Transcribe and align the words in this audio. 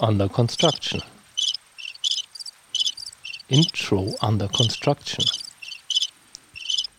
under 0.00 0.28
construction. 0.28 1.02
Intro 3.48 4.14
under 4.20 4.48
construction. 4.48 5.24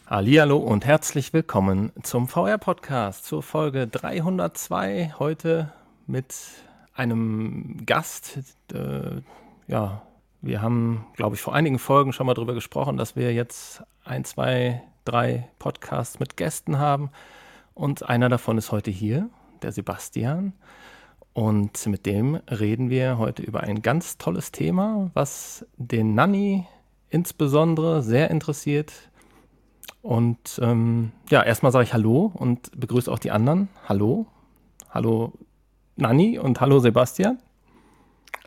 Hallihallo 0.08 0.58
und 0.58 0.86
herzlich 0.86 1.32
willkommen 1.32 1.94
zum 2.04 2.28
VR-Podcast 2.28 3.26
zur 3.26 3.42
Folge 3.42 3.88
302. 3.88 5.14
Heute 5.18 5.72
mit 6.08 6.36
einem 6.94 7.86
Gast. 7.86 8.40
Äh, 8.74 9.22
ja, 9.68 10.02
wir 10.42 10.62
haben, 10.62 11.06
glaube 11.16 11.36
ich, 11.36 11.42
vor 11.42 11.56
einigen 11.56 11.80
Folgen 11.80 12.12
schon 12.12 12.26
mal 12.26 12.34
darüber 12.34 12.54
gesprochen, 12.54 12.98
dass 12.98 13.16
wir 13.16 13.34
jetzt 13.34 13.82
ein, 14.04 14.26
zwei, 14.26 14.82
drei 15.06 15.48
Podcasts 15.60 16.20
mit 16.20 16.36
Gästen 16.36 16.80
haben. 16.80 17.12
Und 17.74 18.10
einer 18.10 18.28
davon 18.28 18.58
ist 18.58 18.74
heute 18.74 18.92
hier, 18.92 19.30
der 19.62 19.72
Sebastian. 19.72 20.54
Und 21.40 21.86
mit 21.88 22.06
dem 22.06 22.36
reden 22.52 22.90
wir 22.90 23.18
heute 23.18 23.44
über 23.44 23.62
ein 23.62 23.82
ganz 23.82 24.18
tolles 24.18 24.52
Thema, 24.52 25.10
was 25.14 25.66
den 25.78 26.14
Nanny 26.14 26.68
insbesondere 27.10 28.04
sehr 28.04 28.30
interessiert. 28.30 28.92
Und 30.02 30.60
ähm, 30.62 31.14
ja, 31.30 31.42
erstmal 31.42 31.72
sage 31.72 31.86
ich 31.86 31.94
Hallo 31.94 32.30
und 32.36 32.78
begrüße 32.78 33.10
auch 33.10 33.20
die 33.20 33.32
anderen. 33.32 33.70
Hallo. 33.88 34.26
Hallo 34.90 35.32
Nanny 35.96 36.38
und 36.38 36.60
hallo 36.60 36.80
Sebastian. 36.80 37.40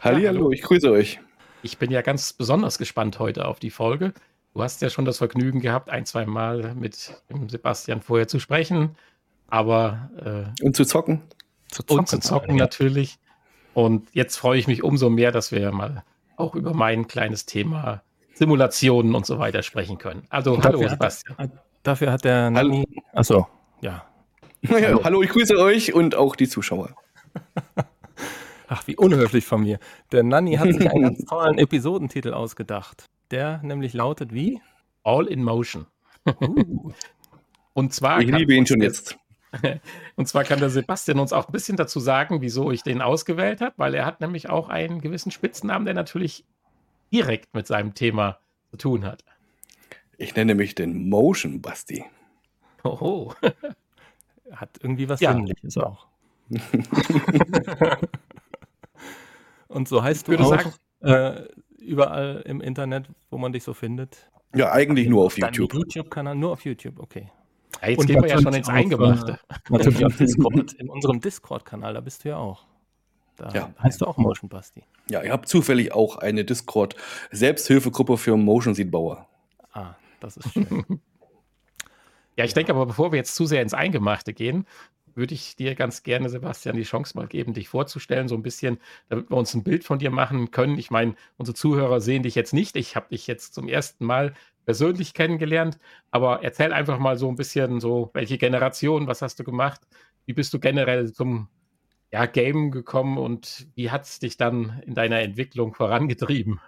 Halli, 0.03 0.25
ja, 0.25 0.29
hallo, 0.29 0.53
ich 0.53 0.61
grüße 0.61 0.91
euch. 0.91 1.19
Ich 1.63 1.79
bin 1.79 1.91
ja 1.91 2.03
ganz 2.03 2.35
besonders 2.35 2.77
gespannt 2.77 3.19
heute 3.19 3.49
auf 3.49 3.59
die 3.59 3.71
Folge. 3.71 4.13
Du 4.53 4.63
hast 4.63 4.83
ja 4.83 4.91
schon 4.91 5.07
das 5.07 5.17
Vergnügen 5.17 5.61
gehabt, 5.61 5.89
ein, 5.89 6.05
zwei 6.05 6.27
Mal 6.27 6.75
mit 6.75 7.15
Sebastian 7.49 8.03
vorher 8.03 8.29
zu 8.29 8.39
sprechen. 8.39 8.97
Aber. 9.49 10.11
Äh, 10.61 10.63
und 10.63 10.77
zu 10.77 10.85
zocken. 10.85 11.23
Zu 11.73 11.83
zocken 11.83 11.99
und 12.01 12.07
zu 12.07 12.21
zocken 12.21 12.57
ja. 12.57 12.65
natürlich. 12.65 13.19
Und 13.75 14.09
jetzt 14.13 14.37
freue 14.37 14.59
ich 14.59 14.69
mich 14.69 14.83
umso 14.85 15.11
mehr, 15.11 15.33
dass 15.33 15.51
wir 15.51 15.73
mal 15.73 16.05
auch 16.37 16.55
über 16.55 16.75
mein 16.75 17.09
kleines 17.09 17.47
Thema 17.47 18.03
Simulationen 18.35 19.15
und 19.15 19.27
so 19.27 19.39
weiter 19.39 19.63
sprechen 19.63 19.99
können. 19.99 20.27
Also, 20.29 20.55
und 20.55 20.65
hallo 20.65 20.87
Sebastian. 20.87 21.37
Hat, 21.39 21.51
dafür 21.83 22.13
hat 22.13 22.25
der 22.25 22.51
Nani. 22.51 22.87
Achso, 23.13 23.47
ja. 23.81 24.05
ja. 24.63 25.01
Hallo, 25.03 25.23
ich 25.23 25.31
grüße 25.31 25.59
euch 25.59 25.95
und 25.95 26.15
auch 26.15 26.37
die 26.37 26.49
Zuschauer. 26.49 26.95
Ach, 28.69 28.87
wie 28.87 28.97
unhöflich 28.97 29.45
von 29.45 29.63
mir. 29.63 29.79
Der 30.13 30.23
Nanny 30.23 30.55
hat 30.55 30.73
sich 30.73 30.91
einen 30.91 31.03
ganz 31.03 31.25
tollen 31.29 31.59
Episodentitel 31.59 32.33
ausgedacht. 32.33 33.07
Der 33.31 33.61
nämlich 33.63 33.93
lautet 33.93 34.33
wie? 34.33 34.61
All 35.05 35.27
in 35.27 35.43
Motion. 35.43 35.87
Uh. 36.27 36.93
Und 37.75 37.93
zwar. 37.93 38.21
Ich 38.21 38.29
liebe 38.29 38.55
ihn 38.55 38.67
schon 38.67 38.81
jetzt. 38.81 39.19
Und 40.17 40.29
zwar 40.29 40.45
kann 40.45 40.61
der 40.61 40.71
Sebastian 40.71 41.19
uns 41.19 41.33
auch 41.33 41.49
ein 41.49 41.53
bisschen 41.53 41.77
dazu 41.77 42.01
sagen, 42.01 42.41
wieso 42.41 42.71
ich 42.71 42.83
den 42.83 43.03
ausgewählt 43.03 43.61
habe, 43.61 43.75
weil 43.77 43.95
er 43.95 44.07
hat 44.07 44.21
nämlich 44.21 44.49
auch 44.49 44.69
einen 44.69 45.01
gewissen 45.01 45.31
Spitznamen, 45.31 45.85
der 45.85 45.95
natürlich 45.95 46.45
direkt 47.13 47.55
mit 47.55 47.67
seinem 47.67 47.95
Thema 47.95 48.39
zu 48.71 48.77
tun 48.79 49.05
hat. 49.05 49.25
Ich 50.17 50.35
nenne 50.35 50.55
mich 50.55 50.75
den 50.75 51.09
Motion 51.09 51.61
Basti. 51.61 52.05
Oho. 52.85 53.35
hat 54.53 54.71
irgendwie 54.81 55.09
was 55.09 55.21
ja. 55.21 55.33
Sinnliches 55.33 55.77
auch. 55.79 56.07
Und 59.69 59.89
so 59.89 60.03
heißt 60.03 60.29
du 60.29 60.37
auch 60.37 60.49
sagen, 60.51 60.73
äh, 61.01 61.45
überall 61.79 62.43
im 62.45 62.61
Internet, 62.61 63.09
wo 63.31 63.39
man 63.39 63.53
dich 63.53 63.65
so 63.65 63.73
findet? 63.73 64.31
Ja, 64.55 64.71
eigentlich 64.73 65.09
nur 65.09 65.25
auf 65.25 65.39
YouTube. 65.39 65.73
YouTube-Kanal, 65.73 66.35
nur 66.35 66.53
auf 66.53 66.65
YouTube, 66.65 66.99
okay. 66.99 67.31
Ja, 67.81 67.89
jetzt 67.89 68.01
und 68.01 68.07
gehen 68.07 68.23
wir 68.23 68.29
ja 68.29 68.41
schon 68.41 68.55
ins 68.55 68.69
Eingemachte. 68.69 69.39
Äh, 69.49 69.55
natürlich 69.71 70.05
auf 70.07 70.17
Discord, 70.17 70.73
in 70.75 70.89
unserem 70.89 71.21
Discord-Kanal, 71.21 71.95
da 71.95 72.01
bist 72.01 72.25
du 72.25 72.31
ja 72.31 72.37
auch. 72.37 72.67
Da 73.37 73.49
ja. 73.51 73.75
heißt 73.83 74.01
du 74.01 74.07
auch 74.07 74.19
Motion 74.19 74.49
Basti. 74.49 74.83
Ja, 75.09 75.23
ich 75.23 75.31
habe 75.31 75.47
zufällig 75.47 75.93
auch 75.93 76.17
eine 76.17 76.45
Discord-Selbsthilfegruppe 76.45 78.19
für 78.19 78.37
Motion 78.37 78.75
Seedbauer. 78.75 79.27
Ah, 79.73 79.95
das 80.21 80.37
ist 80.37 80.53
schön. 80.53 80.85
ja, 82.37 82.45
ich 82.45 82.55
denke 82.55 82.73
aber, 82.73 82.87
bevor 82.87 83.13
wir 83.13 83.17
jetzt 83.17 83.35
zu 83.35 83.47
sehr 83.47 83.63
ins 83.63 83.75
Eingemachte 83.75 84.35
gehen, 84.35 84.67
würde 85.15 85.35
ich 85.35 85.57
dir 85.57 85.75
ganz 85.75 86.03
gerne, 86.03 86.29
Sebastian, 86.29 86.77
die 86.77 86.83
Chance 86.85 87.17
mal 87.17 87.27
geben, 87.27 87.53
dich 87.53 87.69
vorzustellen, 87.69 88.29
so 88.29 88.35
ein 88.35 88.43
bisschen, 88.43 88.79
damit 89.09 89.31
wir 89.31 89.37
uns 89.37 89.55
ein 89.55 89.63
Bild 89.63 89.85
von 89.85 89.99
dir 89.99 90.11
machen 90.11 90.51
können. 90.51 90.79
Ich 90.79 90.91
meine, 90.91 91.15
unsere 91.37 91.55
Zuhörer 91.55 92.01
sehen 92.01 92.23
dich 92.23 92.35
jetzt 92.35 92.55
nicht. 92.55 92.77
Ich 92.77 92.97
habe 92.97 93.09
dich 93.11 93.27
jetzt 93.27 93.55
zum 93.55 93.69
ersten 93.69 94.05
Mal 94.05 94.35
persönlich 94.65 95.15
kennengelernt, 95.15 95.79
aber 96.11 96.43
erzähl 96.43 96.73
einfach 96.73 96.99
mal 96.99 97.17
so 97.19 97.29
ein 97.29 97.37
bisschen 97.37 97.81
so, 97.81 98.11
welche 98.15 98.39
Generation, 98.39 99.07
was 99.07 99.23
hast 99.23 99.39
du 99.39 99.45
gemacht? 99.45 99.81
Wie 100.27 100.33
bist 100.33 100.55
du 100.55 100.61
generell 100.61 101.13
zum 101.13 101.49
ja, 102.13 102.27
Game 102.27 102.71
gekommen 102.71 103.19
und 103.19 103.67
wie 103.75 103.91
hat 103.91 104.05
es 104.05 104.19
dich 104.19 104.37
dann 104.37 104.83
in 104.87 104.95
deiner 104.95 105.21
Entwicklung 105.21 105.75
vorangetrieben? 105.75 106.61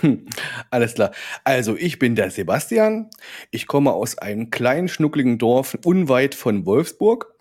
Hm, 0.00 0.26
alles 0.70 0.94
klar. 0.94 1.12
Also, 1.44 1.76
ich 1.76 1.98
bin 1.98 2.16
der 2.16 2.30
Sebastian. 2.30 3.10
Ich 3.50 3.66
komme 3.66 3.92
aus 3.92 4.18
einem 4.18 4.50
kleinen, 4.50 4.88
schnuckligen 4.88 5.38
Dorf 5.38 5.78
unweit 5.84 6.34
von 6.34 6.66
Wolfsburg. 6.66 7.32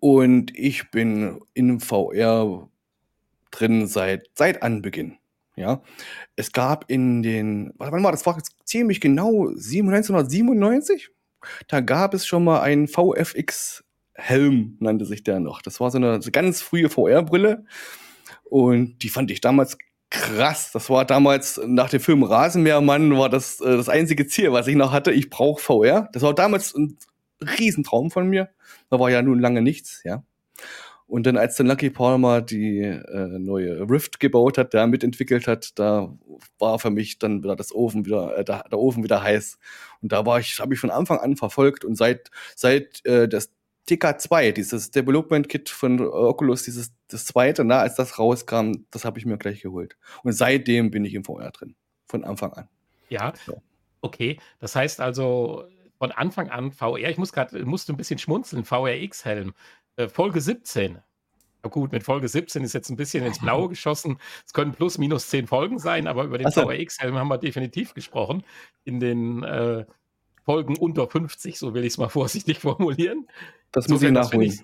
Und 0.00 0.56
ich 0.56 0.90
bin 0.90 1.40
in 1.54 1.80
VR 1.80 2.68
drin 3.50 3.86
seit, 3.86 4.28
seit 4.34 4.62
Anbeginn. 4.62 5.16
Ja, 5.56 5.82
es 6.34 6.52
gab 6.52 6.90
in 6.90 7.22
den, 7.22 7.72
wann 7.76 8.02
war 8.02 8.10
das? 8.10 8.22
Das 8.22 8.34
war 8.34 8.42
ziemlich 8.64 9.00
genau 9.00 9.48
1997. 9.48 11.10
Da 11.68 11.80
gab 11.80 12.14
es 12.14 12.26
schon 12.26 12.44
mal 12.44 12.60
einen 12.60 12.88
VFX 12.88 13.84
Helm, 14.14 14.76
nannte 14.80 15.04
sich 15.04 15.22
der 15.22 15.40
noch. 15.40 15.62
Das 15.62 15.80
war 15.80 15.90
so 15.90 15.98
eine, 15.98 16.20
ganz 16.32 16.60
frühe 16.60 16.88
VR-Brille. 16.88 17.64
Und 18.44 19.02
die 19.02 19.08
fand 19.08 19.30
ich 19.30 19.40
damals 19.40 19.76
krass. 20.10 20.70
Das 20.72 20.90
war 20.90 21.04
damals 21.04 21.60
nach 21.66 21.90
dem 21.90 22.00
Film 22.00 22.22
Rasenmähermann 22.22 23.16
war 23.16 23.28
das 23.28 23.60
äh, 23.60 23.76
das 23.76 23.88
einzige 23.88 24.26
Ziel, 24.26 24.52
was 24.52 24.66
ich 24.68 24.76
noch 24.76 24.92
hatte. 24.92 25.12
Ich 25.12 25.30
brauche 25.30 25.60
VR. 25.60 26.08
Das 26.12 26.22
war 26.22 26.34
damals 26.34 26.74
ein 26.74 26.98
Riesentraum 27.40 28.10
von 28.10 28.28
mir. 28.28 28.50
Da 28.90 29.00
war 29.00 29.10
ja 29.10 29.22
nun 29.22 29.40
lange 29.40 29.62
nichts, 29.62 30.02
ja. 30.04 30.22
Und 31.06 31.26
dann, 31.26 31.36
als 31.36 31.56
dann 31.56 31.66
Lucky 31.66 31.90
Palmer 31.90 32.40
die 32.40 32.80
äh, 32.80 33.38
neue 33.38 33.88
Rift 33.88 34.20
gebaut 34.20 34.56
hat, 34.56 34.72
der 34.72 34.86
mitentwickelt 34.86 35.46
hat, 35.46 35.78
da 35.78 36.16
war 36.58 36.78
für 36.78 36.90
mich 36.90 37.18
dann 37.18 37.42
wieder 37.42 37.56
das 37.56 37.74
Ofen 37.74 38.06
wieder, 38.06 38.38
äh, 38.38 38.44
der, 38.44 38.64
der 38.70 38.78
Ofen 38.78 39.04
wieder 39.04 39.22
heiß. 39.22 39.58
Und 40.00 40.12
da 40.12 40.24
war 40.24 40.40
ich, 40.40 40.58
habe 40.60 40.72
ich 40.72 40.80
von 40.80 40.90
Anfang 40.90 41.18
an 41.18 41.36
verfolgt 41.36 41.84
und 41.84 41.96
seit 41.96 42.30
seit 42.56 43.04
äh, 43.04 43.28
das 43.28 43.50
TK2, 43.88 44.52
dieses 44.52 44.90
Development 44.90 45.48
Kit 45.48 45.68
von 45.68 46.00
Oculus, 46.00 46.62
dieses 46.62 46.94
das 47.08 47.26
zweite, 47.26 47.64
na, 47.64 47.80
als 47.80 47.96
das 47.96 48.18
rauskam, 48.18 48.72
das 48.90 49.04
habe 49.04 49.18
ich 49.18 49.26
mir 49.26 49.36
gleich 49.36 49.60
geholt. 49.60 49.96
Und 50.22 50.32
seitdem 50.32 50.90
bin 50.90 51.04
ich 51.04 51.14
im 51.14 51.24
VR 51.24 51.50
drin, 51.50 51.76
von 52.06 52.24
Anfang 52.24 52.52
an. 52.54 52.68
Ja. 53.10 53.34
So. 53.44 53.62
Okay, 54.00 54.38
das 54.58 54.74
heißt 54.74 55.00
also, 55.00 55.66
von 55.98 56.12
Anfang 56.12 56.50
an 56.50 56.72
VR. 56.72 57.08
Ich 57.10 57.18
muss 57.18 57.32
gerade, 57.32 57.64
musste 57.64 57.92
ein 57.92 57.96
bisschen 57.96 58.18
schmunzeln, 58.18 58.64
VRX-Helm. 58.64 59.54
Äh, 59.96 60.08
Folge 60.08 60.40
17. 60.40 60.98
Na 61.62 61.70
gut, 61.70 61.92
mit 61.92 62.02
Folge 62.02 62.28
17 62.28 62.62
ist 62.62 62.74
jetzt 62.74 62.90
ein 62.90 62.96
bisschen 62.96 63.24
ins 63.24 63.38
Blaue 63.38 63.70
geschossen. 63.70 64.18
Es 64.46 64.52
können 64.52 64.72
plus 64.72 64.98
minus 64.98 65.28
10 65.28 65.46
Folgen 65.46 65.78
sein, 65.78 66.06
aber 66.06 66.24
über 66.24 66.36
den 66.36 66.50
so. 66.50 66.62
VRX-Helm 66.62 67.16
haben 67.16 67.28
wir 67.28 67.38
definitiv 67.38 67.94
gesprochen. 67.94 68.44
In 68.84 69.00
den 69.00 69.42
äh, 69.42 69.86
Folgen 70.44 70.76
unter 70.76 71.08
50, 71.08 71.58
so 71.58 71.72
will 71.72 71.84
ich 71.84 71.94
es 71.94 71.98
mal 71.98 72.08
vorsichtig 72.10 72.58
formulieren. 72.58 73.26
Das 73.72 73.88
muss 73.88 74.00
so, 74.00 74.06
ich 74.06 74.12
nachholen. 74.12 74.60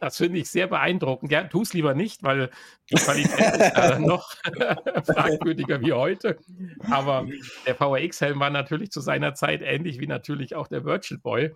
Das 0.00 0.16
finde 0.16 0.38
ich 0.38 0.48
sehr 0.48 0.68
beeindruckend. 0.68 1.32
Ja, 1.32 1.44
tu 1.44 1.62
es 1.62 1.74
lieber 1.74 1.94
nicht, 1.94 2.22
weil 2.22 2.50
die 2.90 2.94
Qualität 2.96 3.56
ist 3.56 3.98
noch 4.00 4.32
fragwürdiger 5.04 5.80
wie 5.80 5.92
heute. 5.92 6.38
Aber 6.90 7.26
der 7.66 7.74
VRX-Helm 7.74 8.40
war 8.40 8.50
natürlich 8.50 8.90
zu 8.90 9.00
seiner 9.00 9.34
Zeit 9.34 9.60
ähnlich 9.60 10.00
wie 10.00 10.06
natürlich 10.06 10.54
auch 10.54 10.68
der 10.68 10.84
Virtual 10.84 11.18
Boy. 11.20 11.54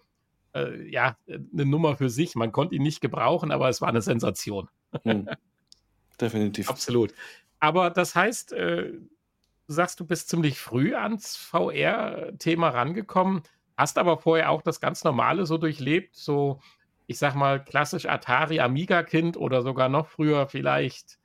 Äh, 0.55 0.89
ja, 0.91 1.17
eine 1.27 1.67
Nummer 1.67 1.97
für 1.97 2.11
sich. 2.11 2.35
Man 2.35 2.53
konnte 2.53 2.75
ihn 2.75 2.83
nicht 2.83 3.01
gebrauchen, 3.01 3.51
aber 3.51 3.69
es 3.69 3.81
war 3.81 3.89
eine 3.89 4.03
Sensation. 4.03 4.69
Hm. 5.05 5.29
Definitiv. 6.21 6.69
Absolut. 6.69 7.15
Aber 7.61 7.91
das 7.91 8.15
heißt, 8.15 8.53
äh, 8.53 8.93
du 8.93 9.73
sagst, 9.73 10.01
du 10.01 10.05
bist 10.05 10.29
ziemlich 10.29 10.59
früh 10.59 10.95
ans 10.95 11.37
VR-Thema 11.37 12.69
rangekommen, 12.69 13.43
hast 13.77 13.99
aber 13.99 14.19
vorher 14.19 14.51
auch 14.51 14.63
das 14.63 14.81
ganz 14.81 15.05
Normale 15.05 15.47
so 15.47 15.59
durchlebt, 15.59 16.17
so 16.17 16.61
ich 17.07 17.19
sag 17.19 17.35
mal, 17.35 17.63
klassisch 17.63 18.07
Atari 18.07 18.61
Amiga-Kind 18.61 19.37
oder 19.37 19.63
sogar 19.63 19.89
noch 19.89 20.07
früher 20.07 20.49
vielleicht 20.49 21.19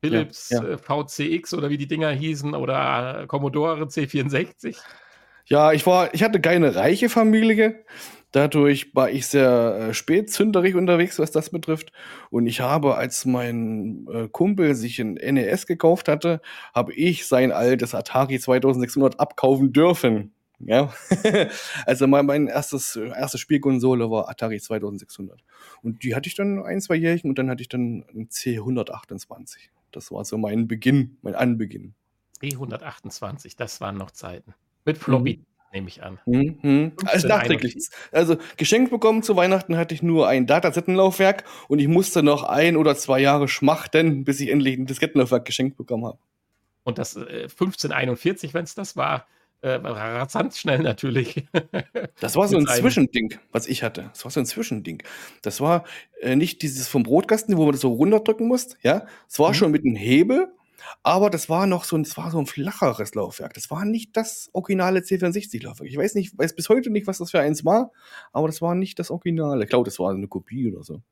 Philips 0.00 0.50
ja, 0.50 0.62
ja. 0.62 0.70
Äh, 0.70 0.78
VCX 0.78 1.54
oder 1.54 1.70
wie 1.70 1.78
die 1.78 1.88
Dinger 1.88 2.10
hießen 2.10 2.54
oder 2.54 3.24
Commodore 3.26 3.82
C64? 3.84 4.76
Ja, 5.46 5.72
ich 5.72 5.86
war, 5.86 6.14
ich 6.14 6.22
hatte 6.22 6.40
keine 6.40 6.74
reiche 6.74 7.08
Familie. 7.08 7.84
Dadurch 8.32 8.94
war 8.94 9.10
ich 9.10 9.26
sehr 9.26 9.88
äh, 9.90 9.94
spätzünderig 9.94 10.76
unterwegs, 10.76 11.18
was 11.18 11.32
das 11.32 11.50
betrifft. 11.50 11.92
Und 12.30 12.46
ich 12.46 12.60
habe, 12.60 12.96
als 12.96 13.24
mein 13.24 14.06
äh, 14.12 14.28
Kumpel 14.28 14.74
sich 14.74 15.00
ein 15.00 15.14
NES 15.14 15.66
gekauft 15.66 16.08
hatte, 16.08 16.40
habe 16.72 16.92
ich 16.94 17.26
sein 17.26 17.50
altes 17.50 17.94
Atari 17.94 18.38
2600 18.38 19.18
abkaufen 19.18 19.72
dürfen. 19.72 20.32
Ja, 20.62 20.92
also 21.86 22.06
mein, 22.06 22.26
mein 22.26 22.46
erstes 22.46 22.94
erste 22.94 23.38
Spielkonsole 23.38 24.10
war 24.10 24.28
Atari 24.28 24.60
2600 24.60 25.42
und 25.82 26.04
die 26.04 26.14
hatte 26.14 26.28
ich 26.28 26.34
dann 26.34 26.62
ein 26.62 26.82
zwei 26.82 26.96
Jährchen 26.96 27.30
und 27.30 27.38
dann 27.38 27.48
hatte 27.48 27.62
ich 27.62 27.70
dann 27.70 28.04
ein 28.14 28.28
C128. 28.28 29.70
Das 29.90 30.12
war 30.12 30.22
so 30.26 30.36
mein 30.36 30.68
Beginn, 30.68 31.16
mein 31.22 31.34
Anbeginn. 31.34 31.94
328, 32.42 33.56
das 33.56 33.80
waren 33.80 33.96
noch 33.96 34.10
Zeiten. 34.10 34.54
Mit 34.84 34.98
Floppy, 34.98 35.38
mhm. 35.38 35.46
Nehme 35.72 35.88
ich 35.88 36.02
an. 36.02 36.18
Mhm. 36.26 36.92
Also 37.04 37.28
nachträglich. 37.28 37.76
Also 38.12 38.36
geschenkt 38.56 38.90
bekommen 38.90 39.22
zu 39.22 39.36
Weihnachten 39.36 39.76
hatte 39.76 39.94
ich 39.94 40.02
nur 40.02 40.28
ein 40.28 40.46
Datasettenlaufwerk 40.46 41.44
und 41.68 41.78
ich 41.78 41.88
musste 41.88 42.22
noch 42.22 42.44
ein 42.44 42.76
oder 42.76 42.96
zwei 42.96 43.20
Jahre 43.20 43.48
schmachten, 43.48 44.24
bis 44.24 44.40
ich 44.40 44.50
endlich 44.50 44.78
ein 44.78 44.86
Diskettenlaufwerk 44.86 45.44
geschenkt 45.44 45.76
bekommen 45.76 46.06
habe. 46.06 46.18
Und 46.82 46.98
das 46.98 47.16
äh, 47.16 47.44
1541, 47.44 48.54
wenn 48.54 48.64
es 48.64 48.74
das 48.74 48.96
war, 48.96 49.26
äh, 49.62 49.72
rasant 49.72 50.54
schnell 50.54 50.80
natürlich. 50.80 51.44
Das 52.20 52.36
war 52.36 52.48
so 52.48 52.58
ein 52.58 52.66
Zwischending, 52.66 53.34
was 53.50 53.66
ich 53.66 53.82
hatte. 53.82 54.10
Das 54.12 54.24
war 54.24 54.30
so 54.30 54.40
ein 54.40 54.46
Zwischending. 54.46 55.02
Das 55.40 55.60
war 55.60 55.84
äh, 56.20 56.36
nicht 56.36 56.60
dieses 56.60 56.86
vom 56.86 57.02
Brotkasten, 57.02 57.56
wo 57.56 57.64
man 57.64 57.72
das 57.72 57.80
so 57.80 57.92
runterdrücken 57.92 58.46
muss. 58.46 58.76
Ja, 58.82 59.06
es 59.26 59.38
war 59.38 59.50
mhm. 59.50 59.54
schon 59.54 59.70
mit 59.70 59.84
einem 59.84 59.96
Hebel, 59.96 60.52
aber 61.02 61.30
das 61.30 61.48
war 61.48 61.66
noch 61.66 61.84
so 61.84 61.96
ein, 61.96 62.02
das 62.02 62.16
war 62.16 62.30
so 62.30 62.38
ein 62.38 62.46
flacheres 62.46 63.14
Laufwerk. 63.14 63.54
Das 63.54 63.70
war 63.70 63.84
nicht 63.84 64.16
das 64.16 64.50
originale 64.52 65.00
C64-Laufwerk. 65.00 65.88
Ich 65.88 65.96
weiß 65.96 66.14
nicht, 66.14 66.36
weiß 66.38 66.54
bis 66.54 66.68
heute 66.68 66.90
nicht, 66.90 67.06
was 67.06 67.18
das 67.18 67.30
für 67.30 67.40
eins 67.40 67.64
war, 67.64 67.92
aber 68.32 68.46
das 68.48 68.62
war 68.62 68.74
nicht 68.74 68.98
das 68.98 69.10
Originale. 69.10 69.64
Ich 69.64 69.70
glaube, 69.70 69.84
das 69.84 69.98
war 69.98 70.10
eine 70.10 70.28
Kopie 70.28 70.72
oder 70.72 70.82
so. 70.82 71.02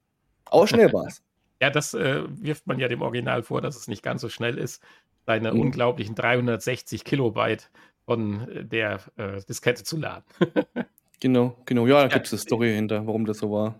Aber 0.46 0.66
schnell 0.66 0.92
war 0.92 1.06
es. 1.06 1.22
Ja, 1.60 1.70
das 1.70 1.92
äh, 1.92 2.22
wirft 2.28 2.68
man 2.68 2.78
ja 2.78 2.86
dem 2.86 3.02
Original 3.02 3.42
vor, 3.42 3.60
dass 3.60 3.74
es 3.74 3.88
nicht 3.88 4.04
ganz 4.04 4.20
so 4.20 4.28
schnell 4.28 4.58
ist. 4.58 4.80
Seine 5.26 5.52
mhm. 5.52 5.60
unglaublichen 5.60 6.14
360 6.14 7.02
Kilobyte 7.02 7.68
von 8.04 8.48
äh, 8.48 8.64
der 8.64 9.00
äh, 9.16 9.40
Diskette 9.48 9.82
zu 9.82 9.96
laden. 9.96 10.24
genau, 11.20 11.56
genau. 11.66 11.88
Ja, 11.88 11.96
da 11.96 12.02
ja, 12.02 12.08
gibt 12.08 12.26
es 12.26 12.32
eine 12.32 12.38
Story 12.38 12.72
hinter, 12.72 13.04
warum 13.08 13.26
das 13.26 13.38
so 13.38 13.50
war. 13.50 13.74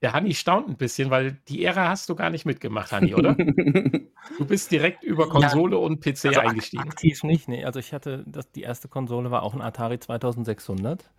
Der 0.00 0.14
Hanni 0.14 0.34
staunt 0.34 0.68
ein 0.68 0.76
bisschen, 0.76 1.10
weil 1.10 1.38
die 1.48 1.64
Ära 1.64 1.88
hast 1.88 2.08
du 2.08 2.14
gar 2.14 2.30
nicht 2.30 2.46
mitgemacht, 2.46 2.92
Hanni, 2.92 3.14
oder? 3.14 3.36
du 4.38 4.44
bist 4.44 4.70
direkt 4.70 5.04
über 5.04 5.28
Konsole 5.28 5.76
ja, 5.76 5.82
und 5.82 6.00
PC 6.00 6.26
also 6.26 6.40
eingestiegen. 6.40 6.82
Aktiv 6.82 7.22
nicht, 7.24 7.48
nee. 7.48 7.64
Also 7.64 7.80
ich 7.80 7.92
hatte, 7.92 8.24
das, 8.26 8.50
die 8.52 8.62
erste 8.62 8.88
Konsole 8.88 9.30
war 9.30 9.42
auch 9.42 9.54
ein 9.54 9.60
Atari 9.60 9.98
2600 9.98 11.10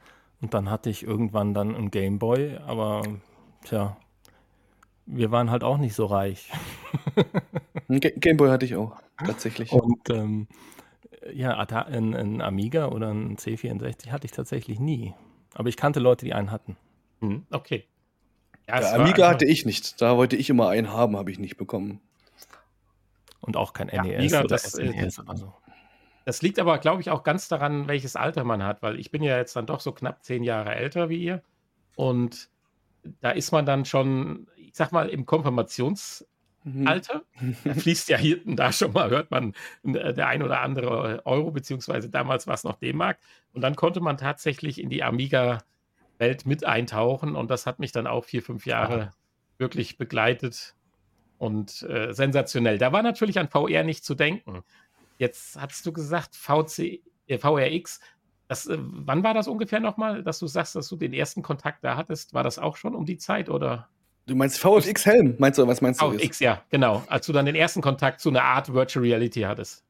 und 0.42 0.54
dann 0.54 0.70
hatte 0.70 0.90
ich 0.90 1.04
irgendwann 1.04 1.54
dann 1.54 1.76
ein 1.76 1.92
Gameboy, 1.92 2.58
aber 2.66 3.04
tja, 3.64 3.98
wir 5.06 5.32
waren 5.32 5.52
halt 5.52 5.64
auch 5.64 5.78
nicht 5.78 5.96
so 5.96 6.06
reich. 6.06 6.50
Ein 7.90 8.00
Gameboy 8.00 8.50
hatte 8.50 8.66
ich 8.66 8.76
auch, 8.76 8.96
tatsächlich. 9.18 9.72
Und 9.74 10.10
ähm, 10.10 10.48
ja, 11.34 11.58
ein, 11.58 12.14
ein 12.16 12.42
Amiga 12.42 12.88
oder 12.88 13.12
ein 13.12 13.38
C64 13.38 14.12
hatte 14.12 14.26
ich 14.26 14.32
tatsächlich 14.32 14.80
nie. 14.80 15.14
Aber 15.54 15.70
ich 15.70 15.78
kannte 15.78 16.00
Leute, 16.00 16.26
die 16.26 16.34
einen 16.34 16.52
hatten. 16.52 16.78
Hm, 17.20 17.46
okay. 17.52 17.86
Ja, 18.68 18.82
ja 18.82 18.94
Amiga 18.94 19.30
hatte 19.30 19.46
ich 19.46 19.66
nicht. 19.66 20.02
Da 20.02 20.18
wollte 20.18 20.36
ich 20.36 20.50
immer 20.50 20.70
einen 20.70 20.92
haben, 20.92 21.18
habe 21.18 21.32
ich 21.32 21.40
nicht 21.40 21.58
bekommen. 21.58 22.00
Und 23.44 23.58
auch 23.58 23.74
kein 23.74 23.90
ja, 23.90 24.04
NES 24.04 24.18
Amiga, 24.18 24.40
oder 24.40 24.48
das, 24.48 24.72
SNES 24.72 25.20
oder 25.20 25.36
so. 25.36 25.54
Das 26.26 26.42
liegt 26.42 26.60
aber, 26.60 26.78
glaube 26.80 27.02
ich, 27.02 27.10
auch 27.10 27.24
ganz 27.24 27.50
daran, 27.50 27.88
welches 27.90 28.16
Alter 28.16 28.46
man 28.46 28.64
hat, 28.64 28.82
weil 28.82 28.98
ich 29.00 29.12
bin 29.12 29.22
ja 29.22 29.38
jetzt 29.38 29.56
dann 29.56 29.66
doch 29.66 29.82
so 29.82 29.92
knapp 29.92 30.24
zehn 30.24 30.44
Jahre 30.44 30.74
älter 30.74 31.10
wie 31.10 31.22
ihr. 31.22 31.44
Und 31.96 32.50
da 33.20 33.32
ist 33.32 33.52
man 33.52 33.66
dann 33.66 33.84
schon, 33.84 34.48
ich 34.56 34.74
sag 34.74 34.94
mal, 34.94 35.10
im 35.10 35.26
Mhm. 36.64 36.88
Alter. 36.88 37.24
Da 37.66 37.74
fließt 37.74 38.08
ja 38.08 38.18
hier 38.18 38.46
und 38.46 38.56
da 38.56 38.72
schon 38.72 38.94
mal, 38.94 39.10
hört 39.10 39.32
man 39.32 39.54
äh, 39.84 40.14
der 40.14 40.28
ein 40.28 40.42
oder 40.42 40.62
andere 40.62 41.26
Euro, 41.26 41.52
beziehungsweise 41.52 42.10
damals 42.10 42.48
war 42.48 42.54
es 42.54 42.64
noch 42.64 42.78
D-Mark. 42.78 43.18
Und 43.52 43.62
dann 43.62 43.76
konnte 43.76 44.00
man 44.00 44.18
tatsächlich 44.18 44.80
in 44.80 44.90
die 44.90 45.04
Amiga-Welt 45.04 46.46
mit 46.46 46.64
eintauchen 46.64 47.36
und 47.36 47.52
das 47.52 47.66
hat 47.66 47.80
mich 47.80 47.92
dann 47.92 48.08
auch 48.08 48.24
vier, 48.24 48.42
fünf 48.42 48.66
Jahre 48.66 48.98
ja. 48.98 49.14
wirklich 49.58 49.98
begleitet 49.98 50.76
und 51.38 51.84
äh, 51.84 52.14
sensationell. 52.14 52.78
Da 52.78 52.92
war 52.92 53.04
natürlich 53.04 53.40
an 53.40 53.50
VR 53.50 53.84
nicht 53.84 54.06
zu 54.06 54.16
denken. 54.16 54.64
Jetzt 55.18 55.60
hast 55.60 55.86
du 55.86 55.94
gesagt, 55.94 56.36
VC, 56.36 57.02
äh, 57.28 57.38
VRX. 57.38 58.00
Das, 58.48 58.68
äh, 58.68 58.78
wann 58.80 59.24
war 59.24 59.34
das 59.34 59.48
ungefähr 59.48 59.80
nochmal, 59.80 60.24
dass 60.24 60.40
du 60.40 60.48
sagst, 60.48 60.76
dass 60.76 60.90
du 60.90 60.96
den 60.96 61.14
ersten 61.14 61.42
Kontakt 61.42 61.84
da 61.84 61.96
hattest? 61.96 62.34
War 62.34 62.44
das 62.44 62.60
auch 62.60 62.78
schon 62.78 62.96
um 62.96 63.06
die 63.06 63.18
Zeit 63.18 63.50
oder? 63.50 63.90
Du 64.26 64.36
meinst 64.36 64.60
VFX 64.60 65.06
Helm? 65.06 65.36
Meinst 65.38 65.60
du, 65.60 65.68
was 65.68 65.82
meinst 65.82 66.02
du? 66.02 66.12
VFX, 66.12 66.40
ja, 66.40 66.62
genau. 66.70 67.04
Als 67.08 67.26
du 67.26 67.34
dann 67.34 67.46
den 67.46 67.56
ersten 67.56 67.82
Kontakt 67.82 68.22
zu 68.22 68.30
einer 68.30 68.44
Art 68.44 68.74
Virtual 68.74 69.04
Reality 69.04 69.42
hattest. 69.42 69.84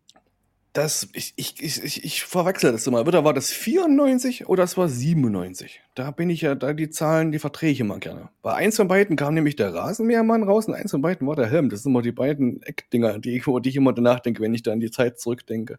Das, 0.74 1.08
ich, 1.14 1.34
ich, 1.36 1.62
ich, 1.62 2.04
ich 2.04 2.24
verwechsel 2.24 2.72
das 2.72 2.88
immer. 2.88 3.02
Oder 3.02 3.24
war 3.24 3.36
das 3.36 3.52
94 3.52 4.48
oder 4.50 4.64
es 4.64 4.76
war 4.76 4.90
97? 4.90 5.82
Da 5.94 6.10
bin 6.10 6.32
ich 6.32 6.42
ja, 6.42 6.56
da 6.56 6.74
die 6.74 6.90
Zahlen, 6.90 7.32
die 7.32 7.38
verträge 7.38 7.74
ich 7.74 7.80
immer 7.80 8.00
gerne. 8.00 8.30
Bei 8.42 8.56
eins 8.56 8.78
von 8.78 8.88
beiden 8.88 9.16
kam 9.16 9.36
nämlich 9.36 9.56
der 9.56 9.74
Rasenmähermann 9.74 10.42
raus 10.42 10.68
und 10.68 10.74
eins 10.74 10.90
von 10.90 11.04
beiden 11.04 11.28
war 11.28 11.36
der 11.36 11.46
Helm. 11.46 11.70
Das 11.70 11.84
sind 11.84 11.92
immer 11.92 12.02
die 12.02 12.12
beiden 12.12 12.64
Eckdinger, 12.64 13.20
die 13.20 13.38
ich, 13.38 13.44
die 13.46 13.70
ich 13.70 13.76
immer 13.76 13.94
danach 13.94 14.20
denke, 14.20 14.42
wenn 14.42 14.56
ich 14.56 14.64
da 14.64 14.72
an 14.72 14.80
die 14.80 14.90
Zeit 14.90 15.20
zurückdenke. 15.20 15.78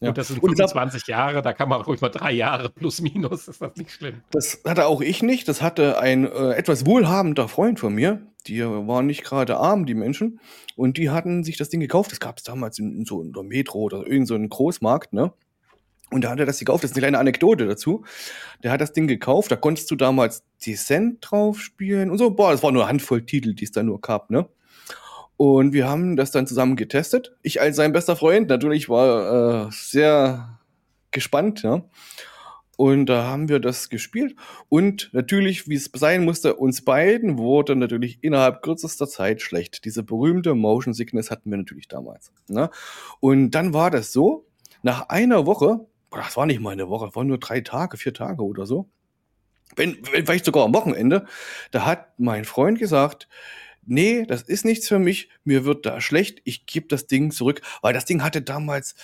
Ja. 0.00 0.08
Und 0.08 0.18
das 0.18 0.28
sind 0.28 0.40
25 0.40 1.08
Jahre, 1.08 1.42
da 1.42 1.52
kann 1.52 1.68
man 1.68 1.82
ruhig 1.82 2.00
mal 2.00 2.08
drei 2.08 2.32
Jahre 2.32 2.70
plus 2.70 3.02
minus, 3.02 3.48
ist 3.48 3.60
das 3.60 3.76
nicht 3.76 3.90
schlimm. 3.90 4.22
Das 4.30 4.62
hatte 4.64 4.86
auch 4.86 5.02
ich 5.02 5.22
nicht. 5.22 5.46
Das 5.46 5.60
hatte 5.60 5.98
ein 5.98 6.24
äh, 6.24 6.52
etwas 6.52 6.86
wohlhabender 6.86 7.48
Freund 7.48 7.78
von 7.78 7.94
mir. 7.94 8.22
Die 8.42 8.62
waren 8.62 9.06
nicht 9.06 9.24
gerade 9.24 9.56
arm, 9.58 9.86
die 9.86 9.94
Menschen. 9.94 10.40
Und 10.76 10.96
die 10.96 11.10
hatten 11.10 11.44
sich 11.44 11.56
das 11.56 11.68
Ding 11.68 11.80
gekauft. 11.80 12.12
Das 12.12 12.20
gab 12.20 12.38
es 12.38 12.44
damals 12.44 12.78
in, 12.78 12.96
in, 12.98 13.04
so 13.04 13.22
einer 13.22 13.42
Metro 13.42 13.80
oder 13.80 14.06
irgend 14.06 14.28
so 14.28 14.34
einem 14.34 14.48
Großmarkt, 14.48 15.12
ne? 15.12 15.32
Und 16.10 16.24
da 16.24 16.30
hat 16.30 16.40
er 16.40 16.46
das 16.46 16.58
gekauft. 16.58 16.82
Das 16.82 16.90
ist 16.90 16.96
eine 16.96 17.02
kleine 17.02 17.18
Anekdote 17.18 17.66
dazu. 17.66 18.04
Der 18.64 18.72
hat 18.72 18.80
das 18.80 18.92
Ding 18.92 19.06
gekauft. 19.06 19.50
Da 19.52 19.56
konntest 19.56 19.90
du 19.92 19.96
damals 19.96 20.42
Descent 20.66 21.18
drauf 21.20 21.60
spielen 21.60 22.10
und 22.10 22.18
so. 22.18 22.30
Boah, 22.30 22.50
das 22.50 22.62
war 22.64 22.72
nur 22.72 22.82
eine 22.82 22.90
Handvoll 22.90 23.22
Titel, 23.22 23.54
die 23.54 23.64
es 23.64 23.70
da 23.70 23.82
nur 23.82 24.00
gab, 24.00 24.30
ne? 24.30 24.48
Und 25.36 25.72
wir 25.72 25.88
haben 25.88 26.16
das 26.16 26.32
dann 26.32 26.46
zusammen 26.46 26.76
getestet. 26.76 27.34
Ich 27.42 27.62
als 27.62 27.76
sein 27.76 27.92
bester 27.92 28.14
Freund 28.14 28.48
natürlich 28.48 28.90
war 28.90 29.68
äh, 29.68 29.70
sehr 29.70 30.58
gespannt, 31.12 31.62
ja. 31.62 31.82
Und 32.80 33.04
da 33.10 33.24
haben 33.24 33.50
wir 33.50 33.60
das 33.60 33.90
gespielt. 33.90 34.34
Und 34.70 35.10
natürlich, 35.12 35.68
wie 35.68 35.74
es 35.74 35.90
sein 35.92 36.24
musste, 36.24 36.56
uns 36.56 36.82
beiden 36.82 37.36
wurde 37.36 37.76
natürlich 37.76 38.24
innerhalb 38.24 38.62
kürzester 38.62 39.06
Zeit 39.06 39.42
schlecht. 39.42 39.84
Diese 39.84 40.02
berühmte 40.02 40.54
Motion 40.54 40.94
Sickness 40.94 41.30
hatten 41.30 41.50
wir 41.50 41.58
natürlich 41.58 41.88
damals. 41.88 42.32
Ne? 42.48 42.70
Und 43.20 43.50
dann 43.50 43.74
war 43.74 43.90
das 43.90 44.12
so, 44.12 44.46
nach 44.82 45.10
einer 45.10 45.44
Woche, 45.44 45.86
das 46.10 46.38
war 46.38 46.46
nicht 46.46 46.60
mal 46.60 46.70
eine 46.70 46.88
Woche, 46.88 47.04
das 47.04 47.14
waren 47.14 47.26
nur 47.26 47.36
drei 47.36 47.60
Tage, 47.60 47.98
vier 47.98 48.14
Tage 48.14 48.42
oder 48.42 48.64
so, 48.64 48.88
wenn, 49.76 50.02
vielleicht 50.02 50.46
sogar 50.46 50.64
am 50.64 50.72
Wochenende, 50.72 51.26
da 51.72 51.84
hat 51.84 52.18
mein 52.18 52.46
Freund 52.46 52.78
gesagt, 52.78 53.28
nee, 53.84 54.24
das 54.24 54.40
ist 54.40 54.64
nichts 54.64 54.88
für 54.88 54.98
mich, 54.98 55.28
mir 55.44 55.66
wird 55.66 55.84
da 55.84 56.00
schlecht, 56.00 56.40
ich 56.44 56.64
gebe 56.64 56.88
das 56.88 57.06
Ding 57.06 57.30
zurück, 57.30 57.60
weil 57.82 57.92
das 57.92 58.06
Ding 58.06 58.22
hatte 58.22 58.40
damals 58.40 58.94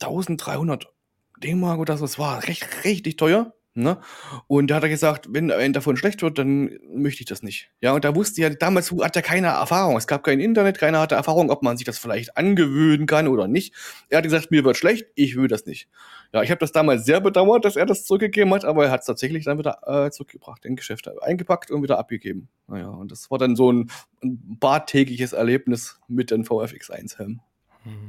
1300 0.00 0.93
D-Mark 1.42 1.78
oder 1.78 1.96
so, 1.96 2.04
es 2.04 2.18
war 2.18 2.46
recht, 2.46 2.84
richtig 2.84 3.16
teuer. 3.16 3.52
Ne? 3.76 3.98
Und 4.46 4.70
da 4.70 4.76
hat 4.76 4.84
er 4.84 4.88
gesagt, 4.88 5.26
wenn 5.30 5.50
er 5.50 5.68
davon 5.70 5.96
schlecht 5.96 6.22
wird, 6.22 6.38
dann 6.38 6.78
möchte 6.94 7.22
ich 7.22 7.26
das 7.26 7.42
nicht. 7.42 7.72
Ja, 7.80 7.92
und 7.92 8.04
da 8.04 8.14
wusste 8.14 8.40
ja, 8.40 8.48
damals 8.50 8.92
hat 8.92 9.16
er 9.16 9.22
keine 9.22 9.48
Erfahrung. 9.48 9.96
Es 9.96 10.06
gab 10.06 10.22
kein 10.22 10.38
Internet, 10.38 10.78
keiner 10.78 11.00
hatte 11.00 11.16
Erfahrung, 11.16 11.50
ob 11.50 11.64
man 11.64 11.76
sich 11.76 11.84
das 11.84 11.98
vielleicht 11.98 12.36
angewöhnen 12.36 13.06
kann 13.06 13.26
oder 13.26 13.48
nicht. 13.48 13.74
Er 14.10 14.18
hat 14.18 14.24
gesagt, 14.24 14.52
mir 14.52 14.64
wird 14.64 14.76
schlecht, 14.76 15.06
ich 15.16 15.34
will 15.34 15.48
das 15.48 15.66
nicht. 15.66 15.88
Ja, 16.32 16.42
ich 16.44 16.50
habe 16.50 16.60
das 16.60 16.70
damals 16.70 17.04
sehr 17.04 17.20
bedauert, 17.20 17.64
dass 17.64 17.74
er 17.74 17.84
das 17.84 18.04
zurückgegeben 18.04 18.54
hat, 18.54 18.64
aber 18.64 18.84
er 18.84 18.90
hat 18.92 19.00
es 19.00 19.06
tatsächlich 19.06 19.44
dann 19.44 19.58
wieder 19.58 19.80
äh, 19.86 20.10
zurückgebracht, 20.12 20.64
in 20.64 20.76
Geschäft 20.76 21.10
eingepackt 21.22 21.72
und 21.72 21.82
wieder 21.82 21.98
abgegeben. 21.98 22.48
Naja, 22.68 22.90
und 22.90 23.10
das 23.10 23.28
war 23.32 23.38
dann 23.38 23.56
so 23.56 23.72
ein, 23.72 23.90
ein 24.22 24.58
bartägiges 24.60 25.32
Erlebnis 25.32 25.98
mit 26.06 26.30
den 26.30 26.44
VFX1-Helm. 26.44 27.40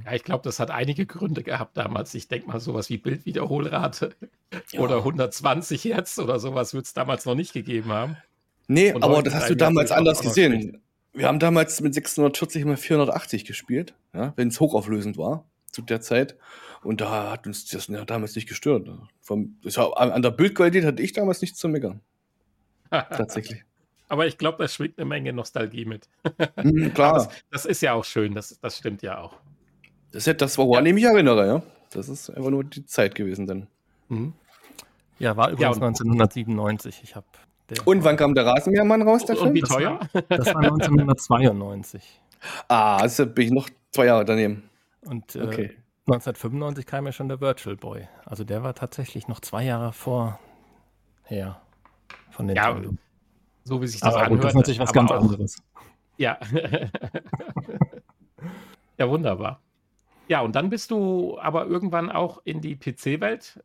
Ja, 0.05 0.13
ich 0.13 0.23
glaube, 0.23 0.43
das 0.43 0.59
hat 0.59 0.71
einige 0.71 1.05
Gründe 1.05 1.43
gehabt 1.43 1.77
damals. 1.77 2.13
Ich 2.13 2.27
denke 2.27 2.47
mal, 2.47 2.59
sowas 2.59 2.89
wie 2.89 2.97
Bildwiederholrate 2.97 4.11
ja. 4.71 4.79
oder 4.79 4.97
120 4.97 5.83
Hertz 5.85 6.17
oder 6.19 6.39
sowas 6.39 6.73
wird 6.73 6.85
es 6.85 6.93
damals 6.93 7.25
noch 7.25 7.35
nicht 7.35 7.53
gegeben 7.53 7.91
haben. 7.91 8.17
Nee, 8.67 8.93
Und 8.93 9.03
aber 9.03 9.21
das 9.21 9.35
hast 9.35 9.49
du 9.49 9.55
damals 9.55 9.91
anders 9.91 10.21
gesehen. 10.21 10.81
Wir 11.13 11.27
haben 11.27 11.39
damals 11.39 11.79
mit 11.81 11.93
640 11.93 12.61
immer 12.61 12.77
480 12.77 13.45
gespielt, 13.45 13.93
ja, 14.13 14.33
wenn 14.35 14.49
es 14.49 14.59
hochauflösend 14.59 15.17
war 15.17 15.45
zu 15.71 15.81
der 15.81 16.01
Zeit. 16.01 16.35
Und 16.83 17.01
da 17.01 17.31
hat 17.31 17.47
uns 17.47 17.65
das 17.65 17.87
ja, 17.87 18.05
damals 18.05 18.35
nicht 18.35 18.47
gestört. 18.47 18.89
Vom, 19.21 19.57
das, 19.63 19.77
an 19.77 20.21
der 20.21 20.31
Bildqualität 20.31 20.85
hatte 20.85 21.01
ich 21.01 21.13
damals 21.13 21.41
nichts 21.41 21.59
zu 21.59 21.67
meckern. 21.67 22.01
Tatsächlich. 22.91 23.63
Aber 24.07 24.27
ich 24.27 24.37
glaube, 24.37 24.59
da 24.59 24.67
schwingt 24.67 24.97
eine 24.97 25.05
Menge 25.05 25.33
Nostalgie 25.33 25.85
mit. 25.85 26.07
Mhm, 26.63 26.93
klar. 26.93 27.13
Das, 27.15 27.29
das, 27.51 27.65
ist 27.65 27.81
ja 27.81 27.93
auch 27.93 28.05
schön, 28.05 28.35
das, 28.35 28.59
das 28.59 28.77
stimmt 28.77 29.01
ja 29.01 29.17
auch. 29.17 29.33
Das 30.11 30.27
ist 30.27 30.41
das, 30.41 30.57
woran 30.57 30.85
ja. 30.85 30.89
ich 30.89 30.95
mich 30.95 31.03
erinnere, 31.03 31.47
ja. 31.47 31.63
Das 31.91 32.09
ist 32.09 32.29
einfach 32.29 32.49
nur 32.49 32.63
die 32.63 32.85
Zeit 32.85 33.15
gewesen 33.15 33.47
dann. 33.47 33.67
Mhm. 34.09 34.33
Ja, 35.19 35.37
war 35.37 35.49
übrigens 35.49 35.77
ja, 35.77 35.83
1997. 35.83 37.01
Ich 37.03 37.15
hab 37.15 37.25
und 37.85 38.03
wann 38.03 38.15
kam 38.15 38.35
der 38.35 38.45
Rasenmähermann 38.45 39.01
raus, 39.01 39.25
der 39.25 39.35
und, 39.37 39.41
Film? 39.41 39.49
Und 39.49 39.55
wie 39.55 39.61
teuer? 39.61 39.99
Das 40.29 40.53
war 40.53 40.61
1992. 40.61 42.21
ah, 42.67 42.97
also 42.97 43.25
bin 43.25 43.47
ich 43.47 43.51
noch 43.51 43.69
zwei 43.91 44.05
Jahre 44.05 44.23
daneben. 44.23 44.69
Und 45.01 45.35
äh, 45.35 45.41
okay. 45.41 45.71
1995 46.07 46.85
kam 46.85 47.07
ja 47.07 47.11
schon 47.11 47.27
der 47.27 47.41
Virtual 47.41 47.75
Boy. 47.75 48.07
Also 48.23 48.43
der 48.43 48.61
war 48.61 48.75
tatsächlich 48.75 49.27
noch 49.27 49.39
zwei 49.39 49.63
Jahre 49.63 49.93
vorher 49.93 50.39
von 52.29 52.47
den 52.47 52.55
Ja, 52.55 52.79
so 53.63 53.81
wie 53.81 53.87
sich 53.87 54.01
das 54.01 54.13
aber 54.13 54.25
anhört. 54.25 54.43
das 54.43 54.51
ist 54.51 54.55
natürlich 54.57 54.79
was 54.79 54.93
ganz 54.93 55.11
anderes. 55.11 55.57
Ja. 56.17 56.37
Ja, 58.97 59.09
wunderbar. 59.09 59.59
Ja, 60.27 60.41
und 60.41 60.55
dann 60.55 60.69
bist 60.69 60.91
du 60.91 61.37
aber 61.39 61.65
irgendwann 61.67 62.11
auch 62.11 62.41
in 62.45 62.61
die 62.61 62.75
PC-Welt, 62.75 63.63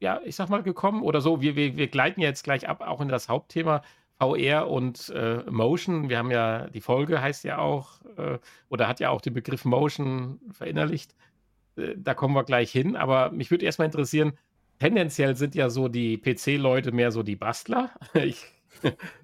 ja, 0.00 0.20
ich 0.24 0.36
sag 0.36 0.50
mal, 0.50 0.62
gekommen 0.62 1.02
oder 1.02 1.20
so. 1.20 1.40
Wir, 1.40 1.56
wir, 1.56 1.76
wir 1.76 1.88
gleiten 1.88 2.20
jetzt 2.20 2.44
gleich 2.44 2.68
ab, 2.68 2.82
auch 2.82 3.00
in 3.00 3.08
das 3.08 3.28
Hauptthema 3.28 3.82
VR 4.18 4.68
und 4.68 5.08
äh, 5.10 5.42
Motion. 5.50 6.08
Wir 6.08 6.18
haben 6.18 6.30
ja, 6.30 6.68
die 6.68 6.80
Folge 6.80 7.20
heißt 7.20 7.44
ja 7.44 7.58
auch, 7.58 8.00
äh, 8.16 8.38
oder 8.68 8.86
hat 8.86 9.00
ja 9.00 9.10
auch 9.10 9.20
den 9.20 9.34
Begriff 9.34 9.64
Motion 9.64 10.40
verinnerlicht. 10.52 11.14
Äh, 11.76 11.94
da 11.96 12.14
kommen 12.14 12.34
wir 12.34 12.44
gleich 12.44 12.70
hin. 12.70 12.96
Aber 12.96 13.30
mich 13.30 13.50
würde 13.50 13.64
erstmal 13.64 13.86
interessieren, 13.86 14.32
tendenziell 14.78 15.36
sind 15.36 15.54
ja 15.54 15.70
so 15.70 15.88
die 15.88 16.18
PC-Leute 16.18 16.92
mehr 16.92 17.10
so 17.10 17.22
die 17.22 17.36
Bastler. 17.36 17.90
Ich 18.14 18.53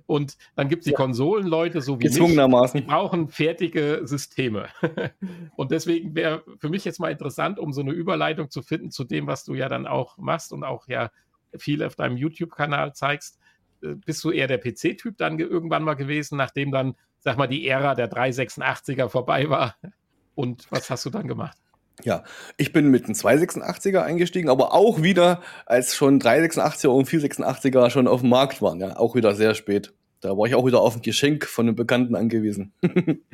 und 0.07 0.37
dann 0.57 0.69
gibt 0.69 0.81
es 0.81 0.85
die 0.85 0.93
ja. 0.93 0.97
Konsolenleute, 0.97 1.81
so 1.81 1.99
wie 1.99 2.05
Gezwungenermaßen. 2.05 2.79
Mich, 2.79 2.85
die 2.85 2.91
brauchen 2.91 3.29
fertige 3.29 4.03
Systeme. 4.05 4.69
und 5.57 5.71
deswegen 5.71 6.15
wäre 6.15 6.45
für 6.59 6.69
mich 6.69 6.85
jetzt 6.85 7.01
mal 7.01 7.11
interessant, 7.11 7.59
um 7.59 7.73
so 7.73 7.81
eine 7.81 7.93
Überleitung 7.93 8.51
zu 8.51 8.63
finden 8.63 8.91
zu 8.91 9.05
dem, 9.05 9.27
was 9.27 9.45
du 9.45 9.55
ja 9.55 9.69
dann 9.69 9.87
auch 9.87 10.19
machst 10.19 10.53
und 10.53 10.65
auch 10.65 10.89
ja 10.89 11.11
viel 11.57 11.83
auf 11.83 11.97
deinem 11.97 12.17
YouTube-Kanal 12.17 12.95
zeigst. 12.95 13.39
Äh, 13.83 13.95
bist 13.95 14.25
du 14.25 14.31
eher 14.31 14.47
der 14.47 14.59
PC-Typ 14.59 15.17
dann 15.17 15.39
irgendwann 15.39 15.85
mal 15.85 15.95
gewesen, 15.95 16.37
nachdem 16.37 16.71
dann, 16.73 16.95
sag 17.19 17.37
mal, 17.37 17.47
die 17.47 17.67
Ära 17.67 17.95
der 17.95 18.11
386er 18.11 19.09
vorbei 19.09 19.49
war? 19.49 19.77
Und 20.35 20.71
was 20.71 20.91
hast 20.91 21.05
du 21.05 21.11
dann 21.11 21.29
gemacht? 21.29 21.60
Ja, 22.05 22.25
ich 22.57 22.73
bin 22.73 22.91
mit 22.91 23.05
einem 23.05 23.15
286er 23.15 24.03
eingestiegen, 24.03 24.49
aber 24.49 24.73
auch 24.75 25.03
wieder, 25.03 25.43
als 25.67 25.95
schon 25.95 26.21
386er 26.21 26.89
und 26.89 27.09
486er 27.09 27.91
schon 27.91 28.09
auf 28.09 28.21
dem 28.21 28.31
Markt 28.31 28.63
waren. 28.63 28.81
Ja, 28.81 28.97
auch 28.97 29.15
wieder 29.15 29.35
sehr 29.35 29.55
spät. 29.55 29.93
Da 30.21 30.37
war 30.37 30.47
ich 30.47 30.55
auch 30.55 30.67
wieder 30.67 30.81
auf 30.81 30.97
ein 30.97 31.03
Geschenk 31.03 31.47
von 31.47 31.67
einem 31.67 31.77
Bekannten 31.77 32.15
angewiesen. 32.15 32.73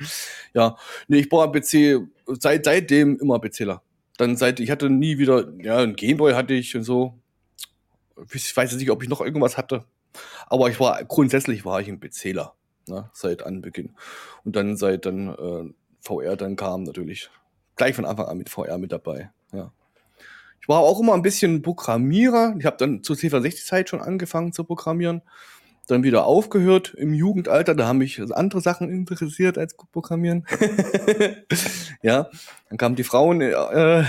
ja, 0.54 0.76
nee, 1.08 1.18
ich 1.18 1.28
brauche 1.28 1.50
PC 1.50 2.06
seit 2.26 2.64
seitdem 2.64 3.18
immer 3.18 3.40
PCler. 3.40 3.82
Dann 4.18 4.36
seit 4.36 4.60
ich 4.60 4.70
hatte 4.70 4.88
nie 4.88 5.18
wieder, 5.18 5.52
ja, 5.60 5.78
ein 5.78 5.96
Gameboy 5.96 6.34
hatte 6.34 6.54
ich 6.54 6.76
und 6.76 6.84
so. 6.84 7.18
Ich 8.32 8.56
weiß 8.56 8.74
nicht, 8.76 8.90
ob 8.90 9.02
ich 9.02 9.08
noch 9.08 9.20
irgendwas 9.20 9.58
hatte. 9.58 9.84
Aber 10.46 10.70
ich 10.70 10.80
war 10.80 11.04
grundsätzlich 11.04 11.64
war 11.64 11.80
ich 11.80 11.88
ein 11.88 12.00
PCler, 12.00 12.54
ne, 12.88 13.10
seit 13.12 13.44
Anbeginn. 13.44 13.94
Und 14.44 14.56
dann 14.56 14.76
seit 14.76 15.06
dann 15.06 15.28
äh, 15.28 15.72
VR 16.00 16.36
dann 16.36 16.56
kam 16.56 16.84
natürlich 16.84 17.30
gleich 17.76 17.94
von 17.94 18.04
Anfang 18.04 18.26
an 18.26 18.38
mit 18.38 18.48
VR 18.48 18.78
mit 18.78 18.92
dabei. 18.92 19.30
Ja. 19.52 19.72
Ich 20.60 20.68
war 20.68 20.80
auch 20.80 20.98
immer 20.98 21.14
ein 21.14 21.22
bisschen 21.22 21.62
Programmierer. 21.62 22.56
Ich 22.58 22.66
habe 22.66 22.76
dann 22.76 23.04
zur 23.04 23.14
C64-Zeit 23.14 23.88
schon 23.88 24.00
angefangen 24.00 24.52
zu 24.52 24.64
programmieren. 24.64 25.22
Dann 25.86 26.02
wieder 26.02 26.26
aufgehört 26.26 26.94
im 26.94 27.14
Jugendalter. 27.14 27.76
Da 27.76 27.86
haben 27.86 27.98
mich 27.98 28.20
andere 28.32 28.60
Sachen 28.60 28.90
interessiert 28.90 29.56
als 29.58 29.76
Programmieren. 29.76 30.44
ja, 32.02 32.28
dann 32.68 32.78
kamen 32.78 32.96
die 32.96 33.04
Frauen. 33.04 33.40
Äh, 33.40 34.04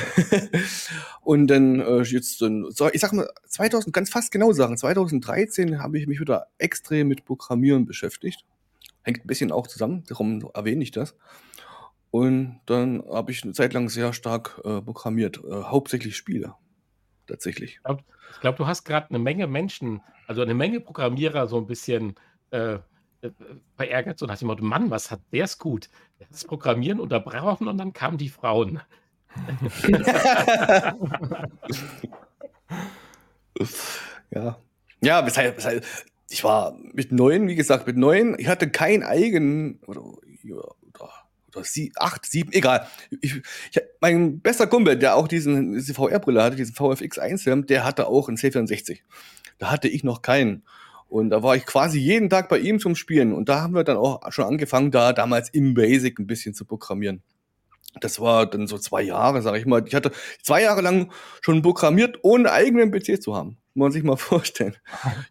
und 1.21 1.45
dann 1.45 1.79
äh, 1.79 2.01
jetzt, 2.01 2.41
ich 2.41 3.01
sag 3.01 3.13
mal, 3.13 3.29
2000, 3.47 3.93
ganz 3.93 4.09
fast 4.09 4.31
genau 4.31 4.51
sagen, 4.53 4.75
2013 4.75 5.79
habe 5.79 5.99
ich 5.99 6.07
mich 6.07 6.19
wieder 6.19 6.47
extrem 6.57 7.09
mit 7.09 7.25
Programmieren 7.25 7.85
beschäftigt. 7.85 8.43
Hängt 9.03 9.23
ein 9.23 9.27
bisschen 9.27 9.51
auch 9.51 9.67
zusammen, 9.67 10.03
darum 10.07 10.49
erwähne 10.55 10.81
ich 10.81 10.89
das. 10.89 11.13
Und 12.11 12.59
dann 12.65 13.03
habe 13.11 13.31
ich 13.31 13.43
eine 13.43 13.53
Zeit 13.53 13.73
lang 13.73 13.89
sehr 13.89 14.13
stark 14.13 14.61
äh, 14.63 14.81
programmiert, 14.81 15.41
äh, 15.43 15.63
hauptsächlich 15.63 16.15
Spiele. 16.15 16.55
Tatsächlich. 17.27 17.75
Ich 17.75 17.83
glaube, 17.83 18.03
glaub, 18.41 18.55
du 18.55 18.65
hast 18.67 18.85
gerade 18.85 19.09
eine 19.09 19.19
Menge 19.19 19.47
Menschen, 19.47 20.01
also 20.27 20.41
eine 20.41 20.53
Menge 20.53 20.79
Programmierer 20.79 21.47
so 21.47 21.57
ein 21.57 21.67
bisschen 21.67 22.15
äh, 22.51 22.75
äh 23.21 23.31
verärgert, 23.75 24.19
so 24.19 24.25
nach 24.25 24.37
dem 24.37 24.47
Motto: 24.47 24.63
Mann, 24.63 24.89
was 24.89 25.11
hat 25.11 25.19
der 25.33 25.43
es 25.43 25.57
gut? 25.57 25.89
Das 26.31 26.45
Programmieren 26.45 27.01
unterbrochen 27.01 27.67
und 27.67 27.77
dann 27.77 27.91
kamen 27.93 28.17
die 28.17 28.29
Frauen. 28.29 28.79
ja. 34.31 34.57
Ja, 35.01 35.25
weshalb, 35.25 35.57
weshalb, 35.57 35.85
ich 36.29 36.43
war 36.43 36.75
mit 36.93 37.11
neun, 37.11 37.47
wie 37.47 37.55
gesagt, 37.55 37.85
mit 37.85 37.97
neun, 37.97 38.35
ich 38.39 38.47
hatte 38.47 38.69
keinen 38.69 39.03
eigenen, 39.03 39.79
oder, 39.85 40.03
oder 40.03 40.73
sie, 41.63 41.91
acht, 41.95 42.25
sieben, 42.25 42.51
egal. 42.51 42.87
Ich, 43.21 43.35
ich, 43.71 43.81
mein 44.01 44.39
bester 44.39 44.67
Kumpel, 44.67 44.97
der 44.97 45.15
auch 45.15 45.27
diesen, 45.27 45.73
diese 45.73 45.93
VR-Brille 45.93 46.43
hatte, 46.43 46.55
diesen 46.55 46.75
VFX 46.75 47.19
1 47.19 47.45
der 47.67 47.83
hatte 47.83 48.07
auch 48.07 48.27
einen 48.27 48.37
C64. 48.37 48.99
Da 49.57 49.71
hatte 49.71 49.87
ich 49.87 50.03
noch 50.03 50.21
keinen. 50.21 50.63
Und 51.09 51.29
da 51.29 51.41
war 51.41 51.55
ich 51.55 51.65
quasi 51.65 51.99
jeden 51.99 52.29
Tag 52.29 52.49
bei 52.49 52.59
ihm 52.59 52.79
zum 52.79 52.95
Spielen. 52.95 53.33
Und 53.33 53.49
da 53.49 53.61
haben 53.61 53.73
wir 53.73 53.83
dann 53.83 53.97
auch 53.97 54.29
schon 54.31 54.45
angefangen, 54.45 54.91
da 54.91 55.13
damals 55.13 55.49
im 55.49 55.73
Basic 55.73 56.19
ein 56.19 56.27
bisschen 56.27 56.53
zu 56.53 56.65
programmieren. 56.65 57.23
Das 58.01 58.19
war 58.19 58.45
dann 58.45 58.67
so 58.67 58.77
zwei 58.77 59.01
Jahre, 59.01 59.41
sag 59.41 59.55
ich 59.55 59.65
mal. 59.65 59.83
Ich 59.87 59.95
hatte 59.95 60.11
zwei 60.41 60.61
Jahre 60.61 60.81
lang 60.81 61.11
schon 61.41 61.61
programmiert, 61.61 62.19
ohne 62.21 62.51
eigenen 62.51 62.91
PC 62.91 63.21
zu 63.21 63.35
haben. 63.35 63.57
Muss 63.73 63.85
man 63.85 63.91
sich 63.91 64.03
mal 64.03 64.17
vorstellen. 64.17 64.75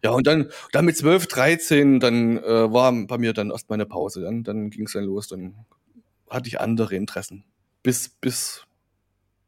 Ja, 0.03 0.11
und 0.11 0.27
dann, 0.27 0.49
dann 0.71 0.85
mit 0.85 0.97
12, 0.97 1.27
13, 1.27 1.99
dann 1.99 2.37
äh, 2.37 2.73
war 2.73 2.91
bei 3.05 3.17
mir 3.17 3.33
dann 3.33 3.51
erst 3.51 3.69
mal 3.69 3.75
eine 3.75 3.85
Pause. 3.85 4.21
Dann, 4.21 4.43
dann 4.43 4.69
ging 4.69 4.85
es 4.85 4.93
dann 4.93 5.03
los. 5.03 5.27
Dann 5.27 5.53
hatte 6.29 6.47
ich 6.47 6.59
andere 6.59 6.95
Interessen. 6.95 7.43
Bis, 7.83 8.09
bis, 8.09 8.65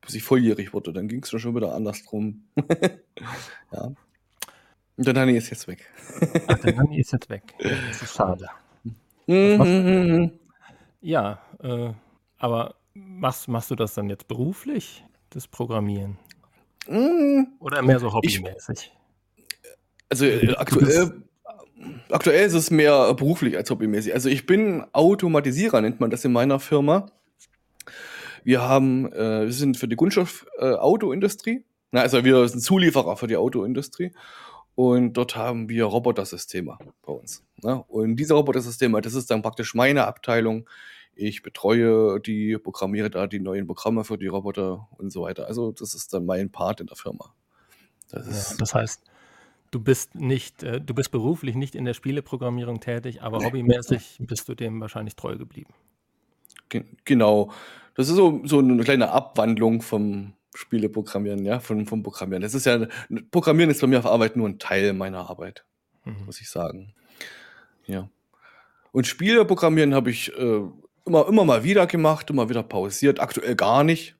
bis 0.01 0.15
ich 0.15 0.23
volljährig 0.23 0.73
wurde. 0.73 0.93
Dann 0.93 1.07
ging 1.07 1.23
es 1.23 1.29
schon 1.29 1.55
wieder 1.55 1.73
andersrum. 1.73 2.43
ja. 3.71 3.91
Und 4.97 5.07
der 5.07 5.13
Nanny 5.13 5.37
ist 5.37 5.49
jetzt 5.49 5.67
weg. 5.67 5.85
Ach, 6.47 6.59
der 6.59 6.75
Nanny 6.75 6.99
ist 6.99 7.11
jetzt 7.11 7.29
weg. 7.29 7.43
Das 7.59 8.01
ist 8.01 8.13
schade. 8.15 8.47
Mhm. 9.27 10.31
ja, 11.01 11.39
äh, 11.61 11.93
aber 12.37 12.75
machst, 12.93 13.47
machst 13.47 13.69
du 13.69 13.75
das 13.75 13.93
dann 13.93 14.09
jetzt 14.09 14.27
beruflich, 14.27 15.05
das 15.29 15.47
Programmieren? 15.47 16.17
Mhm. 16.87 17.47
Oder 17.59 17.81
mehr 17.81 17.99
so 17.99 18.11
hobbymäßig? 18.11 18.91
Ich, 19.35 19.43
also 20.09 20.25
äh, 20.25 20.55
aktuell 20.55 21.23
aktuell 22.09 22.45
ist 22.45 22.53
es 22.53 22.71
mehr 22.71 23.13
beruflich 23.13 23.57
als 23.57 23.69
hobbymäßig. 23.69 24.13
Also 24.13 24.29
ich 24.29 24.45
bin 24.45 24.85
Automatisierer, 24.91 25.81
nennt 25.81 25.99
man 25.99 26.09
das 26.09 26.25
in 26.25 26.31
meiner 26.31 26.59
Firma. 26.59 27.07
Wir 28.43 28.61
haben, 28.61 29.11
äh, 29.11 29.45
wir 29.45 29.53
sind 29.53 29.77
für 29.77 29.87
die 29.87 29.95
Kunststoff 29.95 30.45
äh, 30.57 30.73
Autoindustrie. 30.73 31.63
Na, 31.91 32.01
also 32.01 32.23
wir 32.23 32.47
sind 32.47 32.61
Zulieferer 32.61 33.17
für 33.17 33.27
die 33.27 33.37
Autoindustrie. 33.37 34.11
Und 34.75 35.13
dort 35.13 35.35
haben 35.35 35.67
wir 35.67 35.85
Robotersysteme 35.85 36.77
bei 37.05 37.11
uns. 37.11 37.43
Ne? 37.61 37.83
Und 37.87 38.15
diese 38.15 38.33
Robotersysteme, 38.35 39.01
das 39.01 39.13
ist 39.13 39.29
dann 39.29 39.41
praktisch 39.41 39.73
meine 39.75 40.07
Abteilung. 40.07 40.69
Ich 41.15 41.41
betreue 41.41 42.21
die, 42.21 42.57
programmiere 42.57 43.09
da 43.09 43.27
die 43.27 43.41
neuen 43.41 43.67
Programme 43.67 44.05
für 44.05 44.17
die 44.17 44.27
Roboter 44.27 44.87
und 44.97 45.11
so 45.11 45.23
weiter. 45.23 45.47
Also 45.47 45.73
das 45.73 45.93
ist 45.93 46.13
dann 46.13 46.25
mein 46.25 46.49
Part 46.49 46.79
in 46.79 46.87
der 46.87 46.95
Firma. 46.95 47.33
Das, 48.09 48.51
ja, 48.51 48.57
das 48.57 48.73
heißt, 48.73 49.03
du 49.71 49.79
bist 49.79 50.15
nicht, 50.15 50.63
äh, 50.63 50.81
du 50.81 50.93
bist 50.93 51.11
beruflich 51.11 51.55
nicht 51.55 51.75
in 51.75 51.85
der 51.85 51.93
Spieleprogrammierung 51.93 52.79
tätig, 52.79 53.21
aber 53.21 53.43
hobbymäßig 53.43 54.17
bist 54.19 54.49
du 54.49 54.55
dem 54.55 54.81
wahrscheinlich 54.81 55.15
treu 55.15 55.37
geblieben. 55.37 55.73
Genau. 57.05 57.51
Das 57.95 58.09
ist 58.09 58.15
so, 58.15 58.41
so 58.45 58.59
eine 58.59 58.81
kleine 58.83 59.11
Abwandlung 59.11 59.81
vom 59.81 60.33
Spieleprogrammieren, 60.55 61.45
ja, 61.45 61.59
vom, 61.59 61.85
vom 61.85 62.03
Programmieren. 62.03 62.41
Das 62.41 62.53
ist 62.53 62.65
ja, 62.65 62.87
Programmieren 63.31 63.69
ist 63.69 63.81
bei 63.81 63.87
mir 63.87 63.99
auf 63.99 64.05
Arbeit 64.05 64.35
nur 64.35 64.47
ein 64.47 64.59
Teil 64.59 64.93
meiner 64.93 65.29
Arbeit, 65.29 65.65
mhm. 66.05 66.25
muss 66.25 66.41
ich 66.41 66.49
sagen. 66.49 66.93
Ja. 67.85 68.09
Und 68.91 69.07
Spiele 69.07 69.45
programmieren 69.45 69.93
habe 69.93 70.09
ich 70.09 70.35
äh, 70.37 70.61
immer, 71.05 71.27
immer 71.27 71.45
mal 71.45 71.63
wieder 71.63 71.87
gemacht, 71.87 72.29
immer 72.29 72.49
wieder 72.49 72.63
pausiert, 72.63 73.19
aktuell 73.19 73.55
gar 73.55 73.83
nicht. 73.83 74.15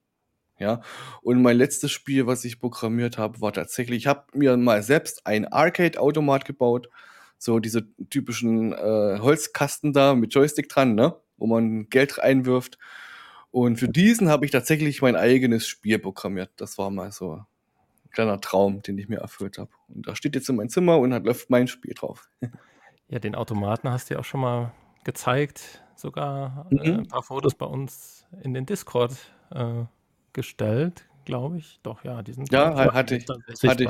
Ja, 0.59 0.81
und 1.21 1.41
mein 1.41 1.55
letztes 1.57 1.91
Spiel, 1.91 2.27
was 2.27 2.43
ich 2.43 2.59
programmiert 2.59 3.17
habe, 3.17 3.39
war 3.39 3.53
tatsächlich, 3.53 3.99
ich 3.99 4.07
habe 4.07 4.25
mir 4.33 4.57
mal 4.57 4.83
selbst 4.83 5.25
ein 5.25 5.47
Arcade-Automat 5.47 6.43
gebaut, 6.43 6.89
so 7.37 7.59
diese 7.59 7.87
typischen 8.09 8.73
äh, 8.73 9.19
Holzkasten 9.19 9.93
da 9.93 10.15
mit 10.15 10.33
Joystick 10.33 10.67
dran, 10.67 10.95
ne, 10.95 11.15
wo 11.37 11.47
man 11.47 11.89
Geld 11.89 12.17
reinwirft. 12.17 12.77
Und 13.51 13.77
für 13.77 13.87
diesen 13.87 14.27
habe 14.27 14.45
ich 14.45 14.51
tatsächlich 14.51 15.01
mein 15.01 15.15
eigenes 15.15 15.65
Spiel 15.65 15.97
programmiert. 15.97 16.51
Das 16.57 16.77
war 16.77 16.89
mal 16.91 17.13
so 17.13 17.35
ein 17.35 17.45
kleiner 18.11 18.41
Traum, 18.41 18.81
den 18.81 18.97
ich 18.97 19.07
mir 19.07 19.19
erfüllt 19.19 19.57
habe. 19.57 19.71
Und 19.87 20.07
da 20.07 20.15
steht 20.15 20.35
jetzt 20.35 20.49
in 20.49 20.57
meinem 20.57 20.69
Zimmer 20.69 20.99
und 20.99 21.13
hat 21.13 21.23
läuft 21.23 21.49
mein 21.49 21.67
Spiel 21.67 21.93
drauf. 21.93 22.29
Ja, 23.07 23.17
den 23.17 23.33
Automaten 23.33 23.89
hast 23.89 24.09
du 24.09 24.15
ja 24.15 24.19
auch 24.19 24.25
schon 24.25 24.41
mal 24.41 24.71
gezeigt, 25.03 25.83
sogar 25.95 26.67
äh, 26.69 26.75
mhm. 26.75 26.81
äh, 26.81 26.97
ein 26.99 27.07
paar 27.07 27.23
Fotos 27.23 27.55
bei 27.55 27.65
uns 27.65 28.27
in 28.43 28.53
den 28.53 28.65
Discord. 28.65 29.13
Äh, 29.49 29.85
gestellt, 30.33 31.05
glaube 31.25 31.57
ich. 31.57 31.79
Doch, 31.83 32.03
ja, 32.03 32.21
die 32.21 32.33
sind. 32.33 32.51
Ja, 32.51 32.93
hatte 32.93 33.17
ich. 33.17 33.25
Hatte 33.67 33.83
ich. 33.83 33.89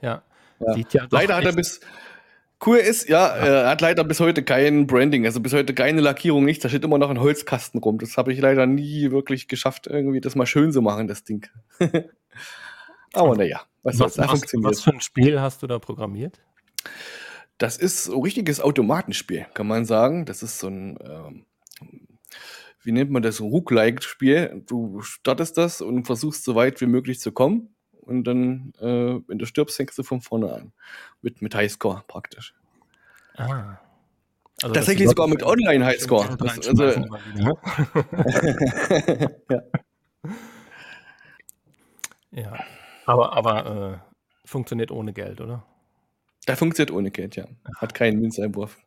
Ja. 0.00 0.22
ja. 0.60 0.76
ja 0.76 1.06
leider 1.10 1.36
hat 1.36 1.44
er 1.44 1.52
bis. 1.52 1.80
Cool 2.64 2.76
ist, 2.76 3.08
ja, 3.08 3.36
ja, 3.36 3.44
er 3.44 3.70
hat 3.70 3.80
leider 3.80 4.04
bis 4.04 4.20
heute 4.20 4.44
kein 4.44 4.86
Branding, 4.86 5.26
also 5.26 5.40
bis 5.40 5.52
heute 5.52 5.74
keine 5.74 6.00
Lackierung, 6.00 6.44
nichts. 6.44 6.62
Da 6.62 6.68
steht 6.68 6.84
immer 6.84 6.98
noch 6.98 7.10
ein 7.10 7.18
Holzkasten 7.18 7.80
rum. 7.80 7.98
Das 7.98 8.16
habe 8.16 8.32
ich 8.32 8.38
leider 8.38 8.66
nie 8.66 9.10
wirklich 9.10 9.48
geschafft, 9.48 9.88
irgendwie 9.88 10.20
das 10.20 10.36
mal 10.36 10.46
schön 10.46 10.70
zu 10.70 10.80
machen, 10.80 11.08
das 11.08 11.24
Ding. 11.24 11.48
Aber 13.12 13.36
naja, 13.36 13.62
was, 13.82 13.98
was, 13.98 14.16
was, 14.16 14.52
was 14.54 14.80
für 14.80 14.92
ein 14.92 15.00
Spiel 15.00 15.40
hast 15.40 15.64
du 15.64 15.66
da 15.66 15.80
programmiert? 15.80 16.40
Das 17.58 17.76
ist 17.76 18.04
so 18.04 18.16
ein 18.16 18.22
richtiges 18.22 18.60
Automatenspiel, 18.60 19.46
kann 19.54 19.66
man 19.66 19.84
sagen. 19.84 20.24
Das 20.24 20.44
ist 20.44 20.60
so 20.60 20.68
ein 20.68 20.98
ähm, 21.04 21.44
wie 22.82 22.92
nennt 22.92 23.10
man 23.10 23.22
das, 23.22 23.40
Rook-like-Spiel. 23.40 24.62
Du 24.66 25.00
startest 25.02 25.58
das 25.58 25.80
und 25.80 26.06
versuchst 26.06 26.44
so 26.44 26.54
weit 26.54 26.80
wie 26.80 26.86
möglich 26.86 27.20
zu 27.20 27.32
kommen. 27.32 27.74
Und 27.92 28.24
dann, 28.24 28.72
äh, 28.80 29.20
wenn 29.28 29.38
du 29.38 29.46
stirbst, 29.46 29.76
fängst 29.76 29.98
du 29.98 30.02
von 30.02 30.20
vorne 30.20 30.52
an. 30.52 30.72
Mit, 31.20 31.40
mit 31.40 31.54
Highscore 31.54 32.02
praktisch. 32.08 32.54
Ah. 33.36 33.78
Also 34.60 34.74
Tatsächlich 34.74 35.08
sogar 35.08 35.28
mit 35.28 35.42
Online-Highscore. 35.42 36.36
Also, 36.40 36.72
ja. 39.50 39.62
ja. 42.30 42.64
Aber, 43.06 43.32
aber 43.32 43.66
äh, 43.66 43.98
funktioniert 44.44 44.90
ohne 44.90 45.12
Geld, 45.12 45.40
oder? 45.40 45.64
Da 46.46 46.56
funktioniert 46.56 46.90
ohne 46.90 47.10
Geld, 47.10 47.36
ja. 47.36 47.46
Hat 47.76 47.94
keinen 47.94 48.20
Münzeinwurf. 48.20 48.78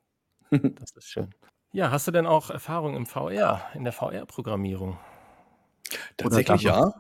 das 0.52 0.92
ist 0.92 1.10
schön. 1.10 1.34
Ja, 1.76 1.92
hast 1.92 2.08
du 2.08 2.12
denn 2.12 2.26
auch 2.26 2.52
Erfahrung 2.52 2.96
im 2.96 3.06
VR, 3.06 3.62
in 3.74 3.84
der 3.84 3.92
VR-Programmierung? 3.92 4.98
Tatsächlich 6.16 6.62
ja. 6.62 6.94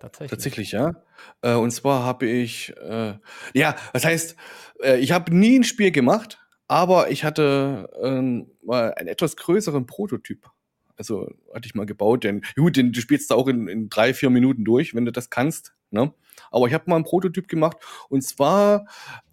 Tatsächlich. 0.00 0.30
Tatsächlich 0.30 0.72
ja. 0.72 0.94
Äh, 1.42 1.52
und 1.56 1.70
zwar 1.70 2.02
habe 2.02 2.24
ich, 2.24 2.74
äh, 2.78 3.18
ja, 3.52 3.76
das 3.92 4.06
heißt, 4.06 4.36
äh, 4.82 4.96
ich 5.00 5.12
habe 5.12 5.36
nie 5.36 5.58
ein 5.58 5.64
Spiel 5.64 5.90
gemacht, 5.90 6.38
aber 6.66 7.10
ich 7.10 7.24
hatte 7.24 7.90
ähm, 8.02 8.50
mal 8.62 8.94
einen 8.94 9.08
etwas 9.08 9.36
größeren 9.36 9.84
Prototyp. 9.84 10.48
Also 10.96 11.28
hatte 11.52 11.66
ich 11.66 11.74
mal 11.74 11.84
gebaut, 11.84 12.24
denn 12.24 12.40
gut, 12.56 12.78
den, 12.78 12.92
du 12.92 13.00
spielst 13.02 13.30
da 13.30 13.34
auch 13.34 13.48
in, 13.48 13.68
in 13.68 13.90
drei, 13.90 14.14
vier 14.14 14.30
Minuten 14.30 14.64
durch, 14.64 14.94
wenn 14.94 15.04
du 15.04 15.12
das 15.12 15.28
kannst. 15.28 15.74
Ne? 15.90 16.14
Aber 16.50 16.66
ich 16.68 16.72
habe 16.72 16.84
mal 16.88 16.96
einen 16.96 17.04
Prototyp 17.04 17.48
gemacht 17.48 17.76
und 18.08 18.22
zwar 18.22 18.86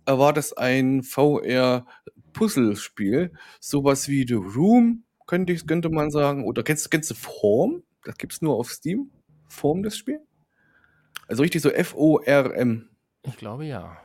äh, 0.06 0.18
war 0.18 0.34
das 0.34 0.52
ein 0.52 1.04
VR-Puzzlespiel, 2.34 3.32
sowas 3.60 4.08
wie 4.08 4.26
The 4.28 4.36
Room, 4.36 5.04
könnte, 5.28 5.54
ich, 5.54 5.66
könnte 5.66 5.90
man 5.90 6.12
sagen. 6.12 6.46
Oder 6.46 6.64
kennst, 6.64 6.90
kennst 6.92 7.12
du 7.12 7.16
Form? 7.16 7.84
Das 8.04 8.18
gibt 8.18 8.34
es 8.34 8.42
nur 8.42 8.56
auf 8.56 8.70
Steam. 8.72 9.12
Form, 9.48 9.84
das 9.84 9.98
Spiel? 9.98 10.20
Also 11.28 11.44
richtig 11.44 11.62
so 11.62 11.70
F-O-R-M. 11.70 12.90
Ich 13.24 13.38
glaube 13.38 13.66
ja. 13.66 13.98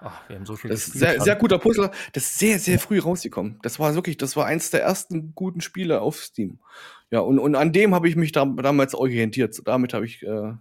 Ach, 0.00 0.28
wir 0.28 0.36
haben 0.36 0.46
so 0.46 0.56
viel 0.56 0.70
Das 0.70 0.88
ist 0.88 0.94
sehr, 0.94 1.20
sehr 1.20 1.36
guter 1.36 1.58
Puzzler. 1.58 1.92
Das 2.12 2.24
ist 2.24 2.38
sehr, 2.38 2.58
sehr 2.58 2.78
früh 2.78 2.98
rausgekommen. 2.98 3.58
Das 3.62 3.78
war 3.78 3.94
wirklich, 3.94 4.16
das 4.16 4.36
war 4.36 4.46
eins 4.46 4.70
der 4.70 4.82
ersten 4.82 5.32
guten 5.34 5.60
Spiele 5.60 6.00
auf 6.00 6.16
Steam. 6.16 6.58
Ja, 7.10 7.20
und, 7.20 7.38
und 7.38 7.54
an 7.54 7.72
dem 7.72 7.94
habe 7.94 8.08
ich 8.08 8.16
mich 8.16 8.32
da, 8.32 8.44
damals 8.44 8.94
orientiert. 8.94 9.60
Damit 9.64 9.94
habe 9.94 10.06
ich 10.06 10.22
äh, 10.22 10.28
äh, 10.28 10.54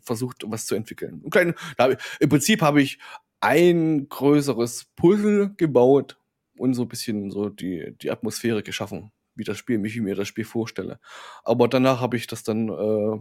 versucht, 0.00 0.44
was 0.46 0.66
zu 0.66 0.74
entwickeln. 0.74 1.20
Und 1.22 1.30
klein, 1.30 1.54
da, 1.76 1.90
Im 2.20 2.28
Prinzip 2.28 2.62
habe 2.62 2.80
ich 2.80 2.98
ein 3.40 4.08
größeres 4.08 4.86
Puzzle 4.96 5.54
gebaut 5.56 6.18
und 6.56 6.74
so 6.74 6.82
ein 6.82 6.88
bisschen 6.88 7.30
so 7.30 7.48
die, 7.48 7.94
die 8.00 8.10
Atmosphäre 8.10 8.62
geschaffen, 8.62 9.12
wie 9.34 9.44
das 9.44 9.58
Spiel, 9.58 9.82
wie 9.82 9.88
ich 9.88 10.00
mir 10.00 10.14
das 10.14 10.28
Spiel 10.28 10.44
vorstelle. 10.44 10.98
Aber 11.44 11.68
danach 11.68 12.00
habe 12.00 12.16
ich 12.16 12.26
das 12.26 12.42
dann, 12.42 12.68
äh, 12.68 13.18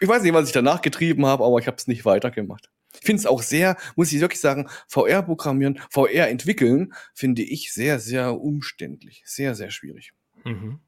ich 0.00 0.08
weiß 0.08 0.22
nicht, 0.22 0.32
was 0.32 0.46
ich 0.46 0.52
danach 0.52 0.80
getrieben 0.80 1.26
habe, 1.26 1.44
aber 1.44 1.58
ich 1.58 1.66
habe 1.66 1.76
es 1.76 1.88
nicht 1.88 2.04
weitergemacht. 2.04 2.70
Ich 3.00 3.06
finde 3.06 3.20
es 3.20 3.26
auch 3.26 3.42
sehr, 3.42 3.76
muss 3.96 4.12
ich 4.12 4.20
wirklich 4.20 4.40
sagen, 4.40 4.68
VR 4.86 5.22
programmieren, 5.22 5.78
VR 5.90 6.28
entwickeln, 6.28 6.94
finde 7.14 7.42
ich 7.42 7.72
sehr, 7.72 7.98
sehr 8.00 8.40
umständlich. 8.40 9.22
Sehr, 9.26 9.54
sehr 9.54 9.70
schwierig. 9.70 10.12
Mhm 10.44 10.80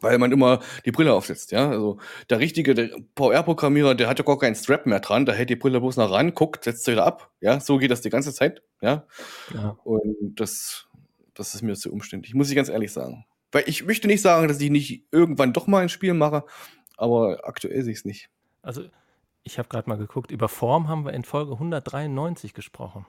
weil 0.00 0.18
man 0.18 0.32
immer 0.32 0.60
die 0.84 0.92
Brille 0.92 1.12
aufsetzt, 1.12 1.52
ja. 1.52 1.68
Also 1.70 1.98
der 2.30 2.38
richtige 2.38 2.90
VR-Programmierer, 3.16 3.94
der 3.94 4.08
hat 4.08 4.18
ja 4.18 4.24
gar 4.24 4.38
keinen 4.38 4.54
Strap 4.54 4.86
mehr 4.86 5.00
dran, 5.00 5.26
der 5.26 5.34
hält 5.34 5.50
die 5.50 5.56
Brille 5.56 5.80
bloß 5.80 5.96
nach 5.96 6.10
ran, 6.10 6.34
guckt, 6.34 6.64
setzt 6.64 6.84
sie 6.84 6.92
wieder 6.92 7.06
ab, 7.06 7.30
ja. 7.40 7.60
So 7.60 7.78
geht 7.78 7.90
das 7.90 8.00
die 8.00 8.10
ganze 8.10 8.32
Zeit, 8.32 8.62
ja. 8.80 9.06
ja. 9.52 9.76
Und 9.84 10.34
das, 10.36 10.86
das 11.34 11.54
ist 11.54 11.62
mir 11.62 11.74
zu 11.74 11.92
umständlich, 11.92 12.34
muss 12.34 12.50
ich 12.50 12.56
ganz 12.56 12.68
ehrlich 12.68 12.92
sagen. 12.92 13.24
Weil 13.52 13.64
ich 13.66 13.84
möchte 13.84 14.08
nicht 14.08 14.22
sagen, 14.22 14.48
dass 14.48 14.60
ich 14.60 14.70
nicht 14.70 15.04
irgendwann 15.12 15.52
doch 15.52 15.66
mal 15.66 15.82
ein 15.82 15.88
Spiel 15.88 16.14
mache, 16.14 16.44
aber 16.96 17.40
aktuell 17.44 17.82
sehe 17.82 17.92
ich 17.92 17.98
es 17.98 18.04
nicht. 18.04 18.28
Also 18.62 18.82
ich 19.44 19.58
habe 19.58 19.68
gerade 19.68 19.88
mal 19.88 19.98
geguckt, 19.98 20.30
über 20.30 20.48
Form 20.48 20.88
haben 20.88 21.04
wir 21.04 21.12
in 21.12 21.22
Folge 21.22 21.52
193 21.52 22.54
gesprochen. 22.54 23.06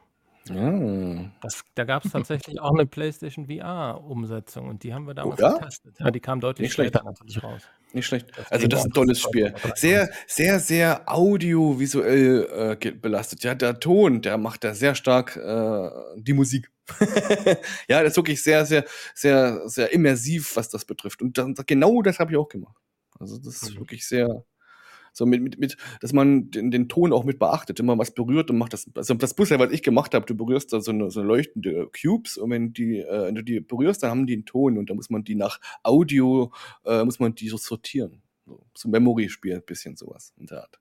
Ja. 0.50 1.32
Das, 1.42 1.64
da 1.74 1.84
gab 1.86 2.06
es 2.06 2.12
tatsächlich 2.12 2.60
auch 2.60 2.74
eine 2.74 2.86
PlayStation 2.86 3.48
VR-Umsetzung 3.48 4.70
und 4.70 4.84
die 4.84 4.94
haben 4.94 5.08
wir 5.08 5.14
damals 5.16 5.40
oh, 5.42 5.44
ja? 5.44 5.58
getestet. 5.58 5.96
Ja, 6.00 6.12
die 6.12 6.20
kam 6.20 6.40
deutlich 6.40 6.66
Nicht 6.66 6.74
später 6.74 7.00
schlecht. 7.00 7.20
natürlich 7.20 7.44
raus. 7.44 7.62
Nicht 7.94 8.06
schlecht. 8.06 8.28
Das 8.36 8.52
also 8.52 8.68
das 8.68 8.80
ist 8.82 8.86
ein 8.88 8.92
tolles 8.92 9.22
Spiel. 9.22 9.56
Sehr, 9.76 10.10
sehr, 10.28 10.60
sehr 10.60 11.04
audiovisuell 11.12 12.78
äh, 12.82 12.92
belastet. 12.92 13.44
Ja, 13.44 13.56
der 13.56 13.80
Ton, 13.80 14.22
der 14.22 14.38
macht 14.38 14.64
da 14.64 14.76
sehr 14.76 14.96
stark 14.96 15.36
äh, 15.38 15.90
die 16.18 16.34
Musik. 16.34 16.72
ja, 17.88 18.04
das 18.04 18.12
ist 18.12 18.18
wirklich 18.18 18.44
sehr, 18.44 18.66
sehr, 18.66 18.86
sehr, 19.16 19.68
sehr 19.68 19.92
immersiv, 19.94 20.56
was 20.56 20.70
das 20.70 20.86
betrifft. 20.86 21.22
Und 21.22 21.38
dann, 21.38 21.56
genau 21.66 22.02
das 22.02 22.20
habe 22.20 22.32
ich 22.32 22.38
auch 22.38 22.50
gemacht. 22.50 22.78
Also 23.20 23.38
das 23.38 23.64
ist 23.64 23.76
mhm. 23.76 23.80
wirklich 23.80 24.08
sehr, 24.08 24.44
so 25.16 25.26
mit, 25.26 25.42
mit, 25.42 25.58
mit 25.58 25.78
dass 26.02 26.14
man 26.14 26.52
den, 26.52 26.72
den 26.72 26.90
Ton 26.90 27.14
auch 27.14 27.24
mit 27.24 27.40
beachtet, 27.40 27.80
wenn 27.80 27.86
man 27.86 27.98
was 27.98 28.12
berührt 28.12 28.50
und 28.52 28.58
macht 28.58 28.74
das, 28.74 28.90
also 28.96 29.14
das 29.14 29.34
Puzzle, 29.34 29.60
was 29.60 29.72
ich 29.72 29.82
gemacht 29.82 30.14
habe, 30.14 30.26
du 30.26 30.36
berührst 30.36 30.74
da 30.74 30.82
so 30.82 30.92
eine, 30.92 31.10
so 31.10 31.22
eine 31.22 31.30
leuchtende 31.30 31.90
Cubes 32.00 32.38
und 32.38 32.50
wenn 32.52 32.74
die, 32.74 33.00
äh, 33.00 33.28
wenn 33.28 33.36
du 33.36 33.44
die 33.44 33.62
berührst, 33.62 34.04
dann 34.04 34.12
haben 34.12 34.28
die 34.28 34.34
einen 34.34 34.46
Ton 34.46 34.78
und 34.78 34.90
da 34.90 34.94
muss 34.94 35.10
man 35.10 35.24
die 35.24 35.36
nach 35.36 35.60
Audio, 35.84 36.52
äh, 36.86 37.04
muss 37.06 37.20
man 37.20 37.34
die 37.34 37.48
so 37.48 37.58
sortieren. 37.58 38.22
So, 38.46 38.66
so 38.76 38.90
Memory-Spiel, 38.90 39.62
bisschen 39.62 39.96
sowas 39.96 40.34
in 40.38 40.48
der 40.48 40.62
Art. 40.62 40.80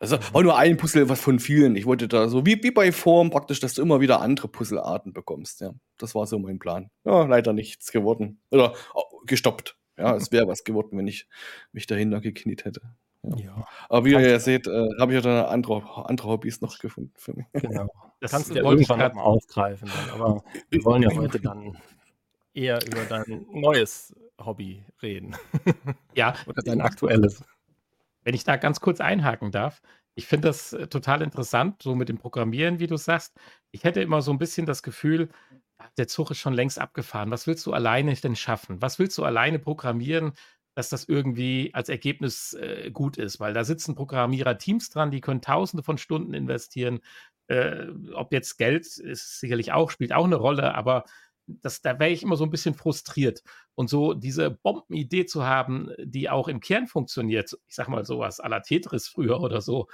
Also 0.00 0.18
war 0.32 0.42
nur 0.42 0.56
ein 0.56 0.76
Puzzle, 0.76 1.08
was 1.08 1.20
von 1.20 1.40
vielen. 1.40 1.74
Ich 1.74 1.84
wollte 1.84 2.06
da 2.06 2.28
so, 2.28 2.46
wie, 2.46 2.62
wie 2.62 2.70
bei 2.70 2.92
Form 2.92 3.30
praktisch, 3.30 3.58
dass 3.60 3.74
du 3.74 3.82
immer 3.82 4.00
wieder 4.00 4.20
andere 4.20 4.48
Puzzlearten 4.48 5.12
bekommst. 5.12 5.60
Ja, 5.60 5.74
das 5.98 6.14
war 6.14 6.26
so 6.26 6.38
mein 6.38 6.58
Plan. 6.58 6.90
Ja, 7.04 7.24
leider 7.24 7.52
nichts 7.52 7.90
geworden. 7.90 8.40
Oder 8.50 8.74
oh, 8.94 9.20
gestoppt. 9.26 9.76
Ja, 9.96 10.14
es 10.14 10.30
wäre 10.30 10.46
was 10.46 10.62
geworden, 10.62 10.96
wenn 10.96 11.08
ich 11.08 11.28
mich 11.72 11.86
dahinter 11.86 12.20
gekniet 12.20 12.64
hätte. 12.64 12.82
Ja. 13.36 13.66
Aber 13.88 14.04
wie 14.04 14.12
ihr 14.12 14.20
ja 14.20 14.38
seht, 14.38 14.66
äh, 14.66 14.88
habe 14.98 15.14
ich 15.14 15.24
ja 15.24 15.48
andere, 15.48 16.08
andere 16.08 16.28
Hobbys 16.28 16.60
noch 16.60 16.78
gefunden 16.78 17.12
für 17.16 17.34
mich. 17.34 17.46
Genau. 17.52 17.88
Das 18.20 18.32
kannst 18.32 18.50
du 18.50 18.54
ja 18.54 18.64
irgendwann 18.64 18.98
mal 18.98 19.22
aufgreifen. 19.22 19.88
Dann. 19.88 20.20
Aber 20.20 20.42
wir 20.70 20.84
wollen 20.84 21.04
ja 21.04 21.14
heute 21.14 21.38
dann 21.38 21.78
eher 22.52 22.84
über 22.84 23.04
dein 23.04 23.46
neues 23.52 24.12
Hobby 24.44 24.84
reden. 25.00 25.36
Ja. 26.16 26.34
Oder 26.48 26.62
dein 26.62 26.80
aktuelles. 26.80 27.44
Wenn 28.24 28.34
ich 28.34 28.42
da 28.42 28.56
ganz 28.56 28.80
kurz 28.80 29.00
einhaken 29.00 29.52
darf. 29.52 29.82
Ich 30.16 30.26
finde 30.26 30.48
das 30.48 30.72
äh, 30.72 30.88
total 30.88 31.22
interessant, 31.22 31.80
so 31.80 31.94
mit 31.94 32.08
dem 32.08 32.18
Programmieren, 32.18 32.80
wie 32.80 32.88
du 32.88 32.96
sagst. 32.96 33.38
Ich 33.70 33.84
hätte 33.84 34.00
immer 34.00 34.20
so 34.20 34.32
ein 34.32 34.38
bisschen 34.38 34.66
das 34.66 34.82
Gefühl, 34.82 35.28
der 35.96 36.08
Zug 36.08 36.32
ist 36.32 36.38
schon 36.38 36.54
längst 36.54 36.80
abgefahren. 36.80 37.30
Was 37.30 37.46
willst 37.46 37.64
du 37.66 37.72
alleine 37.72 38.12
denn 38.14 38.34
schaffen? 38.34 38.82
Was 38.82 38.98
willst 38.98 39.16
du 39.16 39.24
alleine 39.24 39.60
programmieren? 39.60 40.32
Dass 40.78 40.90
das 40.90 41.08
irgendwie 41.08 41.70
als 41.72 41.88
Ergebnis 41.88 42.52
äh, 42.52 42.92
gut 42.92 43.16
ist, 43.16 43.40
weil 43.40 43.52
da 43.52 43.64
sitzen 43.64 43.96
Programmierer-Teams 43.96 44.90
dran, 44.90 45.10
die 45.10 45.20
können 45.20 45.42
Tausende 45.42 45.82
von 45.82 45.98
Stunden 45.98 46.34
investieren. 46.34 47.00
Äh, 47.48 47.86
ob 48.14 48.32
jetzt 48.32 48.58
Geld 48.58 48.86
ist 48.86 49.40
sicherlich 49.40 49.72
auch, 49.72 49.90
spielt 49.90 50.12
auch 50.12 50.24
eine 50.24 50.36
Rolle, 50.36 50.76
aber 50.76 51.02
das, 51.48 51.82
da 51.82 51.98
wäre 51.98 52.12
ich 52.12 52.22
immer 52.22 52.36
so 52.36 52.44
ein 52.44 52.52
bisschen 52.52 52.74
frustriert. 52.74 53.42
Und 53.74 53.90
so 53.90 54.14
diese 54.14 54.52
Bombenidee 54.52 55.26
zu 55.26 55.44
haben, 55.44 55.90
die 55.98 56.30
auch 56.30 56.46
im 56.46 56.60
Kern 56.60 56.86
funktioniert, 56.86 57.58
ich 57.66 57.74
sag 57.74 57.88
mal 57.88 58.04
sowas 58.04 58.40
à 58.40 58.48
la 58.48 58.60
Tetris 58.60 59.08
früher 59.08 59.40
oder 59.40 59.60
so, 59.60 59.88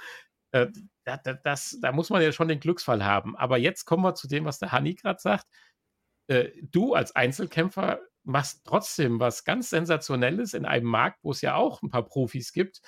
äh, 0.51 0.67
da, 1.03 1.17
das, 1.17 1.79
da 1.81 1.93
muss 1.93 2.11
man 2.11 2.21
ja 2.21 2.31
schon 2.31 2.47
den 2.47 2.59
Glücksfall 2.59 3.03
haben. 3.03 3.35
Aber 3.35 3.57
jetzt 3.57 3.85
kommen 3.85 4.03
wir 4.03 4.13
zu 4.13 4.27
dem, 4.27 4.45
was 4.45 4.59
der 4.59 4.71
Hani 4.71 4.93
gerade 4.93 5.19
sagt. 5.19 5.47
Äh, 6.27 6.49
du 6.71 6.93
als 6.93 7.15
Einzelkämpfer 7.15 7.99
machst 8.23 8.65
trotzdem 8.65 9.19
was 9.19 9.45
ganz 9.45 9.69
Sensationelles 9.69 10.53
in 10.53 10.65
einem 10.65 10.87
Markt, 10.87 11.19
wo 11.23 11.31
es 11.31 11.41
ja 11.41 11.55
auch 11.55 11.81
ein 11.81 11.89
paar 11.89 12.03
Profis 12.03 12.51
gibt, 12.51 12.81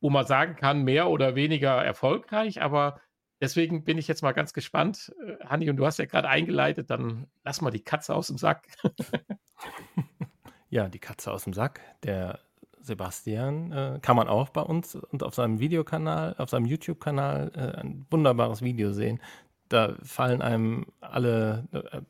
wo 0.00 0.10
man 0.10 0.26
sagen 0.26 0.56
kann, 0.56 0.82
mehr 0.82 1.08
oder 1.08 1.34
weniger 1.34 1.82
erfolgreich, 1.82 2.60
aber 2.60 3.00
deswegen 3.40 3.84
bin 3.84 3.98
ich 3.98 4.06
jetzt 4.06 4.22
mal 4.22 4.32
ganz 4.32 4.52
gespannt. 4.52 5.12
Äh, 5.26 5.44
Hanni, 5.46 5.70
und 5.70 5.76
du 5.76 5.86
hast 5.86 5.98
ja 5.98 6.04
gerade 6.04 6.28
eingeleitet, 6.28 6.90
dann 6.90 7.26
lass 7.44 7.62
mal 7.62 7.70
die 7.70 7.84
Katze 7.84 8.14
aus 8.14 8.26
dem 8.28 8.38
Sack. 8.38 8.68
ja, 10.68 10.88
die 10.88 11.00
Katze 11.00 11.32
aus 11.32 11.44
dem 11.44 11.54
Sack. 11.54 11.80
Der 12.04 12.40
Sebastian 12.80 13.72
äh, 13.72 13.98
kann 14.02 14.16
man 14.16 14.28
auch 14.28 14.50
bei 14.50 14.60
uns 14.60 14.96
und 14.96 15.22
auf 15.22 15.34
seinem 15.34 15.60
Videokanal, 15.60 16.34
auf 16.36 16.50
seinem 16.50 16.66
YouTube-Kanal 16.66 17.52
äh, 17.54 17.80
ein 17.80 18.06
wunderbares 18.10 18.60
Video 18.60 18.92
sehen 18.92 19.20
da 19.72 19.94
fallen 20.02 20.42
einem 20.42 20.86
alle, 21.00 21.66
äh, 21.72 22.00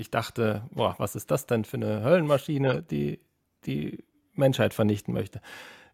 ich 0.00 0.10
dachte, 0.10 0.62
boah, 0.70 0.94
was 0.98 1.14
ist 1.14 1.30
das 1.30 1.46
denn 1.46 1.64
für 1.64 1.76
eine 1.76 2.02
Höllenmaschine, 2.02 2.82
die 2.82 3.20
die 3.66 4.02
Menschheit 4.32 4.72
vernichten 4.72 5.12
möchte. 5.12 5.40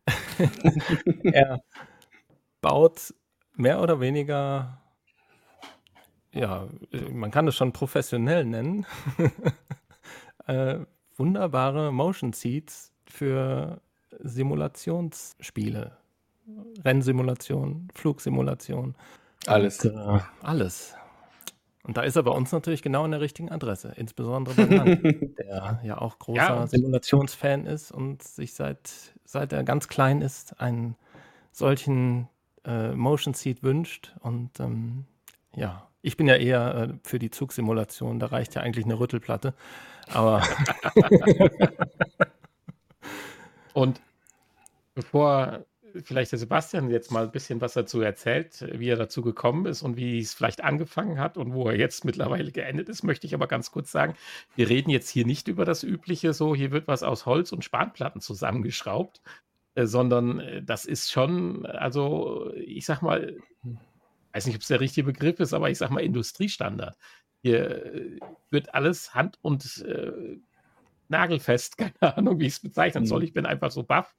er 1.25 1.61
baut 2.61 3.13
mehr 3.57 3.81
oder 3.81 3.99
weniger, 3.99 4.81
ja, 6.33 6.69
man 7.11 7.33
kann 7.33 7.49
es 7.49 7.57
schon 7.57 7.73
professionell 7.73 8.45
nennen, 8.45 8.87
äh, 10.47 10.79
wunderbare 11.17 11.93
Motion 11.93 12.33
Seats 12.33 12.93
für 13.07 13.81
Simulationsspiele. 14.21 15.97
Rennsimulation, 16.85 17.89
Flugsimulation. 17.93 18.95
Alles. 19.47 19.85
Und, 19.85 19.97
äh, 19.97 20.21
alles. 20.43 20.95
Und 21.87 21.97
da 21.97 22.03
ist 22.03 22.17
er 22.17 22.25
bei 22.25 22.33
uns 22.33 22.51
natürlich 22.51 22.83
genau 22.83 23.05
an 23.05 23.13
der 23.13 23.21
richtigen 23.21 23.49
Adresse, 23.49 23.93
insbesondere 23.95 24.67
bei 24.67 24.75
Jan, 24.75 25.03
der 25.39 25.81
ja 25.85 25.99
auch 25.99 26.19
großer 26.19 26.37
Ja, 26.37 26.67
Simulationsfan 26.67 27.65
ist 27.65 27.93
und 27.93 28.25
sich 28.25 28.55
seit, 28.55 28.91
seit 29.25 29.53
er 29.53 29.63
ganz 29.63 29.87
klein 29.87 30.21
ist 30.21 30.61
einen 30.61 30.97
solchen 31.53 32.29
äh, 32.65 32.91
Motion 32.91 33.35
Seat 33.35 33.63
wünscht. 33.63 34.17
Und 34.19 34.59
ähm, 34.59 35.05
ja, 35.55 35.87
ich 36.03 36.17
bin 36.17 36.27
ja 36.27 36.35
eher 36.35 36.75
äh, 36.75 36.89
für 37.05 37.21
die 37.21 37.31
Zugsimulation, 37.31 38.19
da 38.19 38.27
reicht 38.27 38.57
ja 38.57 38.63
eigentlich 38.63 38.85
eine 38.85 38.99
Rüttelplatte. 38.99 39.55
Aber 40.13 40.43
und 43.75 44.01
bevor 44.97 45.65
vielleicht 46.05 46.33
der 46.33 46.39
Sebastian 46.39 46.91
jetzt 46.91 47.11
mal 47.11 47.25
ein 47.25 47.31
bisschen 47.31 47.61
was 47.61 47.75
dazu 47.75 48.01
erzählt, 48.01 48.65
wie 48.79 48.89
er 48.89 48.97
dazu 48.97 49.23
gekommen 49.23 49.67
ist 49.67 49.83
und 49.83 49.97
wie 49.97 50.19
es 50.19 50.35
vielleicht 50.35 50.63
angefangen 50.63 51.19
hat 51.19 51.37
und 51.37 51.53
wo 51.55 51.69
er 51.69 51.77
jetzt 51.77 52.05
mittlerweile 52.05 52.53
geendet 52.53 52.89
ist, 52.89 53.03
möchte 53.03 53.27
ich 53.27 53.35
aber 53.35 53.47
ganz 53.47 53.71
kurz 53.71 53.93
sagen, 53.93 54.15
wir 54.55 54.69
reden 54.69 54.91
jetzt 54.91 55.09
hier 55.09 55.27
nicht 55.27 55.49
über 55.49 55.65
das 55.65 55.83
Übliche, 55.83 56.33
so 56.33 56.55
hier 56.55 56.71
wird 56.71 56.89
was 56.89 57.03
aus 57.03 57.27
Holz 57.27 57.53
und 57.53 57.65
Spanplatten 57.65 58.21
zusammengeschraubt, 58.21 59.21
äh, 59.75 59.87
sondern 59.87 60.41
äh, 60.41 60.63
das 60.63 60.85
ist 60.85 61.11
schon, 61.11 61.67
also 61.67 62.53
ich 62.57 62.87
sag 62.87 63.03
mal, 63.03 63.37
weiß 64.33 64.47
nicht, 64.47 64.57
ob 64.57 64.63
es 64.63 64.69
der 64.69 64.81
richtige 64.81 65.07
Begriff 65.07 65.41
ist, 65.41 65.53
aber 65.53 65.71
ich 65.71 65.79
sag 65.79 65.91
mal 65.91 66.01
Industriestandard. 66.01 66.97
Hier 67.43 67.85
äh, 67.95 68.19
wird 68.51 68.75
alles 68.75 69.15
hand- 69.15 69.39
und 69.43 69.85
äh, 69.87 70.39
nagelfest, 71.09 71.79
keine 71.79 72.17
Ahnung, 72.17 72.41
wie 72.41 72.47
ich 72.47 72.55
es 72.55 72.61
bezeichnen 72.61 73.07
soll. 73.07 73.21
Mhm. 73.21 73.25
Ich 73.27 73.33
bin 73.33 73.47
einfach 73.47 73.71
so 73.71 73.83
baff 73.83 74.15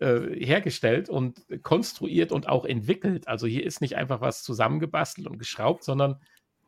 äh, 0.00 0.44
hergestellt 0.44 1.08
und 1.08 1.44
konstruiert 1.62 2.32
und 2.32 2.48
auch 2.48 2.64
entwickelt. 2.64 3.28
Also 3.28 3.46
hier 3.46 3.64
ist 3.64 3.80
nicht 3.80 3.96
einfach 3.96 4.20
was 4.20 4.42
zusammengebastelt 4.42 5.26
und 5.26 5.38
geschraubt, 5.38 5.84
sondern 5.84 6.20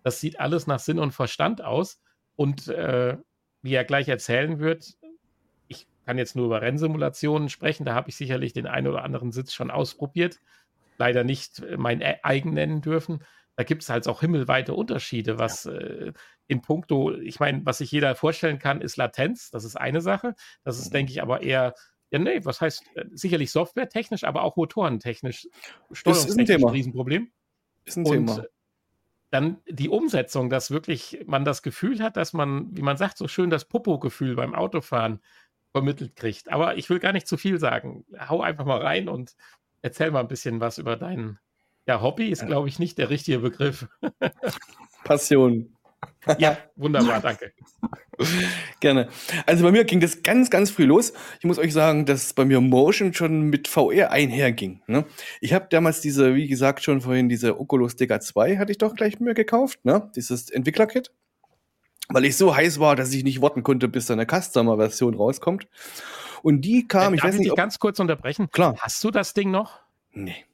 das 0.03 0.21
sieht 0.21 0.41
alles 0.41 0.67
nach 0.67 0.81
Sinn 0.81 0.99
und 0.99 1.13
Verstand 1.13 1.63
aus. 1.63 2.01
Und 2.37 2.69
äh, 2.69 3.17
wie 3.63 3.75
er 3.75 3.85
gleich 3.85 4.09
erzählen 4.09 4.59
wird, 4.59 4.95
ich 5.69 5.87
kann 6.07 6.19
jetzt 6.19 6.37
nur 6.37 6.47
über 6.47 6.63
Rennsimulationen 6.63 7.49
sprechen, 7.49 7.85
da 7.85 7.95
habe 7.95 8.09
ich 8.09 8.17
sicherlich 8.17 8.53
den 8.53 8.67
einen 8.67 8.87
oder 8.87 9.05
anderen 9.05 9.33
Sitz 9.33 9.53
schon 9.53 9.71
ausprobiert, 9.71 10.41
leider 10.99 11.25
nicht 11.25 11.61
äh, 11.61 11.77
mein 11.77 12.01
e- 12.01 12.21
eigen 12.23 12.55
nennen 12.55 12.81
dürfen. 12.81 13.23
Da 13.57 13.65
gibt 13.65 13.83
es 13.83 13.91
halt 13.91 14.09
auch 14.09 14.21
himmelweite 14.21 14.73
Unterschiede, 14.73 15.39
was 15.39 15.67
äh, 15.67 16.13
in 16.47 16.63
puncto, 16.63 17.13
ich 17.13 17.41
meine, 17.41 17.61
was 17.65 17.79
sich 17.79 17.93
jeder 17.93 18.15
vorstellen 18.15 18.59
kann, 18.59 18.81
ist 18.81 18.97
Latenz, 18.97 19.51
das 19.51 19.65
ist 19.65 19.77
eine 19.77 20.01
Sache. 20.01 20.35
Das 20.65 20.79
ist, 20.79 20.95
denke 20.95 21.13
ich, 21.13 21.23
aber 21.23 21.43
eher 21.43 21.75
ja, 22.11 22.19
nee, 22.19 22.45
was 22.45 22.61
heißt 22.61 22.85
äh, 22.95 23.05
sicherlich 23.13 23.53
softwaretechnisch, 23.53 24.25
aber 24.25 24.43
auch 24.43 24.57
motorentechnisch, 24.57 25.49
steuerungstechnisch 25.93 26.51
ein 26.51 26.59
Thema. 26.59 26.73
Riesenproblem. 26.73 27.31
Ist 27.85 27.97
ein 27.97 28.07
Und 28.07 28.27
Thema. 28.27 28.45
dann 29.31 29.59
die 29.69 29.89
Umsetzung, 29.89 30.51
dass 30.51 30.71
wirklich 30.71 31.23
man 31.27 31.45
das 31.45 31.63
Gefühl 31.63 32.03
hat, 32.03 32.17
dass 32.17 32.33
man, 32.33 32.77
wie 32.77 32.83
man 32.83 32.97
sagt, 32.97 33.17
so 33.17 33.29
schön 33.29 33.51
das 33.51 33.65
Popo-Gefühl 33.65 34.35
beim 34.35 34.55
Autofahren 34.55 35.21
vermittelt 35.73 36.17
kriegt. 36.17 36.51
Aber 36.51 36.77
ich 36.77 36.91
will 36.91 36.99
gar 36.99 37.13
nicht 37.13 37.29
zu 37.29 37.37
viel 37.37 37.59
sagen. 37.59 38.05
Hau 38.29 38.41
einfach 38.43 38.65
mal 38.65 38.81
rein 38.81 39.09
und 39.09 39.37
erzähl 39.83 40.11
mal 40.11 40.21
ein 40.21 40.29
bisschen 40.29 40.61
was 40.61 40.79
über 40.79 40.97
dein 40.97 41.39
ja, 41.87 42.03
Hobby, 42.03 42.29
ist, 42.29 42.47
glaube 42.47 42.69
ich, 42.69 42.79
nicht 42.79 42.99
der 42.99 43.11
richtige 43.11 43.39
Begriff. 43.39 43.89
Passion. 45.05 45.77
Ja, 46.39 46.59
wunderbar, 46.77 47.21
danke. 47.21 47.53
Gerne. 48.81 49.09
Also 49.47 49.65
bei 49.65 49.73
mir 49.73 49.85
ging 49.85 50.01
das 50.01 50.23
ganz, 50.23 50.51
ganz 50.51 50.71
früh 50.71 50.85
los. 50.85 51.13
Ich 51.39 51.45
muss 51.45 51.59
euch 51.59 51.73
sagen, 51.73 52.05
dass 52.05 52.33
bei 52.33 52.45
mir 52.45 52.61
Motion 52.61 53.15
schon 53.15 53.43
mit 53.49 53.69
VR 53.69 54.11
einherging. 54.11 54.83
Ne? 54.87 55.05
Ich 55.41 55.53
habe 55.53 55.67
damals 55.71 56.01
diese, 56.01 56.35
wie 56.35 56.47
gesagt, 56.47 56.83
schon 56.83 57.01
vorhin 57.01 57.29
diese 57.29 57.59
Oculus 57.59 57.97
Dega 57.97 58.21
2 58.21 58.59
hatte 58.59 58.73
ich 58.73 58.79
doch 58.79 58.95
gleich 58.95 59.21
mir 59.21 59.35
gekauft, 59.35 59.85
ne? 59.85 60.11
Dieses 60.15 60.51
Entwicklerkit. 60.51 61.11
Weil 62.09 62.25
ich 62.25 62.37
so 62.37 62.55
heiß 62.55 62.81
war, 62.81 62.97
dass 62.97 63.13
ich 63.13 63.25
nicht 63.25 63.41
warten 63.41 63.63
konnte, 63.63 63.89
bis 63.89 64.07
da 64.07 64.15
eine 64.15 64.27
Customer-Version 64.27 65.15
rauskommt. 65.15 65.69
Und 66.43 66.63
die 66.63 66.89
kam, 66.89 67.15
ich 67.15 67.21
Darf 67.21 67.29
weiß 67.29 67.35
ich 67.35 67.39
nicht, 67.41 67.47
dich 67.47 67.53
ob, 67.53 67.59
ganz 67.59 67.79
kurz 67.79 68.01
unterbrechen? 68.01 68.51
Klar. 68.51 68.75
Hast 68.81 69.03
du 69.05 69.11
das 69.11 69.33
Ding 69.33 69.51
noch? 69.51 69.81
Nee. 70.13 70.45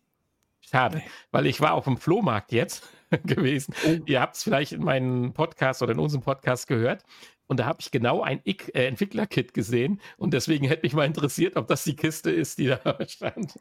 Schade, 0.61 1.03
weil 1.31 1.47
ich 1.47 1.61
war 1.61 1.75
auf 1.75 1.85
dem 1.85 1.97
Flohmarkt 1.97 2.53
jetzt 2.53 2.85
gewesen. 3.25 3.75
Oh. 3.87 3.97
Ihr 4.07 4.21
habt 4.21 4.37
es 4.37 4.43
vielleicht 4.43 4.73
in 4.73 4.83
meinem 4.83 5.33
Podcast 5.33 5.83
oder 5.83 5.93
in 5.93 5.99
unserem 5.99 6.23
Podcast 6.23 6.67
gehört. 6.67 7.05
Und 7.49 7.61
da 7.61 7.67
habe 7.67 7.79
ich 7.81 7.91
genau 7.91 8.23
ein 8.23 8.41
äh, 8.45 8.87
Entwickler-Kit 8.87 9.55
gesehen. 9.55 10.01
Und 10.17 10.35
deswegen 10.35 10.67
hätte 10.67 10.83
mich 10.83 10.95
mal 10.95 11.05
interessiert, 11.05 11.57
ob 11.57 11.69
das 11.69 11.85
die 11.85 11.95
Kiste 11.95 12.31
ist, 12.31 12.59
die 12.59 12.67
da 12.67 12.81
stand. 13.09 13.55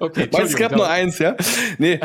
Okay, 0.00 0.28
es 0.32 0.56
gab 0.56 0.72
nur 0.72 0.88
eins, 0.88 1.18
ja? 1.18 1.36
Nee. 1.78 2.00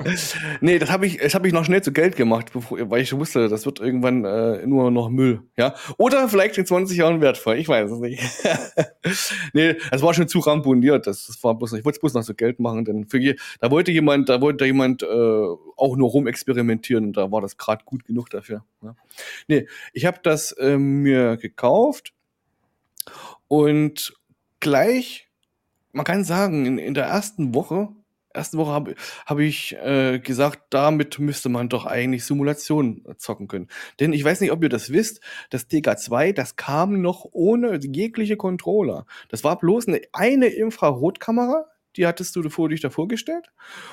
nee, 0.60 0.78
das 0.78 0.90
habe 0.90 1.06
ich, 1.06 1.18
das 1.18 1.34
habe 1.34 1.46
ich 1.46 1.52
noch 1.52 1.64
schnell 1.64 1.82
zu 1.82 1.92
Geld 1.92 2.16
gemacht, 2.16 2.52
bevor, 2.52 2.78
weil 2.90 3.02
ich 3.02 3.12
wusste, 3.12 3.48
das 3.48 3.64
wird 3.64 3.80
irgendwann 3.80 4.24
äh, 4.24 4.66
nur 4.66 4.90
noch 4.90 5.08
Müll, 5.08 5.42
ja? 5.56 5.74
Oder 5.98 6.28
vielleicht 6.28 6.58
in 6.58 6.66
20 6.66 6.98
Jahren 6.98 7.20
wertvoll, 7.20 7.56
ich 7.56 7.68
weiß 7.68 7.90
es 7.90 7.98
nicht. 8.00 8.22
nee, 9.52 9.76
das 9.90 10.02
war 10.02 10.14
schon 10.14 10.28
zu 10.28 10.40
ramponiert, 10.40 11.06
das, 11.06 11.26
das 11.26 11.42
war 11.44 11.56
bloß, 11.56 11.74
ich 11.74 11.84
wollte 11.84 11.96
es 11.96 12.00
bloß 12.00 12.14
noch 12.14 12.22
so 12.22 12.34
Geld 12.34 12.58
machen, 12.58 12.84
denn 12.84 13.06
für 13.06 13.18
je, 13.18 13.36
da 13.60 13.70
wollte 13.70 13.92
jemand, 13.92 14.28
da 14.28 14.40
wollte 14.40 14.64
jemand 14.64 15.02
äh, 15.02 15.06
auch 15.06 15.96
nur 15.96 16.10
rumexperimentieren 16.10 17.06
und 17.06 17.16
da 17.16 17.30
war 17.30 17.40
das 17.40 17.56
gerade 17.56 17.84
gut 17.84 18.04
genug 18.04 18.30
dafür. 18.30 18.64
Ja? 18.82 18.96
Nee, 19.48 19.66
ich 19.92 20.06
habe 20.06 20.18
das 20.22 20.39
ähm, 20.58 21.02
mir 21.02 21.36
gekauft 21.36 22.14
und 23.48 24.14
gleich 24.60 25.30
man 25.92 26.04
kann 26.04 26.24
sagen, 26.24 26.66
in, 26.66 26.78
in 26.78 26.94
der 26.94 27.06
ersten 27.06 27.54
Woche, 27.54 27.88
ersten 28.32 28.58
Woche 28.58 28.70
habe 28.70 28.94
hab 29.26 29.38
ich 29.38 29.76
äh, 29.76 30.20
gesagt, 30.20 30.62
damit 30.70 31.18
müsste 31.18 31.48
man 31.48 31.68
doch 31.68 31.84
eigentlich 31.86 32.24
Simulationen 32.24 33.04
zocken 33.16 33.48
können. 33.48 33.68
Denn 33.98 34.12
ich 34.12 34.22
weiß 34.22 34.40
nicht, 34.40 34.52
ob 34.52 34.62
ihr 34.62 34.68
das 34.68 34.90
wisst, 34.90 35.20
das 35.50 35.68
DK2, 35.68 36.32
das 36.32 36.56
kam 36.56 37.00
noch 37.00 37.26
ohne 37.32 37.78
jegliche 37.82 38.36
Controller. 38.36 39.06
Das 39.28 39.42
war 39.42 39.58
bloß 39.58 39.88
eine, 39.88 40.00
eine 40.12 40.46
Infrarotkamera, 40.46 41.66
die 41.96 42.06
hattest 42.06 42.36
du 42.36 42.48
vor 42.50 42.68
dich 42.68 42.80
davor 42.80 43.08
gestellt. 43.08 43.50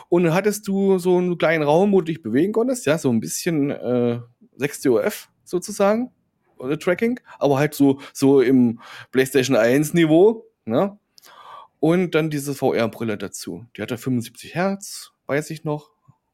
Und 0.07 0.23
dann 0.23 0.35
hattest 0.35 0.67
du 0.67 0.99
so 0.99 1.17
einen 1.17 1.37
kleinen 1.39 1.63
Raum, 1.63 1.91
wo 1.91 2.01
du 2.01 2.05
dich 2.05 2.21
bewegen 2.21 2.53
konntest, 2.53 2.85
ja, 2.85 2.99
so 2.99 3.09
ein 3.09 3.19
bisschen 3.19 3.71
äh, 3.71 4.19
6DOF 4.59 5.29
sozusagen, 5.43 6.11
Tracking, 6.79 7.19
aber 7.39 7.57
halt 7.57 7.73
so, 7.73 7.99
so 8.13 8.41
im 8.41 8.79
PlayStation 9.11 9.55
1 9.55 9.93
Niveau, 9.93 10.45
ne? 10.65 10.97
Und 11.79 12.15
dann 12.15 12.29
diese 12.29 12.55
VR-Brille 12.55 13.17
dazu. 13.17 13.65
Die 13.75 13.81
hatte 13.81 13.97
75 13.97 14.55
Hertz, 14.55 15.11
weiß 15.27 15.51
ich 15.51 15.63
noch. 15.63 15.91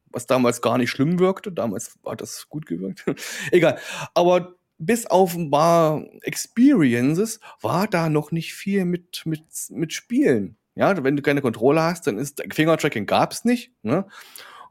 Was 0.09 0.25
damals 0.27 0.61
gar 0.61 0.77
nicht 0.77 0.89
schlimm 0.89 1.19
wirkte. 1.19 1.51
Damals 1.51 1.97
hat 2.05 2.21
das 2.21 2.47
gut 2.47 2.65
gewirkt. 2.65 3.03
Egal. 3.51 3.77
Aber 4.13 4.55
bis 4.77 5.05
auf 5.05 5.35
ein 5.35 5.51
paar 5.51 6.05
Experiences 6.21 7.39
war 7.61 7.87
da 7.87 8.09
noch 8.09 8.31
nicht 8.31 8.53
viel 8.53 8.85
mit, 8.85 9.23
mit, 9.25 9.43
mit 9.69 9.93
Spielen. 9.93 10.57
Ja, 10.75 11.03
wenn 11.03 11.15
du 11.15 11.21
keine 11.21 11.41
Controller 11.41 11.83
hast, 11.83 12.07
dann 12.07 12.17
ist 12.17 12.43
Fingertracking 12.51 13.05
gab's 13.05 13.45
nicht. 13.45 13.71
Ne? 13.83 14.05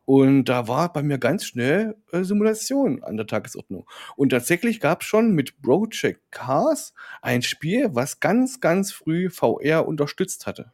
Und 0.05 0.47
da 0.47 0.67
war 0.67 0.93
bei 0.93 1.03
mir 1.03 1.19
ganz 1.19 1.45
schnell 1.45 1.97
äh, 2.11 2.25
Simulation 2.25 3.03
an 3.05 3.17
der 3.17 3.27
Tagesordnung. 3.27 3.87
Und 4.17 4.31
tatsächlich 4.31 4.81
gab's 4.81 5.07
schon 5.07 5.33
mit 5.33 5.62
Project 5.62 6.21
Cars 6.31 6.93
ein 7.21 7.43
Spiel, 7.43 7.91
was 7.93 8.19
ganz, 8.19 8.61
ganz 8.61 8.93
früh 8.93 9.31
VR 9.31 9.87
unterstützt 9.87 10.47
hatte. 10.47 10.73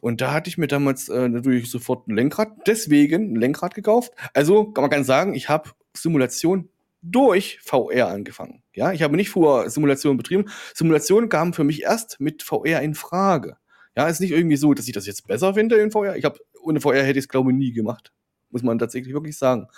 Und 0.00 0.20
da 0.20 0.32
hatte 0.32 0.48
ich 0.48 0.58
mir 0.58 0.66
damals 0.66 1.08
äh, 1.08 1.28
natürlich 1.28 1.70
sofort 1.70 2.06
ein 2.06 2.14
Lenkrad, 2.14 2.52
deswegen 2.66 3.32
ein 3.32 3.36
Lenkrad 3.36 3.74
gekauft. 3.74 4.12
Also 4.34 4.70
kann 4.70 4.82
man 4.82 4.90
ganz 4.90 5.06
sagen, 5.06 5.34
ich 5.34 5.48
habe 5.48 5.70
Simulation 5.96 6.68
durch 7.02 7.58
VR 7.62 8.08
angefangen. 8.08 8.62
Ja, 8.74 8.92
ich 8.92 9.02
habe 9.02 9.16
nicht 9.16 9.30
vor 9.30 9.68
Simulation 9.68 10.16
betrieben. 10.16 10.46
Simulation 10.74 11.28
kam 11.28 11.52
für 11.52 11.64
mich 11.64 11.82
erst 11.82 12.20
mit 12.20 12.42
VR 12.42 12.82
in 12.82 12.94
Frage. 12.94 13.56
Ja, 13.96 14.08
ist 14.08 14.20
nicht 14.20 14.32
irgendwie 14.32 14.56
so, 14.56 14.74
dass 14.74 14.86
ich 14.86 14.92
das 14.92 15.06
jetzt 15.06 15.26
besser 15.26 15.54
finde 15.54 15.76
in 15.76 15.90
VR. 15.90 16.16
Ich 16.16 16.24
habe 16.24 16.38
ohne 16.62 16.80
VR 16.80 17.02
hätte 17.02 17.18
ich 17.18 17.24
es 17.24 17.28
glaube 17.28 17.50
ich 17.50 17.56
nie 17.56 17.72
gemacht 17.72 18.12
muss 18.54 18.62
man 18.62 18.78
tatsächlich 18.78 19.12
wirklich 19.12 19.36
sagen. 19.36 19.68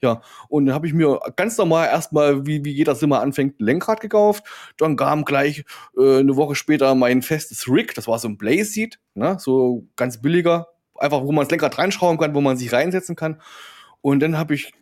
Ja, 0.00 0.22
und 0.48 0.66
dann 0.66 0.74
habe 0.74 0.86
ich 0.86 0.92
mir 0.92 1.18
ganz 1.34 1.58
normal 1.58 1.88
erstmal, 1.88 2.46
wie, 2.46 2.64
wie 2.64 2.70
jeder 2.70 2.94
Simmer 2.94 3.20
anfängt, 3.20 3.58
ein 3.60 3.64
Lenkrad 3.64 4.00
gekauft. 4.00 4.44
Dann 4.76 4.96
kam 4.96 5.24
gleich 5.24 5.64
äh, 5.98 6.20
eine 6.20 6.36
Woche 6.36 6.54
später 6.54 6.94
mein 6.94 7.22
festes 7.22 7.66
Rig, 7.68 7.94
das 7.94 8.06
war 8.06 8.18
so 8.20 8.28
ein 8.28 8.38
Blaze 8.38 8.66
Seat, 8.66 9.00
ne? 9.14 9.38
so 9.40 9.88
ganz 9.96 10.20
billiger, 10.20 10.68
einfach 10.94 11.22
wo 11.22 11.32
man 11.32 11.44
das 11.44 11.50
Lenkrad 11.50 11.78
reinschrauben 11.78 12.18
kann, 12.18 12.34
wo 12.34 12.40
man 12.40 12.56
sich 12.56 12.72
reinsetzen 12.72 13.16
kann. 13.16 13.40
Und 14.02 14.20
dann 14.20 14.38
habe 14.38 14.54
ich 14.54 14.72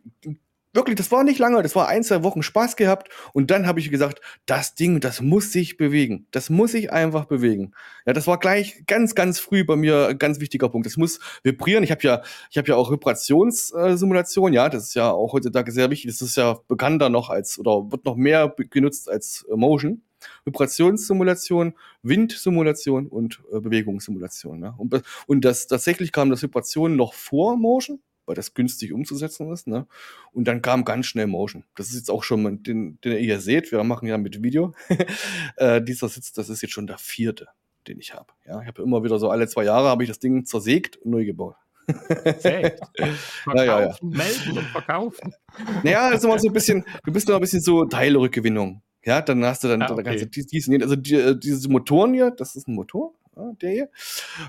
wirklich, 0.75 0.97
das 0.97 1.11
war 1.11 1.25
nicht 1.25 1.39
lange, 1.39 1.63
das 1.63 1.75
war 1.77 1.89
ein, 1.89 2.03
zwei 2.03 2.23
Wochen 2.23 2.43
Spaß 2.43 2.77
gehabt. 2.77 3.09
Und 3.33 3.51
dann 3.51 3.67
habe 3.67 3.81
ich 3.81 3.91
gesagt, 3.91 4.21
das 4.47 4.75
Ding, 4.75 5.01
das 5.01 5.21
muss 5.21 5.53
sich 5.53 5.77
bewegen. 5.77 6.27
Das 6.31 6.51
muss 6.51 6.73
sich 6.73 6.93
einfach 6.93 7.25
bewegen. 7.25 7.73
Ja, 8.07 8.13
das 8.13 8.27
war 8.27 8.39
gleich 8.39 8.85
ganz, 8.87 9.15
ganz 9.15 9.39
früh 9.39 9.65
bei 9.65 9.77
mir 9.77 10.09
ein 10.09 10.19
ganz 10.19 10.41
wichtiger 10.41 10.69
Punkt. 10.69 10.87
Das 10.87 10.97
muss 10.97 11.21
vibrieren. 11.43 11.85
Ich 11.85 11.91
habe 11.91 12.03
ja, 12.03 12.23
ich 12.51 12.59
habe 12.59 12.69
ja 12.69 12.77
auch 12.77 12.91
Vibrationssimulation. 12.91 14.53
Ja, 14.53 14.69
das 14.69 14.85
ist 14.85 14.95
ja 14.95 15.11
auch 15.11 15.33
heutzutage 15.33 15.73
sehr 15.73 15.91
wichtig. 15.91 16.11
Das 16.11 16.21
ist 16.21 16.37
ja 16.37 16.59
bekannter 16.69 17.09
noch 17.09 17.31
als 17.31 17.59
oder 17.59 17.91
wird 17.91 18.05
noch 18.05 18.17
mehr 18.17 18.55
genutzt 18.71 19.09
als 19.09 19.47
äh, 19.51 19.57
Motion. 19.57 20.03
Vibrationssimulation, 20.45 21.75
Windsimulation 22.03 23.07
und 23.09 23.43
äh, 23.53 23.61
Bewegungssimulation. 23.61 24.61
Ne? 24.61 24.75
Und, 24.77 25.03
und 25.27 25.45
das 25.45 25.67
tatsächlich 25.67 26.13
kam 26.13 26.31
das 26.31 26.43
Vibration 26.43 26.97
noch 26.97 27.15
vor 27.15 27.57
Motion. 27.57 28.01
Weil 28.27 28.35
das 28.35 28.55
günstig 28.55 28.93
umzusetzen 28.93 29.51
ist. 29.53 29.67
Ne? 29.67 29.87
Und 30.33 30.47
dann 30.47 30.63
kam 30.63 30.85
ganz 30.85 31.07
schnell 31.07 31.27
Motion. 31.27 31.65
Das 31.77 31.89
ist 31.89 31.97
jetzt 31.97 32.11
auch 32.11 32.23
schon, 32.23 32.43
mal, 32.43 32.57
den, 32.57 32.99
den 33.03 33.13
ihr 33.13 33.19
hier 33.19 33.41
seht, 33.41 33.73
wir 33.73 33.83
machen 33.85 34.09
ja 34.09 34.19
mit 34.19 34.43
Video. 34.43 34.75
äh, 35.57 35.83
dieser 35.83 36.09
Sitz, 36.09 36.33
das 36.33 36.49
ist 36.49 36.63
jetzt 36.63 36.73
schon 36.73 36.87
der 36.87 36.99
vierte, 36.99 37.49
den 37.89 37.99
ich 37.99 38.15
habe. 38.15 38.33
Ja, 38.47 38.61
ich 38.61 38.67
habe 38.67 38.83
immer 38.83 39.05
wieder 39.05 39.19
so 39.19 39.31
alle 39.31 39.49
zwei 39.49 39.65
Jahre 39.65 39.89
habe 39.89 40.03
ich 40.03 40.09
das 40.09 40.19
Ding 40.19 40.45
zersägt 40.45 40.97
und 40.99 41.11
neu 41.11 41.25
gebaut. 41.25 41.57
Verkaufen, 41.87 42.79
ja, 43.55 43.65
ja, 43.65 43.81
ja. 43.83 43.97
melden 44.01 44.59
und 44.59 44.67
verkaufen. 44.69 45.35
Naja, 45.83 46.11
das 46.11 46.21
ist 46.21 46.25
immer 46.25 46.39
so 46.39 46.49
ein 46.49 46.53
bisschen, 46.53 46.85
du 47.05 47.13
bist 47.13 47.29
noch 47.29 47.35
ein 47.35 47.41
bisschen 47.41 47.61
so 47.61 47.85
Teilrückgewinnung. 47.85 48.83
Ja, 49.05 49.21
dann 49.21 49.45
hast 49.45 49.65
du 49.65 49.69
dann, 49.69 49.83
ah, 49.83 49.87
okay. 49.87 49.97
dann 49.97 50.05
kannst 50.05 50.25
du 50.25 50.29
dies, 50.29 50.47
dies, 50.47 50.71
also 50.81 50.97
die, 50.97 51.15
äh, 51.15 51.39
diese 51.39 51.69
Motoren 51.69 52.15
hier, 52.15 52.31
das 52.31 52.57
ist 52.57 52.69
ein 52.69 52.75
Motor, 52.75 53.13
der 53.61 53.71
hier. 53.71 53.89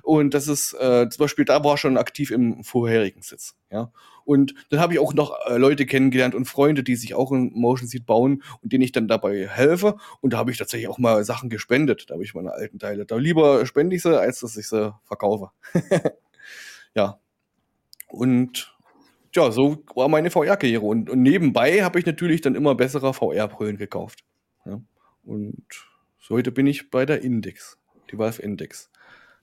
Und 0.04 0.34
das 0.34 0.48
ist 0.48 0.74
äh, 0.74 1.08
zum 1.10 1.24
Beispiel, 1.24 1.46
da 1.46 1.64
war 1.64 1.78
schon 1.78 1.98
aktiv 1.98 2.32
im 2.32 2.64
vorherigen 2.64 3.22
Sitz. 3.22 3.56
Ja. 3.72 3.92
Und 4.26 4.56
dann 4.70 4.80
habe 4.80 4.94
ich 4.94 5.00
auch 5.00 5.14
noch 5.14 5.34
äh, 5.46 5.58
Leute 5.58 5.86
kennengelernt 5.86 6.34
und 6.34 6.46
Freunde, 6.46 6.84
die 6.84 6.96
sich 6.96 7.14
auch 7.14 7.32
ein 7.32 7.52
Motion 7.54 7.88
Seat 7.88 8.06
bauen 8.06 8.44
und 8.62 8.74
denen 8.74 8.84
ich 8.84 8.92
dann 8.92 9.08
dabei 9.08 9.48
helfe. 9.48 9.98
Und 10.22 10.34
da 10.34 10.38
habe 10.38 10.52
ich 10.52 10.58
tatsächlich 10.58 10.88
auch 10.88 10.98
mal 10.98 11.24
Sachen 11.24 11.50
gespendet. 11.50 12.10
Da 12.10 12.16
habe 12.16 12.24
ich 12.24 12.34
meine 12.34 12.52
alten 12.52 12.80
Teile. 12.80 13.06
Da 13.06 13.18
lieber 13.18 13.66
spende 13.66 13.96
ich 13.96 14.02
sie, 14.02 14.20
als 14.20 14.40
dass 14.40 14.58
ich 14.58 14.68
sie 14.68 14.94
verkaufe. 15.04 15.52
ja. 16.96 17.20
Und 18.08 18.76
ja, 19.36 19.52
so 19.52 19.84
war 19.94 20.08
meine 20.08 20.32
VR-Karriere. 20.32 20.86
Und, 20.86 21.10
und, 21.10 21.22
nebenbei 21.22 21.84
habe 21.84 22.00
ich 22.00 22.06
natürlich 22.06 22.42
dann 22.42 22.56
immer 22.56 22.74
bessere 22.74 23.14
VR-Brillen 23.14 23.78
gekauft. 23.78 24.24
Ja. 24.66 24.82
Und 25.24 25.66
so 26.18 26.36
heute 26.36 26.52
bin 26.52 26.66
ich 26.66 26.90
bei 26.90 27.06
der 27.06 27.22
Index, 27.22 27.78
die 28.16 28.20
Valve 28.20 28.42
Index. 28.42 28.90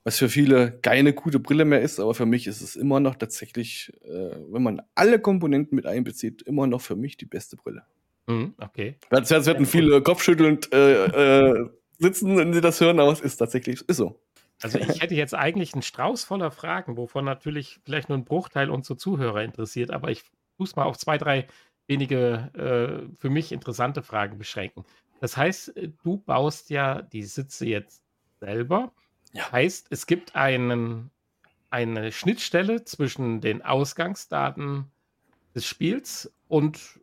Was 0.04 0.18
für 0.18 0.28
viele 0.28 0.72
keine 0.80 1.12
gute 1.12 1.38
Brille 1.38 1.64
mehr 1.64 1.80
ist, 1.80 2.00
aber 2.00 2.14
für 2.14 2.26
mich 2.26 2.48
ist 2.48 2.60
es 2.60 2.74
immer 2.74 2.98
noch 2.98 3.14
tatsächlich, 3.14 3.92
äh, 4.02 4.36
wenn 4.50 4.62
man 4.62 4.82
alle 4.96 5.20
Komponenten 5.20 5.76
mit 5.76 5.86
einbezieht, 5.86 6.42
immer 6.42 6.66
noch 6.66 6.80
für 6.80 6.96
mich 6.96 7.16
die 7.16 7.26
beste 7.26 7.56
Brille. 7.56 7.84
Mhm, 8.26 8.54
okay. 8.58 8.96
Das 9.10 9.30
werden 9.30 9.66
viele 9.66 10.02
kopfschüttelnd 10.02 10.72
äh, 10.72 11.04
äh, 11.06 11.70
sitzen, 11.98 12.36
wenn 12.36 12.52
sie 12.52 12.60
das 12.60 12.80
hören, 12.80 12.98
aber 12.98 13.12
es 13.12 13.20
ist 13.20 13.36
tatsächlich 13.36 13.80
ist 13.88 13.96
so. 13.96 14.20
Also 14.60 14.78
ich 14.78 15.00
hätte 15.02 15.14
jetzt 15.14 15.34
eigentlich 15.34 15.72
einen 15.72 15.82
Strauß 15.82 16.24
voller 16.24 16.50
Fragen, 16.50 16.96
wovon 16.96 17.24
natürlich 17.24 17.80
vielleicht 17.84 18.08
nur 18.08 18.18
ein 18.18 18.24
Bruchteil 18.24 18.70
unsere 18.70 18.96
Zuhörer 18.96 19.42
interessiert, 19.42 19.90
aber 19.90 20.10
ich 20.10 20.22
muss 20.56 20.76
mal 20.76 20.84
auf 20.84 20.98
zwei, 20.98 21.18
drei 21.18 21.46
wenige 21.86 22.50
äh, 22.54 23.16
für 23.18 23.30
mich 23.30 23.52
interessante 23.52 24.02
Fragen 24.02 24.38
beschränken. 24.38 24.84
Das 25.20 25.36
heißt, 25.36 25.76
äh, 25.76 25.90
du 26.02 26.18
baust 26.18 26.70
ja 26.70 27.02
die 27.02 27.24
Sitze 27.24 27.66
jetzt 27.66 28.02
selber. 28.42 28.92
Ja. 29.32 29.50
Heißt, 29.50 29.86
es 29.90 30.06
gibt 30.06 30.34
einen, 30.34 31.10
eine 31.70 32.12
Schnittstelle 32.12 32.84
zwischen 32.84 33.40
den 33.40 33.62
Ausgangsdaten 33.62 34.90
des 35.54 35.64
Spiels 35.64 36.32
und 36.48 37.00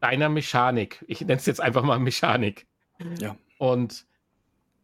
deiner 0.00 0.28
Mechanik. 0.28 1.04
Ich 1.08 1.20
nenne 1.20 1.34
es 1.34 1.46
jetzt 1.46 1.60
einfach 1.60 1.82
mal 1.82 1.98
Mechanik. 1.98 2.66
Ja. 3.18 3.36
Und 3.58 4.06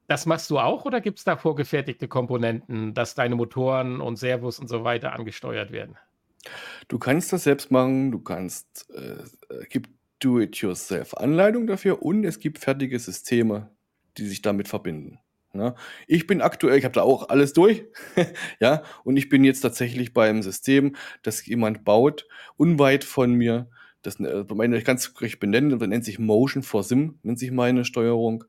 das 0.08 0.26
machst 0.26 0.50
du 0.50 0.58
auch 0.58 0.84
oder 0.84 1.00
gibt 1.00 1.18
es 1.18 1.24
da 1.24 1.36
vorgefertigte 1.36 2.08
Komponenten, 2.08 2.92
dass 2.94 3.14
deine 3.14 3.36
Motoren 3.36 4.00
und 4.00 4.16
Servos 4.16 4.58
und 4.58 4.68
so 4.68 4.84
weiter 4.84 5.12
angesteuert 5.12 5.72
werden? 5.72 5.96
Du 6.88 6.98
kannst 6.98 7.32
das 7.32 7.44
selbst 7.44 7.70
machen, 7.70 8.10
du 8.10 8.18
kannst, 8.18 8.90
äh, 8.90 9.22
es 9.62 9.68
gibt 9.68 9.90
Do-it-yourself-Anleitung 10.18 11.66
dafür 11.66 12.02
und 12.02 12.24
es 12.24 12.40
gibt 12.40 12.58
fertige 12.58 12.98
Systeme, 12.98 13.70
die 14.18 14.26
sich 14.26 14.42
damit 14.42 14.68
verbinden. 14.68 15.18
Ne? 15.54 15.74
Ich 16.06 16.26
bin 16.26 16.40
aktuell, 16.40 16.78
ich 16.78 16.84
habe 16.84 16.94
da 16.94 17.02
auch 17.02 17.28
alles 17.28 17.52
durch, 17.52 17.84
ja, 18.60 18.82
und 19.04 19.16
ich 19.16 19.28
bin 19.28 19.44
jetzt 19.44 19.60
tatsächlich 19.60 20.14
beim 20.14 20.42
System, 20.42 20.96
das 21.22 21.44
jemand 21.44 21.84
baut, 21.84 22.26
unweit 22.56 23.04
von 23.04 23.34
mir. 23.34 23.68
Das 24.00 24.18
äh, 24.18 24.44
meine, 24.54 24.78
ich 24.78 24.88
es 24.88 25.20
richtig 25.20 25.40
benennen, 25.40 25.78
das 25.78 25.88
nennt 25.88 26.04
sich 26.04 26.18
Motion 26.18 26.62
for 26.62 26.82
Sim, 26.82 27.18
nennt 27.22 27.38
sich 27.38 27.50
meine 27.50 27.84
Steuerung. 27.84 28.44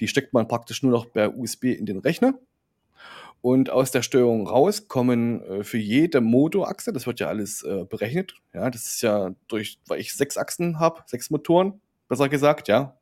Die 0.00 0.08
steckt 0.08 0.32
man 0.32 0.48
praktisch 0.48 0.82
nur 0.82 0.92
noch 0.92 1.12
per 1.12 1.36
USB 1.36 1.64
in 1.64 1.86
den 1.86 1.98
Rechner. 1.98 2.34
Und 3.40 3.70
aus 3.70 3.92
der 3.92 4.02
Steuerung 4.02 4.48
raus 4.48 4.88
kommen 4.88 5.42
äh, 5.42 5.64
für 5.64 5.78
jede 5.78 6.20
Motorachse, 6.20 6.92
das 6.92 7.06
wird 7.06 7.20
ja 7.20 7.28
alles 7.28 7.62
äh, 7.62 7.84
berechnet. 7.84 8.34
Ja, 8.52 8.70
das 8.70 8.86
ist 8.86 9.02
ja 9.02 9.34
durch, 9.46 9.78
weil 9.86 10.00
ich 10.00 10.14
sechs 10.14 10.36
Achsen 10.36 10.80
habe, 10.80 11.02
sechs 11.06 11.30
Motoren, 11.30 11.80
besser 12.08 12.28
gesagt, 12.28 12.68
ja. 12.68 12.96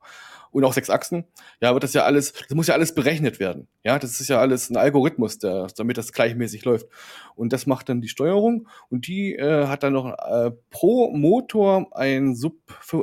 Und 0.57 0.65
auch 0.65 0.73
sechs 0.73 0.89
Achsen, 0.89 1.25
ja, 1.61 1.75
wird 1.75 1.85
das 1.85 1.93
ja 1.93 2.05
alles, 2.05 2.33
das 2.33 2.55
muss 2.55 2.67
ja 2.67 2.73
alles 2.73 2.95
berechnet 2.95 3.41
werden. 3.41 3.69
Ja, 3.85 3.99
das 3.99 4.23
ist 4.23 4.29
ja 4.29 4.41
alles 4.41 4.71
ein 4.71 4.79
Algorithmus, 4.79 5.39
der, 5.39 5.67
damit 5.77 5.99
das 5.99 6.13
gleichmäßig 6.13 6.65
läuft. 6.65 6.87
Und 7.35 7.53
das 7.53 7.67
macht 7.67 7.91
dann 7.91 8.01
die 8.01 8.09
Steuerung 8.09 8.67
und 8.89 9.07
die 9.07 9.35
äh, 9.35 9.67
hat 9.67 9.83
dann 9.83 9.93
noch 9.93 10.15
äh, 10.19 10.53
pro 10.71 11.11
Motor 11.11 11.95
ein 11.95 12.35
Sub, 12.35 12.55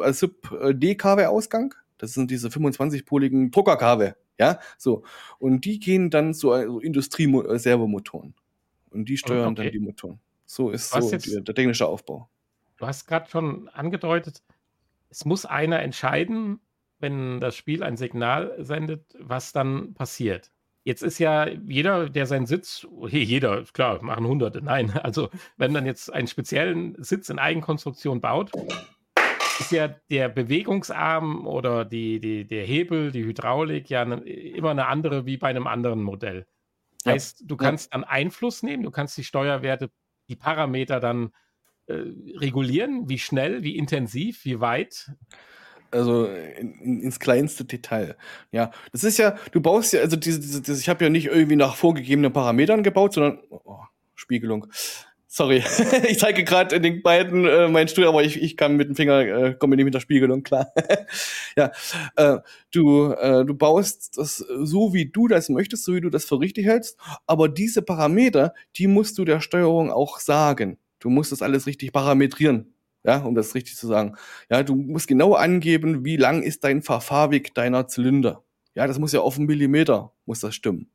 äh, 0.03 0.13
Sub 0.13 0.51
äh, 0.63 0.73
DKW-Ausgang 0.73 1.75
das 1.99 2.13
sind 2.13 2.31
diese 2.31 2.49
25-poligen 2.49 3.51
Druckerkabel. 3.51 4.15
Ja, 4.39 4.59
so. 4.77 5.03
Und 5.37 5.63
die 5.63 5.79
gehen 5.79 6.09
dann 6.09 6.33
zu 6.33 6.51
also 6.51 6.79
Industrie-Servomotoren. 6.79 8.33
Und 8.89 9.09
die 9.09 9.17
steuern 9.17 9.53
okay. 9.53 9.63
dann 9.63 9.71
die 9.71 9.79
Motoren. 9.79 10.19
So 10.45 10.71
ist 10.71 10.89
so 10.89 11.11
jetzt, 11.11 11.47
der 11.47 11.55
technische 11.55 11.87
Aufbau. 11.87 12.29
Du 12.77 12.87
hast 12.87 13.05
gerade 13.05 13.29
schon 13.29 13.69
angedeutet, 13.69 14.41
es 15.09 15.23
muss 15.23 15.45
einer 15.45 15.81
entscheiden, 15.83 16.59
wenn 17.03 17.39
das 17.39 17.55
Spiel 17.55 17.83
ein 17.83 17.97
Signal 17.97 18.55
sendet, 18.57 19.15
was 19.19 19.51
dann 19.51 19.93
passiert. 19.93 20.49
Jetzt 20.85 21.03
ist 21.03 21.19
ja 21.19 21.47
jeder, 21.47 22.09
der 22.09 22.25
seinen 22.25 22.45
Sitz, 22.45 22.87
hey, 23.07 23.21
jeder, 23.21 23.63
klar, 23.73 24.01
machen 24.01 24.25
Hunderte, 24.25 24.61
nein. 24.61 24.91
Also, 25.03 25.29
wenn 25.57 25.71
man 25.71 25.85
jetzt 25.85 26.11
einen 26.11 26.27
speziellen 26.27 26.95
Sitz 27.03 27.29
in 27.29 27.39
Eigenkonstruktion 27.39 28.21
baut, 28.21 28.51
ist 29.59 29.71
ja 29.71 29.89
der 30.09 30.29
Bewegungsarm 30.29 31.45
oder 31.45 31.85
die, 31.85 32.19
die, 32.19 32.47
der 32.47 32.65
Hebel, 32.65 33.11
die 33.11 33.23
Hydraulik 33.23 33.89
ja 33.89 34.03
ne, 34.03 34.15
immer 34.23 34.71
eine 34.71 34.87
andere 34.87 35.25
wie 35.25 35.37
bei 35.37 35.49
einem 35.49 35.67
anderen 35.67 36.01
Modell. 36.01 36.47
Ja. 37.05 37.11
Heißt, 37.13 37.43
du 37.45 37.55
kannst 37.57 37.93
dann 37.93 38.03
Einfluss 38.03 38.63
nehmen, 38.63 38.83
du 38.83 38.91
kannst 38.91 39.17
die 39.17 39.23
Steuerwerte, 39.23 39.91
die 40.29 40.35
Parameter 40.35 40.99
dann 40.99 41.31
äh, 41.85 41.95
regulieren, 42.37 43.09
wie 43.09 43.19
schnell, 43.19 43.63
wie 43.63 43.77
intensiv, 43.77 44.45
wie 44.45 44.59
weit. 44.59 45.11
Also 45.93 46.25
in, 46.25 46.73
in, 46.82 47.01
ins 47.01 47.19
kleinste 47.19 47.65
Detail. 47.65 48.17
Ja, 48.51 48.71
das 48.91 49.03
ist 49.03 49.17
ja, 49.19 49.38
du 49.51 49.62
baust 49.62 49.93
ja, 49.93 50.01
also 50.01 50.15
diese, 50.15 50.39
diese, 50.39 50.73
ich 50.73 50.89
habe 50.89 51.03
ja 51.03 51.10
nicht 51.10 51.27
irgendwie 51.27 51.56
nach 51.56 51.75
vorgegebenen 51.75 52.34
Parametern 52.34 52.82
gebaut, 52.82 53.13
sondern 53.13 53.39
oh, 53.49 53.77
Spiegelung. 54.15 54.67
Sorry, 55.27 55.63
ich 56.08 56.19
zeige 56.19 56.43
gerade 56.43 56.79
den 56.79 57.01
beiden 57.01 57.45
äh, 57.45 57.67
meinen 57.67 57.88
Stuhl, 57.88 58.08
aber 58.08 58.23
ich, 58.23 58.41
ich 58.41 58.58
kann 58.58 58.75
mit 58.75 58.89
dem 58.89 58.95
Finger, 58.95 59.19
äh, 59.19 59.53
komme 59.56 59.75
nicht 59.75 59.86
mit 59.86 59.93
der 59.93 59.99
Spiegelung 59.99 60.43
klar. 60.43 60.71
ja, 61.58 61.71
äh, 62.15 62.38
du, 62.71 63.12
äh, 63.13 63.45
du 63.45 63.53
baust 63.53 64.17
das 64.17 64.38
so, 64.38 64.93
wie 64.93 65.10
du 65.10 65.27
das 65.27 65.49
möchtest, 65.49 65.86
so 65.86 65.93
wie 65.93 66.01
du 66.01 66.10
das 66.10 66.25
für 66.25 66.39
richtig 66.39 66.65
hältst, 66.65 66.97
aber 67.27 67.49
diese 67.49 67.84
Parameter, 67.84 68.53
die 68.77 68.88
musst 68.88 69.17
du 69.17 69.25
der 69.25 69.41
Steuerung 69.41 69.91
auch 69.91 70.19
sagen. 70.19 70.77
Du 70.99 71.10
musst 71.10 71.32
das 71.32 71.41
alles 71.41 71.67
richtig 71.67 71.91
parametrieren, 71.91 72.72
ja, 73.03 73.17
um 73.17 73.35
das 73.35 73.55
richtig 73.55 73.75
zu 73.75 73.87
sagen. 73.87 74.15
Ja, 74.49 74.63
du 74.63 74.75
musst 74.75 75.07
genau 75.07 75.33
angeben, 75.33 76.05
wie 76.05 76.17
lang 76.17 76.43
ist 76.43 76.63
dein 76.63 76.81
Verfahrweg 76.81 77.53
deiner 77.53 77.87
Zylinder. 77.87 78.43
Ja, 78.75 78.87
das 78.87 78.99
muss 78.99 79.11
ja 79.11 79.21
auf 79.21 79.37
einen 79.37 79.45
Millimeter, 79.45 80.13
muss 80.25 80.39
das 80.39 80.55
stimmen 80.55 80.89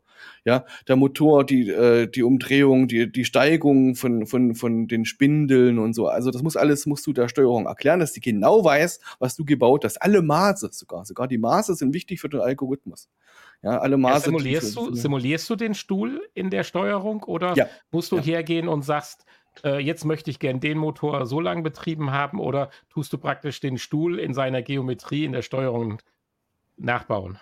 ja, 0.45 0.65
der 0.87 0.97
Motor, 0.97 1.45
die, 1.45 1.69
äh, 1.69 2.07
die 2.09 2.23
Umdrehung, 2.23 2.89
die, 2.89 3.11
die 3.11 3.25
Steigung 3.25 3.95
von, 3.95 4.27
von, 4.27 4.55
von 4.55 4.89
den 4.89 5.05
Spindeln 5.05 5.79
und 5.79 5.95
so. 5.95 6.09
Also 6.09 6.31
das 6.31 6.43
muss 6.43 6.57
alles, 6.57 6.87
musst 6.87 7.07
du 7.07 7.13
der 7.13 7.29
Steuerung 7.29 7.67
erklären, 7.67 8.01
dass 8.01 8.13
die 8.13 8.21
genau 8.21 8.65
weiß, 8.65 9.01
was 9.19 9.37
du 9.37 9.45
gebaut 9.45 9.85
hast. 9.85 10.01
Alle 10.01 10.23
Maße 10.23 10.71
sogar, 10.73 11.05
sogar 11.05 11.29
die 11.29 11.39
Maße 11.39 11.75
sind 11.75 11.95
wichtig 11.95 12.21
für 12.21 12.29
den 12.29 12.41
Algorithmus. 12.41 13.09
Ja, 13.63 13.79
alle 13.79 13.97
Maße. 13.97 14.15
Ja, 14.15 14.21
simulierst, 14.27 14.77
du, 14.77 14.95
simulierst 14.95 15.51
du 15.51 15.57
den 15.57 15.75
Stuhl 15.75 16.23
in 16.35 16.51
der 16.51 16.63
Steuerung 16.63 17.25
oder 17.25 17.55
ja. 17.55 17.67
musst 17.91 18.13
du 18.13 18.17
ja. 18.17 18.23
hergehen 18.23 18.69
und 18.69 18.83
sagst, 18.83 19.25
äh, 19.65 19.79
jetzt 19.79 20.05
möchte 20.05 20.31
ich 20.31 20.39
gern 20.39 20.61
den 20.61 20.79
Motor 20.79 21.27
so 21.27 21.41
lang 21.41 21.63
betrieben 21.63 22.11
haben 22.11 22.41
oder 22.41 22.71
tust 22.91 23.13
du 23.13 23.19
praktisch 23.19 23.61
den 23.61 23.79
Stuhl 23.79 24.19
in 24.19 24.35
seiner 24.35 24.63
Geometrie 24.63 25.25
in 25.25 25.33
der 25.33 25.43
Steuerung 25.43 26.01
nachbauen? 26.77 27.39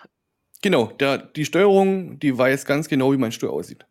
Genau, 0.61 0.87
der, 0.87 1.17
die 1.19 1.45
Steuerung, 1.45 2.19
die 2.19 2.37
weiß 2.37 2.65
ganz 2.65 2.87
genau, 2.87 3.11
wie 3.13 3.17
mein 3.17 3.31
Stuhl 3.31 3.49
aussieht. 3.49 3.85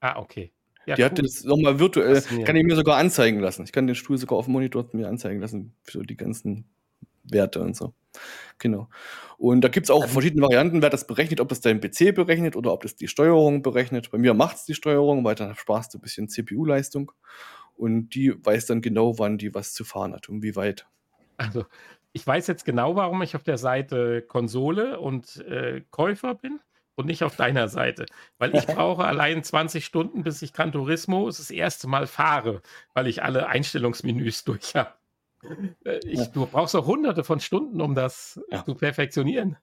Ah, 0.00 0.18
okay. 0.18 0.52
Ja, 0.84 0.96
die 0.96 1.02
cool. 1.02 1.06
hat 1.06 1.18
das 1.20 1.44
nochmal 1.44 1.78
virtuell, 1.78 2.20
kann 2.44 2.56
ich 2.56 2.64
mir 2.64 2.74
sogar 2.74 2.96
anzeigen 2.96 3.38
lassen. 3.38 3.62
Ich 3.64 3.72
kann 3.72 3.86
den 3.86 3.94
Stuhl 3.94 4.18
sogar 4.18 4.38
auf 4.38 4.46
dem 4.46 4.52
Monitor 4.52 4.88
mir 4.92 5.08
anzeigen 5.08 5.40
lassen, 5.40 5.76
für 5.82 6.02
die 6.02 6.16
ganzen 6.16 6.68
Werte 7.24 7.60
und 7.60 7.76
so. 7.76 7.94
Genau. 8.58 8.88
Und 9.38 9.62
da 9.62 9.68
gibt 9.68 9.86
es 9.86 9.90
auch 9.90 10.06
verschiedene 10.06 10.42
Varianten, 10.42 10.82
wer 10.82 10.90
das 10.90 11.06
berechnet, 11.06 11.40
ob 11.40 11.48
das 11.48 11.60
dein 11.60 11.80
PC 11.80 12.14
berechnet 12.14 12.54
oder 12.54 12.72
ob 12.72 12.82
das 12.82 12.94
die 12.94 13.08
Steuerung 13.08 13.62
berechnet. 13.62 14.10
Bei 14.10 14.18
mir 14.18 14.34
macht 14.34 14.56
es 14.56 14.64
die 14.66 14.74
Steuerung, 14.74 15.24
weil 15.24 15.34
dann 15.34 15.56
sparst 15.56 15.94
du 15.94 15.98
ein 15.98 16.02
bisschen 16.02 16.28
CPU-Leistung. 16.28 17.12
Und 17.74 18.10
die 18.10 18.34
weiß 18.44 18.66
dann 18.66 18.82
genau, 18.82 19.18
wann 19.18 19.38
die 19.38 19.54
was 19.54 19.74
zu 19.74 19.84
fahren 19.84 20.12
hat 20.12 20.28
und 20.28 20.42
wie 20.42 20.54
weit. 20.54 20.86
Also 21.38 21.64
ich 22.12 22.26
weiß 22.26 22.46
jetzt 22.46 22.64
genau, 22.64 22.94
warum 22.94 23.22
ich 23.22 23.34
auf 23.34 23.42
der 23.42 23.58
Seite 23.58 24.22
Konsole 24.22 25.00
und 25.00 25.38
äh, 25.46 25.82
Käufer 25.90 26.34
bin. 26.34 26.60
und 26.94 27.06
nicht 27.06 27.24
auf 27.24 27.36
deiner 27.36 27.68
Seite. 27.68 28.06
Weil 28.38 28.54
ich 28.54 28.66
brauche 28.68 29.04
allein 29.04 29.42
20 29.42 29.84
Stunden, 29.84 30.22
bis 30.22 30.42
ich 30.42 30.52
Gran 30.52 30.72
Turismo 30.72 31.26
das 31.26 31.50
erste 31.50 31.88
Mal 31.88 32.06
fahre, 32.06 32.62
weil 32.94 33.06
ich 33.06 33.22
alle 33.22 33.48
Einstellungsmenüs 33.48 34.44
durch 34.44 34.74
habe. 34.74 34.92
Äh, 35.84 35.98
ich, 36.04 36.26
du 36.28 36.46
brauchst 36.46 36.74
auch 36.76 36.86
hunderte 36.86 37.24
von 37.24 37.40
Stunden, 37.40 37.80
um 37.80 37.94
das 37.94 38.40
ja. 38.50 38.64
zu 38.64 38.74
perfektionieren. 38.74 39.56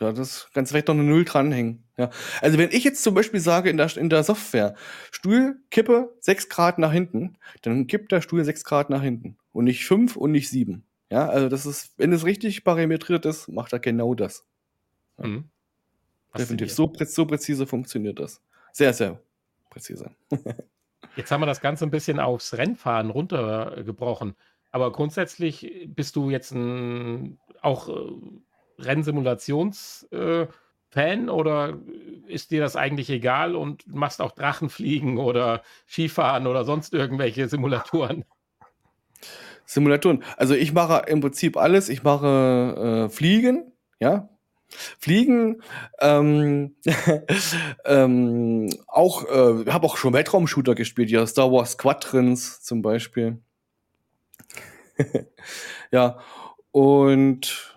Ja, 0.00 0.12
das 0.12 0.48
kannst 0.54 0.72
vielleicht 0.72 0.88
noch 0.88 0.94
eine 0.94 1.04
Null 1.04 1.24
dranhängen. 1.24 1.84
Ja. 1.98 2.10
Also 2.40 2.58
wenn 2.58 2.70
ich 2.70 2.82
jetzt 2.82 3.02
zum 3.02 3.14
Beispiel 3.14 3.40
sage 3.40 3.70
in 3.70 3.76
der, 3.76 3.94
in 3.96 4.08
der 4.08 4.24
Software, 4.24 4.74
Stuhl, 5.10 5.60
Kippe 5.70 6.16
6 6.20 6.48
Grad 6.48 6.78
nach 6.78 6.92
hinten, 6.92 7.36
dann 7.60 7.86
kippt 7.86 8.10
der 8.10 8.22
Stuhl 8.22 8.42
6 8.42 8.64
Grad 8.64 8.90
nach 8.90 9.02
hinten. 9.02 9.36
Und 9.52 9.64
nicht 9.64 9.84
5 9.84 10.16
und 10.16 10.32
nicht 10.32 10.48
7. 10.48 10.84
Ja, 11.10 11.28
also 11.28 11.50
das 11.50 11.66
ist, 11.66 11.92
wenn 11.98 12.12
es 12.12 12.24
richtig 12.24 12.64
parametriert 12.64 13.26
ist, 13.26 13.48
macht 13.48 13.72
er 13.74 13.80
genau 13.80 14.14
das. 14.14 14.46
Ja. 15.18 15.26
Mhm. 15.26 15.50
Definitiv. 16.36 16.72
So, 16.72 16.90
so 17.04 17.26
präzise 17.26 17.66
funktioniert 17.66 18.18
das. 18.18 18.40
Sehr, 18.72 18.94
sehr 18.94 19.20
präzise. 19.68 20.10
Jetzt 21.16 21.30
haben 21.30 21.42
wir 21.42 21.46
das 21.46 21.60
Ganze 21.60 21.84
ein 21.84 21.90
bisschen 21.90 22.18
aufs 22.18 22.54
Rennfahren 22.54 23.10
runtergebrochen. 23.10 24.34
Aber 24.72 24.90
grundsätzlich 24.90 25.86
bist 25.86 26.16
du 26.16 26.30
jetzt 26.30 26.50
ein, 26.52 27.38
auch 27.60 27.88
äh, 27.88 27.92
Rennsimulationsfan 28.78 30.48
äh, 30.92 31.30
oder 31.30 31.78
ist 32.26 32.50
dir 32.50 32.62
das 32.62 32.74
eigentlich 32.74 33.10
egal 33.10 33.54
und 33.54 33.86
machst 33.86 34.22
auch 34.22 34.32
Drachenfliegen 34.32 35.18
oder 35.18 35.62
Skifahren 35.86 36.46
oder 36.46 36.64
sonst 36.64 36.94
irgendwelche 36.94 37.48
Simulatoren? 37.48 38.24
Simulatoren. 39.66 40.24
Also 40.38 40.54
ich 40.54 40.72
mache 40.72 41.04
im 41.06 41.20
Prinzip 41.20 41.56
alles. 41.56 41.88
Ich 41.90 42.02
mache 42.02 43.06
äh, 43.06 43.14
Fliegen, 43.14 43.72
ja, 44.00 44.30
Fliegen, 44.98 45.62
ähm, 46.00 46.76
ähm, 47.84 48.70
auch, 48.86 49.24
äh, 49.24 49.70
habe 49.70 49.86
auch 49.86 49.98
schon 49.98 50.14
Weltraumshooter 50.14 50.74
gespielt, 50.74 51.10
ja, 51.10 51.26
Star 51.26 51.52
Wars 51.52 51.72
Squadrons 51.72 52.62
zum 52.62 52.80
Beispiel. 52.80 53.38
ja, 55.92 56.18
und 56.70 57.74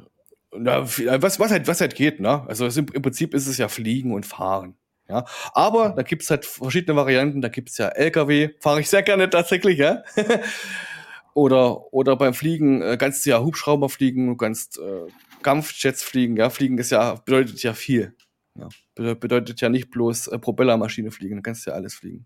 ja, 0.64 0.82
was, 1.22 1.40
was, 1.40 1.52
halt, 1.52 1.68
was 1.68 1.82
halt 1.82 1.96
geht, 1.96 2.20
ne? 2.20 2.46
Also 2.48 2.66
im, 2.68 2.88
im 2.94 3.02
Prinzip 3.02 3.34
ist 3.34 3.48
es 3.48 3.58
ja 3.58 3.68
Fliegen 3.68 4.14
und 4.14 4.26
Fahren. 4.26 4.76
Ja, 5.08 5.26
aber 5.54 5.90
da 5.90 6.02
gibt's 6.02 6.32
halt 6.32 6.46
verschiedene 6.46 6.96
Varianten. 6.96 7.42
Da 7.42 7.50
gibt's 7.50 7.78
ja 7.78 7.90
LKW, 7.90 8.52
fahre 8.60 8.80
ich 8.80 8.90
sehr 8.90 9.04
gerne 9.04 9.30
tatsächlich, 9.30 9.78
ja. 9.78 10.04
oder, 11.36 11.94
oder 11.94 12.16
beim 12.16 12.34
Fliegen 12.34 12.82
äh, 12.82 12.98
kannst 12.98 13.26
du 13.26 13.30
ja 13.30 13.42
Hubschrauber 13.42 13.90
fliegen, 13.90 14.28
du 14.28 14.36
kannst 14.36 14.80
äh, 14.80 15.08
Kampfjets 15.44 16.02
fliegen. 16.02 16.38
Ja, 16.38 16.50
fliegen 16.50 16.78
ist 16.80 16.90
ja, 16.90 17.16
bedeutet 17.16 17.62
ja 17.62 17.74
viel. 17.74 18.16
Ja, 18.58 19.14
bedeutet 19.14 19.62
ja 19.62 19.70
nicht 19.70 19.92
bloß 19.92 20.28
äh, 20.28 20.40
Propellermaschine 20.40 21.12
fliegen, 21.12 21.36
du 21.36 21.42
kannst 21.44 21.68
ja 21.68 21.74
alles 21.74 21.94
fliegen. 21.94 22.26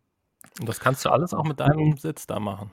Und 0.59 0.69
das 0.69 0.79
kannst 0.79 1.03
du 1.03 1.09
alles 1.09 1.33
auch 1.33 1.43
mit 1.43 1.59
deinem 1.59 1.97
Sitz 1.97 2.27
da 2.27 2.39
machen? 2.39 2.71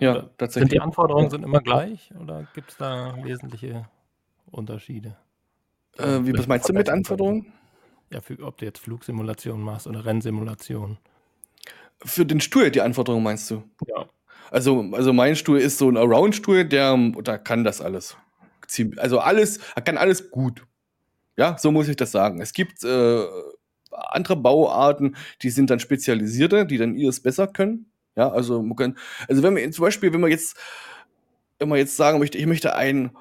Ja, 0.00 0.28
tatsächlich. 0.36 0.70
Sind 0.70 0.72
die 0.72 0.80
Anforderungen 0.80 1.30
sind 1.30 1.42
immer 1.44 1.60
gleich 1.60 2.12
oder 2.20 2.46
gibt 2.54 2.70
es 2.70 2.76
da 2.76 3.16
wesentliche 3.22 3.88
Unterschiede? 4.50 5.16
Äh, 5.96 6.20
wie, 6.22 6.36
was 6.36 6.46
meinst 6.46 6.68
du 6.68 6.72
mit 6.72 6.88
Anforderungen? 6.88 7.52
Ja, 8.10 8.20
für, 8.20 8.38
ob 8.42 8.58
du 8.58 8.66
jetzt 8.66 8.78
Flugsimulation 8.78 9.60
machst 9.60 9.86
oder 9.86 10.04
Rennsimulation. 10.04 10.98
Für 12.04 12.26
den 12.26 12.40
Stuhl 12.40 12.70
die 12.70 12.82
Anforderungen 12.82 13.24
meinst 13.24 13.50
du? 13.50 13.64
Ja. 13.86 14.06
Also, 14.50 14.84
also 14.92 15.12
mein 15.12 15.34
Stuhl 15.34 15.58
ist 15.58 15.78
so 15.78 15.88
ein 15.88 15.96
Around-Stuhl, 15.96 16.66
der, 16.66 16.96
der 16.96 17.38
kann 17.38 17.64
das 17.64 17.80
alles. 17.80 18.16
Also 18.96 19.18
alles, 19.18 19.60
er 19.74 19.82
kann 19.82 19.96
alles 19.96 20.30
gut. 20.30 20.66
Ja, 21.36 21.56
so 21.58 21.70
muss 21.72 21.88
ich 21.88 21.96
das 21.96 22.12
sagen. 22.12 22.40
Es 22.40 22.52
gibt 22.52 22.84
äh, 22.84 23.24
andere 23.90 24.36
Bauarten, 24.36 25.16
die 25.42 25.50
sind 25.50 25.70
dann 25.70 25.80
spezialisierte, 25.80 26.66
die 26.66 26.78
dann 26.78 26.94
ihres 26.94 27.20
besser 27.20 27.46
können. 27.46 27.90
Ja, 28.16 28.30
also, 28.30 28.62
man 28.62 28.76
kann, 28.76 28.98
also 29.28 29.42
wenn 29.42 29.56
wir 29.56 29.70
zum 29.70 29.82
Beispiel, 29.82 30.12
wenn 30.12 30.20
man 30.20 30.30
jetzt, 30.30 30.56
wenn 31.58 31.68
man 31.68 31.78
jetzt 31.78 31.96
sagen 31.96 32.18
möchte, 32.18 32.38
ich 32.38 32.46
möchte 32.46 32.74
einen 32.74 33.16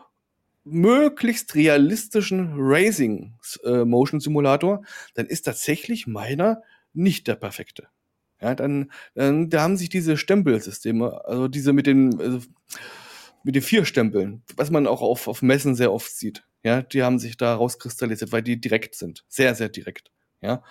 möglichst 0.64 1.54
realistischen 1.56 2.54
Racing 2.58 3.34
äh, 3.64 3.86
Motion 3.86 4.20
Simulator, 4.20 4.84
dann 5.14 5.28
ist 5.28 5.44
tatsächlich 5.44 6.08
meiner 6.08 6.64
nicht 6.94 7.28
der 7.28 7.36
perfekte. 7.36 7.88
Ja, 8.42 8.56
dann, 8.56 8.92
dann 9.14 9.50
da 9.50 9.62
haben 9.62 9.78
sich 9.78 9.90
diese 9.90 10.18
Stempelsysteme, 10.18 11.24
also 11.26 11.48
diese 11.48 11.72
mit 11.72 11.88
den 11.88 12.20
also 12.20 12.40
mit 13.44 13.56
den 13.56 13.62
vier 13.62 13.86
Stempeln, 13.86 14.42
was 14.58 14.72
man 14.72 14.88
auch 14.88 15.02
auf, 15.02 15.28
auf 15.28 15.44
Messen 15.44 15.76
sehr 15.76 15.94
oft 15.94 16.12
sieht. 16.12 16.44
Ja, 16.64 16.82
die 16.82 17.04
haben 17.04 17.20
sich 17.20 17.38
da 17.38 17.54
rauskristallisiert, 17.54 18.32
weil 18.32 18.42
die 18.42 18.60
direkt 18.60 18.96
sind. 18.96 19.24
Sehr, 19.28 19.54
sehr 19.54 19.70
direkt. 19.70 20.12
Ja. 20.42 20.64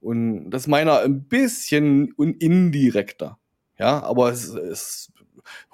Und 0.00 0.50
das 0.50 0.66
meiner 0.66 1.00
ein 1.00 1.24
bisschen 1.24 2.12
indirekter. 2.18 3.38
Ja, 3.80 4.02
aber 4.02 4.30
es 4.30 4.44
ist 4.44 5.10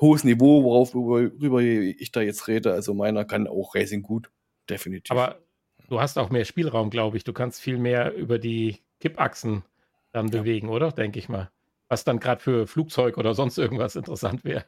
hohes 0.00 0.22
Niveau, 0.22 0.62
worauf, 0.62 0.94
worüber 0.94 1.60
ich 1.60 2.12
da 2.12 2.20
jetzt 2.20 2.46
rede. 2.46 2.72
Also 2.72 2.94
meiner 2.94 3.24
kann 3.24 3.48
auch 3.48 3.74
Racing 3.74 4.02
gut. 4.02 4.30
Definitiv. 4.70 5.10
Aber 5.10 5.40
du 5.88 6.00
hast 6.00 6.16
auch 6.16 6.30
mehr 6.30 6.44
Spielraum, 6.44 6.90
glaube 6.90 7.16
ich. 7.16 7.24
Du 7.24 7.32
kannst 7.32 7.60
viel 7.60 7.78
mehr 7.78 8.14
über 8.14 8.38
die 8.38 8.78
Kippachsen 9.00 9.64
dann 10.12 10.28
ja. 10.28 10.38
bewegen, 10.40 10.68
oder? 10.68 10.92
Denke 10.92 11.18
ich 11.18 11.28
mal. 11.28 11.50
Was 11.88 12.04
dann 12.04 12.20
gerade 12.20 12.40
für 12.40 12.68
Flugzeug 12.68 13.18
oder 13.18 13.34
sonst 13.34 13.58
irgendwas 13.58 13.96
interessant 13.96 14.44
wäre. 14.44 14.64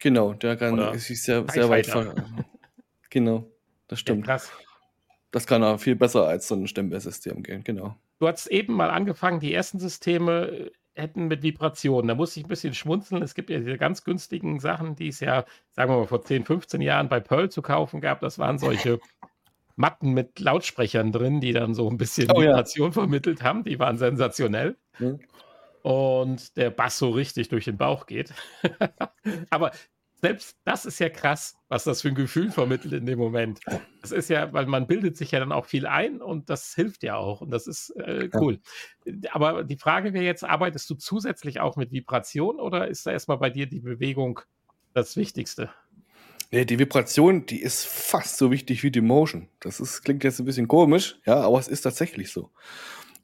Genau, 0.00 0.32
der 0.32 0.56
kann 0.56 0.98
sich 0.98 1.22
sehr, 1.22 1.44
sehr 1.48 1.68
weit 1.68 1.86
ver 1.86 2.14
Genau, 3.10 3.46
das 3.86 4.00
stimmt. 4.00 4.26
Ja, 4.26 4.34
krass. 4.34 4.52
Das 5.30 5.46
kann 5.46 5.62
er 5.62 5.78
viel 5.78 5.94
besser 5.94 6.26
als 6.26 6.48
so 6.48 6.56
ein 6.56 6.66
Stempelsystem 6.66 7.42
gehen, 7.44 7.62
genau. 7.62 7.96
Du 8.18 8.26
hast 8.26 8.48
eben 8.48 8.74
mal 8.74 8.90
angefangen, 8.90 9.38
die 9.38 9.54
ersten 9.54 9.78
Systeme 9.78 10.48
äh, 10.48 10.70
hätten 10.98 11.28
mit 11.28 11.42
Vibrationen. 11.42 12.08
Da 12.08 12.14
muss 12.14 12.36
ich 12.36 12.44
ein 12.44 12.48
bisschen 12.48 12.74
schmunzeln. 12.74 13.22
Es 13.22 13.34
gibt 13.34 13.50
ja 13.50 13.58
diese 13.58 13.78
ganz 13.78 14.04
günstigen 14.04 14.60
Sachen, 14.60 14.96
die 14.96 15.08
es 15.08 15.20
ja, 15.20 15.44
sagen 15.72 15.92
wir 15.92 15.98
mal, 15.98 16.06
vor 16.06 16.22
10, 16.22 16.44
15 16.44 16.80
Jahren 16.80 17.08
bei 17.08 17.20
Pearl 17.20 17.50
zu 17.50 17.62
kaufen 17.62 18.00
gab. 18.00 18.20
Das 18.20 18.38
waren 18.38 18.58
solche 18.58 19.00
Matten 19.76 20.12
mit 20.12 20.40
Lautsprechern 20.40 21.12
drin, 21.12 21.40
die 21.40 21.52
dann 21.52 21.74
so 21.74 21.88
ein 21.88 21.98
bisschen 21.98 22.30
oh, 22.30 22.40
Vibration 22.40 22.88
ja. 22.88 22.92
vermittelt 22.92 23.42
haben. 23.42 23.64
Die 23.64 23.78
waren 23.78 23.96
sensationell. 23.96 24.76
Mhm 24.98 25.20
und 25.82 26.56
der 26.56 26.70
Bass 26.70 26.98
so 26.98 27.10
richtig 27.10 27.48
durch 27.48 27.64
den 27.64 27.76
Bauch 27.76 28.06
geht. 28.06 28.34
Aber 29.50 29.70
selbst 30.20 30.56
das 30.64 30.84
ist 30.84 30.98
ja 30.98 31.08
krass, 31.08 31.56
was 31.68 31.84
das 31.84 32.02
für 32.02 32.08
ein 32.08 32.14
Gefühl 32.14 32.50
vermittelt 32.50 32.92
in 32.92 33.06
dem 33.06 33.18
Moment. 33.18 33.60
Das 34.02 34.10
ist 34.10 34.28
ja, 34.28 34.52
weil 34.52 34.66
man 34.66 34.86
bildet 34.86 35.16
sich 35.16 35.30
ja 35.30 35.38
dann 35.38 35.52
auch 35.52 35.66
viel 35.66 35.86
ein 35.86 36.20
und 36.20 36.50
das 36.50 36.74
hilft 36.74 37.02
ja 37.02 37.16
auch 37.16 37.40
und 37.40 37.50
das 37.50 37.66
ist 37.66 37.90
äh, 37.90 38.28
cool. 38.34 38.60
Ja. 39.04 39.34
Aber 39.34 39.64
die 39.64 39.76
Frage 39.76 40.12
wäre 40.12 40.24
jetzt, 40.24 40.44
arbeitest 40.44 40.90
du 40.90 40.94
zusätzlich 40.96 41.60
auch 41.60 41.76
mit 41.76 41.92
Vibration 41.92 42.58
oder 42.58 42.88
ist 42.88 43.06
da 43.06 43.12
erstmal 43.12 43.38
bei 43.38 43.50
dir 43.50 43.66
die 43.66 43.80
Bewegung 43.80 44.40
das 44.94 45.16
Wichtigste? 45.16 45.70
Nee, 46.50 46.64
die 46.64 46.78
Vibration, 46.78 47.44
die 47.44 47.60
ist 47.60 47.84
fast 47.86 48.38
so 48.38 48.50
wichtig 48.50 48.82
wie 48.82 48.90
die 48.90 49.02
Motion. 49.02 49.48
Das 49.60 49.80
ist, 49.80 50.02
klingt 50.02 50.24
jetzt 50.24 50.38
ein 50.40 50.46
bisschen 50.46 50.66
komisch, 50.66 51.20
ja, 51.26 51.40
aber 51.40 51.58
es 51.58 51.68
ist 51.68 51.82
tatsächlich 51.82 52.32
so. 52.32 52.50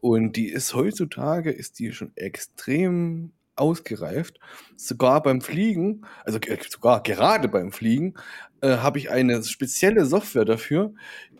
Und 0.00 0.36
die 0.36 0.48
ist 0.48 0.74
heutzutage, 0.74 1.50
ist 1.50 1.78
die 1.78 1.92
schon 1.92 2.14
extrem 2.16 3.32
ausgereift. 3.56 4.40
Sogar 4.76 5.22
beim 5.22 5.40
Fliegen, 5.40 6.02
also 6.24 6.38
sogar 6.68 7.02
gerade 7.02 7.48
beim 7.48 7.72
Fliegen, 7.72 8.14
äh, 8.60 8.78
habe 8.78 8.98
ich 8.98 9.10
eine 9.10 9.42
spezielle 9.42 10.06
Software 10.06 10.44
dafür, 10.44 10.94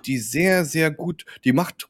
die 0.07 0.18
sehr, 0.18 0.64
sehr 0.64 0.90
gut, 0.90 1.24
die 1.44 1.53
macht, 1.53 1.88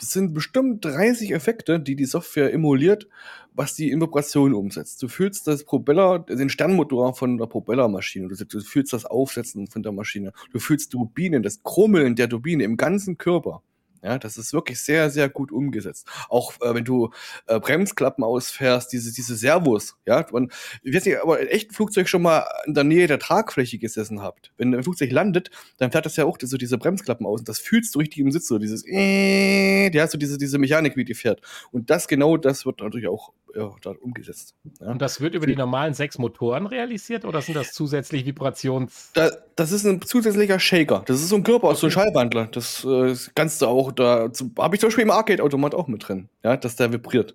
es 0.00 0.10
sind 0.10 0.32
bestimmt 0.32 0.84
30 0.84 1.32
Effekte, 1.32 1.78
die 1.78 1.94
die 1.94 2.06
Software 2.06 2.52
emuliert, 2.52 3.08
was 3.54 3.74
die 3.74 3.90
in 3.90 4.00
Vibration 4.00 4.54
umsetzt. 4.54 5.02
Du 5.02 5.08
fühlst 5.08 5.46
das 5.46 5.64
Propeller, 5.64 6.20
den 6.20 6.48
Sternmotor 6.48 7.14
von 7.14 7.36
der 7.36 7.46
Propellermaschine, 7.46 8.28
du, 8.28 8.60
fühlst 8.60 8.92
das 8.92 9.04
Aufsetzen 9.04 9.66
von 9.66 9.82
der 9.82 9.92
Maschine, 9.92 10.32
du 10.52 10.58
fühlst 10.58 10.92
Turbinen, 10.92 11.42
das 11.42 11.62
Krummeln 11.62 12.16
der 12.16 12.28
Turbine 12.28 12.64
im 12.64 12.76
ganzen 12.76 13.18
Körper. 13.18 13.62
Ja, 14.02 14.18
das 14.18 14.38
ist 14.38 14.52
wirklich 14.52 14.80
sehr, 14.80 15.10
sehr 15.10 15.28
gut 15.28 15.52
umgesetzt. 15.52 16.06
Auch 16.28 16.54
äh, 16.62 16.74
wenn 16.74 16.84
du 16.84 17.10
äh, 17.46 17.60
Bremsklappen 17.60 18.24
ausfährst, 18.24 18.92
diese, 18.92 19.12
diese 19.12 19.36
Servos, 19.36 19.96
ja, 20.06 20.24
man, 20.32 20.50
ich 20.82 20.94
weiß 20.94 21.04
nicht, 21.04 21.20
aber 21.20 21.40
in 21.40 21.48
echten 21.48 21.74
Flugzeug 21.74 22.08
schon 22.08 22.22
mal 22.22 22.46
in 22.66 22.74
der 22.74 22.84
Nähe 22.84 23.06
der 23.06 23.18
Tragfläche 23.18 23.78
gesessen 23.78 24.22
habt. 24.22 24.52
Wenn 24.56 24.74
ein 24.74 24.82
Flugzeug 24.82 25.10
landet, 25.12 25.50
dann 25.76 25.92
fährt 25.92 26.06
das 26.06 26.16
ja 26.16 26.24
auch 26.24 26.38
so 26.40 26.56
diese 26.56 26.78
Bremsklappen 26.78 27.26
aus 27.26 27.40
und 27.40 27.48
das 27.48 27.58
fühlst 27.58 27.94
du 27.94 27.98
richtig 27.98 28.18
im 28.20 28.32
Sitz, 28.32 28.48
so 28.48 28.58
dieses, 28.58 28.84
äh, 28.86 29.90
ja, 29.92 30.06
so 30.06 30.16
diese, 30.16 30.38
diese 30.38 30.58
Mechanik, 30.58 30.96
wie 30.96 31.04
die 31.04 31.14
fährt. 31.14 31.42
Und 31.70 31.90
das 31.90 32.08
genau, 32.08 32.36
das 32.38 32.64
wird 32.64 32.80
natürlich 32.80 33.08
auch 33.08 33.32
ja, 33.54 33.70
da 33.82 33.90
umgesetzt. 34.00 34.54
Ja. 34.80 34.88
Und 34.88 35.02
das 35.02 35.20
wird 35.20 35.34
über 35.34 35.46
die 35.46 35.56
normalen 35.56 35.94
sechs 35.94 36.18
Motoren 36.18 36.66
realisiert 36.66 37.24
oder 37.24 37.42
sind 37.42 37.54
das 37.54 37.72
zusätzlich 37.72 38.26
Vibrations? 38.26 39.10
Da, 39.14 39.30
das 39.56 39.72
ist 39.72 39.84
ein 39.84 40.02
zusätzlicher 40.02 40.58
Shaker. 40.58 41.02
Das 41.06 41.16
ist 41.16 41.28
so 41.28 41.36
ein 41.36 41.42
Körper 41.42 41.68
aus 41.68 41.80
so 41.80 41.86
einem 41.86 41.92
Schallwandler. 41.92 42.46
Das 42.46 42.84
äh, 42.84 43.14
kannst 43.34 43.62
du 43.62 43.66
auch 43.66 43.92
da. 43.92 44.30
Habe 44.58 44.74
ich 44.74 44.80
zum 44.80 44.88
Beispiel 44.88 45.04
im 45.04 45.10
Arcade-Automat 45.10 45.74
auch 45.74 45.88
mit 45.88 46.06
drin, 46.08 46.28
ja, 46.42 46.56
dass 46.56 46.76
der 46.76 46.92
vibriert. 46.92 47.34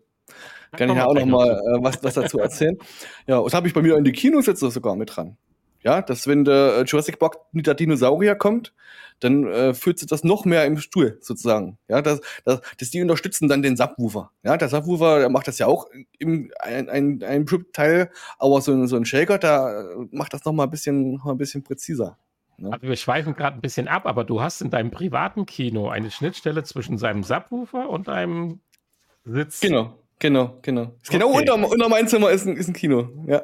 Kann 0.72 0.89
ich 0.89 0.95
ja 0.95 1.05
auch 1.05 1.13
noch 1.13 1.26
mal 1.26 1.49
äh, 1.49 1.84
was, 1.84 2.03
was 2.03 2.13
dazu 2.16 2.39
erzählen. 2.39 2.78
ja, 3.28 3.41
das 3.41 3.53
habe 3.53 3.68
ich 3.68 3.74
bei 3.74 3.82
mir 3.82 3.97
in 3.97 4.03
die 4.03 4.11
Kinositze 4.11 4.70
sogar 4.72 4.95
mit 4.95 5.16
dran. 5.16 5.38
Ja, 5.84 6.01
dass 6.01 6.28
wenn 6.28 6.43
der 6.43 6.80
äh, 6.80 6.84
Jurassic 6.84 7.20
Park 7.20 7.38
mit 7.51 7.68
der 7.68 7.76
Dinosaurier 7.76 8.36
kommt, 8.36 8.74
dann 9.20 9.47
äh, 9.47 9.74
führt 9.74 9.99
sie 9.99 10.05
das 10.05 10.24
noch 10.24 10.45
mehr 10.45 10.66
im 10.66 10.78
Stuhl 10.78 11.18
sozusagen. 11.22 11.78
Ja, 11.88 12.01
das, 12.01 12.22
das, 12.43 12.61
das 12.78 12.89
die 12.89 13.01
unterstützen 13.01 13.47
dann 13.47 13.61
den 13.61 13.78
Subwoofer. 13.78 14.32
Ja, 14.43 14.57
der 14.57 14.70
Subwoofer 14.70 15.20
der 15.20 15.30
macht 15.30 15.47
das 15.47 15.57
ja 15.57 15.68
auch 15.68 15.88
im 16.20 16.51
ein, 16.59 16.89
ein, 16.89 17.24
ein 17.24 17.45
Teil, 17.74 18.11
aber 18.38 18.61
so 18.61 18.74
ein, 18.74 18.88
so 18.88 18.95
ein 18.95 19.05
Shaker, 19.05 19.38
da 19.38 19.86
macht 20.11 20.34
das 20.34 20.45
noch 20.45 20.53
mal 20.53 20.63
ein 20.63 20.70
bisschen, 20.70 21.13
noch 21.13 21.26
mal 21.26 21.32
ein 21.32 21.38
bisschen 21.38 21.63
präziser. 21.63 22.18
Ne? 22.57 22.72
Also 22.72 22.88
wir 22.88 22.95
schweifen 22.95 23.36
gerade 23.36 23.57
ein 23.57 23.61
bisschen 23.61 23.88
ab, 23.88 24.05
aber 24.05 24.24
du 24.24 24.41
hast 24.41 24.61
in 24.61 24.70
deinem 24.70 24.91
privaten 24.91 25.45
Kino 25.45 25.89
eine 25.89 26.11
Schnittstelle 26.11 26.63
zwischen 26.63 26.97
seinem 26.97 27.24
Subwoofer 27.24 27.89
und 27.89 28.09
einem 28.09 28.59
Sitz. 29.26 29.59
Genau, 29.59 29.97
genau, 30.20 30.57
genau. 30.61 30.93
Genau 31.09 31.30
okay. 31.30 31.49
unter, 31.49 31.70
unter 31.70 31.89
meinem 31.89 32.07
Zimmer 32.07 32.32
ist 32.32 32.45
ein, 32.45 32.55
ist 32.55 32.68
ein 32.68 32.74
Kino. 32.74 33.09
Ja. 33.28 33.43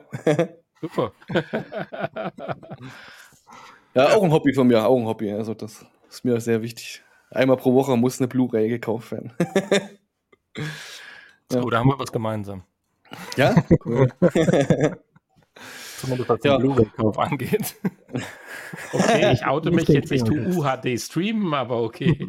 Super. 0.82 1.12
ja, 3.94 4.16
auch 4.16 4.24
ein 4.24 4.32
Hobby 4.32 4.54
von 4.54 4.68
mir, 4.68 4.86
auch 4.86 4.98
ein 4.98 5.06
Hobby. 5.06 5.32
Also 5.32 5.54
das 5.54 5.86
ist 6.10 6.26
mir 6.26 6.40
sehr 6.40 6.62
wichtig. 6.62 7.04
Einmal 7.30 7.58
pro 7.58 7.74
Woche 7.74 7.96
muss 7.96 8.20
eine 8.20 8.28
Blu-ray 8.28 8.68
gekauft 8.68 9.12
werden. 9.12 9.34
so, 11.50 11.70
da 11.70 11.80
haben 11.80 11.88
wir 11.88 11.98
was 11.98 12.12
gemeinsam. 12.12 12.64
Ja? 13.38 13.56
Cool. 13.86 14.10
Zumindest 15.98 16.30
was 16.30 16.40
ja. 16.44 16.58
den 16.58 16.62
Blu-ray-Kauf 16.62 17.20
angeht. 17.20 17.76
Okay, 18.94 19.34
ich 19.34 19.46
oute 19.46 19.70
mich 19.70 19.90
jetzt 19.90 20.12
nicht 20.12 20.26
zu 20.26 20.34
UHD 20.34 20.98
streamen, 20.98 21.54
aber 21.54 21.82
okay. 21.82 22.26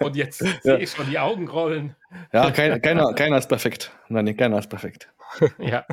Und 0.00 0.14
jetzt 0.14 0.42
ja. 0.42 0.50
sehe 0.60 0.78
ich 0.80 0.90
schon 0.90 1.08
die 1.08 1.18
Augen 1.18 1.48
rollen. 1.48 1.96
Ja, 2.34 2.50
kein, 2.50 2.82
keiner, 2.82 3.14
keiner 3.14 3.38
ist 3.38 3.48
perfekt. 3.48 3.92
Nein, 4.08 4.36
keiner 4.36 4.58
ist 4.58 4.68
perfekt. 4.68 5.08
Ja. 5.58 5.86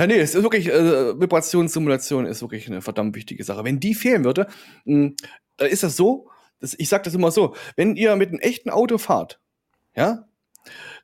Ja, 0.00 0.06
nee, 0.06 0.18
es 0.18 0.34
ist 0.34 0.42
wirklich, 0.42 0.66
äh, 0.68 1.20
Vibrationssimulation 1.20 2.24
ist 2.24 2.40
wirklich 2.40 2.66
eine 2.66 2.80
verdammt 2.80 3.14
wichtige 3.14 3.44
Sache. 3.44 3.64
Wenn 3.64 3.80
die 3.80 3.94
fehlen 3.94 4.24
würde, 4.24 4.46
mh, 4.86 5.08
hm, 5.08 5.16
dann 5.58 5.68
ist 5.68 5.82
das 5.82 5.94
so, 5.94 6.30
dass, 6.58 6.74
ich 6.78 6.88
sage 6.88 7.02
das 7.02 7.12
immer 7.12 7.30
so, 7.30 7.54
wenn 7.76 7.96
ihr 7.96 8.16
mit 8.16 8.30
einem 8.30 8.38
echten 8.38 8.70
Auto 8.70 8.96
fahrt, 8.96 9.40
ja, 9.94 10.26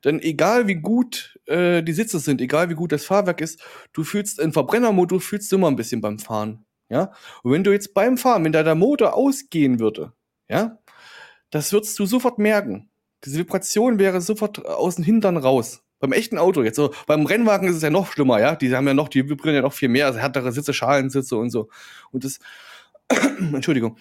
dann 0.01 0.20
egal 0.20 0.66
wie 0.66 0.76
gut 0.76 1.38
äh, 1.44 1.82
die 1.82 1.92
Sitze 1.92 2.20
sind, 2.20 2.40
egal 2.40 2.70
wie 2.70 2.74
gut 2.74 2.90
das 2.90 3.05
Fahrwerk 3.05 3.42
ist, 3.42 3.62
du 3.92 4.03
fühlst 4.03 4.38
in 4.38 4.55
Verbrennermotor 4.55 5.20
fühlst 5.20 5.53
du 5.53 5.57
immer 5.57 5.68
ein 5.68 5.76
bisschen 5.76 6.01
beim 6.01 6.18
Fahren, 6.18 6.64
ja. 6.88 7.12
Und 7.42 7.53
wenn 7.53 7.64
du 7.64 7.72
jetzt 7.72 7.92
beim 7.92 8.16
Fahren, 8.16 8.44
wenn 8.44 8.53
da 8.53 8.62
der 8.62 8.76
Motor 8.76 9.12
ausgehen 9.12 9.78
würde, 9.78 10.14
ja, 10.49 10.78
das 11.51 11.70
würdest 11.70 11.99
du 11.99 12.07
sofort 12.07 12.38
merken. 12.38 12.88
Diese 13.26 13.40
Vibration 13.40 13.99
wäre 13.99 14.22
sofort 14.22 14.64
aus 14.64 14.94
dem 14.94 15.05
Hintern 15.05 15.36
raus. 15.36 15.82
Beim 15.99 16.12
echten 16.12 16.38
Auto 16.38 16.62
jetzt 16.62 16.76
so. 16.76 16.92
Beim 17.07 17.26
Rennwagen 17.26 17.68
ist 17.68 17.76
es 17.76 17.82
ja 17.82 17.90
noch 17.90 18.12
schlimmer, 18.12 18.40
ja. 18.40 18.55
Die 18.55 18.74
haben 18.74 18.86
ja 18.86 18.94
noch, 18.94 19.09
die 19.09 19.28
vibrieren 19.28 19.57
ja 19.57 19.62
noch 19.62 19.72
viel 19.72 19.88
mehr, 19.88 20.07
also 20.07 20.18
härtere 20.18 20.53
Sitze, 20.53 20.74
Schalensitze 20.74 21.36
und 21.36 21.51
so. 21.51 21.68
Und 22.12 22.24
das, 22.24 22.38
Entschuldigung. 23.53 23.97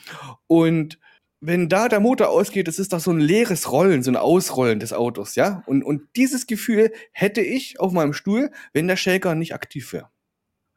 Und 0.47 0.99
wenn 1.41 1.69
da 1.69 1.89
der 1.89 1.99
Motor 1.99 2.29
ausgeht, 2.29 2.67
das 2.67 2.79
ist 2.79 2.93
doch 2.93 2.99
so 2.99 3.11
ein 3.11 3.19
leeres 3.19 3.71
Rollen, 3.71 4.03
so 4.03 4.11
ein 4.11 4.15
Ausrollen 4.15 4.79
des 4.79 4.93
Autos, 4.93 5.35
ja. 5.35 5.63
Und, 5.65 5.83
und 5.83 6.03
dieses 6.15 6.47
Gefühl 6.47 6.91
hätte 7.11 7.41
ich 7.41 7.79
auf 7.79 7.91
meinem 7.91 8.13
Stuhl, 8.13 8.51
wenn 8.73 8.87
der 8.87 8.97
Shaker 8.97 9.35
nicht 9.35 9.53
aktiv 9.53 9.93
wäre. 9.93 10.09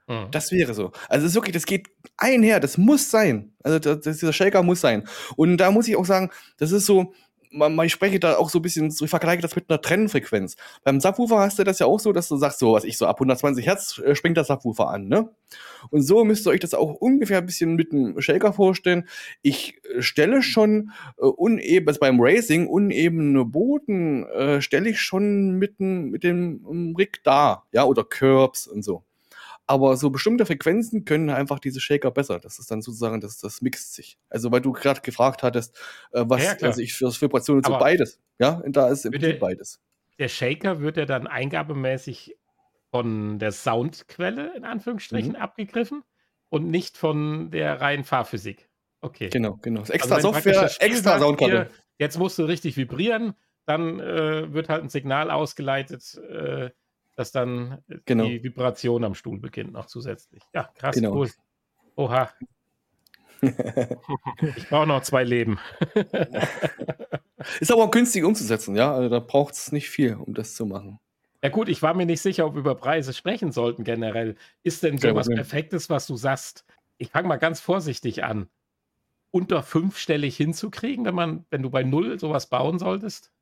Mhm. 0.08 0.30
Das 0.30 0.52
wäre 0.52 0.74
so. 0.74 0.92
Also 1.08 1.26
es 1.26 1.32
ist 1.32 1.34
wirklich, 1.36 1.54
das 1.54 1.66
geht 1.66 1.88
einher, 2.16 2.60
das 2.60 2.78
muss 2.78 3.10
sein. 3.10 3.52
Also 3.62 3.78
das, 3.78 4.18
dieser 4.18 4.32
Shaker 4.32 4.62
muss 4.62 4.80
sein. 4.80 5.06
Und 5.36 5.58
da 5.58 5.70
muss 5.70 5.88
ich 5.88 5.96
auch 5.96 6.06
sagen, 6.06 6.30
das 6.56 6.72
ist 6.72 6.86
so, 6.86 7.12
man, 7.50 7.78
ich 7.86 7.92
spreche 7.92 8.20
da 8.20 8.36
auch 8.36 8.50
so 8.50 8.58
ein 8.58 8.62
bisschen, 8.62 8.90
so, 8.90 9.04
ich 9.04 9.10
vergleiche 9.10 9.42
das 9.42 9.56
mit 9.56 9.68
einer 9.68 9.80
Trennfrequenz. 9.80 10.56
Beim 10.84 11.00
Subwoofer 11.00 11.38
hast 11.38 11.58
du 11.58 11.64
das 11.64 11.78
ja 11.78 11.86
auch 11.86 12.00
so, 12.00 12.12
dass 12.12 12.28
du 12.28 12.36
sagst, 12.36 12.58
so 12.58 12.72
was 12.72 12.84
ich 12.84 12.98
so 12.98 13.06
ab 13.06 13.16
120 13.16 13.66
Hertz 13.66 13.98
äh, 13.98 14.14
springt 14.14 14.36
der 14.36 14.44
Subwoofer 14.44 14.88
an, 14.88 15.08
ne? 15.08 15.30
Und 15.90 16.02
so 16.02 16.24
müsst 16.24 16.46
ihr 16.46 16.50
euch 16.50 16.60
das 16.60 16.74
auch 16.74 16.94
ungefähr 16.94 17.38
ein 17.38 17.46
bisschen 17.46 17.74
mit 17.76 17.92
einem 17.92 18.20
Shaker 18.20 18.52
vorstellen. 18.52 19.08
Ich 19.42 19.80
äh, 19.84 20.02
stelle 20.02 20.42
schon 20.42 20.90
äh, 21.18 21.24
uneben, 21.24 21.88
also 21.88 22.00
beim 22.00 22.20
Racing, 22.20 22.66
unebene 22.66 23.44
Boden 23.44 24.26
äh, 24.26 24.60
stelle 24.60 24.90
ich 24.90 25.00
schon 25.00 25.52
mit, 25.58 25.80
mit 25.80 26.24
dem 26.24 26.94
Rig 26.96 27.20
da, 27.24 27.64
ja, 27.72 27.84
oder 27.84 28.04
Curbs 28.04 28.66
und 28.66 28.82
so. 28.82 29.04
Aber 29.68 29.98
so 29.98 30.08
bestimmte 30.08 30.46
Frequenzen 30.46 31.04
können 31.04 31.28
einfach 31.28 31.58
diese 31.58 31.80
Shaker 31.80 32.10
besser. 32.10 32.40
Das 32.40 32.58
ist 32.58 32.70
dann 32.70 32.80
sozusagen, 32.80 33.20
das, 33.20 33.38
das 33.38 33.60
mixt 33.60 33.94
sich. 33.94 34.18
Also, 34.30 34.50
weil 34.50 34.62
du 34.62 34.72
gerade 34.72 35.02
gefragt 35.02 35.42
hattest, 35.42 35.78
äh, 36.12 36.24
was 36.26 36.42
ja, 36.42 36.56
also 36.62 36.80
ich 36.80 36.94
für 36.94 37.12
Vibrationen 37.20 37.62
so 37.62 37.78
beides. 37.78 38.18
Ja, 38.38 38.54
und 38.54 38.76
da 38.76 38.88
ist 38.88 39.04
im 39.04 39.12
Prinzip 39.12 39.38
beides. 39.38 39.78
Der 40.18 40.28
Shaker 40.28 40.80
wird 40.80 40.96
ja 40.96 41.04
dann 41.04 41.26
eingabemäßig 41.26 42.34
von 42.90 43.38
der 43.38 43.52
Soundquelle 43.52 44.56
in 44.56 44.64
Anführungsstrichen 44.64 45.32
mhm. 45.32 45.36
abgegriffen 45.36 46.02
und 46.48 46.70
nicht 46.70 46.96
von 46.96 47.50
der 47.50 47.80
reinen 47.80 48.04
Fahrphysik. 48.04 48.68
Okay. 49.00 49.28
Genau, 49.28 49.58
genau. 49.60 49.82
Extra 49.82 50.16
also 50.16 50.32
Software, 50.32 50.70
extra 50.80 51.18
Soundkarte. 51.18 51.70
Jetzt 51.98 52.18
musst 52.18 52.38
du 52.38 52.44
richtig 52.44 52.76
vibrieren, 52.76 53.34
dann 53.66 54.00
äh, 54.00 54.52
wird 54.52 54.68
halt 54.68 54.82
ein 54.82 54.88
Signal 54.88 55.30
ausgeleitet. 55.30 56.14
Äh, 56.30 56.70
dass 57.18 57.32
dann 57.32 57.82
genau. 58.04 58.26
die 58.26 58.44
Vibration 58.44 59.02
am 59.02 59.16
Stuhl 59.16 59.40
beginnt 59.40 59.72
noch 59.72 59.86
zusätzlich. 59.86 60.40
Ja, 60.54 60.70
krass, 60.76 60.94
genau. 60.94 61.16
cool. 61.16 61.28
Oha. 61.96 62.30
ich 63.42 64.68
brauche 64.68 64.86
noch 64.86 65.02
zwei 65.02 65.24
Leben. 65.24 65.58
Ist 67.58 67.72
aber 67.72 67.82
auch 67.82 67.90
günstig 67.90 68.22
umzusetzen, 68.22 68.76
ja. 68.76 68.94
Also 68.94 69.08
da 69.08 69.18
braucht 69.18 69.54
es 69.54 69.72
nicht 69.72 69.90
viel, 69.90 70.14
um 70.14 70.32
das 70.32 70.54
zu 70.54 70.64
machen. 70.64 71.00
Ja 71.42 71.48
gut, 71.48 71.68
ich 71.68 71.82
war 71.82 71.92
mir 71.92 72.06
nicht 72.06 72.20
sicher, 72.20 72.46
ob 72.46 72.54
wir 72.54 72.60
über 72.60 72.76
Preise 72.76 73.12
sprechen 73.12 73.50
sollten 73.50 73.82
generell. 73.82 74.36
Ist 74.62 74.84
denn 74.84 74.98
so 74.98 75.12
was 75.16 75.26
Perfektes, 75.26 75.90
was 75.90 76.06
du 76.06 76.14
sagst? 76.14 76.64
Ich 76.98 77.10
fange 77.10 77.26
mal 77.26 77.38
ganz 77.38 77.58
vorsichtig 77.58 78.22
an. 78.22 78.48
Unter 79.32 79.64
fünfstellig 79.64 80.36
hinzukriegen, 80.36 81.04
wenn 81.04 81.16
man, 81.16 81.46
wenn 81.50 81.62
du 81.62 81.70
bei 81.70 81.82
null 81.82 82.20
sowas 82.20 82.48
bauen 82.48 82.78
solltest? 82.78 83.32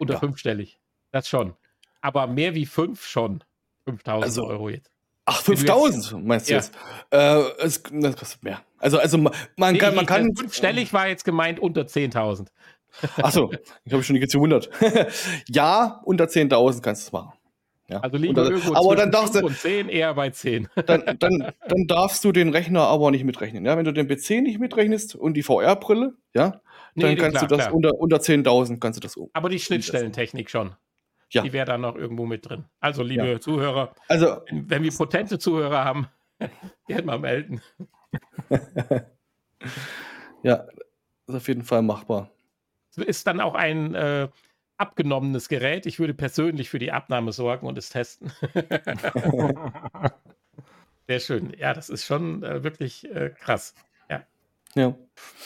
Unter 0.00 0.14
ja. 0.14 0.20
fünfstellig. 0.20 0.80
Das 1.12 1.28
schon 1.28 1.54
aber 2.02 2.26
mehr 2.26 2.54
wie 2.54 2.66
fünf 2.66 3.06
schon. 3.06 3.42
5000 3.86 4.24
also, 4.24 4.46
Euro 4.46 4.68
jetzt. 4.68 4.90
Ach, 5.24 5.40
5000 5.40 6.26
meinst 6.26 6.48
du 6.48 6.54
ja. 6.54 6.58
jetzt? 6.58 6.74
Äh, 7.10 7.42
es, 7.60 7.82
das 7.90 8.16
kostet 8.16 8.42
mehr. 8.42 8.60
Also, 8.78 8.98
also 8.98 9.18
man 9.18 9.32
nee, 9.58 9.78
kann. 9.78 9.94
Man 9.94 10.06
kann 10.06 10.34
fünfstellig 10.36 10.92
war 10.92 11.08
jetzt 11.08 11.24
gemeint 11.24 11.60
unter 11.60 11.82
10.000. 11.82 12.48
Achso, 13.22 13.52
ich 13.84 13.92
habe 13.92 14.02
schon 14.02 14.16
jetzt 14.16 14.32
gewundert. 14.32 14.68
ja, 15.48 16.00
unter 16.04 16.24
10.000 16.24 16.82
kannst 16.82 17.02
du 17.02 17.06
es 17.06 17.12
machen. 17.12 17.32
Ja. 17.88 18.00
Also 18.00 18.16
lieber 18.16 18.42
unter, 18.42 18.54
irgendwo 18.54 18.74
aber 18.74 18.96
dann 18.96 19.10
darfst 19.10 19.34
du, 19.34 19.44
und 19.44 19.56
10 19.56 19.88
eher 19.88 20.14
bei 20.14 20.30
10. 20.30 20.68
dann, 20.86 21.04
dann, 21.18 21.52
dann 21.68 21.86
darfst 21.86 22.24
du 22.24 22.32
den 22.32 22.48
Rechner 22.48 22.82
aber 22.82 23.10
nicht 23.10 23.24
mitrechnen. 23.24 23.64
Ja? 23.64 23.76
Wenn 23.76 23.84
du 23.84 23.92
den 23.92 24.08
PC 24.08 24.42
nicht 24.42 24.58
mitrechnest 24.58 25.14
und 25.14 25.34
die 25.34 25.42
VR-Brille, 25.42 26.14
ja, 26.34 26.60
dann 26.96 27.10
nee, 27.10 27.16
kannst 27.16 27.38
klar, 27.38 27.48
du 27.48 27.56
das 27.56 27.66
klar. 27.66 27.74
unter, 27.74 27.94
unter 27.94 28.16
10.000 28.16 28.80
kannst 28.80 28.96
du 28.96 29.00
das 29.00 29.16
um. 29.16 29.30
Aber 29.34 29.48
die 29.48 29.58
Schnittstellentechnik 29.58 30.50
schon 30.50 30.74
ja. 31.34 31.42
die 31.42 31.52
wäre 31.52 31.66
da 31.66 31.78
noch 31.78 31.96
irgendwo 31.96 32.26
mit 32.26 32.48
drin. 32.48 32.64
Also, 32.80 33.02
liebe 33.02 33.26
ja. 33.26 33.40
Zuhörer, 33.40 33.94
also, 34.08 34.42
wenn 34.50 34.82
wir 34.82 34.92
potente 34.92 35.38
Zuhörer 35.38 35.84
haben, 35.84 36.08
gerne 36.86 37.02
mal 37.04 37.18
melden. 37.18 37.60
ja, 40.42 40.66
ist 41.26 41.34
auf 41.34 41.48
jeden 41.48 41.64
Fall 41.64 41.82
machbar. 41.82 42.30
Ist 42.96 43.26
dann 43.26 43.40
auch 43.40 43.54
ein 43.54 43.94
äh, 43.94 44.28
abgenommenes 44.76 45.48
Gerät. 45.48 45.86
Ich 45.86 45.98
würde 45.98 46.12
persönlich 46.14 46.68
für 46.68 46.78
die 46.78 46.92
Abnahme 46.92 47.32
sorgen 47.32 47.66
und 47.66 47.78
es 47.78 47.88
testen. 47.88 48.30
Sehr 51.06 51.20
schön. 51.20 51.54
Ja, 51.56 51.72
das 51.72 51.88
ist 51.88 52.04
schon 52.04 52.42
äh, 52.42 52.62
wirklich 52.62 53.10
äh, 53.10 53.30
krass. 53.30 53.74
Ja. 54.10 54.24
ja. 54.74 54.94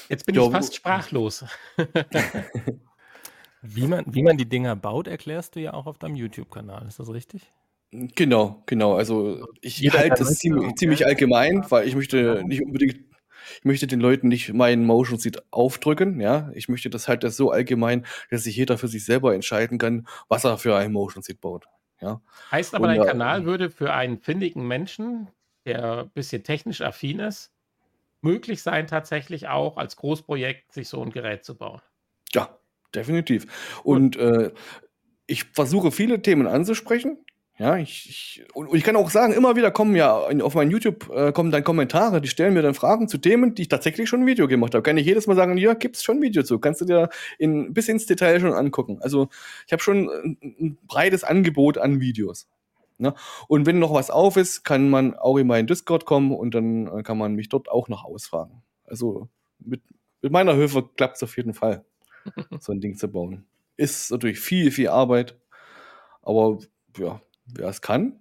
Jetzt 0.09 0.27
bin 0.27 0.35
ja, 0.35 0.43
ich 0.45 0.51
fast 0.51 0.75
sprachlos. 0.75 1.45
Wie 3.69 3.87
man, 3.87 4.05
wie 4.07 4.23
man 4.23 4.37
die 4.37 4.49
Dinger 4.49 4.77
baut, 4.77 5.09
erklärst 5.09 5.57
du 5.57 5.61
ja 5.61 5.75
auch 5.75 5.87
auf 5.87 5.99
deinem 5.99 6.17
YouTube-Kanal. 6.17 6.87
Ist 6.87 6.99
das 6.99 7.13
richtig? 7.13 7.53
Genau, 7.91 8.63
genau. 8.67 8.95
Also 8.95 9.47
ich 9.61 9.91
halte 9.93 10.23
es 10.23 10.39
ziemlich, 10.39 10.75
ziemlich 10.77 11.07
allgemein, 11.07 11.65
weil 11.71 11.87
ich 11.87 11.95
möchte 11.95 12.43
nicht 12.45 12.63
unbedingt, 12.63 12.99
ich 13.59 13.65
möchte 13.65 13.87
den 13.87 14.01
Leuten 14.01 14.29
nicht 14.29 14.53
meinen 14.53 14.85
Motion 14.85 15.19
Seat 15.19 15.43
aufdrücken, 15.51 16.21
ja. 16.21 16.51
Ich 16.55 16.69
möchte 16.69 16.91
das 16.91 17.09
halt 17.09 17.23
das 17.23 17.37
so 17.37 17.51
allgemein, 17.51 18.05
dass 18.31 18.43
sich 18.43 18.57
jeder 18.57 18.77
für 18.77 18.89
sich 18.89 19.05
selber 19.05 19.35
entscheiden 19.35 19.79
kann, 19.79 20.07
was 20.29 20.45
er 20.45 20.59
für 20.59 20.77
einen 20.77 20.93
Motion 20.93 21.23
Seat 21.23 21.41
baut. 21.41 21.67
Ja. 22.01 22.21
Heißt 22.51 22.75
aber, 22.75 22.89
Und, 22.89 22.97
dein 22.97 23.03
äh, 23.03 23.07
Kanal 23.07 23.45
würde 23.45 23.71
für 23.71 23.93
einen 23.93 24.19
findigen 24.19 24.67
Menschen, 24.67 25.29
der 25.65 26.01
ein 26.01 26.11
bisschen 26.11 26.43
technisch 26.43 26.83
affin 26.83 27.21
ist, 27.21 27.53
möglich 28.21 28.63
sein, 28.63 28.87
tatsächlich 28.87 29.49
auch 29.49 29.77
als 29.77 29.97
Großprojekt 29.97 30.73
sich 30.73 30.89
so 30.89 31.03
ein 31.03 31.11
Gerät 31.11 31.45
zu 31.45 31.57
bauen. 31.57 31.81
Ja, 32.35 32.59
definitiv. 32.97 33.47
Und 33.85 34.17
äh, 34.17 34.51
ich 35.27 35.45
versuche 35.45 35.91
viele 35.93 36.23
Themen 36.23 36.47
anzusprechen. 36.47 37.19
Ja, 37.59 37.79
ich, 37.79 38.07
ich, 38.11 38.45
und 38.55 38.75
ich 38.75 38.85
kann 38.85 38.97
auch 38.97 39.09
sagen, 39.09 39.33
immer 39.33 39.57
wieder 39.57 39.71
kommen 39.71 39.97
ja 39.97 40.15
auf 40.15 40.55
meinen 40.55 40.71
YouTube 40.71 41.11
äh, 41.11 41.33
kommen 41.33 41.51
dann 41.51 41.65
Kommentare, 41.65 42.21
die 42.21 42.29
stellen 42.29 42.53
mir 42.53 42.61
dann 42.61 42.75
Fragen 42.75 43.09
zu 43.09 43.17
Themen, 43.17 43.55
die 43.55 43.63
ich 43.63 43.69
tatsächlich 43.69 44.11
schon 44.11 44.21
ein 44.21 44.27
Video 44.27 44.47
gemacht 44.47 44.75
habe. 44.75 44.83
Kann 44.83 44.99
ich 44.99 45.07
jedes 45.07 45.27
Mal 45.27 45.37
sagen, 45.37 45.57
ja, 45.57 45.73
gibt's 45.73 46.05
schon 46.05 46.19
ein 46.19 46.23
Video 46.23 46.43
zu, 46.43 46.59
kannst 46.59 46.83
du 46.83 46.85
dir 46.85 47.09
in, 47.39 47.73
bis 47.73 47.89
ins 47.89 48.05
Detail 48.05 48.41
schon 48.41 48.53
angucken. 48.53 48.99
Also 49.01 49.31
ich 49.67 49.73
habe 49.73 49.83
schon 49.83 50.11
ein, 50.11 50.39
ein 50.43 50.79
breites 50.87 51.25
Angebot 51.25 51.79
an 51.79 51.99
Videos. 51.99 52.47
Ne? 52.99 53.15
Und 53.49 53.65
wenn 53.65 53.79
noch 53.79 53.95
was 53.95 54.11
auf 54.11 54.37
ist, 54.37 54.65
kann 54.65 54.91
man 54.91 55.15
auch 55.15 55.39
in 55.39 55.47
meinen 55.47 55.67
Discord 55.67 56.05
kommen 56.05 56.33
und 56.33 56.55
dann 56.55 56.87
äh, 56.89 57.03
kann 57.03 57.17
man 57.17 57.35
mich 57.35 57.49
dort 57.49 57.71
auch 57.71 57.89
noch 57.89 58.05
ausfragen. 58.05 58.63
Also 58.85 59.29
mit, 59.59 59.81
mit 60.21 60.31
meiner 60.31 60.55
Hilfe 60.55 60.87
klappt 60.97 61.17
es 61.17 61.23
auf 61.23 61.37
jeden 61.39 61.55
Fall, 61.55 61.85
so 62.61 62.73
ein 62.73 62.81
Ding 62.81 62.97
zu 62.97 63.09
bauen. 63.09 63.47
Ist 63.77 64.11
natürlich 64.11 64.41
viel, 64.41 64.71
viel 64.71 64.89
Arbeit, 64.89 65.39
aber 66.23 66.59
ja, 66.97 67.21
wer 67.47 67.69
es 67.69 67.83
kann. 67.83 68.21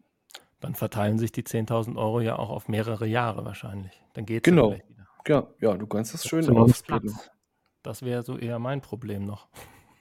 Dann 0.59 0.75
verteilen 0.75 1.17
sich 1.17 1.31
die 1.31 1.43
10.000 1.43 1.95
Euro 1.97 2.21
ja 2.21 2.37
auch 2.37 2.49
auf 2.49 2.67
mehrere 2.67 3.07
Jahre 3.07 3.45
wahrscheinlich. 3.45 4.01
Dann 4.13 4.25
geht 4.25 4.45
es 4.45 4.51
genau. 4.51 4.73
wieder. 4.73 4.83
Ja, 5.27 5.47
ja, 5.59 5.75
du 5.75 5.87
kannst 5.87 6.13
das 6.13 6.25
schön 6.25 6.47
aufsplitten. 6.49 7.13
Das 7.83 8.03
wäre 8.03 8.23
so 8.23 8.37
eher 8.37 8.59
mein 8.59 8.81
Problem 8.81 9.25
noch. 9.25 9.47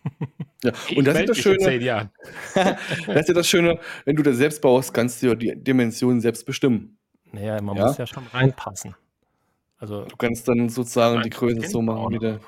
Ja, 0.63 0.73
und 0.97 1.07
das 1.07 1.21
ist 1.21 1.29
das 1.29 1.39
Schöne. 1.39 2.11
das 2.55 3.21
ist 3.21 3.29
ja 3.29 3.35
das 3.35 3.47
Schöne, 3.47 3.79
wenn 4.07 4.17
du 4.17 4.23
das 4.23 4.39
selbst 4.39 4.63
baust, 4.63 4.95
kannst 4.95 5.23
du 5.23 5.27
ja 5.27 5.35
die 5.35 5.55
Dimensionen 5.63 6.23
selbst 6.23 6.47
bestimmen. 6.47 6.97
Naja, 7.33 7.61
man 7.61 7.77
ja? 7.77 7.87
muss 7.87 7.99
ja 7.99 8.07
schon 8.07 8.27
reinpassen. 8.29 8.95
Also, 9.77 10.07
du 10.07 10.17
kannst 10.17 10.49
dann 10.49 10.71
sozusagen 10.71 11.21
die 11.21 11.29
Größe 11.29 11.69
so 11.69 11.83
machen 11.83 12.15
wie 12.15 12.19
der. 12.19 12.41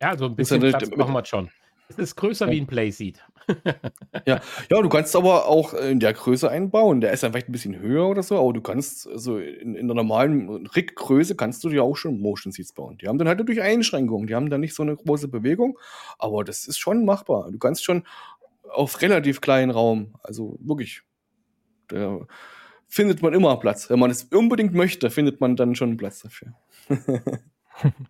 Ja, 0.00 0.16
so 0.16 0.26
ein 0.26 0.36
bisschen 0.36 0.60
Platz 0.60 0.90
machen 0.96 1.12
wir 1.12 1.24
schon. 1.24 1.50
Es 1.88 1.96
ist 1.96 2.16
größer 2.16 2.46
ja. 2.46 2.52
wie 2.52 2.60
ein 2.60 2.66
Playseat. 2.66 3.24
ja. 4.26 4.40
ja, 4.70 4.82
du 4.82 4.88
kannst 4.90 5.16
aber 5.16 5.46
auch 5.46 5.72
in 5.72 6.00
der 6.00 6.12
Größe 6.12 6.50
einbauen. 6.50 7.00
Der 7.00 7.12
ist 7.12 7.22
dann 7.22 7.32
vielleicht 7.32 7.48
ein 7.48 7.52
bisschen 7.52 7.78
höher 7.78 8.06
oder 8.06 8.22
so, 8.22 8.38
aber 8.38 8.52
du 8.52 8.60
kannst, 8.60 9.08
also 9.08 9.38
in, 9.38 9.74
in 9.74 9.88
der 9.88 9.94
normalen 9.94 10.66
Rig-Größe 10.66 11.34
kannst 11.34 11.64
du 11.64 11.70
dir 11.70 11.82
auch 11.82 11.96
schon 11.96 12.20
Motion 12.20 12.52
Seats 12.52 12.74
bauen. 12.74 12.98
Die 12.98 13.08
haben 13.08 13.16
dann 13.16 13.26
halt 13.26 13.38
natürlich 13.38 13.62
Einschränkungen. 13.62 14.26
Die 14.26 14.34
haben 14.34 14.50
dann 14.50 14.60
nicht 14.60 14.74
so 14.74 14.82
eine 14.82 14.96
große 14.96 15.28
Bewegung, 15.28 15.78
aber 16.18 16.44
das 16.44 16.68
ist 16.68 16.78
schon 16.78 17.06
machbar. 17.06 17.50
Du 17.50 17.58
kannst 17.58 17.84
schon 17.84 18.04
auf 18.68 19.00
relativ 19.00 19.40
kleinen 19.40 19.70
Raum, 19.70 20.14
also 20.22 20.58
wirklich, 20.60 21.00
da 21.88 22.20
findet 22.88 23.22
man 23.22 23.34
immer 23.34 23.56
Platz. 23.58 23.88
Wenn 23.88 23.98
man 23.98 24.10
es 24.10 24.24
unbedingt 24.24 24.74
möchte, 24.74 25.10
findet 25.10 25.40
man 25.40 25.54
dann 25.54 25.74
schon 25.74 25.96
Platz 25.96 26.22
dafür. 26.22 26.54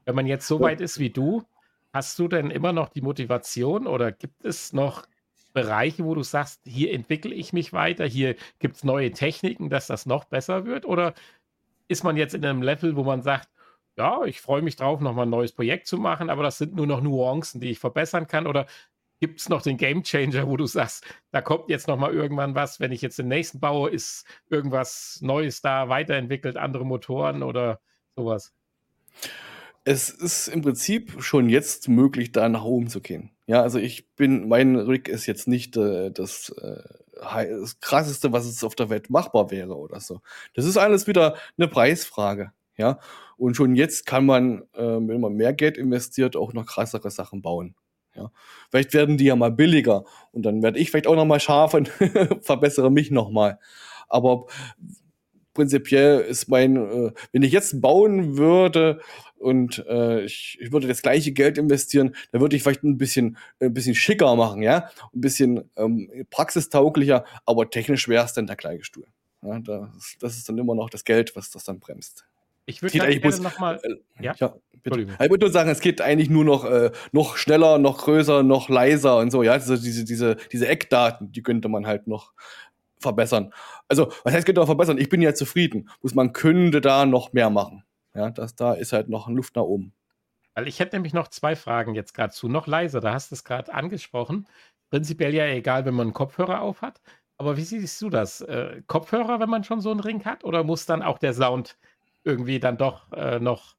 Wenn 0.07 0.15
man 0.15 0.27
jetzt 0.27 0.47
so 0.47 0.61
weit 0.61 0.81
ist 0.81 0.99
wie 0.99 1.11
du, 1.11 1.45
Hast 1.93 2.19
du 2.19 2.29
denn 2.29 2.51
immer 2.51 2.73
noch 2.73 2.91
die 2.91 3.01
Motivation 3.01 3.87
oder 3.87 4.13
gibt 4.13 4.45
es 4.45 4.73
noch 4.73 5.07
Bereiche, 5.55 6.05
wo 6.05 6.15
du 6.15 6.23
sagst, 6.23 6.61
hier 6.65 6.93
entwickle 6.93 7.35
ich 7.35 7.53
mich 7.53 7.73
weiter, 7.73 8.05
hier 8.07 8.37
gibt 8.59 8.77
es 8.77 8.85
neue 8.85 9.11
Techniken, 9.11 9.71
dass 9.71 9.87
das 9.87 10.05
noch 10.05 10.25
besser 10.25 10.67
wird? 10.67 10.85
Oder 10.85 11.15
ist 11.89 12.05
man 12.05 12.17
jetzt 12.17 12.35
in 12.35 12.45
einem 12.45 12.63
Level, 12.63 12.95
wo 12.97 13.05
man 13.05 13.23
sagt, 13.23 13.49
ja, 13.97 14.25
ich 14.27 14.41
freue 14.41 14.63
mich 14.63 14.77
drauf, 14.77 15.01
nochmal 15.01 15.27
ein 15.27 15.31
neues 15.31 15.53
Projekt 15.53 15.87
zu 15.87 15.97
machen, 15.97 16.29
aber 16.31 16.43
das 16.43 16.59
sind 16.59 16.77
nur 16.77 16.87
noch 16.87 17.01
Nuancen, 17.01 17.61
die 17.61 17.71
ich 17.71 17.79
verbessern 17.79 18.27
kann? 18.27 18.47
Oder 18.47 18.67
gibt 19.21 19.41
es 19.41 19.49
noch 19.49 19.63
den 19.63 19.77
Game 19.77 20.03
Changer, 20.03 20.47
wo 20.49 20.57
du 20.57 20.67
sagst, 20.67 21.05
da 21.31 21.41
kommt 21.41 21.69
jetzt 21.69 21.89
nochmal 21.89 22.15
irgendwann 22.15 22.55
was, 22.55 22.81
wenn 22.81 22.93
ich 22.93 23.03
jetzt 23.03 23.19
den 23.19 23.29
nächsten 23.29 23.61
baue, 23.61 23.91
ist 23.91 24.25
irgendwas 24.51 25.19
Neues 25.23 25.61
da, 25.61 25.89
weiterentwickelt, 25.89 26.57
andere 26.57 26.85
Motoren 26.87 27.43
oder 27.43 27.81
sowas? 28.17 28.53
es 29.89 30.11
ist 30.11 30.49
im 30.49 30.61
Prinzip 30.61 31.23
schon 31.23 31.49
jetzt 31.49 31.89
möglich, 31.89 32.33
da 32.33 32.47
nach 32.51 32.65
oben 32.65 32.89
zu 32.89 33.01
gehen. 33.01 33.31
Ja, 33.47 33.63
also 33.63 33.79
ich 33.79 34.15
bin, 34.17 34.47
mein 34.47 34.77
Rig 34.77 35.09
ist 35.09 35.25
jetzt 35.25 35.49
nicht 35.49 35.79
äh, 35.79 36.11
das, 36.11 36.51
äh, 36.61 36.83
das 37.15 37.81
krasseste, 37.81 38.31
was 38.31 38.45
es 38.45 38.63
auf 38.63 38.75
der 38.75 38.91
Welt 38.91 39.09
machbar 39.09 39.51
wäre 39.51 39.79
oder 39.79 40.01
so. 40.01 40.21
Das 40.55 40.67
ist 40.67 40.77
alles 40.77 41.07
wieder 41.07 41.37
eine 41.57 41.69
Preisfrage. 41.69 42.53
Ja, 42.77 43.01
und 43.39 43.57
schon 43.57 43.75
jetzt 43.75 44.05
kann 44.05 44.27
man, 44.27 44.63
äh, 44.75 44.83
wenn 44.83 45.21
man 45.21 45.33
mehr 45.33 45.55
Geld 45.55 45.79
investiert, 45.79 46.37
auch 46.37 46.53
noch 46.53 46.67
krassere 46.67 47.11
Sachen 47.11 47.41
bauen. 47.41 47.75
Ja, 48.19 48.33
vielleicht 48.71 48.95
werden 48.95 49.17
die 49.17 49.27
ja 49.27 49.37
mal 49.37 49.53
billiger 49.53 50.05
und 50.33 50.43
dann 50.43 50.63
werde 50.63 50.79
ich 50.79 50.91
vielleicht 50.91 51.07
auch 51.07 51.15
noch 51.15 51.25
mal 51.25 51.39
scharf 51.41 51.75
und 51.75 51.89
verbessere 52.43 52.91
mich 52.91 53.11
noch 53.11 53.31
mal. 53.31 53.59
Aber 54.09 54.47
prinzipiell 55.55 56.21
ist 56.21 56.49
mein, 56.49 56.77
äh, 56.77 57.13
wenn 57.33 57.43
ich 57.43 57.53
jetzt 57.53 57.81
bauen 57.81 58.37
würde 58.37 59.01
und 59.37 59.85
äh, 59.89 60.25
ich, 60.25 60.59
ich 60.61 60.73
würde 60.73 60.89
das 60.89 61.03
gleiche 61.03 61.33
Geld 61.33 61.59
investieren, 61.59 62.15
dann 62.33 62.41
würde 62.41 62.57
ich 62.57 62.63
vielleicht 62.63 62.85
ein 62.85 62.99
bisschen, 62.99 63.37
ein 63.61 63.75
bisschen 63.75 63.95
schicker 63.95 64.35
machen, 64.37 64.63
ja, 64.63 64.91
ein 65.15 65.21
bisschen 65.21 65.71
ähm, 65.77 66.11
praxistauglicher, 66.31 67.25
aber 67.45 67.71
technisch 67.71 68.09
wäre 68.09 68.25
es 68.25 68.33
dann 68.33 68.47
der 68.47 68.57
gleiche 68.57 68.85
Stuhl. 68.85 69.07
Ja, 69.43 69.61
das, 69.61 70.17
das 70.19 70.37
ist 70.37 70.49
dann 70.49 70.59
immer 70.59 70.75
noch 70.75 70.91
das 70.91 71.05
Geld, 71.05 71.37
was 71.37 71.51
das 71.51 71.65
dann 71.65 71.79
bremst. 71.79 72.28
Ich 72.69 72.83
würde 72.83 73.01
halt 73.01 73.23
gerne 73.23 73.41
nochmal. 73.41 73.81
Äh, 73.83 74.23
ja? 74.23 74.35
ja 74.37 74.55
bitte. 74.83 75.01
Ich 75.01 75.31
würde 75.31 75.47
nur 75.47 75.51
sagen, 75.51 75.71
es 75.71 75.81
geht 75.81 76.03
eigentlich 76.03 76.29
nur 76.29 76.45
noch, 76.45 76.67
äh, 76.67 76.91
noch 77.13 77.39
schneller, 77.39 77.79
noch 77.79 77.99
größer, 77.99 78.43
noch 78.43 78.69
leiser 78.69 79.17
und 79.19 79.31
so. 79.31 79.43
Ja, 79.43 79.53
also 79.53 79.77
diese, 79.77 80.05
diese, 80.05 80.37
diese 80.53 80.69
Eckdaten, 80.69 81.33
die 81.33 81.43
könnte 81.43 81.69
man 81.69 81.87
halt 81.87 82.07
noch 82.07 82.35
verbessern. 82.99 83.55
Also, 83.89 84.13
was 84.23 84.35
heißt, 84.35 84.45
könnte 84.45 84.61
man 84.61 84.67
verbessern? 84.67 84.99
Ich 84.99 85.09
bin 85.09 85.23
ja 85.23 85.33
zufrieden. 85.33 85.89
Muss 86.03 86.15
man 86.15 86.35
könnte 86.35 86.83
da 86.83 87.07
noch 87.07 87.33
mehr 87.33 87.49
machen. 87.49 87.85
Ja, 88.15 88.31
das, 88.31 88.55
da 88.55 88.75
ist 88.75 88.93
halt 88.93 89.09
noch 89.09 89.29
Luft 89.29 89.57
nach 89.57 89.63
oben. 89.63 89.95
Weil 90.55 90.69
ich 90.69 90.79
hätte 90.79 90.97
nämlich 90.97 91.15
noch 91.15 91.29
zwei 91.29 91.57
Fragen 91.57 91.95
jetzt 91.95 92.13
gerade 92.13 92.35
zu. 92.35 92.49
Noch 92.49 92.67
leiser, 92.67 93.01
da 93.01 93.15
hast 93.15 93.31
du 93.31 93.35
es 93.35 93.45
gerade 93.45 93.73
angesprochen. 93.73 94.47
Prinzipiell 94.91 95.35
ja 95.35 95.47
egal, 95.47 95.87
wenn 95.87 95.95
man 95.95 96.09
einen 96.09 96.15
Kopfhörer 96.15 96.61
auf 96.61 96.83
hat. 96.83 97.01
Aber 97.39 97.57
wie 97.57 97.63
siehst 97.63 98.03
du 98.03 98.11
das? 98.11 98.43
Äh, 98.43 98.83
Kopfhörer, 98.87 99.41
wenn 99.41 99.49
man 99.49 99.65
schon 99.65 99.81
so 99.81 99.91
einen 99.91 100.01
Ring 100.01 100.25
hat? 100.27 100.45
Oder 100.45 100.65
muss 100.65 100.85
dann 100.85 101.03
auch 101.03 101.19
der 101.19 101.33
Sound 101.33 101.79
irgendwie 102.25 102.61
dann 102.61 102.77
doch 102.77 103.13
äh, 103.13 103.39
noch, 103.39 103.77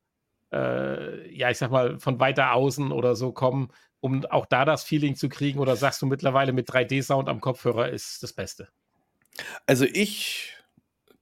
äh, 0.52 1.30
ja, 1.36 1.50
ich 1.50 1.58
sag 1.58 1.72
mal, 1.72 2.00
von 2.00 2.20
weiter 2.20 2.54
außen 2.54 2.92
oder 2.92 3.16
so 3.16 3.32
kommen, 3.32 3.70
um 4.00 4.26
auch 4.26 4.46
da 4.46 4.66
das 4.66 4.84
Feeling 4.84 5.16
zu 5.16 5.30
kriegen? 5.30 5.60
Oder 5.60 5.76
sagst 5.76 6.02
du 6.02 6.06
mittlerweile 6.06 6.54
mit 6.54 6.70
3D-Sound 6.70 7.30
am 7.30 7.42
Kopfhörer 7.42 7.90
ist 7.90 8.24
das 8.24 8.34
Beste? 8.34 8.70
Also 9.66 9.86
ich 9.86 10.56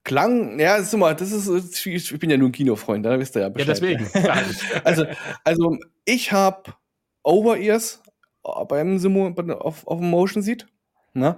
klang, 0.04 0.60
ja, 0.60 0.78
ist 0.78 0.94
immer, 0.94 1.14
das 1.14 1.32
ist, 1.32 1.86
ich 1.86 2.20
bin 2.20 2.30
ja 2.30 2.38
nur 2.38 2.50
ein 2.50 2.54
Kinofreund, 2.54 3.06
da 3.06 3.20
wisst 3.20 3.36
ihr 3.36 3.42
ja 3.42 3.50
Bescheid. 3.50 3.68
Ja, 3.68 3.74
deswegen. 3.74 4.10
also, 4.84 5.06
also 5.44 5.78
ich 6.06 6.32
habe 6.32 6.74
Over-Ears 7.24 8.02
beim 8.70 8.98
Simu 9.00 9.34
auf, 9.60 9.86
auf 9.86 10.00
dem 10.00 10.10
Motion 10.10 10.42
sieht. 10.42 10.68
Ne? 11.18 11.38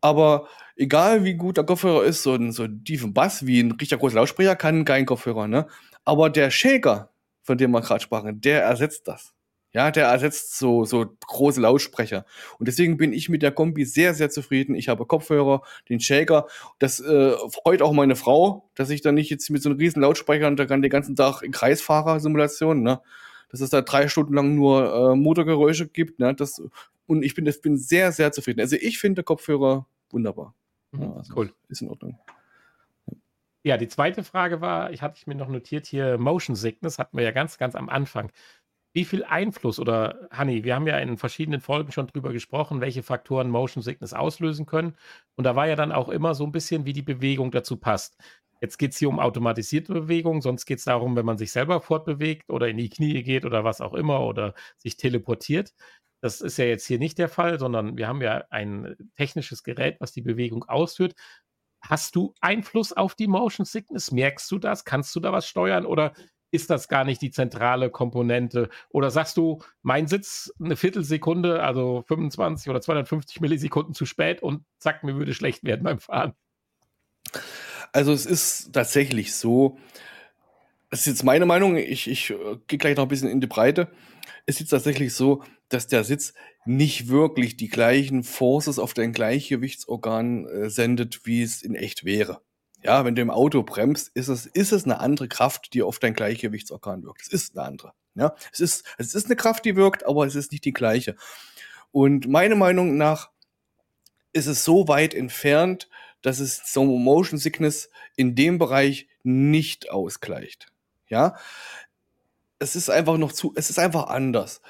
Aber 0.00 0.48
egal 0.76 1.24
wie 1.24 1.34
gut 1.34 1.56
der 1.56 1.64
Kopfhörer 1.64 2.04
ist, 2.04 2.22
so 2.22 2.34
ein, 2.34 2.52
so 2.52 2.66
tiefen 2.66 3.14
Bass 3.14 3.46
wie 3.46 3.60
ein 3.60 3.72
richtig 3.72 3.98
großer 3.98 4.16
Lautsprecher 4.16 4.56
kann 4.56 4.84
kein 4.84 5.06
Kopfhörer. 5.06 5.48
Ne? 5.48 5.66
Aber 6.04 6.30
der 6.30 6.50
Shaker, 6.50 7.10
von 7.42 7.58
dem 7.58 7.70
wir 7.72 7.80
gerade 7.80 8.02
sprachen, 8.02 8.40
der 8.40 8.62
ersetzt 8.62 9.08
das. 9.08 9.34
Ja, 9.74 9.90
der 9.90 10.06
ersetzt 10.06 10.58
so, 10.58 10.84
so 10.86 11.04
große 11.26 11.60
Lautsprecher. 11.60 12.24
Und 12.58 12.68
deswegen 12.68 12.96
bin 12.96 13.12
ich 13.12 13.28
mit 13.28 13.42
der 13.42 13.52
Kombi 13.52 13.84
sehr, 13.84 14.14
sehr 14.14 14.30
zufrieden. 14.30 14.74
Ich 14.74 14.88
habe 14.88 15.04
Kopfhörer, 15.04 15.62
den 15.90 16.00
Shaker. 16.00 16.46
Das 16.78 17.00
äh, 17.00 17.32
freut 17.50 17.82
auch 17.82 17.92
meine 17.92 18.16
Frau, 18.16 18.70
dass 18.74 18.88
ich 18.88 19.02
dann 19.02 19.14
nicht 19.14 19.28
jetzt 19.28 19.50
mit 19.50 19.62
so 19.62 19.68
einem 19.68 19.78
riesen 19.78 20.00
Lautsprecher 20.00 20.46
und 20.46 20.56
da 20.58 20.64
kann 20.64 20.80
den 20.80 20.90
ganzen 20.90 21.16
Tag 21.16 21.42
in 21.42 21.52
Kreisfahrersimulation, 21.52 22.82
ne? 22.82 23.02
Dass 23.50 23.60
es 23.60 23.70
da 23.70 23.82
drei 23.82 24.08
Stunden 24.08 24.34
lang 24.34 24.54
nur 24.54 25.12
äh, 25.12 25.16
Motorgeräusche 25.16 25.86
gibt, 25.88 26.18
ne? 26.18 26.34
Das, 26.34 26.62
und 27.08 27.22
ich 27.22 27.34
bin, 27.34 27.44
das 27.44 27.60
bin 27.60 27.76
sehr, 27.76 28.12
sehr 28.12 28.30
zufrieden. 28.32 28.60
Also 28.60 28.76
ich 28.76 28.98
finde 28.98 29.22
Kopfhörer 29.22 29.86
wunderbar. 30.10 30.54
Mhm, 30.92 31.02
ja, 31.02 31.12
also 31.14 31.34
cool. 31.36 31.52
Ist 31.68 31.82
in 31.82 31.88
Ordnung. 31.88 32.18
Ja, 33.64 33.76
die 33.76 33.88
zweite 33.88 34.22
Frage 34.22 34.60
war, 34.60 34.92
ich 34.92 35.02
hatte 35.02 35.16
ich 35.18 35.26
mir 35.26 35.34
noch 35.34 35.48
notiert 35.48 35.86
hier, 35.86 36.18
Motion 36.18 36.54
Sickness 36.54 36.98
hatten 36.98 37.16
wir 37.16 37.24
ja 37.24 37.32
ganz, 37.32 37.58
ganz 37.58 37.74
am 37.74 37.88
Anfang. 37.88 38.30
Wie 38.92 39.04
viel 39.04 39.24
Einfluss 39.24 39.80
oder 39.80 40.28
Hanni, 40.30 40.64
wir 40.64 40.74
haben 40.74 40.86
ja 40.86 40.98
in 40.98 41.16
verschiedenen 41.18 41.60
Folgen 41.60 41.92
schon 41.92 42.06
drüber 42.06 42.32
gesprochen, 42.32 42.80
welche 42.80 43.02
Faktoren 43.02 43.50
Motion 43.50 43.82
Sickness 43.82 44.12
auslösen 44.12 44.66
können. 44.66 44.94
Und 45.34 45.44
da 45.44 45.56
war 45.56 45.66
ja 45.66 45.76
dann 45.76 45.92
auch 45.92 46.08
immer 46.08 46.34
so 46.34 46.44
ein 46.44 46.52
bisschen, 46.52 46.84
wie 46.84 46.92
die 46.92 47.02
Bewegung 47.02 47.50
dazu 47.50 47.76
passt. 47.76 48.18
Jetzt 48.60 48.78
geht 48.78 48.92
es 48.92 48.98
hier 48.98 49.08
um 49.08 49.20
automatisierte 49.20 49.92
Bewegung, 49.92 50.42
sonst 50.42 50.66
geht 50.66 50.78
es 50.78 50.84
darum, 50.84 51.14
wenn 51.16 51.26
man 51.26 51.38
sich 51.38 51.52
selber 51.52 51.80
fortbewegt 51.80 52.50
oder 52.50 52.68
in 52.68 52.76
die 52.76 52.90
Knie 52.90 53.22
geht 53.22 53.44
oder 53.44 53.62
was 53.64 53.80
auch 53.80 53.94
immer 53.94 54.20
oder 54.24 54.54
sich 54.76 54.96
teleportiert. 54.96 55.74
Das 56.20 56.40
ist 56.40 56.56
ja 56.58 56.64
jetzt 56.64 56.86
hier 56.86 56.98
nicht 56.98 57.18
der 57.18 57.28
Fall, 57.28 57.58
sondern 57.58 57.96
wir 57.96 58.08
haben 58.08 58.22
ja 58.22 58.44
ein 58.50 58.96
technisches 59.16 59.62
Gerät, 59.62 59.96
was 60.00 60.12
die 60.12 60.22
Bewegung 60.22 60.64
ausführt. 60.64 61.14
Hast 61.80 62.16
du 62.16 62.34
Einfluss 62.40 62.92
auf 62.92 63.14
die 63.14 63.28
Motion 63.28 63.64
Sickness? 63.64 64.10
Merkst 64.10 64.50
du 64.50 64.58
das? 64.58 64.84
Kannst 64.84 65.14
du 65.14 65.20
da 65.20 65.32
was 65.32 65.46
steuern 65.46 65.86
oder 65.86 66.12
ist 66.50 66.70
das 66.70 66.88
gar 66.88 67.04
nicht 67.04 67.20
die 67.22 67.30
zentrale 67.30 67.90
Komponente? 67.90 68.68
Oder 68.90 69.10
sagst 69.10 69.36
du, 69.36 69.62
mein 69.82 70.06
Sitz 70.06 70.52
eine 70.62 70.76
Viertelsekunde, 70.76 71.62
also 71.62 72.04
25 72.08 72.70
oder 72.70 72.80
250 72.80 73.40
Millisekunden 73.40 73.94
zu 73.94 74.06
spät 74.06 74.42
und 74.42 74.64
zack, 74.78 75.04
mir 75.04 75.16
würde 75.16 75.34
schlecht 75.34 75.64
werden 75.64 75.84
beim 75.84 76.00
Fahren? 76.00 76.34
Also 77.92 78.12
es 78.12 78.26
ist 78.26 78.72
tatsächlich 78.72 79.34
so, 79.34 79.78
das 80.90 81.00
ist 81.00 81.06
jetzt 81.06 81.24
meine 81.24 81.46
Meinung, 81.46 81.76
ich, 81.76 82.08
ich 82.08 82.30
äh, 82.30 82.58
gehe 82.66 82.78
gleich 82.78 82.96
noch 82.96 83.04
ein 83.04 83.08
bisschen 83.08 83.30
in 83.30 83.40
die 83.40 83.46
Breite. 83.46 83.88
Es 84.46 84.60
ist 84.60 84.68
tatsächlich 84.68 85.14
so, 85.14 85.42
dass 85.68 85.86
der 85.86 86.04
Sitz 86.04 86.34
nicht 86.64 87.08
wirklich 87.08 87.56
die 87.56 87.68
gleichen 87.68 88.24
Forces 88.24 88.78
auf 88.78 88.94
dein 88.94 89.12
Gleichgewichtsorgan 89.12 90.46
äh, 90.46 90.70
sendet, 90.70 91.26
wie 91.26 91.42
es 91.42 91.62
in 91.62 91.74
echt 91.74 92.04
wäre. 92.04 92.40
Ja, 92.82 93.04
wenn 93.04 93.16
du 93.16 93.22
im 93.22 93.30
Auto 93.30 93.62
bremst, 93.62 94.10
ist 94.14 94.28
es, 94.28 94.46
ist 94.46 94.72
es 94.72 94.84
eine 94.84 95.00
andere 95.00 95.28
Kraft, 95.28 95.74
die 95.74 95.82
auf 95.82 95.98
dein 95.98 96.14
Gleichgewichtsorgan 96.14 97.02
wirkt. 97.02 97.22
Es 97.22 97.28
ist 97.28 97.56
eine 97.56 97.66
andere. 97.66 97.92
Ja, 98.14 98.34
es 98.52 98.60
ist, 98.60 98.84
es 98.98 99.14
ist 99.14 99.26
eine 99.26 99.36
Kraft, 99.36 99.64
die 99.64 99.76
wirkt, 99.76 100.04
aber 100.06 100.26
es 100.26 100.34
ist 100.34 100.52
nicht 100.52 100.64
die 100.64 100.72
gleiche. 100.72 101.16
Und 101.90 102.28
meine 102.28 102.54
Meinung 102.54 102.96
nach 102.96 103.30
ist 104.32 104.46
es 104.46 104.64
so 104.64 104.88
weit 104.88 105.14
entfernt, 105.14 105.88
dass 106.22 106.40
es 106.40 106.62
so 106.72 106.84
Motion 106.84 107.38
Sickness 107.38 107.90
in 108.16 108.34
dem 108.34 108.58
Bereich 108.58 109.08
nicht 109.22 109.90
ausgleicht. 109.90 110.72
Ja, 111.08 111.36
es 112.58 112.76
ist 112.76 112.90
einfach 112.90 113.18
noch 113.18 113.32
zu, 113.32 113.52
es 113.56 113.70
ist 113.70 113.78
einfach 113.78 114.08
anders. 114.08 114.60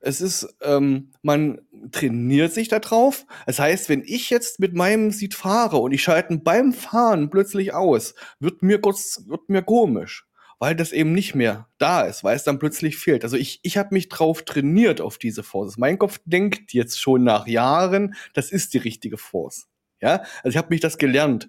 Es 0.00 0.20
ist, 0.20 0.54
ähm, 0.62 1.12
man 1.22 1.60
trainiert 1.90 2.52
sich 2.52 2.68
da 2.68 2.78
drauf. 2.78 3.26
Das 3.46 3.58
heißt, 3.58 3.88
wenn 3.88 4.02
ich 4.04 4.30
jetzt 4.30 4.60
mit 4.60 4.74
meinem 4.74 5.10
Seed 5.10 5.34
fahre 5.34 5.78
und 5.78 5.92
ich 5.92 6.02
schalte 6.02 6.36
beim 6.38 6.72
Fahren 6.72 7.30
plötzlich 7.30 7.72
aus, 7.74 8.14
wird 8.38 8.62
mir 8.62 8.80
kurz, 8.80 9.24
wird 9.26 9.48
mir 9.48 9.62
komisch, 9.62 10.26
weil 10.58 10.76
das 10.76 10.92
eben 10.92 11.12
nicht 11.12 11.34
mehr 11.34 11.68
da 11.78 12.02
ist, 12.02 12.24
weil 12.24 12.36
es 12.36 12.44
dann 12.44 12.58
plötzlich 12.58 12.98
fehlt. 12.98 13.24
Also 13.24 13.36
ich, 13.36 13.60
ich 13.62 13.78
habe 13.78 13.94
mich 13.94 14.08
drauf 14.08 14.42
trainiert 14.44 15.00
auf 15.00 15.18
diese 15.18 15.42
Forces. 15.42 15.78
Mein 15.78 15.98
Kopf 15.98 16.20
denkt 16.24 16.72
jetzt 16.72 17.00
schon 17.00 17.24
nach 17.24 17.46
Jahren, 17.46 18.14
das 18.34 18.52
ist 18.52 18.74
die 18.74 18.78
richtige 18.78 19.18
Force. 19.18 19.66
Ja, 20.00 20.24
also 20.42 20.50
ich 20.50 20.56
habe 20.58 20.68
mich 20.68 20.80
das 20.80 20.98
gelernt. 20.98 21.48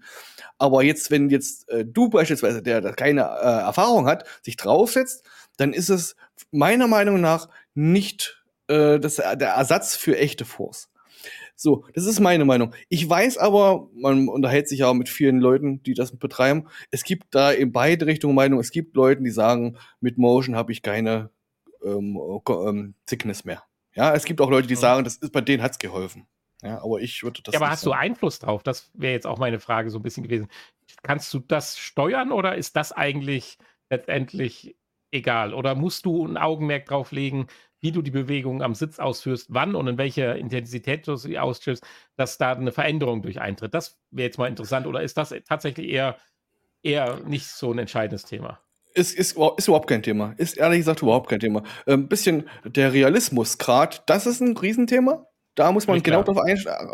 Aber 0.57 0.81
jetzt, 0.81 1.11
wenn 1.11 1.29
jetzt 1.29 1.67
äh, 1.69 1.85
du 1.85 2.09
beispielsweise, 2.09 2.63
der, 2.63 2.79
der 2.81 2.93
keine 2.93 3.21
äh, 3.23 3.65
Erfahrung 3.65 4.07
hat, 4.07 4.25
sich 4.41 4.55
draufsetzt, 4.55 5.25
dann 5.57 5.73
ist 5.73 5.89
es 5.89 6.15
meiner 6.51 6.87
Meinung 6.87 7.21
nach 7.21 7.49
nicht 7.73 8.43
äh, 8.67 8.99
das, 8.99 9.15
der 9.15 9.49
Ersatz 9.49 9.95
für 9.95 10.17
echte 10.17 10.45
Force. 10.45 10.89
So, 11.55 11.85
das 11.93 12.05
ist 12.05 12.19
meine 12.19 12.45
Meinung. 12.45 12.73
Ich 12.87 13.09
weiß 13.09 13.39
aber, 13.39 13.89
man 13.95 14.27
unterhält 14.29 14.69
sich 14.69 14.79
ja 14.79 14.89
auch 14.89 14.93
mit 14.93 15.09
vielen 15.09 15.39
Leuten, 15.39 15.81
die 15.81 15.95
das 15.95 16.15
betreiben. 16.15 16.67
Es 16.91 17.03
gibt 17.03 17.33
da 17.33 17.51
in 17.51 17.71
beide 17.71 18.05
Richtungen 18.05 18.35
Meinung. 18.35 18.59
Es 18.59 18.69
gibt 18.69 18.95
Leute, 18.95 19.23
die 19.23 19.31
sagen, 19.31 19.77
mit 19.99 20.19
Motion 20.19 20.55
habe 20.55 20.71
ich 20.71 20.83
keine 20.83 21.31
ähm, 21.83 22.19
ähm, 22.47 22.93
Sickness 23.05 23.43
mehr. 23.43 23.63
Ja, 23.95 24.13
es 24.13 24.25
gibt 24.25 24.39
auch 24.39 24.51
Leute, 24.51 24.67
die 24.67 24.75
mhm. 24.75 24.79
sagen, 24.79 25.03
das 25.03 25.15
ist 25.15 25.33
bei 25.33 25.41
denen 25.41 25.63
hat's 25.63 25.79
geholfen. 25.79 26.27
Ja, 26.61 26.83
aber 26.83 26.99
ich 27.01 27.23
würde 27.23 27.41
das. 27.41 27.53
Ja, 27.53 27.59
aber 27.59 27.71
hast 27.71 27.81
sagen. 27.81 27.93
du 27.93 27.99
Einfluss 27.99 28.39
drauf? 28.39 28.61
Das 28.61 28.91
wäre 28.93 29.13
jetzt 29.13 29.25
auch 29.25 29.39
meine 29.39 29.59
Frage 29.59 29.89
so 29.89 29.97
ein 29.97 30.03
bisschen 30.03 30.23
gewesen. 30.23 30.47
Kannst 31.01 31.33
du 31.33 31.39
das 31.39 31.79
steuern 31.79 32.31
oder 32.31 32.55
ist 32.55 32.75
das 32.75 32.91
eigentlich 32.91 33.57
letztendlich 33.89 34.75
egal? 35.17 35.53
Oder 35.53 35.75
musst 35.75 36.05
du 36.05 36.25
ein 36.25 36.37
Augenmerk 36.37 36.85
drauf 36.85 37.11
legen, 37.11 37.47
wie 37.79 37.91
du 37.91 38.01
die 38.01 38.11
Bewegung 38.11 38.63
am 38.63 38.73
Sitz 38.73 38.99
ausführst, 38.99 39.47
wann 39.49 39.75
und 39.75 39.87
in 39.87 39.97
welcher 39.97 40.35
Intensität 40.35 41.07
du 41.07 41.15
sie 41.15 41.37
ausführst, 41.37 41.85
dass 42.15 42.37
da 42.37 42.53
eine 42.53 42.71
Veränderung 42.71 43.21
durch 43.21 43.39
eintritt? 43.39 43.73
Das 43.73 43.99
wäre 44.11 44.27
jetzt 44.27 44.37
mal 44.37 44.47
interessant. 44.47 44.87
Oder 44.87 45.01
ist 45.03 45.17
das 45.17 45.33
tatsächlich 45.47 45.89
eher, 45.89 46.17
eher 46.81 47.19
nicht 47.25 47.47
so 47.47 47.71
ein 47.71 47.77
entscheidendes 47.77 48.25
Thema? 48.25 48.59
Ist, 48.93 49.15
ist, 49.15 49.37
ist 49.57 49.67
überhaupt 49.67 49.87
kein 49.87 50.01
Thema. 50.01 50.33
Ist 50.37 50.57
ehrlich 50.57 50.79
gesagt 50.79 51.03
überhaupt 51.03 51.29
kein 51.29 51.39
Thema. 51.39 51.59
Ein 51.85 51.93
ähm, 51.93 52.07
bisschen 52.07 52.49
der 52.65 52.93
Realismusgrad, 52.93 54.09
das 54.09 54.25
ist 54.25 54.41
ein 54.41 54.57
Riesenthema. 54.57 55.27
Da 55.53 55.71
muss 55.71 55.87
man 55.87 56.01
genau 56.03 56.21
darauf 56.21 56.43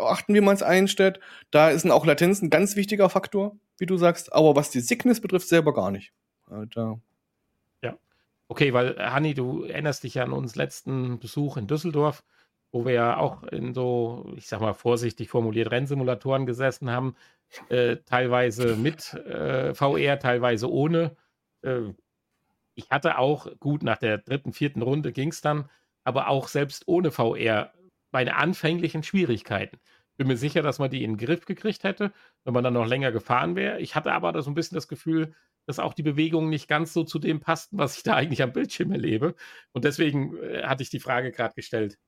achten, 0.00 0.34
wie 0.34 0.40
man 0.40 0.54
es 0.54 0.62
einstellt. 0.62 1.20
Da 1.50 1.76
sind 1.78 1.90
auch 1.90 2.06
Latenz 2.06 2.40
ein 2.40 2.48
ganz 2.48 2.76
wichtiger 2.76 3.10
Faktor, 3.10 3.56
wie 3.78 3.84
du 3.84 3.98
sagst. 3.98 4.32
Aber 4.32 4.56
was 4.56 4.70
die 4.70 4.80
Sickness 4.80 5.20
betrifft, 5.20 5.48
selber 5.48 5.74
gar 5.74 5.90
nicht. 5.90 6.12
Da 6.74 6.98
Okay, 8.54 8.72
weil 8.72 8.96
äh, 8.96 9.02
Hanni, 9.10 9.34
du 9.34 9.64
erinnerst 9.64 10.04
dich 10.04 10.14
ja 10.14 10.22
an 10.22 10.32
unseren 10.32 10.60
letzten 10.60 11.18
Besuch 11.18 11.56
in 11.56 11.66
Düsseldorf, 11.66 12.22
wo 12.70 12.86
wir 12.86 12.92
ja 12.92 13.16
auch 13.16 13.42
in 13.42 13.74
so, 13.74 14.32
ich 14.36 14.46
sag 14.46 14.60
mal 14.60 14.74
vorsichtig 14.74 15.28
formuliert, 15.28 15.72
Rennsimulatoren 15.72 16.46
gesessen 16.46 16.88
haben, 16.88 17.16
äh, 17.68 17.96
teilweise 18.06 18.76
mit 18.76 19.12
äh, 19.14 19.74
VR, 19.74 20.20
teilweise 20.20 20.70
ohne. 20.70 21.16
Äh, 21.62 21.94
ich 22.76 22.90
hatte 22.90 23.18
auch, 23.18 23.48
gut, 23.58 23.82
nach 23.82 23.98
der 23.98 24.18
dritten, 24.18 24.52
vierten 24.52 24.82
Runde 24.82 25.10
ging 25.10 25.30
es 25.30 25.40
dann, 25.40 25.68
aber 26.04 26.28
auch 26.28 26.46
selbst 26.46 26.86
ohne 26.86 27.10
VR 27.10 27.72
meine 28.12 28.36
anfänglichen 28.36 29.02
Schwierigkeiten. 29.02 29.80
Bin 30.16 30.28
mir 30.28 30.36
sicher, 30.36 30.62
dass 30.62 30.78
man 30.78 30.90
die 30.90 31.02
in 31.02 31.16
den 31.16 31.26
Griff 31.26 31.44
gekriegt 31.44 31.84
hätte, 31.84 32.12
wenn 32.44 32.54
man 32.54 32.64
dann 32.64 32.74
noch 32.74 32.86
länger 32.86 33.12
gefahren 33.12 33.56
wäre. 33.56 33.80
Ich 33.80 33.94
hatte 33.94 34.12
aber 34.12 34.40
so 34.42 34.50
ein 34.50 34.54
bisschen 34.54 34.76
das 34.76 34.88
Gefühl, 34.88 35.34
dass 35.66 35.78
auch 35.78 35.94
die 35.94 36.02
Bewegungen 36.02 36.50
nicht 36.50 36.68
ganz 36.68 36.92
so 36.92 37.04
zu 37.04 37.18
dem 37.18 37.40
passten, 37.40 37.78
was 37.78 37.96
ich 37.96 38.02
da 38.02 38.14
eigentlich 38.16 38.42
am 38.42 38.52
Bildschirm 38.52 38.92
erlebe. 38.92 39.34
Und 39.72 39.84
deswegen 39.84 40.36
äh, 40.38 40.62
hatte 40.64 40.82
ich 40.82 40.90
die 40.90 41.00
Frage 41.00 41.32
gerade 41.32 41.54
gestellt. 41.54 41.98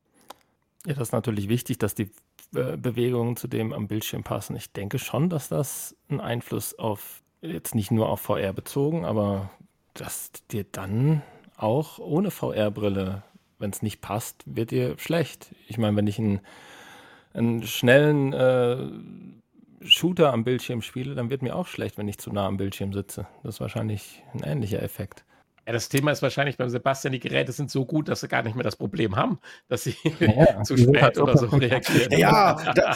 Ja, 0.87 0.95
das 0.95 1.09
ist 1.09 1.13
natürlich 1.13 1.49
wichtig, 1.49 1.79
dass 1.79 1.95
die 1.95 2.11
äh, 2.55 2.77
Bewegungen 2.77 3.37
zu 3.37 3.49
dem 3.49 3.73
am 3.73 3.89
Bildschirm 3.89 4.23
passen. 4.23 4.55
Ich 4.57 4.73
denke 4.73 4.99
schon, 4.99 5.29
dass 5.29 5.49
das 5.49 5.97
einen 6.09 6.21
Einfluss 6.21 6.79
auf, 6.79 7.23
jetzt 7.41 7.75
nicht 7.75 7.91
nur 7.91 8.09
auf 8.09 8.21
VR 8.21 8.53
bezogen, 8.53 9.05
aber 9.05 9.51
dass 9.95 10.31
dir 10.51 10.65
dann 10.65 11.23
auch 11.57 11.99
ohne 11.99 12.31
VR-Brille, 12.31 13.23
wenn 13.59 13.71
es 13.71 13.83
nicht 13.83 14.01
passt, 14.01 14.43
wird 14.47 14.71
dir 14.71 14.99
schlecht. 14.99 15.55
Ich 15.67 15.79
meine, 15.79 15.97
wenn 15.97 16.07
ich 16.07 16.19
einen, 16.19 16.41
einen 17.37 17.63
schnellen 17.65 18.33
äh, 18.33 18.77
Shooter 19.85 20.33
am 20.33 20.45
Bildschirm 20.45 20.83
spiele, 20.83 21.15
dann 21.15 21.31
wird 21.31 21.43
mir 21.43 21.55
auch 21.55 21.67
schlecht, 21.67 21.99
wenn 21.99 22.09
ich 22.09 22.19
zu 22.19 22.33
nah 22.33 22.47
am 22.47 22.57
Bildschirm 22.57 22.93
sitze. 22.93 23.27
Das 23.43 23.57
ist 23.57 23.61
wahrscheinlich 23.61 24.23
ein 24.35 24.43
ähnlicher 24.43 24.83
Effekt. 24.83 25.25
Ja, 25.67 25.73
das 25.73 25.89
Thema 25.89 26.13
ist 26.13 26.23
wahrscheinlich 26.23 26.57
beim 26.57 26.69
Sebastian, 26.69 27.11
die 27.11 27.19
Geräte 27.19 27.51
sind 27.51 27.73
so 27.73 27.85
gut, 27.85 28.09
dass 28.09 28.21
sie 28.21 28.29
gar 28.29 28.45
nicht 28.45 28.55
mehr 28.55 28.63
das 28.63 28.77
Problem 28.77 29.17
haben, 29.17 29.41
dass 29.69 29.83
sie 29.83 29.97
ja, 30.21 30.63
zu 30.63 30.77
spät 30.77 31.03
halt 31.03 31.19
oder 31.19 31.37
so 31.37 31.47
reagieren. 31.47 32.13
Ja, 32.13 32.55
da, 32.75 32.95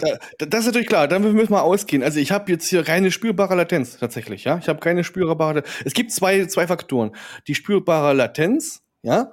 da, 0.00 0.46
das 0.46 0.60
ist 0.60 0.66
natürlich 0.66 0.88
klar, 0.88 1.08
dann 1.08 1.20
müssen 1.20 1.50
wir 1.50 1.62
ausgehen. 1.62 2.02
Also 2.02 2.18
ich 2.18 2.32
habe 2.32 2.50
jetzt 2.50 2.68
hier 2.68 2.84
keine 2.84 3.10
spürbare 3.10 3.54
Latenz 3.54 3.98
tatsächlich, 3.98 4.44
ja. 4.44 4.56
Ich 4.56 4.68
habe 4.68 4.80
keine 4.80 5.04
spürbare 5.04 5.62
Es 5.84 5.92
gibt 5.92 6.10
zwei, 6.10 6.46
zwei 6.46 6.66
Faktoren. 6.66 7.14
Die 7.48 7.54
spürbare 7.54 8.14
Latenz, 8.14 8.82
ja, 9.02 9.30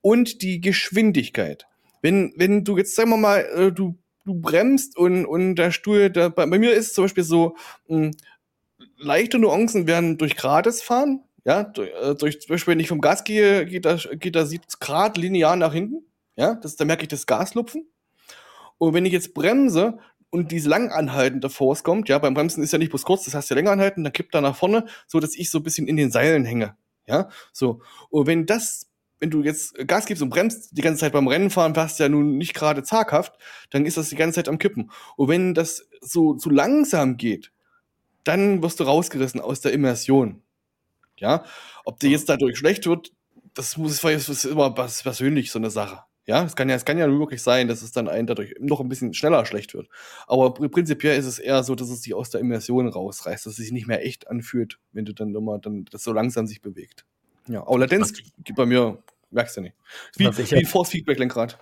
und 0.00 0.42
die 0.42 0.60
Geschwindigkeit. 0.60 1.66
Wenn, 2.02 2.34
wenn 2.36 2.64
du 2.64 2.76
jetzt, 2.76 2.94
sagen 2.94 3.10
wir 3.10 3.16
mal, 3.16 3.40
äh, 3.54 3.72
du 3.72 3.96
du 4.24 4.34
bremst 4.34 4.96
und, 4.96 5.26
und 5.26 5.56
der 5.56 5.70
Stuhl, 5.70 6.10
der, 6.10 6.30
bei, 6.30 6.46
bei 6.46 6.58
mir 6.58 6.72
ist 6.72 6.94
zum 6.94 7.04
Beispiel 7.04 7.24
so, 7.24 7.56
mh, 7.88 7.96
hm, 7.96 8.10
leichte 8.98 9.38
Nuancen 9.38 9.86
werden 9.86 10.18
durch 10.18 10.36
Grades 10.36 10.82
fahren. 10.82 11.22
Ja, 11.44 11.64
durch, 11.64 11.90
äh, 12.00 12.14
durch, 12.14 12.40
zum 12.40 12.54
Beispiel, 12.54 12.72
wenn 12.72 12.80
ich 12.80 12.88
vom 12.88 13.00
Gas 13.00 13.24
gehe, 13.24 13.66
geht 13.66 13.84
da, 13.84 13.96
geht 13.96 14.36
da 14.36 14.46
70 14.46 14.78
Grad 14.78 15.16
linear 15.16 15.56
nach 15.56 15.72
hinten. 15.72 16.06
Ja, 16.36 16.54
das, 16.54 16.76
da 16.76 16.84
merke 16.84 17.02
ich 17.02 17.08
das 17.08 17.26
Gaslupfen. 17.26 17.88
Und 18.78 18.94
wenn 18.94 19.04
ich 19.04 19.12
jetzt 19.12 19.34
bremse 19.34 19.98
und 20.30 20.52
diese 20.52 20.68
langanhaltende 20.68 21.50
Force 21.50 21.82
kommt, 21.82 22.08
ja, 22.08 22.18
beim 22.18 22.34
Bremsen 22.34 22.62
ist 22.62 22.72
ja 22.72 22.78
nicht 22.78 22.90
bloß 22.90 23.02
kurz, 23.02 23.24
das 23.24 23.34
heißt 23.34 23.50
ja 23.50 23.56
länger 23.56 23.72
anhalten, 23.72 24.04
dann 24.04 24.12
kippt 24.12 24.34
er 24.34 24.40
nach 24.40 24.56
vorne, 24.56 24.86
so 25.06 25.20
dass 25.20 25.34
ich 25.34 25.50
so 25.50 25.58
ein 25.58 25.64
bisschen 25.64 25.88
in 25.88 25.96
den 25.96 26.10
Seilen 26.10 26.44
hänge. 26.44 26.76
Ja, 27.06 27.28
so. 27.52 27.82
Und 28.10 28.28
wenn 28.28 28.46
das 28.46 28.88
wenn 29.22 29.30
du 29.30 29.44
jetzt 29.44 29.76
Gas 29.86 30.06
gibst 30.06 30.20
und 30.20 30.30
bremst 30.30 30.76
die 30.76 30.82
ganze 30.82 30.98
Zeit 30.98 31.12
beim 31.12 31.28
Rennenfahren, 31.28 31.74
fährst 31.74 32.00
ja 32.00 32.08
nun 32.08 32.38
nicht 32.38 32.54
gerade 32.54 32.82
zaghaft, 32.82 33.38
dann 33.70 33.86
ist 33.86 33.96
das 33.96 34.08
die 34.08 34.16
ganze 34.16 34.34
Zeit 34.36 34.48
am 34.48 34.58
Kippen. 34.58 34.90
Und 35.16 35.28
wenn 35.28 35.54
das 35.54 35.88
so 36.00 36.34
zu 36.34 36.50
langsam 36.50 37.16
geht, 37.16 37.52
dann 38.24 38.64
wirst 38.64 38.80
du 38.80 38.84
rausgerissen 38.84 39.40
aus 39.40 39.60
der 39.60 39.72
Immersion. 39.72 40.42
Ja, 41.18 41.44
ob 41.84 42.00
dir 42.00 42.10
jetzt 42.10 42.28
dadurch 42.28 42.58
schlecht 42.58 42.86
wird, 42.86 43.12
das 43.54 43.76
muss 43.76 44.00
das 44.00 44.28
ist 44.28 44.44
immer 44.44 44.76
was 44.76 45.04
persönlich 45.04 45.52
so 45.52 45.60
eine 45.60 45.70
Sache. 45.70 46.00
Ja, 46.26 46.42
es 46.42 46.56
kann 46.56 46.68
ja, 46.68 46.74
es 46.74 46.84
kann 46.84 46.98
ja 46.98 47.08
wirklich 47.08 47.42
sein, 47.42 47.68
dass 47.68 47.82
es 47.82 47.92
dann 47.92 48.08
einen 48.08 48.26
dadurch 48.26 48.54
noch 48.58 48.80
ein 48.80 48.88
bisschen 48.88 49.14
schneller 49.14 49.46
schlecht 49.46 49.72
wird. 49.72 49.88
Aber 50.26 50.52
prinzipiell 50.52 51.16
ist 51.16 51.26
es 51.26 51.38
eher 51.38 51.62
so, 51.62 51.76
dass 51.76 51.90
es 51.90 52.00
dich 52.00 52.14
aus 52.14 52.30
der 52.30 52.40
Immersion 52.40 52.88
rausreißt, 52.88 53.46
dass 53.46 53.52
es 53.52 53.56
sich 53.58 53.70
nicht 53.70 53.86
mehr 53.86 54.04
echt 54.04 54.26
anfühlt, 54.26 54.80
wenn 54.90 55.04
du 55.04 55.14
dann 55.14 55.32
immer 55.32 55.60
dann 55.60 55.84
das 55.92 56.02
so 56.02 56.12
langsam 56.12 56.48
sich 56.48 56.60
bewegt. 56.60 57.06
Ja, 57.48 57.66
aber 57.66 57.78
Latenz 57.80 58.12
gibt 58.12 58.56
bei 58.56 58.66
mir 58.66 59.02
Merkst 59.32 59.56
du 59.56 59.62
nicht. 59.62 59.76
Wie, 60.16 60.26
wie 60.26 60.56
ein 60.56 60.66
Force-Feedback-Lenkrad. 60.66 61.58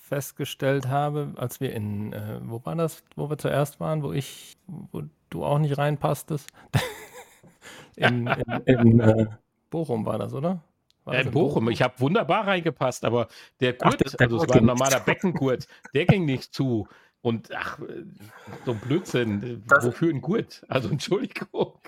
Festgestellt 0.00 0.88
habe, 0.88 1.32
als 1.36 1.60
wir 1.60 1.72
in, 1.72 2.12
äh, 2.12 2.40
wo 2.42 2.60
war 2.64 2.74
das, 2.74 3.02
wo 3.16 3.30
wir 3.30 3.38
zuerst 3.38 3.80
waren, 3.80 4.02
wo 4.02 4.12
ich, 4.12 4.56
wo 4.66 5.02
du 5.30 5.44
auch 5.44 5.58
nicht 5.58 5.78
reinpasstest? 5.78 6.50
in, 7.96 8.26
in, 8.26 8.62
in 8.66 9.00
äh, 9.00 9.26
Bochum 9.70 10.04
war 10.04 10.18
das, 10.18 10.34
oder? 10.34 10.62
War 11.04 11.14
das 11.14 11.26
in 11.26 11.32
Bochum. 11.32 11.64
Bochum? 11.64 11.70
Ich 11.70 11.80
habe 11.80 11.98
wunderbar 11.98 12.46
reingepasst, 12.46 13.04
aber 13.04 13.28
der 13.60 13.72
Gurt, 13.72 13.82
ach, 13.94 13.96
der, 13.96 14.10
der 14.10 14.26
also 14.26 14.42
es 14.42 14.48
war 14.48 14.56
ein 14.56 14.66
normaler 14.66 15.00
Beckengurt, 15.00 15.66
der 15.94 16.04
ging 16.06 16.24
nicht 16.24 16.52
zu. 16.52 16.88
Und 17.22 17.54
ach, 17.54 17.78
so 18.66 18.72
ein 18.72 18.78
Blödsinn. 18.80 19.62
Das, 19.68 19.86
Wofür 19.86 20.10
ein 20.10 20.20
Gurt? 20.20 20.64
Also 20.68 20.88
Entschuldigung. 20.90 21.78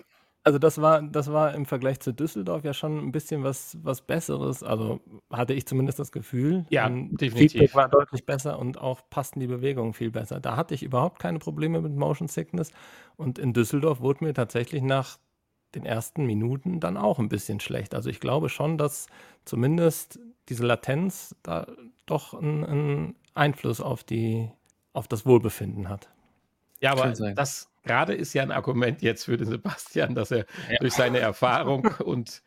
Also 0.46 0.58
das 0.58 0.78
war, 0.78 1.00
das 1.00 1.32
war 1.32 1.54
im 1.54 1.64
Vergleich 1.64 2.00
zu 2.00 2.12
Düsseldorf 2.12 2.64
ja 2.64 2.74
schon 2.74 2.98
ein 2.98 3.12
bisschen 3.12 3.42
was, 3.42 3.78
was 3.82 4.02
Besseres. 4.02 4.62
Also 4.62 5.00
hatte 5.30 5.54
ich 5.54 5.66
zumindest 5.66 5.98
das 5.98 6.12
Gefühl. 6.12 6.66
Ja, 6.68 6.86
und 6.86 7.16
definitiv. 7.16 7.52
Feedback 7.52 7.74
war 7.74 7.88
deutlich 7.88 8.26
besser 8.26 8.58
und 8.58 8.78
auch 8.78 9.00
passten 9.08 9.40
die 9.40 9.46
Bewegungen 9.46 9.94
viel 9.94 10.10
besser. 10.10 10.40
Da 10.40 10.56
hatte 10.56 10.74
ich 10.74 10.82
überhaupt 10.82 11.18
keine 11.18 11.38
Probleme 11.38 11.80
mit 11.80 11.96
Motion 11.96 12.28
Sickness. 12.28 12.72
Und 13.16 13.38
in 13.38 13.54
Düsseldorf 13.54 14.00
wurde 14.00 14.22
mir 14.22 14.34
tatsächlich 14.34 14.82
nach 14.82 15.18
den 15.74 15.86
ersten 15.86 16.26
Minuten 16.26 16.78
dann 16.78 16.98
auch 16.98 17.18
ein 17.18 17.30
bisschen 17.30 17.58
schlecht. 17.58 17.94
Also 17.94 18.10
ich 18.10 18.20
glaube 18.20 18.50
schon, 18.50 18.76
dass 18.76 19.06
zumindest 19.46 20.20
diese 20.50 20.66
Latenz 20.66 21.34
da 21.42 21.66
doch 22.04 22.34
einen, 22.34 22.64
einen 22.64 23.14
Einfluss 23.32 23.80
auf 23.80 24.04
die, 24.04 24.50
auf 24.92 25.08
das 25.08 25.24
Wohlbefinden 25.24 25.88
hat. 25.88 26.10
Ja, 26.80 26.92
aber 26.92 27.08
das 27.34 27.70
gerade 27.84 28.14
ist 28.14 28.34
ja 28.34 28.42
ein 28.42 28.52
Argument 28.52 29.02
jetzt 29.02 29.24
für 29.24 29.36
den 29.36 29.46
Sebastian, 29.46 30.14
dass 30.14 30.30
er 30.30 30.46
ja. 30.70 30.78
durch 30.80 30.94
seine 30.94 31.18
Erfahrung 31.18 31.86
und 32.04 32.42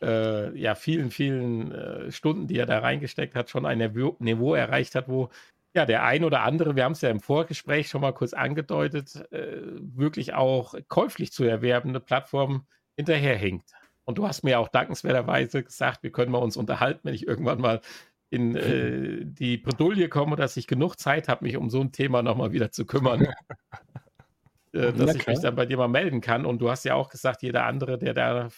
äh, 0.00 0.56
ja, 0.58 0.74
vielen, 0.74 1.10
vielen 1.10 1.72
äh, 1.72 2.12
Stunden, 2.12 2.46
die 2.46 2.58
er 2.58 2.66
da 2.66 2.80
reingesteckt 2.80 3.34
hat, 3.34 3.50
schon 3.50 3.66
ein 3.66 3.78
Niveau, 3.78 4.16
Niveau 4.18 4.54
erreicht 4.54 4.94
hat, 4.94 5.08
wo 5.08 5.30
ja, 5.74 5.86
der 5.86 6.04
ein 6.04 6.24
oder 6.24 6.42
andere, 6.42 6.76
wir 6.76 6.84
haben 6.84 6.92
es 6.92 7.00
ja 7.00 7.08
im 7.08 7.20
Vorgespräch 7.20 7.88
schon 7.88 8.02
mal 8.02 8.12
kurz 8.12 8.34
angedeutet, 8.34 9.24
äh, 9.32 9.62
wirklich 9.80 10.34
auch 10.34 10.74
käuflich 10.88 11.32
zu 11.32 11.44
erwerbende 11.44 12.00
Plattform 12.00 12.66
hinterherhinkt. 12.96 13.72
Und 14.04 14.18
du 14.18 14.26
hast 14.26 14.42
mir 14.42 14.58
auch 14.58 14.68
dankenswerterweise 14.68 15.62
gesagt, 15.62 16.02
wir 16.02 16.10
können 16.10 16.32
mal 16.32 16.38
uns 16.38 16.56
unterhalten, 16.56 17.00
wenn 17.04 17.14
ich 17.14 17.26
irgendwann 17.26 17.60
mal 17.60 17.80
in 18.28 18.56
äh, 18.56 19.20
die 19.24 19.56
Bredouille 19.56 20.08
komme, 20.08 20.36
dass 20.36 20.56
ich 20.56 20.66
genug 20.66 20.96
Zeit 20.96 21.28
habe, 21.28 21.44
mich 21.44 21.56
um 21.56 21.70
so 21.70 21.80
ein 21.80 21.92
Thema 21.92 22.22
nochmal 22.22 22.52
wieder 22.52 22.70
zu 22.70 22.84
kümmern. 22.84 23.28
äh, 24.72 24.92
dass 24.92 25.14
ich 25.14 25.26
mich 25.26 25.40
dann 25.40 25.54
bei 25.54 25.66
dir 25.66 25.76
mal 25.76 25.88
melden 25.88 26.20
kann. 26.20 26.46
Und 26.46 26.60
du 26.60 26.70
hast 26.70 26.84
ja 26.84 26.94
auch 26.94 27.10
gesagt, 27.10 27.42
jeder 27.42 27.66
andere, 27.66 27.98
der 27.98 28.14
da 28.14 28.48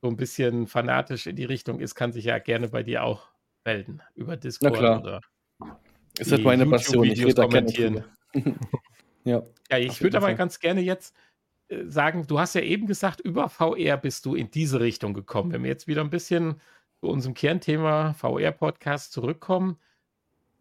so 0.00 0.08
ein 0.08 0.16
bisschen 0.16 0.66
fanatisch 0.66 1.26
in 1.26 1.36
die 1.36 1.44
Richtung 1.44 1.80
ist, 1.80 1.94
kann 1.94 2.12
sich 2.12 2.26
ja 2.26 2.38
gerne 2.38 2.68
bei 2.68 2.82
dir 2.82 3.04
auch 3.04 3.28
melden 3.64 4.02
über 4.14 4.36
Discord 4.36 4.78
oder 4.78 5.20
ist 6.18 6.30
das 6.30 6.40
meine 6.40 6.66
Passion. 6.66 7.04
Ich 7.04 7.24
rede 7.24 7.42
kommentieren. 7.42 8.04
ja. 9.24 9.42
ja, 9.70 9.78
ich 9.78 10.00
würde 10.00 10.18
aber 10.18 10.32
ganz 10.34 10.60
gerne 10.60 10.80
jetzt 10.80 11.16
äh, 11.68 11.84
sagen, 11.86 12.26
du 12.26 12.38
hast 12.38 12.54
ja 12.54 12.60
eben 12.60 12.86
gesagt, 12.86 13.20
über 13.20 13.48
VR 13.48 13.96
bist 13.96 14.26
du 14.26 14.34
in 14.34 14.50
diese 14.50 14.80
Richtung 14.80 15.14
gekommen. 15.14 15.52
Wenn 15.52 15.62
wir 15.62 15.70
jetzt 15.70 15.88
wieder 15.88 16.02
ein 16.02 16.10
bisschen 16.10 16.60
zu 17.00 17.08
unserem 17.08 17.34
Kernthema 17.34 18.12
VR-Podcast 18.14 19.12
zurückkommen, 19.12 19.78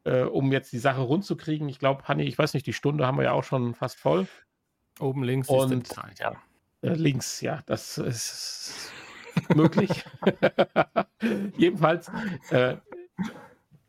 äh, 0.05 0.21
um 0.21 0.51
jetzt 0.51 0.73
die 0.73 0.79
Sache 0.79 1.01
rund 1.01 1.25
zu 1.25 1.37
kriegen. 1.37 1.69
Ich 1.69 1.79
glaube, 1.79 2.03
Hanni, 2.05 2.23
ich 2.23 2.37
weiß 2.37 2.53
nicht, 2.53 2.65
die 2.65 2.73
Stunde 2.73 3.05
haben 3.05 3.17
wir 3.17 3.25
ja 3.25 3.31
auch 3.33 3.43
schon 3.43 3.75
fast 3.75 3.99
voll. 3.99 4.27
Oben 4.99 5.23
links 5.23 5.49
Und, 5.49 5.83
ist 5.83 5.93
Zeit, 5.93 6.19
ja. 6.19 6.35
Äh, 6.81 6.93
links, 6.93 7.41
ja, 7.41 7.61
das 7.65 7.97
ist 7.97 8.91
möglich. 9.55 10.03
Jedenfalls, 11.57 12.11
äh, 12.49 12.77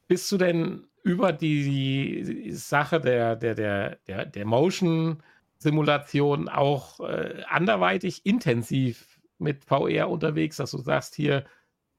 bist 0.06 0.30
du 0.32 0.38
denn 0.38 0.86
über 1.02 1.32
die 1.32 2.50
Sache 2.52 3.00
der, 3.00 3.36
der, 3.36 3.54
der, 3.54 3.96
der, 4.06 4.26
der 4.26 4.46
Motion-Simulation 4.46 6.48
auch 6.48 7.00
äh, 7.00 7.42
anderweitig 7.48 8.24
intensiv 8.24 9.20
mit 9.38 9.64
VR 9.64 10.08
unterwegs, 10.08 10.56
dass 10.56 10.70
du 10.70 10.78
sagst, 10.78 11.14
hier 11.14 11.44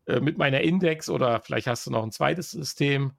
äh, 0.05 0.19
mit 0.19 0.37
meiner 0.37 0.61
Index 0.61 1.09
oder 1.09 1.41
vielleicht 1.41 1.67
hast 1.67 1.85
du 1.85 1.91
noch 1.91 2.03
ein 2.03 2.11
zweites 2.11 2.51
System, 2.51 3.13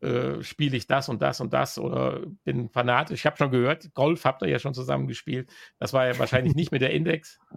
äh, 0.00 0.42
spiele 0.42 0.76
ich 0.76 0.86
das 0.86 1.08
und 1.08 1.22
das 1.22 1.40
und 1.40 1.52
das 1.52 1.78
oder 1.78 2.20
bin 2.44 2.68
fanatisch. 2.68 3.20
Ich 3.20 3.26
habe 3.26 3.36
schon 3.36 3.50
gehört, 3.50 3.92
Golf 3.94 4.24
habt 4.24 4.42
ihr 4.42 4.48
ja 4.48 4.58
schon 4.58 4.74
zusammen 4.74 5.08
gespielt. 5.08 5.50
Das 5.78 5.92
war 5.92 6.06
ja 6.06 6.18
wahrscheinlich 6.18 6.54
nicht 6.54 6.70
mit 6.70 6.82
der 6.82 6.90
Index. 6.90 7.38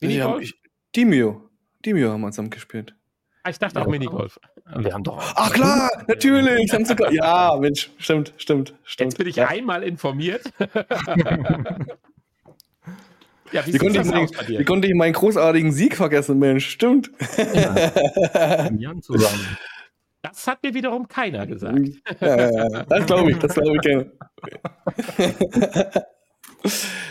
Minigolf? 0.00 0.42
Ja, 0.42 0.56
Dimio. 0.96 1.50
Dimio 1.84 2.10
haben 2.10 2.22
wir 2.22 2.30
zusammen 2.30 2.50
gespielt. 2.50 2.96
Ah, 3.42 3.50
ich 3.50 3.58
dachte 3.58 3.80
auch 3.80 3.86
Minigolf. 3.86 4.38
Wir 4.76 4.92
haben 4.92 5.04
doch. 5.04 5.18
Ach 5.34 5.50
klar, 5.52 5.90
natürlich. 6.08 6.70
Sogar, 6.70 7.10
ja, 7.12 7.56
Mensch, 7.58 7.90
stimmt, 7.98 8.34
stimmt, 8.36 8.74
stimmt. 8.84 9.12
Jetzt 9.12 9.18
bin 9.18 9.28
ich 9.28 9.36
ja. 9.36 9.48
einmal 9.48 9.82
informiert. 9.82 10.52
ja, 13.52 13.66
wie, 13.66 13.72
wie, 13.72 13.78
konnte 13.78 14.04
mein, 14.04 14.28
wie, 14.46 14.64
konnte 14.64 14.88
ich 14.88 14.94
meinen 14.94 15.14
großartigen 15.14 15.72
Sieg 15.72 15.96
vergessen, 15.96 16.38
Mensch? 16.38 16.68
Stimmt. 16.68 17.10
Ja. 17.54 17.90
zusammen. 19.00 19.56
Das 20.22 20.46
hat 20.46 20.62
mir 20.62 20.74
wiederum 20.74 21.08
keiner 21.08 21.46
gesagt. 21.46 21.78
Ja, 22.20 22.36
ja, 22.36 22.50
ja. 22.50 22.82
Das 22.84 23.06
glaube 23.06 23.30
ich, 23.30 23.38
das 23.38 23.54
glaube 23.54 23.76
ich 23.76 23.80
gerne. 23.80 24.12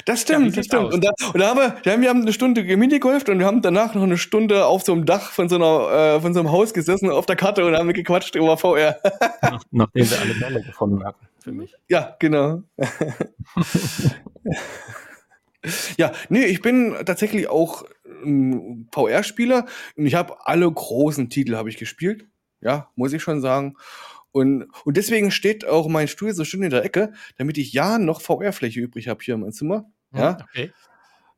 Das 0.05 0.21
stimmt, 0.21 0.49
ja, 0.49 0.55
das 0.57 0.65
stimmt. 0.65 0.93
Und 0.93 1.03
da, 1.03 1.11
und 1.33 1.39
da, 1.39 1.49
haben 1.49 1.59
wir, 1.59 1.75
da 1.83 1.91
haben 1.91 2.01
wir 2.01 2.11
eine 2.11 2.33
Stunde 2.33 2.63
Minigolft 2.77 3.29
und 3.29 3.39
wir 3.39 3.45
haben 3.45 3.61
danach 3.61 3.95
noch 3.95 4.03
eine 4.03 4.17
Stunde 4.17 4.65
auf 4.65 4.83
so 4.83 4.93
einem 4.93 5.05
Dach 5.05 5.31
von 5.31 5.49
so, 5.49 5.55
einer, 5.55 6.15
äh, 6.17 6.21
von 6.21 6.33
so 6.33 6.39
einem 6.39 6.51
Haus 6.51 6.73
gesessen 6.73 7.09
auf 7.09 7.25
der 7.25 7.35
Karte 7.35 7.65
und 7.65 7.75
haben 7.75 7.91
gequatscht 7.93 8.35
über 8.35 8.57
VR. 8.57 8.99
Nach, 9.41 9.63
nachdem 9.71 10.09
wir 10.09 10.19
alle 10.19 10.33
Bälle 10.35 10.61
gefunden 10.63 11.03
hatten, 11.03 11.27
für 11.39 11.51
mich. 11.51 11.75
Ja, 11.87 12.15
genau. 12.19 12.63
ja, 15.97 16.11
nee, 16.29 16.45
ich 16.45 16.61
bin 16.61 16.95
tatsächlich 17.05 17.49
auch 17.49 17.85
ein 18.23 18.87
VR-Spieler 18.93 19.65
und 19.95 20.05
ich 20.05 20.15
habe 20.15 20.35
alle 20.45 20.71
großen 20.71 21.29
Titel 21.29 21.55
habe 21.55 21.69
ich 21.69 21.77
gespielt. 21.77 22.25
Ja, 22.61 22.89
muss 22.95 23.13
ich 23.13 23.23
schon 23.23 23.41
sagen. 23.41 23.75
Und, 24.31 24.67
und 24.85 24.97
deswegen 24.97 25.31
steht 25.31 25.65
auch 25.65 25.87
mein 25.87 26.07
Stuhl 26.07 26.33
so 26.33 26.45
schön 26.45 26.63
in 26.63 26.69
der 26.69 26.83
Ecke, 26.83 27.13
damit 27.37 27.57
ich 27.57 27.73
ja 27.73 27.97
noch 27.97 28.21
VR-Fläche 28.21 28.79
übrig 28.79 29.07
habe 29.07 29.23
hier 29.23 29.35
in 29.35 29.41
meinem 29.41 29.51
Zimmer. 29.51 29.89
Ja. 30.13 30.37
Okay. 30.49 30.71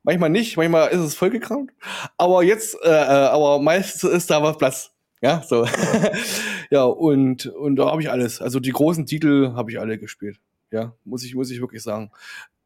Manchmal 0.03 0.29
nicht, 0.29 0.57
manchmal 0.57 0.89
ist 0.89 0.99
es 0.99 1.15
vollgekramt. 1.15 1.71
Aber 2.17 2.43
jetzt, 2.43 2.75
äh, 2.83 2.89
äh 2.89 3.27
aber 3.27 3.59
meistens 3.59 4.03
ist 4.03 4.29
da 4.29 4.41
was 4.41 4.57
Platz. 4.57 4.91
Ja, 5.21 5.43
so. 5.47 5.67
ja, 6.71 6.83
und, 6.83 7.45
und 7.45 7.75
da 7.75 7.91
habe 7.91 8.01
ich 8.01 8.09
alles. 8.09 8.41
Also 8.41 8.59
die 8.59 8.71
großen 8.71 9.05
Titel 9.05 9.53
habe 9.53 9.71
ich 9.71 9.79
alle 9.79 9.99
gespielt. 9.99 10.39
Ja, 10.71 10.93
muss 11.05 11.23
ich, 11.23 11.35
muss 11.35 11.51
ich 11.51 11.61
wirklich 11.61 11.83
sagen. 11.83 12.11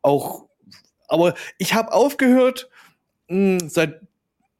Auch, 0.01 0.45
aber 1.07 1.33
ich 1.57 1.73
habe 1.73 1.91
aufgehört, 1.91 2.69
mh, 3.27 3.59
hm, 3.59 3.69
seit 3.69 4.01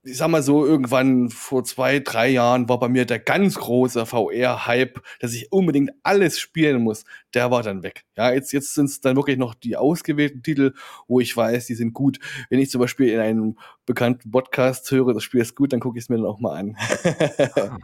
ich 0.06 0.18
sag 0.18 0.28
mal 0.28 0.44
so, 0.44 0.66
irgendwann 0.66 1.30
vor 1.30 1.64
zwei, 1.64 2.00
drei 2.00 2.30
Jahren 2.30 2.70
war 2.70 2.80
bei 2.80 2.88
mir 2.88 3.06
der 3.06 3.18
ganz 3.18 3.56
große 3.56 4.06
VR-Hype, 4.06 5.02
dass 5.20 5.34
ich 5.34 5.52
unbedingt 5.52 5.92
alles 6.04 6.40
spielen 6.40 6.84
muss. 6.84 7.06
Der 7.34 7.50
war 7.50 7.64
dann 7.64 7.82
weg. 7.82 8.06
Ja, 8.16 8.32
jetzt, 8.32 8.54
jetzt 8.54 8.76
sind 8.76 8.86
es 8.86 9.02
dann 9.02 9.16
wirklich 9.16 9.38
noch 9.38 9.56
die 9.56 9.78
ausgewählten 9.78 10.44
Titel, 10.44 10.74
wo 11.08 11.20
ich 11.20 11.36
weiß, 11.36 11.66
die 11.66 11.74
sind 11.74 11.94
gut. 11.94 12.20
Wenn 12.52 12.60
ich 12.60 12.70
zum 12.70 12.82
Beispiel 12.82 13.10
in 13.10 13.20
einem 13.20 13.58
bekannten 13.88 14.30
Podcast 14.30 14.90
höre, 14.92 15.12
das 15.14 15.24
Spiel 15.24 15.42
ist 15.42 15.56
gut, 15.56 15.74
dann 15.74 15.80
gucke 15.80 15.98
ich 15.98 16.06
es 16.06 16.10
mir 16.10 16.18
dann 16.18 16.28
auch 16.28 16.40
mal 16.40 16.56
an. 16.56 16.78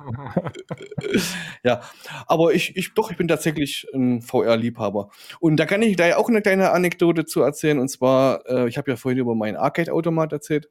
ja, 1.64 1.82
aber 2.28 2.54
ich, 2.54 2.78
ich, 2.78 2.94
doch, 2.94 3.10
ich 3.10 3.18
bin 3.18 3.28
tatsächlich 3.28 3.88
ein 3.96 4.22
VR-Liebhaber. 4.22 5.10
Und 5.40 5.58
da 5.58 5.66
kann 5.66 5.82
ich 5.82 5.96
da 5.96 6.16
auch 6.18 6.30
eine 6.30 6.44
kleine 6.44 6.70
Anekdote 6.72 7.26
zu 7.26 7.42
erzählen. 7.42 7.80
Und 7.80 7.90
zwar, 7.90 8.48
äh, 8.48 8.68
ich 8.68 8.78
habe 8.78 8.92
ja 8.92 8.96
vorhin 8.96 9.20
über 9.20 9.34
meinen 9.34 9.58
Arcade-Automat 9.58 10.32
erzählt. 10.34 10.70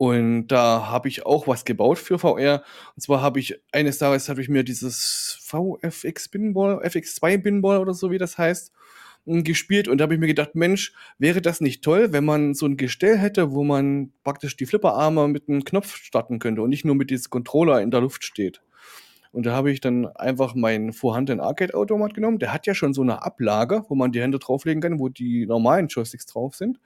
Und 0.00 0.46
da 0.46 0.86
habe 0.86 1.08
ich 1.08 1.26
auch 1.26 1.46
was 1.46 1.66
gebaut 1.66 1.98
für 1.98 2.18
VR. 2.18 2.64
Und 2.96 3.02
zwar 3.02 3.20
habe 3.20 3.38
ich 3.38 3.62
eines 3.70 3.98
Tages 3.98 4.30
habe 4.30 4.40
ich 4.40 4.48
mir 4.48 4.64
dieses 4.64 5.36
VFX 5.42 6.30
Binball, 6.30 6.78
FX2 6.82 7.36
Binball 7.36 7.76
oder 7.76 7.92
so 7.92 8.10
wie 8.10 8.16
das 8.16 8.38
heißt, 8.38 8.72
hm, 9.26 9.44
gespielt 9.44 9.88
und 9.88 9.98
da 9.98 10.04
habe 10.04 10.14
ich 10.14 10.20
mir 10.20 10.26
gedacht, 10.26 10.54
Mensch, 10.54 10.94
wäre 11.18 11.42
das 11.42 11.60
nicht 11.60 11.84
toll, 11.84 12.14
wenn 12.14 12.24
man 12.24 12.54
so 12.54 12.64
ein 12.64 12.78
Gestell 12.78 13.18
hätte, 13.18 13.52
wo 13.52 13.62
man 13.62 14.14
praktisch 14.24 14.56
die 14.56 14.64
Flipperarme 14.64 15.28
mit 15.28 15.50
einem 15.50 15.64
Knopf 15.64 15.96
starten 15.96 16.38
könnte 16.38 16.62
und 16.62 16.70
nicht 16.70 16.86
nur 16.86 16.94
mit 16.94 17.10
diesem 17.10 17.28
Controller 17.28 17.82
in 17.82 17.90
der 17.90 18.00
Luft 18.00 18.24
steht. 18.24 18.62
Und 19.32 19.46
da 19.46 19.52
habe 19.52 19.70
ich 19.70 19.80
dann 19.80 20.06
einfach 20.16 20.54
meinen 20.56 20.92
vorhandenen 20.92 21.40
Arcade-Automat 21.40 22.14
genommen. 22.14 22.40
Der 22.40 22.52
hat 22.52 22.66
ja 22.66 22.74
schon 22.74 22.92
so 22.92 23.02
eine 23.02 23.22
Ablage, 23.22 23.84
wo 23.88 23.94
man 23.94 24.10
die 24.10 24.20
Hände 24.20 24.40
drauflegen 24.40 24.82
kann, 24.82 24.98
wo 24.98 25.08
die 25.08 25.46
normalen 25.46 25.86
Joysticks 25.86 26.26
drauf 26.26 26.56
sind. 26.56 26.80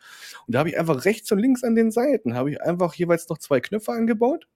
Und 0.46 0.54
da 0.54 0.58
habe 0.58 0.68
ich 0.68 0.78
einfach 0.78 1.06
rechts 1.06 1.32
und 1.32 1.38
links 1.38 1.64
an 1.64 1.74
den 1.74 1.90
Seiten, 1.90 2.34
habe 2.34 2.50
ich 2.50 2.60
einfach 2.60 2.94
jeweils 2.94 3.28
noch 3.28 3.38
zwei 3.38 3.60
Knöpfe 3.60 3.92
angebaut. 3.92 4.46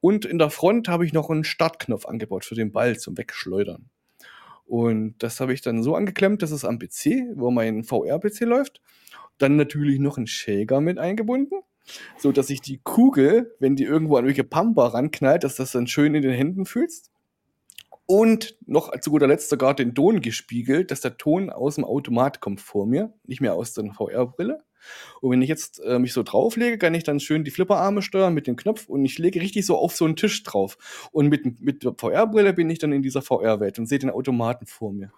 Und 0.00 0.24
in 0.24 0.38
der 0.38 0.48
Front 0.48 0.88
habe 0.88 1.04
ich 1.04 1.12
noch 1.12 1.28
einen 1.28 1.44
Startknopf 1.44 2.06
angebaut 2.06 2.44
für 2.44 2.54
den 2.54 2.72
Ball 2.72 2.98
zum 2.98 3.18
Wegschleudern. 3.18 3.90
Und 4.64 5.16
das 5.18 5.40
habe 5.40 5.52
ich 5.52 5.60
dann 5.60 5.82
so 5.82 5.94
angeklemmt, 5.96 6.42
dass 6.42 6.50
es 6.50 6.64
am 6.64 6.78
PC, 6.78 7.34
wo 7.34 7.50
mein 7.50 7.84
VR-PC 7.84 8.40
läuft, 8.40 8.80
dann 9.38 9.56
natürlich 9.56 9.98
noch 9.98 10.18
ein 10.18 10.26
Shaker 10.26 10.80
mit 10.80 10.98
eingebunden, 10.98 11.60
so 12.16 12.32
dass 12.32 12.50
ich 12.50 12.60
die 12.60 12.80
Kugel, 12.82 13.54
wenn 13.60 13.76
die 13.76 13.84
irgendwo 13.84 14.16
an 14.16 14.24
irgendwelche 14.24 14.48
Pampa 14.48 14.88
ranknallt, 14.88 15.42
dass 15.42 15.56
das 15.56 15.72
dann 15.72 15.86
schön 15.86 16.14
in 16.14 16.22
den 16.22 16.32
Händen 16.32 16.64
fühlst 16.64 17.10
und 18.10 18.56
noch 18.66 18.98
zu 19.00 19.10
guter 19.10 19.26
Letzt 19.26 19.50
sogar 19.50 19.74
den 19.74 19.94
Ton 19.94 20.22
gespiegelt, 20.22 20.90
dass 20.90 21.02
der 21.02 21.18
Ton 21.18 21.50
aus 21.50 21.74
dem 21.74 21.84
Automat 21.84 22.40
kommt 22.40 22.60
vor 22.60 22.86
mir, 22.86 23.12
nicht 23.24 23.42
mehr 23.42 23.54
aus 23.54 23.74
der 23.74 23.92
VR-Brille. 23.92 24.64
Und 25.20 25.30
wenn 25.30 25.42
ich 25.42 25.48
jetzt 25.50 25.80
äh, 25.80 25.98
mich 25.98 26.14
so 26.14 26.22
drauflege, 26.22 26.78
kann 26.78 26.94
ich 26.94 27.04
dann 27.04 27.20
schön 27.20 27.44
die 27.44 27.50
Flipperarme 27.50 28.00
steuern 28.00 28.32
mit 28.32 28.46
dem 28.46 28.56
Knopf 28.56 28.88
und 28.88 29.04
ich 29.04 29.18
lege 29.18 29.42
richtig 29.42 29.66
so 29.66 29.76
auf 29.76 29.94
so 29.94 30.06
einen 30.06 30.16
Tisch 30.16 30.42
drauf. 30.42 31.10
Und 31.12 31.28
mit, 31.28 31.60
mit 31.60 31.84
der 31.84 31.94
VR-Brille 31.98 32.54
bin 32.54 32.70
ich 32.70 32.78
dann 32.78 32.92
in 32.92 33.02
dieser 33.02 33.20
VR-Welt 33.20 33.78
und 33.78 33.86
sehe 33.86 33.98
den 33.98 34.10
Automaten 34.10 34.66
vor 34.66 34.92
mir. 34.92 35.12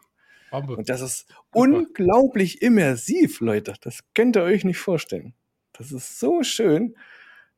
Bombe. 0.51 0.76
Und 0.76 0.88
das 0.88 1.01
ist 1.01 1.28
Super. 1.28 1.38
unglaublich 1.53 2.61
immersiv, 2.61 3.41
Leute. 3.41 3.74
Das 3.82 4.01
könnt 4.14 4.36
ihr 4.36 4.43
euch 4.43 4.64
nicht 4.64 4.78
vorstellen. 4.78 5.34
Das 5.72 5.93
ist 5.93 6.18
so 6.18 6.43
schön. 6.43 6.97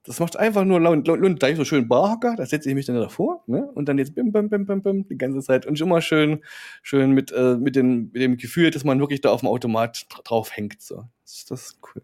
Das 0.04 0.18
macht 0.18 0.36
einfach 0.36 0.64
nur 0.64 0.80
laut. 0.80 1.08
Und 1.08 1.42
da 1.42 1.48
ich 1.48 1.56
so 1.56 1.64
schön 1.64 1.86
Barhocker, 1.86 2.34
da 2.36 2.44
setze 2.44 2.68
ich 2.68 2.74
mich 2.74 2.86
dann 2.86 2.96
davor, 2.96 3.44
ne? 3.46 3.70
Und 3.74 3.88
dann 3.88 3.98
jetzt 3.98 4.14
bim, 4.14 4.32
bim, 4.32 4.48
bim, 4.48 4.66
bim, 4.66 4.82
bim, 4.82 5.06
die 5.06 5.16
ganze 5.16 5.40
Zeit. 5.40 5.64
Und 5.64 5.80
immer 5.80 6.00
schön, 6.00 6.42
schön 6.82 7.12
mit, 7.12 7.30
äh, 7.30 7.56
mit, 7.56 7.76
den, 7.76 8.10
mit 8.12 8.20
dem 8.20 8.36
Gefühl, 8.36 8.70
dass 8.72 8.82
man 8.82 8.98
wirklich 8.98 9.20
da 9.20 9.30
auf 9.30 9.40
dem 9.40 9.48
Automat 9.48 10.06
drauf 10.24 10.56
hängt. 10.56 10.82
So. 10.82 11.04
Das, 11.22 11.44
das 11.44 11.62
ist 11.66 11.78
cool. 11.94 12.02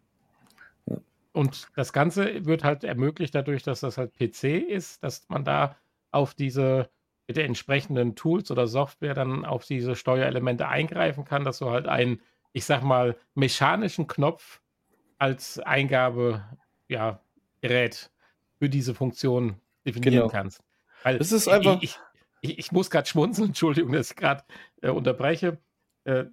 Ja. 0.87 0.99
Und 1.33 1.69
das 1.75 1.93
Ganze 1.93 2.47
wird 2.47 2.63
halt 2.63 2.85
ermöglicht 2.85 3.35
dadurch, 3.35 3.65
dass 3.65 3.81
das 3.81 3.99
halt 3.99 4.15
PC 4.15 4.45
ist, 4.45 5.03
dass 5.03 5.29
man 5.29 5.45
da 5.45 5.77
auf 6.13 6.35
diese 6.35 6.89
mit 7.29 7.37
den 7.37 7.47
entsprechenden 7.47 8.17
Tools 8.17 8.51
oder 8.51 8.67
Software 8.67 9.13
dann 9.15 9.45
auf 9.45 9.67
diese 9.67 9.95
Steuerelemente 9.95 10.67
eingreifen 10.67 11.25
kann, 11.25 11.45
dass 11.45 11.59
du 11.59 11.71
halt 11.71 11.87
einen, 11.87 12.23
ich 12.53 12.65
sag 12.65 12.83
mal, 12.83 13.17
mechanischen 13.35 14.07
Knopf 14.07 14.63
als 15.19 15.59
Eingabe, 15.59 16.43
ja, 16.89 17.21
Gerät 17.61 18.11
für 18.59 18.69
diese 18.69 18.95
Funktion 18.95 19.61
definieren 19.87 20.15
genau. 20.15 20.29
kannst. 20.29 20.63
Weil 21.03 21.19
das 21.19 21.33
ist 21.33 21.49
einfach. 21.49 21.83
Ich, 21.83 21.99
ich, 22.41 22.59
ich 22.59 22.73
muss 22.73 22.91
gerade 22.91 23.09
schmunzeln, 23.09 23.49
Entschuldigung, 23.49 23.93
dass 23.93 24.11
ich 24.11 24.17
gerade 24.17 24.45
äh, 24.83 24.91
unterbreche, 24.91 25.59
äh, 26.05 26.25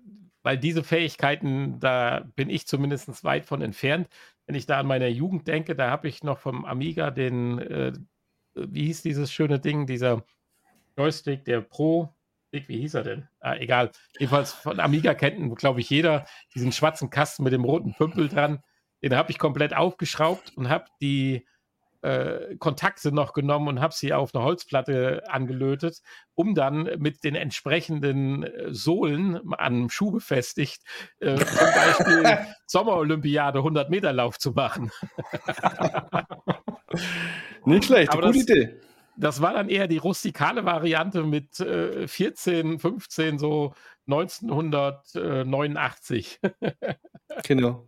weil 0.43 0.57
diese 0.57 0.84
Fähigkeiten, 0.84 1.80
da 1.80 2.26
bin 2.36 2.49
ich 2.49 2.67
zumindest 2.67 3.23
weit 3.23 3.45
von 3.45 3.61
entfernt. 3.61 4.07
Wenn 4.45 4.55
ich 4.55 4.67
da 4.67 4.80
an 4.80 4.88
meine 4.88 5.07
Jugend 5.07 5.47
denke, 5.47 5.76
da 5.76 5.89
habe 5.89 6.07
ich 6.07 6.23
noch 6.23 6.38
vom 6.38 6.65
Amiga 6.65 7.09
den, 7.09 7.59
äh, 7.59 7.93
wie 8.53 8.86
hieß 8.86 9.01
dieses 9.01 9.32
schöne 9.32 9.59
Ding, 9.59 9.88
dieser 9.88 10.23
Joystick, 10.97 11.45
der 11.45 11.61
Pro, 11.61 12.15
wie 12.51 12.80
hieß 12.80 12.93
er 12.93 13.03
denn? 13.03 13.28
Ah, 13.39 13.55
egal. 13.55 13.91
Jedenfalls 14.17 14.53
von 14.53 14.80
Amiga 14.80 15.13
kennt, 15.13 15.55
glaube 15.57 15.82
ich, 15.82 15.89
jeder 15.89 16.26
diesen 16.53 16.71
schwarzen 16.71 17.09
Kasten 17.09 17.43
mit 17.43 17.51
dem 17.51 17.65
roten 17.65 17.93
Pümpel 17.95 18.30
dran. 18.30 18.63
Den 19.06 19.16
habe 19.16 19.30
ich 19.30 19.38
komplett 19.38 19.76
aufgeschraubt 19.76 20.58
und 20.58 20.68
habe 20.68 20.86
die 20.99 21.45
äh, 22.01 22.56
Kontakte 22.58 23.12
noch 23.12 23.34
genommen 23.34 23.68
und 23.68 23.80
habe 23.80 23.93
sie 23.93 24.14
auf 24.14 24.34
eine 24.34 24.43
Holzplatte 24.43 25.22
angelötet, 25.28 26.01
um 26.34 26.56
dann 26.56 26.89
mit 26.97 27.24
den 27.24 27.36
entsprechenden 27.36 28.41
äh, 28.41 28.74
Sohlen 28.74 29.53
an 29.53 29.91
Schuh 29.91 30.10
befestigt, 30.10 30.82
äh, 31.20 31.36
zum 31.36 31.45
Beispiel 31.45 32.47
Sommerolympiade 32.66 33.60
100 33.60 33.91
Meter 33.91 34.12
Lauf 34.12 34.39
zu 34.39 34.53
machen. 34.53 34.89
Nicht 37.66 37.86
schlecht, 37.86 38.12
Aber 38.12 38.24
gute 38.24 38.39
das, 38.39 38.49
Idee. 38.49 38.82
Das 39.18 39.39
war 39.39 39.53
dann 39.53 39.70
eher 39.70 39.88
die 39.88 39.97
rustikale 39.97 40.66
Variante 40.66 41.22
mit 41.22 41.60
äh, 41.60 42.08
14, 42.08 42.80
15, 42.80 43.38
so 43.38 43.76
1989. 44.08 46.39
genau. 47.43 47.86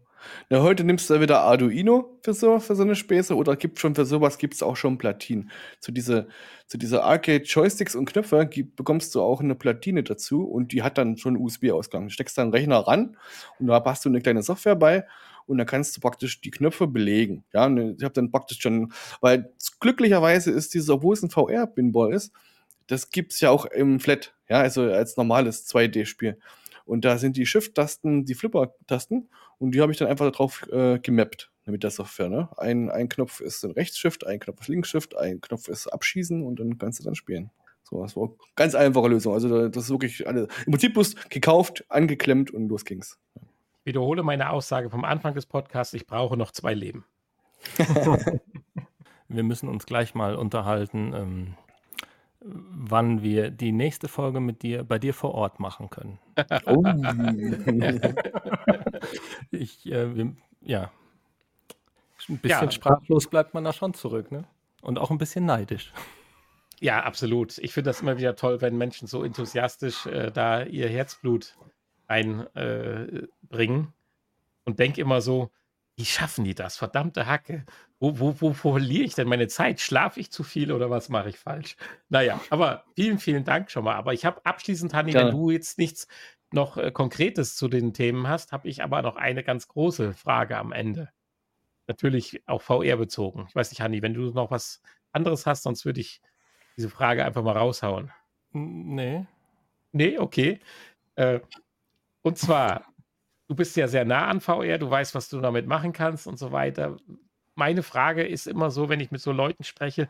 Ja, 0.49 0.61
heute 0.61 0.83
nimmst 0.83 1.09
du 1.09 1.19
wieder 1.19 1.41
Arduino 1.41 2.17
für 2.21 2.33
so, 2.33 2.59
für 2.59 2.75
so 2.75 2.83
eine 2.83 2.95
Späße 2.95 3.35
oder 3.35 3.55
gibt 3.55 3.79
schon 3.79 3.95
für 3.95 4.05
sowas 4.05 4.37
gibt 4.37 4.53
es 4.53 4.63
auch 4.63 4.75
schon 4.75 4.97
Platinen. 4.97 5.51
Zu, 5.79 5.91
diese, 5.91 6.27
zu 6.67 6.77
dieser 6.77 7.03
Arcade-Joysticks 7.03 7.95
und 7.95 8.05
Knöpfe 8.05 8.45
gibt, 8.47 8.75
bekommst 8.75 9.13
du 9.15 9.21
auch 9.21 9.41
eine 9.41 9.55
Platine 9.55 10.03
dazu 10.03 10.43
und 10.43 10.71
die 10.71 10.83
hat 10.83 10.97
dann 10.97 11.17
schon 11.17 11.35
einen 11.35 11.43
USB-Ausgang. 11.43 12.09
Steckst 12.09 12.37
da 12.37 12.43
einen 12.43 12.51
Rechner 12.51 12.79
ran 12.79 13.17
und 13.59 13.67
da 13.67 13.83
hast 13.85 14.05
du 14.05 14.09
eine 14.09 14.21
kleine 14.21 14.43
Software 14.43 14.75
bei 14.75 15.05
und 15.47 15.57
dann 15.57 15.67
kannst 15.67 15.95
du 15.97 16.01
praktisch 16.01 16.41
die 16.41 16.51
Knöpfe 16.51 16.87
belegen. 16.87 17.43
Ja, 17.53 17.67
ich 17.67 18.03
habe 18.03 18.13
dann 18.13 18.31
praktisch 18.31 18.59
schon, 18.59 18.93
weil 19.21 19.53
glücklicherweise 19.79 20.51
ist 20.51 20.73
dieses, 20.73 20.89
obwohl 20.89 21.13
es 21.13 21.23
ein 21.23 21.29
VR-Pinball 21.29 22.13
ist, 22.13 22.33
das 22.87 23.09
gibt 23.09 23.33
es 23.33 23.41
ja 23.41 23.49
auch 23.49 23.65
im 23.65 23.99
Flat, 23.99 24.33
ja, 24.49 24.59
also 24.59 24.83
als 24.83 25.17
normales 25.17 25.67
2D-Spiel. 25.67 26.37
Und 26.87 27.05
da 27.05 27.17
sind 27.17 27.37
die 27.37 27.45
Shift-Tasten, 27.45 28.25
die 28.25 28.33
Flipper-Tasten. 28.33 29.29
Und 29.59 29.71
die 29.71 29.81
habe 29.81 29.91
ich 29.91 29.97
dann 29.97 30.07
einfach 30.07 30.31
darauf 30.31 30.67
äh, 30.71 30.99
gemappt 30.99 31.51
mit 31.65 31.83
der 31.83 31.91
Software. 31.91 32.29
Ne? 32.29 32.49
Ein, 32.57 32.89
ein 32.89 33.09
Knopf 33.09 33.41
ist 33.41 33.63
ein 33.65 33.71
Rechts-Shift, 33.71 34.25
ein 34.25 34.39
Knopf 34.39 34.61
ist 34.61 34.67
Links-Shift, 34.69 35.17
ein 35.17 35.41
Knopf 35.41 35.67
ist 35.67 35.87
Abschießen 35.87 36.43
und 36.43 36.59
dann 36.59 36.77
kannst 36.77 36.99
du 36.99 37.03
dann 37.03 37.15
spielen. 37.15 37.51
So, 37.83 38.01
das 38.01 38.15
war 38.15 38.25
eine 38.25 38.33
ganz 38.55 38.75
einfache 38.75 39.07
Lösung. 39.07 39.33
Also 39.33 39.69
das 39.69 39.85
ist 39.85 39.89
wirklich 39.89 40.27
alle, 40.27 40.47
im 40.65 40.71
Prinzip 40.71 40.93
bloß 40.93 41.15
gekauft, 41.29 41.85
angeklemmt 41.89 42.51
und 42.51 42.67
los 42.69 42.85
ging's. 42.85 43.17
Ich 43.35 43.85
wiederhole 43.85 44.23
meine 44.23 44.49
Aussage 44.49 44.89
vom 44.89 45.05
Anfang 45.05 45.33
des 45.33 45.45
Podcasts, 45.45 45.93
ich 45.93 46.05
brauche 46.05 46.35
noch 46.35 46.51
zwei 46.51 46.73
Leben. 46.73 47.05
Wir 49.29 49.43
müssen 49.43 49.67
uns 49.69 49.85
gleich 49.85 50.15
mal 50.15 50.35
unterhalten. 50.35 51.13
Ähm, 51.13 51.53
wann 52.41 53.23
wir 53.23 53.49
die 53.51 53.71
nächste 53.71 54.07
Folge 54.07 54.39
mit 54.39 54.61
dir 54.61 54.83
bei 54.83 54.99
dir 54.99 55.13
vor 55.13 55.33
Ort 55.33 55.59
machen 55.59 55.89
können. 55.89 56.19
Oh. 56.65 56.83
ich, 59.51 59.85
äh, 59.87 60.15
wir, 60.15 60.35
ja. 60.61 60.91
Ein 62.29 62.37
bisschen 62.39 62.65
ja. 62.65 62.71
sprachlos 62.71 63.27
bleibt 63.27 63.53
man 63.53 63.63
da 63.63 63.71
schon 63.73 63.93
zurück, 63.93 64.31
ne? 64.31 64.43
Und 64.81 64.99
auch 64.99 65.11
ein 65.11 65.17
bisschen 65.17 65.45
neidisch. 65.45 65.93
Ja, 66.79 67.03
absolut. 67.03 67.57
Ich 67.57 67.73
finde 67.73 67.89
das 67.89 68.01
immer 68.01 68.17
wieder 68.17 68.35
toll, 68.35 68.61
wenn 68.61 68.77
Menschen 68.77 69.07
so 69.07 69.23
enthusiastisch 69.23 70.05
äh, 70.05 70.31
da 70.31 70.63
ihr 70.63 70.89
Herzblut 70.89 71.55
einbringen. 72.05 73.27
Äh, 73.53 73.87
und 74.65 74.79
denke 74.79 75.01
immer 75.01 75.21
so, 75.21 75.49
wie 75.97 76.05
schaffen 76.05 76.45
die 76.45 76.53
das? 76.53 76.77
Verdammte 76.77 77.25
Hacke. 77.25 77.65
Wo, 77.99 78.19
wo, 78.19 78.39
wo, 78.39 78.55
wo 78.61 78.71
verliere 78.71 79.03
ich 79.03 79.15
denn 79.15 79.27
meine 79.27 79.47
Zeit? 79.47 79.81
Schlafe 79.81 80.19
ich 80.19 80.31
zu 80.31 80.43
viel 80.43 80.71
oder 80.71 80.91
was 80.91 81.09
mache 81.09 81.29
ich 81.29 81.39
falsch? 81.39 81.75
Naja, 82.09 82.39
aber 82.51 82.85
vielen, 82.95 83.17
vielen 83.17 83.43
Dank 83.43 83.71
schon 83.71 83.83
mal. 83.83 83.95
Aber 83.95 84.13
ich 84.13 84.23
habe 84.23 84.45
abschließend, 84.45 84.93
Hanni, 84.93 85.15
wenn 85.15 85.31
du 85.31 85.49
jetzt 85.49 85.79
nichts 85.79 86.07
noch 86.51 86.77
äh, 86.77 86.91
Konkretes 86.91 87.55
zu 87.55 87.67
den 87.67 87.93
Themen 87.93 88.27
hast, 88.27 88.51
habe 88.51 88.69
ich 88.69 88.83
aber 88.83 89.01
noch 89.01 89.15
eine 89.15 89.43
ganz 89.43 89.67
große 89.67 90.13
Frage 90.13 90.57
am 90.57 90.71
Ende. 90.71 91.09
Natürlich 91.87 92.47
auch 92.47 92.61
VR 92.61 92.97
bezogen. 92.97 93.47
Ich 93.49 93.55
weiß 93.55 93.71
nicht, 93.71 93.81
Hanni, 93.81 94.03
wenn 94.03 94.13
du 94.13 94.31
noch 94.31 94.51
was 94.51 94.81
anderes 95.11 95.47
hast, 95.47 95.63
sonst 95.63 95.83
würde 95.83 96.01
ich 96.01 96.21
diese 96.77 96.91
Frage 96.91 97.25
einfach 97.25 97.43
mal 97.43 97.57
raushauen. 97.57 98.11
Nee. 98.51 99.25
Nee, 99.93 100.19
okay. 100.19 100.59
Äh, 101.15 101.39
und 102.21 102.37
zwar, 102.37 102.85
du 103.47 103.55
bist 103.55 103.75
ja 103.75 103.87
sehr 103.87 104.05
nah 104.05 104.27
an 104.27 104.41
VR, 104.41 104.77
du 104.77 104.89
weißt, 104.89 105.15
was 105.15 105.29
du 105.29 105.39
damit 105.39 105.67
machen 105.67 105.93
kannst 105.93 106.27
und 106.27 106.37
so 106.37 106.51
weiter. 106.51 106.97
Meine 107.55 107.83
Frage 107.83 108.25
ist 108.25 108.47
immer 108.47 108.71
so, 108.71 108.89
wenn 108.89 108.99
ich 108.99 109.11
mit 109.11 109.21
so 109.21 109.31
Leuten 109.31 109.63
spreche, 109.63 110.07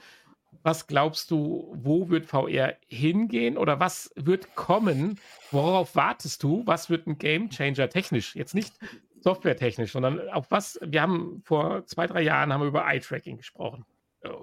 was 0.64 0.88
glaubst 0.88 1.32
du, 1.32 1.74
wo 1.76 2.10
wird 2.10 2.26
VR 2.26 2.76
hingehen 2.88 3.58
oder 3.58 3.80
was 3.80 4.12
wird 4.16 4.56
kommen? 4.56 5.20
Worauf 5.52 5.96
wartest 5.96 6.42
du? 6.44 6.64
Was 6.66 6.90
wird 6.90 7.08
ein 7.08 7.18
Game 7.18 7.50
Changer 7.50 7.90
technisch? 7.90 8.36
Jetzt 8.36 8.56
nicht 8.56 8.74
softwaretechnisch, 9.22 9.92
sondern 9.92 10.28
auf 10.30 10.50
was? 10.52 10.80
Wir 10.84 11.02
haben 11.02 11.42
vor 11.44 11.86
zwei, 11.86 12.08
drei 12.08 12.22
Jahren 12.22 12.52
haben 12.52 12.62
wir 12.62 12.68
über 12.68 12.86
Eye-Tracking 12.86 13.38
gesprochen 13.38 13.86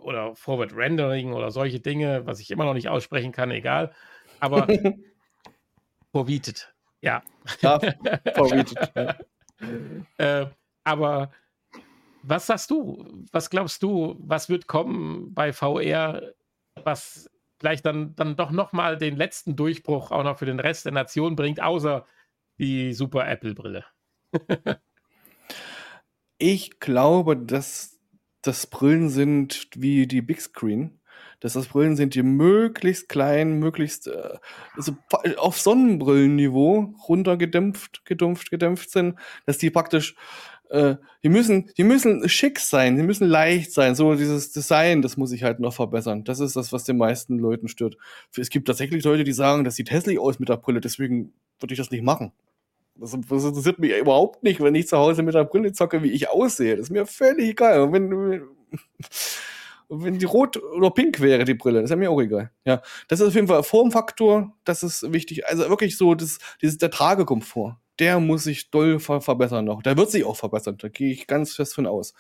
oder 0.03 0.35
Forward 0.35 0.75
Rendering 0.75 1.33
oder 1.33 1.51
solche 1.51 1.81
Dinge, 1.81 2.25
was 2.27 2.41
ich 2.41 2.51
immer 2.51 2.65
noch 2.65 2.75
nicht 2.75 2.89
aussprechen 2.89 3.33
kann, 3.33 3.51
egal. 3.51 3.93
Aber 4.41 4.67
Forvited 6.13 6.74
ja. 7.61 9.17
Äh, 10.19 10.47
aber 10.85 11.31
was 12.23 12.47
sagst 12.47 12.71
du? 12.71 13.25
Was 13.33 13.51
glaubst 13.51 13.83
du, 13.83 14.17
was 14.19 14.49
wird 14.49 14.67
kommen 14.67 15.35
bei 15.35 15.53
VR, 15.53 16.33
was 16.83 17.31
vielleicht 17.61 17.87
dann, 17.87 18.15
dann 18.17 18.37
doch 18.37 18.51
nochmal 18.51 18.97
den 18.97 19.17
letzten 19.17 19.57
Durchbruch 19.57 20.11
auch 20.11 20.25
noch 20.25 20.39
für 20.39 20.47
den 20.47 20.61
Rest 20.61 20.87
der 20.87 20.93
Nation 20.93 21.37
bringt, 21.37 21.63
außer 21.63 22.07
die 22.59 22.93
Super 22.95 23.29
Apple-Brille? 23.29 23.85
ich 26.39 26.81
glaube, 26.81 27.37
dass 27.37 28.01
das 28.43 28.67
Brillen 28.67 29.09
sind 29.09 29.69
wie 29.77 30.07
die 30.07 30.23
Big 30.23 30.41
Screen 30.41 31.01
dass 31.45 31.53
das 31.53 31.67
Brillen 31.67 31.95
sind, 31.95 32.15
die 32.15 32.23
möglichst 32.23 33.11
klein, 33.11 33.59
möglichst 33.59 34.07
äh, 34.07 34.31
also 34.79 34.97
auf 35.37 35.61
Sonnenbrillenniveau 35.61 36.95
runtergedämpft, 37.07 38.07
gedumpft, 38.07 38.51
gedämpft 38.51 38.91
sind, 38.91 39.17
dass 39.45 39.59
die 39.59 39.69
praktisch 39.69 40.17
äh, 40.71 40.97
die 41.23 41.29
müssen, 41.29 41.71
die 41.77 41.85
müssen 41.85 42.27
schick 42.31 42.59
sein, 42.59 42.97
die 42.97 43.03
müssen 43.03 43.29
leicht 43.29 43.73
sein. 43.75 43.95
So 43.95 44.15
dieses 44.15 44.53
Design, 44.53 45.03
das 45.03 45.19
muss 45.19 45.33
ich 45.33 45.43
halt 45.43 45.61
noch 45.61 45.75
verbessern. 45.75 46.25
Das 46.25 46.41
ist 46.41 46.57
das, 46.57 46.73
was 46.73 46.85
den 46.85 46.97
meisten 46.97 47.39
Leuten 47.39 47.69
stört. 47.69 47.99
Es 48.35 48.49
gibt 48.49 48.67
tatsächlich 48.67 49.05
Leute, 49.05 49.25
die 49.25 49.33
sagen, 49.33 49.65
das 49.65 49.77
sieht 49.77 49.91
hässlich 49.91 50.19
aus 50.19 50.39
mit 50.39 50.49
der 50.49 50.57
Brille, 50.57 50.81
deswegen 50.81 51.35
würde 51.61 51.75
ich 51.75 51.79
das 51.79 51.91
nicht 51.91 52.05
machen. 52.05 52.33
Das, 52.95 53.11
das 53.11 53.45
interessiert 53.45 53.79
mich 53.79 53.95
überhaupt 53.95 54.45
nicht, 54.45 54.63
wenn 54.63 54.75
ich 54.75 54.89
zu 54.89 54.97
Hause 54.97 55.23
mit 55.23 55.35
der 55.35 55.45
Brille 55.45 55.73
zocke, 55.73 56.03
wie 56.03 56.11
ich 56.11 56.31
aussehe. 56.31 56.77
Das 56.77 56.87
ist 56.87 56.91
mir 56.91 57.05
völlig 57.05 57.51
egal. 57.51 57.93
Wenn, 57.93 58.11
wenn 58.11 58.43
die 59.89 60.25
rot 60.25 60.57
oder 60.57 60.91
pink 60.91 61.21
wäre, 61.21 61.45
die 61.45 61.55
Brille, 61.55 61.83
das 61.83 61.91
ist 61.91 61.97
mir 61.97 62.11
auch 62.11 62.21
egal. 62.21 62.51
Ja, 62.65 62.83
das 63.09 63.21
ist 63.21 63.29
auf 63.29 63.35
jeden 63.35 63.49
Fall 63.49 63.63
Formfaktor, 63.63 64.53
das 64.65 64.83
ist 64.83 65.13
wichtig. 65.13 65.47
Also 65.47 65.69
wirklich 65.69 65.97
so, 65.97 66.15
das, 66.15 66.39
dieses, 66.63 66.79
der 66.79 66.91
Tragekomfort, 66.91 67.77
der 67.99 68.21
muss 68.21 68.45
sich 68.45 68.71
doll 68.71 68.99
ver 68.99 69.21
verbessern 69.21 69.65
noch. 69.65 69.83
Der 69.83 69.97
wird 69.97 70.11
sich 70.11 70.25
auch 70.25 70.37
verbessern, 70.37 70.77
da 70.79 70.89
gehe 70.89 71.13
ich 71.13 71.27
ganz 71.27 71.55
fest 71.55 71.75
von 71.75 71.87
aus. 71.87 72.15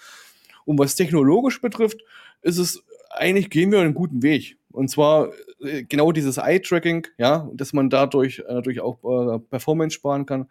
Und 0.64 0.78
was 0.78 0.96
technologisch 0.96 1.60
betrifft, 1.60 2.00
ist 2.42 2.58
es, 2.58 2.82
eigentlich 3.10 3.50
gehen 3.50 3.70
wir 3.70 3.80
einen 3.80 3.94
guten 3.94 4.22
Weg. 4.22 4.58
Und 4.70 4.88
zwar 4.88 5.30
äh, 5.60 5.84
genau 5.84 6.10
dieses 6.10 6.36
Eye-Tracking, 6.36 7.06
ja, 7.16 7.48
dass 7.54 7.72
man 7.72 7.90
dadurch 7.90 8.40
äh, 8.40 8.52
natürlich 8.52 8.80
auch 8.80 8.98
äh, 9.04 9.38
Performance 9.38 9.94
sparen 9.94 10.26
kann. 10.26 10.50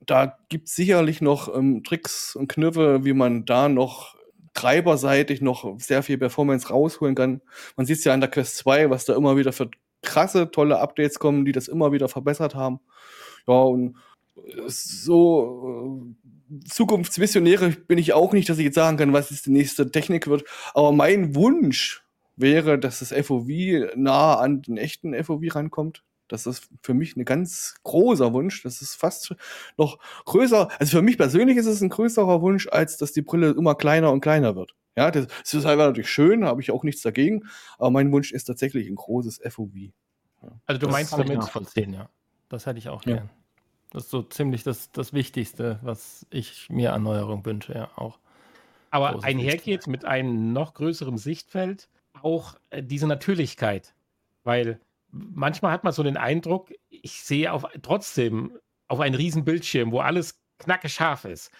Da 0.00 0.38
gibt 0.48 0.68
es 0.68 0.74
sicherlich 0.74 1.20
noch 1.20 1.54
ähm, 1.54 1.84
Tricks 1.84 2.34
und 2.36 2.48
Kniffe, 2.48 3.04
wie 3.04 3.12
man 3.12 3.44
da 3.44 3.68
noch 3.68 4.15
treiberseitig 4.56 5.42
noch 5.42 5.78
sehr 5.78 6.02
viel 6.02 6.18
Performance 6.18 6.68
rausholen 6.68 7.14
kann. 7.14 7.42
Man 7.76 7.86
sieht 7.86 7.98
es 7.98 8.04
ja 8.04 8.14
an 8.14 8.20
der 8.20 8.30
Quest 8.30 8.56
2, 8.56 8.90
was 8.90 9.04
da 9.04 9.14
immer 9.14 9.36
wieder 9.36 9.52
für 9.52 9.70
krasse, 10.02 10.50
tolle 10.50 10.78
Updates 10.80 11.18
kommen, 11.18 11.44
die 11.44 11.52
das 11.52 11.68
immer 11.68 11.92
wieder 11.92 12.08
verbessert 12.08 12.54
haben. 12.54 12.80
Ja, 13.46 13.54
und 13.54 13.96
so 14.66 16.14
äh, 16.50 16.66
Zukunftsvisionäre 16.68 17.70
bin 17.70 17.98
ich 17.98 18.12
auch 18.12 18.32
nicht, 18.32 18.48
dass 18.48 18.58
ich 18.58 18.64
jetzt 18.64 18.76
sagen 18.76 18.96
kann, 18.96 19.12
was 19.12 19.30
jetzt 19.30 19.46
die 19.46 19.50
nächste 19.50 19.90
Technik 19.90 20.26
wird. 20.26 20.44
Aber 20.74 20.92
mein 20.92 21.34
Wunsch 21.34 22.04
wäre, 22.36 22.78
dass 22.78 23.00
das 23.00 23.12
FOV 23.12 23.48
nah 23.94 24.36
an 24.36 24.62
den 24.62 24.78
echten 24.78 25.12
FOV 25.22 25.42
rankommt. 25.54 26.02
Das 26.28 26.46
ist 26.46 26.68
für 26.82 26.94
mich 26.94 27.16
ein 27.16 27.24
ganz 27.24 27.76
großer 27.84 28.32
Wunsch. 28.32 28.62
Das 28.62 28.82
ist 28.82 28.94
fast 28.94 29.34
noch 29.76 29.98
größer. 30.24 30.68
Also 30.78 30.98
für 30.98 31.02
mich 31.02 31.18
persönlich 31.18 31.56
ist 31.56 31.66
es 31.66 31.80
ein 31.80 31.88
größerer 31.88 32.40
Wunsch, 32.42 32.68
als 32.68 32.96
dass 32.96 33.12
die 33.12 33.22
Brille 33.22 33.50
immer 33.50 33.74
kleiner 33.74 34.12
und 34.12 34.20
kleiner 34.20 34.56
wird. 34.56 34.74
Ja, 34.96 35.10
das, 35.10 35.26
das 35.26 35.54
ist 35.54 35.64
halt 35.64 35.78
natürlich 35.78 36.10
schön, 36.10 36.44
habe 36.44 36.62
ich 36.62 36.70
auch 36.70 36.82
nichts 36.82 37.02
dagegen. 37.02 37.44
Aber 37.78 37.90
mein 37.90 38.10
Wunsch 38.12 38.32
ist 38.32 38.44
tatsächlich 38.44 38.88
ein 38.88 38.96
großes 38.96 39.40
FOV. 39.46 39.74
Ja. 39.74 39.92
Also 40.66 40.80
du 40.80 40.86
das 40.86 40.92
meinst 40.92 41.12
damit 41.12 41.38
nachvollziehen, 41.38 41.92
ja. 41.92 42.08
Das 42.48 42.66
hätte 42.66 42.78
ich 42.78 42.88
auch 42.88 43.04
ja. 43.04 43.16
gern. 43.16 43.30
Das 43.90 44.04
ist 44.04 44.10
so 44.10 44.22
ziemlich 44.22 44.62
das, 44.62 44.90
das 44.92 45.12
Wichtigste, 45.12 45.78
was 45.82 46.26
ich 46.30 46.68
mir 46.70 46.92
an 46.92 47.02
Neuerung 47.02 47.44
wünsche, 47.44 47.74
ja 47.74 47.90
auch. 47.96 48.18
Aber 48.90 49.22
einhergeht 49.22 49.86
mit 49.86 50.04
einem 50.04 50.52
noch 50.52 50.74
größeren 50.74 51.18
Sichtfeld 51.18 51.88
auch 52.22 52.56
äh, 52.70 52.82
diese 52.82 53.06
Natürlichkeit. 53.06 53.94
Weil 54.44 54.80
manchmal 55.10 55.72
hat 55.72 55.84
man 55.84 55.92
so 55.92 56.02
den 56.02 56.16
Eindruck, 56.16 56.72
ich 56.88 57.22
sehe 57.22 57.52
auf, 57.52 57.64
trotzdem 57.82 58.58
auf 58.88 59.00
einen 59.00 59.14
riesen 59.14 59.44
Bildschirm, 59.44 59.92
wo 59.92 60.00
alles 60.00 60.40
knacke 60.58 60.88
scharf 60.88 61.24
ist. 61.24 61.50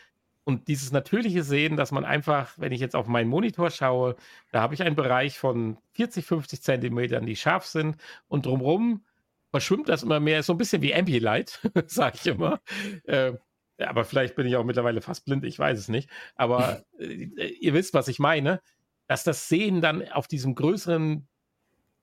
Und 0.45 0.69
dieses 0.69 0.93
natürliche 0.93 1.43
Sehen, 1.43 1.77
dass 1.77 1.91
man 1.91 2.05
einfach, 2.05 2.57
wenn 2.57 2.71
ich 2.71 2.81
jetzt 2.81 2.95
auf 2.95 3.09
meinen 3.09 3.29
Monitor 3.29 3.71
schaue, 3.71 4.15
da 4.53 4.61
habe 4.61 4.75
ich 4.75 4.83
einen 4.83 4.95
Bereich 4.95 5.39
von 5.39 5.77
40, 5.95 6.25
50 6.25 6.63
Zentimetern, 6.63 7.27
die 7.27 7.35
scharf 7.35 7.67
sind 7.67 7.97
und 8.29 8.47
drumherum 8.47 9.05
verschwimmt 9.51 9.89
das 9.89 10.03
immer 10.03 10.21
mehr, 10.21 10.43
so 10.43 10.53
ein 10.53 10.59
bisschen 10.59 10.83
wie 10.83 10.95
Ambilight, 10.95 11.61
sage 11.87 12.19
ich 12.21 12.27
immer. 12.27 12.61
Äh, 13.05 13.33
aber 13.79 14.05
vielleicht 14.05 14.37
bin 14.37 14.47
ich 14.47 14.57
auch 14.57 14.65
mittlerweile 14.65 15.01
fast 15.01 15.25
blind, 15.25 15.45
ich 15.45 15.59
weiß 15.59 15.79
es 15.79 15.89
nicht. 15.89 16.09
Aber 16.37 16.85
äh, 16.99 17.29
ihr 17.61 17.75
wisst, 17.75 17.93
was 17.95 18.07
ich 18.07 18.19
meine, 18.19 18.61
dass 19.09 19.25
das 19.25 19.49
Sehen 19.49 19.81
dann 19.81 20.09
auf 20.11 20.29
diesem 20.29 20.55
größeren 20.55 21.27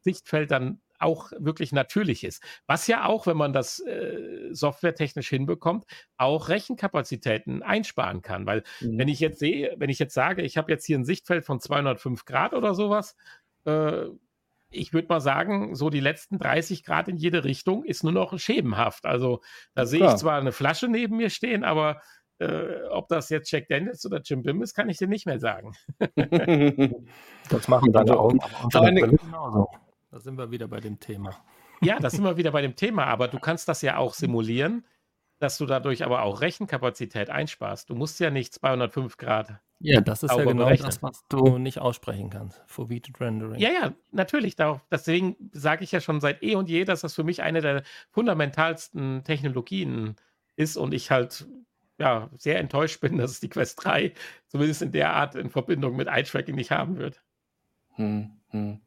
Sichtfeld 0.01 0.51
dann 0.51 0.81
auch 1.03 1.31
wirklich 1.37 1.71
natürlich 1.71 2.23
ist. 2.23 2.43
Was 2.67 2.87
ja 2.87 3.05
auch, 3.05 3.27
wenn 3.27 3.37
man 3.37 3.53
das 3.53 3.79
äh, 3.79 4.49
softwaretechnisch 4.51 5.29
hinbekommt, 5.29 5.85
auch 6.17 6.49
Rechenkapazitäten 6.49 7.61
einsparen 7.61 8.21
kann. 8.21 8.45
Weil 8.45 8.63
mhm. 8.81 8.97
wenn 8.97 9.07
ich 9.07 9.19
jetzt 9.19 9.39
sehe, 9.39 9.73
wenn 9.77 9.89
ich 9.89 9.99
jetzt 9.99 10.13
sage, 10.13 10.41
ich 10.41 10.57
habe 10.57 10.71
jetzt 10.71 10.85
hier 10.85 10.97
ein 10.97 11.05
Sichtfeld 11.05 11.45
von 11.45 11.59
205 11.59 12.25
Grad 12.25 12.53
oder 12.53 12.73
sowas, 12.73 13.15
äh, 13.65 14.05
ich 14.73 14.93
würde 14.93 15.07
mal 15.07 15.21
sagen, 15.21 15.75
so 15.75 15.89
die 15.89 15.99
letzten 15.99 16.39
30 16.39 16.83
Grad 16.83 17.07
in 17.07 17.17
jede 17.17 17.43
Richtung 17.43 17.83
ist 17.83 18.03
nur 18.03 18.13
noch 18.13 18.37
schemenhaft. 18.39 19.05
Also 19.05 19.41
da 19.75 19.85
sehe 19.85 20.05
ich 20.05 20.15
zwar 20.15 20.39
eine 20.39 20.51
Flasche 20.51 20.87
neben 20.87 21.17
mir 21.17 21.29
stehen, 21.29 21.63
aber 21.63 22.01
äh, 22.39 22.87
ob 22.89 23.07
das 23.07 23.29
jetzt 23.29 23.51
Jack 23.51 23.67
Daniels 23.67 24.05
oder 24.05 24.21
Jim 24.23 24.41
Bim 24.43 24.61
ist, 24.61 24.73
kann 24.73 24.89
ich 24.89 24.97
dir 24.97 25.07
nicht 25.07 25.25
mehr 25.25 25.39
sagen. 25.39 25.73
das 27.49 27.67
machen 27.67 27.91
deine 27.93 28.17
Augen. 28.17 28.39
genauso. 28.71 29.67
Da 30.13 30.19
sind 30.19 30.37
wir 30.37 30.51
wieder 30.51 30.67
bei 30.67 30.79
dem 30.79 30.99
Thema. 30.99 31.43
Ja, 31.81 31.99
da 31.99 32.07
sind 32.07 32.23
wir 32.23 32.37
wieder 32.37 32.51
bei 32.51 32.61
dem 32.61 32.75
Thema, 32.75 33.05
aber 33.05 33.27
du 33.27 33.39
kannst 33.39 33.67
das 33.67 33.81
ja 33.81 33.97
auch 33.97 34.13
simulieren, 34.13 34.85
dass 35.39 35.57
du 35.57 35.65
dadurch 35.65 36.05
aber 36.05 36.21
auch 36.21 36.39
Rechenkapazität 36.39 37.31
einsparst. 37.31 37.89
Du 37.89 37.95
musst 37.95 38.19
ja 38.19 38.29
nicht 38.29 38.53
205 38.53 39.17
Grad. 39.17 39.59
Ja, 39.79 40.01
das 40.01 40.21
ist 40.21 40.29
ja 40.29 40.43
genau 40.43 40.65
berechnen. 40.65 40.85
das, 40.85 41.01
was 41.01 41.25
du 41.29 41.57
nicht 41.57 41.79
aussprechen 41.79 42.29
kannst. 42.29 42.61
Foveated 42.67 43.19
Rendering. 43.19 43.59
Ja, 43.59 43.69
ja, 43.71 43.93
natürlich. 44.11 44.55
Deswegen 44.91 45.35
sage 45.51 45.83
ich 45.83 45.91
ja 45.91 45.99
schon 45.99 46.21
seit 46.21 46.43
eh 46.43 46.53
und 46.53 46.69
je, 46.69 46.85
dass 46.85 47.01
das 47.01 47.15
für 47.15 47.23
mich 47.23 47.41
eine 47.41 47.61
der 47.61 47.81
fundamentalsten 48.11 49.23
Technologien 49.23 50.15
ist 50.55 50.77
und 50.77 50.93
ich 50.93 51.09
halt 51.09 51.47
ja, 51.97 52.29
sehr 52.37 52.59
enttäuscht 52.59 53.01
bin, 53.01 53.17
dass 53.17 53.31
es 53.31 53.39
die 53.39 53.49
Quest 53.49 53.83
3 53.83 54.13
zumindest 54.45 54.83
in 54.83 54.91
der 54.91 55.15
Art 55.15 55.33
in 55.33 55.49
Verbindung 55.49 55.95
mit 55.95 56.07
Eye-Tracking 56.07 56.53
nicht 56.53 56.69
haben 56.69 56.99
wird. 56.99 57.23
Hm, 57.95 58.29
hm. 58.49 58.79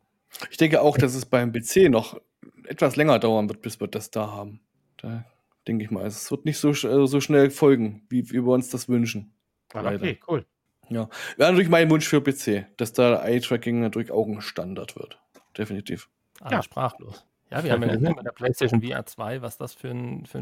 Ich 0.50 0.56
denke 0.56 0.82
auch, 0.82 0.98
dass 0.98 1.14
es 1.14 1.26
beim 1.26 1.52
PC 1.52 1.88
noch 1.88 2.20
etwas 2.66 2.96
länger 2.96 3.18
dauern 3.18 3.48
wird, 3.48 3.62
bis 3.62 3.80
wir 3.80 3.88
das 3.88 4.10
da 4.10 4.30
haben. 4.30 4.60
Da 4.98 5.24
denke 5.66 5.84
ich 5.84 5.90
mal. 5.90 6.02
Also 6.02 6.16
es 6.16 6.30
wird 6.30 6.44
nicht 6.44 6.58
so, 6.58 6.70
äh, 6.70 7.06
so 7.06 7.20
schnell 7.20 7.50
folgen, 7.50 8.02
wie, 8.08 8.30
wie 8.30 8.44
wir 8.44 8.52
uns 8.52 8.70
das 8.70 8.88
wünschen. 8.88 9.32
Ah, 9.72 9.92
okay, 9.92 10.18
cool. 10.28 10.46
Ja, 10.88 11.08
wäre 11.36 11.50
natürlich 11.50 11.68
mein 11.68 11.90
Wunsch 11.90 12.06
für 12.08 12.20
PC, 12.20 12.66
dass 12.76 12.92
da 12.92 13.24
Eye-Tracking 13.24 13.80
natürlich 13.80 14.12
auch 14.12 14.26
ein 14.26 14.40
Standard 14.40 14.96
wird. 14.96 15.18
Definitiv. 15.58 16.08
Ah, 16.40 16.52
ja. 16.52 16.62
sprachlos. 16.62 17.26
Ja, 17.50 17.64
wir 17.64 17.72
haben 17.72 17.82
ja 17.82 17.88
gesehen 17.94 18.14
bei 18.14 18.22
der 18.22 18.32
PlayStation 18.32 18.82
VR 18.82 19.04
2, 19.04 19.42
was 19.42 19.58
das 19.58 19.74
für 19.74 19.90
einen 19.90 20.26
für 20.26 20.40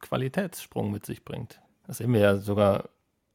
Qualitätssprung 0.00 0.90
mit 0.90 1.04
sich 1.04 1.24
bringt. 1.24 1.60
Da 1.86 1.94
sehen 1.94 2.12
wir 2.12 2.20
ja 2.20 2.36
sogar 2.36 2.88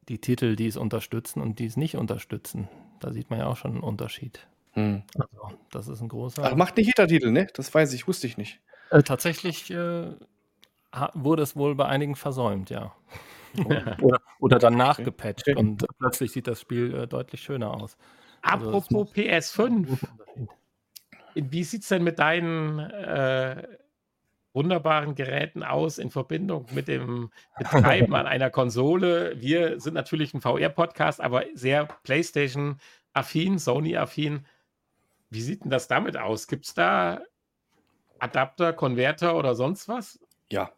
die 0.08 0.20
Titel, 0.20 0.56
die 0.56 0.68
es 0.68 0.78
unterstützen 0.78 1.42
und 1.42 1.60
die 1.60 1.66
es 1.66 1.78
nicht 1.78 1.96
unterstützen. 1.96 2.70
Da 3.00 3.12
sieht 3.12 3.30
man 3.30 3.40
ja 3.40 3.48
auch 3.48 3.58
schon 3.58 3.72
einen 3.72 3.82
Unterschied. 3.82 4.48
Hm. 4.74 5.04
Also, 5.16 5.58
das 5.72 5.88
ist 5.88 6.02
ein 6.02 6.10
großer. 6.10 6.44
Ach, 6.44 6.56
macht 6.56 6.78
nicht 6.78 6.88
jeder 6.88 7.08
Titel, 7.08 7.32
ne? 7.32 7.48
Das 7.54 7.74
weiß 7.74 7.94
ich, 7.94 8.08
wusste 8.08 8.28
ich 8.28 8.38
nicht. 8.38 8.62
Äh, 8.90 9.04
tatsächlich 9.04 9.72
äh, 9.72 10.12
wurde 11.14 11.44
es 11.44 11.56
wohl 11.56 11.76
bei 11.76 11.86
einigen 11.86 12.16
versäumt, 12.16 12.70
ja. 12.70 12.94
oder, 13.66 14.22
oder 14.40 14.60
dann 14.60 14.78
nachgepatcht 14.78 15.50
okay. 15.50 15.58
und 15.58 15.86
plötzlich 16.00 16.32
sieht 16.32 16.48
das 16.48 16.62
Spiel 16.62 16.94
äh, 16.96 17.08
deutlich 17.08 17.42
schöner 17.42 17.74
aus. 17.74 17.98
Also 18.42 18.68
Apropos 18.68 19.10
also, 19.10 19.22
PS5. 19.22 19.98
Wie 21.36 21.64
sieht 21.64 21.84
es 21.84 21.90
denn 21.90 22.04
mit 22.04 22.20
deinen 22.20 22.80
äh, 22.80 23.64
wunderbaren 24.54 25.16
Geräten 25.16 25.64
aus 25.64 25.98
in 25.98 26.12
Verbindung 26.12 26.66
mit 26.74 26.88
dem 26.88 27.32
Betreiben 27.58 28.14
an 28.16 28.28
einer 28.28 28.50
Konsole? 28.50 29.40
Wir 29.40 29.80
sind 29.80 29.94
natürlich 29.94 30.34
ein 30.34 30.42
VR-Podcast, 30.42 31.22
aber 31.22 31.46
sehr 31.54 31.86
PlayStation-affin, 32.04 33.60
Sony-affin. 33.60 34.46
Wie 35.32 35.42
sieht 35.42 35.64
denn 35.64 35.72
das 35.72 35.88
damit 35.88 36.18
aus? 36.18 36.48
Gibt 36.48 36.66
es 36.66 36.74
da 36.74 37.22
Adapter, 38.20 38.74
Konverter 38.74 39.36
oder 39.36 39.56
sonst 39.56 39.88
was? 39.88 40.20
Ja. 40.52 40.72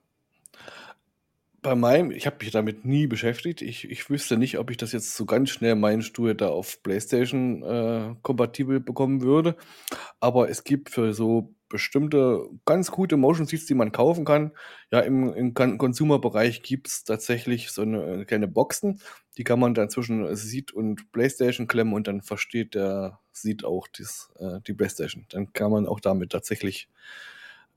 Bei 1.63 1.75
meinem, 1.75 2.11
ich 2.11 2.27
habe 2.27 2.37
mich 2.39 2.51
damit 2.51 2.85
nie 2.85 3.07
beschäftigt. 3.07 3.61
Ich, 3.61 3.89
ich 3.89 4.09
wüsste 4.09 4.37
nicht, 4.37 4.59
ob 4.59 4.69
ich 4.69 4.77
das 4.77 4.91
jetzt 4.91 5.15
so 5.15 5.25
ganz 5.25 5.49
schnell 5.49 5.75
meinen 5.75 6.03
Stuhl 6.03 6.35
da 6.35 6.49
auf 6.49 6.83
PlayStation 6.83 7.63
äh, 7.63 8.15
kompatibel 8.21 8.79
bekommen 8.79 9.21
würde. 9.21 9.55
Aber 10.19 10.49
es 10.49 10.63
gibt 10.63 10.91
für 10.91 11.13
so 11.13 11.55
bestimmte 11.73 12.47
ganz 12.65 12.91
gute 12.91 13.17
Motion 13.17 13.47
Seats, 13.47 13.65
die 13.65 13.73
man 13.73 13.91
kaufen 13.91 14.25
kann. 14.25 14.51
Ja, 14.91 14.99
im, 14.99 15.33
im 15.33 15.55
Consumer-Bereich 15.55 16.61
gibt 16.61 16.87
es 16.87 17.03
tatsächlich 17.03 17.71
so 17.71 17.81
eine 17.81 18.21
äh, 18.21 18.25
kleine 18.25 18.47
Boxen, 18.47 19.01
die 19.37 19.43
kann 19.43 19.59
man 19.59 19.73
dann 19.73 19.89
zwischen 19.89 20.35
Seat 20.35 20.71
und 20.71 21.11
Playstation 21.11 21.65
klemmen 21.65 21.95
und 21.95 22.07
dann 22.07 22.21
versteht 22.21 22.75
der 22.75 23.19
Seat 23.31 23.65
auch 23.65 23.87
dies, 23.87 24.31
äh, 24.37 24.61
die 24.67 24.75
Playstation. 24.75 25.25
Dann 25.29 25.51
kann 25.51 25.71
man 25.71 25.87
auch 25.87 25.99
damit 25.99 26.31
tatsächlich 26.31 26.89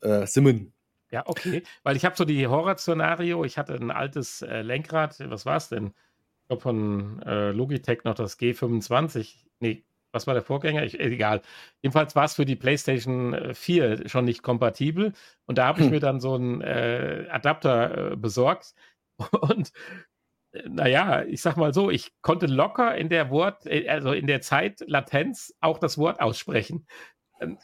äh, 0.03 0.27
simmen. 0.27 0.75
Ja, 1.11 1.23
okay. 1.25 1.63
Weil 1.83 1.97
ich 1.97 2.05
habe 2.05 2.17
so 2.17 2.27
die 2.27 2.47
Horror-Szenario, 2.47 3.47
ich 3.47 3.57
hatte 3.57 3.77
ein 3.77 3.91
altes 3.91 4.43
äh, 4.43 4.61
Lenkrad, 4.61 5.19
was 5.31 5.47
war 5.47 5.57
es 5.57 5.71
denn? 5.71 5.95
Ich 6.43 6.49
glaube 6.49 6.61
von 6.61 7.23
äh, 7.23 7.51
Logitech 7.51 8.05
noch 8.05 8.15
das 8.15 8.39
G25. 8.39 9.47
Nee, 9.61 9.87
was 10.17 10.27
war 10.27 10.35
der 10.35 10.43
Vorgänger? 10.43 10.83
Ich, 10.83 10.99
äh, 10.99 11.05
egal. 11.05 11.43
Jedenfalls 11.83 12.17
war 12.17 12.25
es 12.25 12.35
für 12.35 12.45
die 12.45 12.57
PlayStation 12.57 13.55
4 13.55 13.85
äh, 13.85 14.09
schon 14.09 14.25
nicht 14.25 14.43
kompatibel. 14.43 15.13
Und 15.45 15.59
da 15.59 15.67
habe 15.67 15.81
ich 15.81 15.87
hm. 15.87 15.93
mir 15.93 16.01
dann 16.01 16.21
so 16.21 16.35
einen 16.35 16.63
äh, 16.63 17.27
Adapter 17.31 18.13
äh, 18.13 18.17
besorgt. 18.17 18.75
Und 19.41 19.73
äh, 20.53 20.69
naja, 20.69 21.23
ich 21.23 21.43
sag 21.43 21.57
mal 21.57 21.73
so, 21.73 21.91
ich 21.91 22.13
konnte 22.23 22.47
locker 22.47 22.97
in 22.97 23.09
der 23.09 23.31
Wort, 23.31 23.69
also 23.89 24.13
in 24.13 24.27
der 24.27 24.41
Zeit 24.41 24.83
Latenz 24.87 25.55
auch 25.61 25.79
das 25.79 25.99
Wort 25.99 26.21
aussprechen. 26.21 26.87
Und 27.39 27.59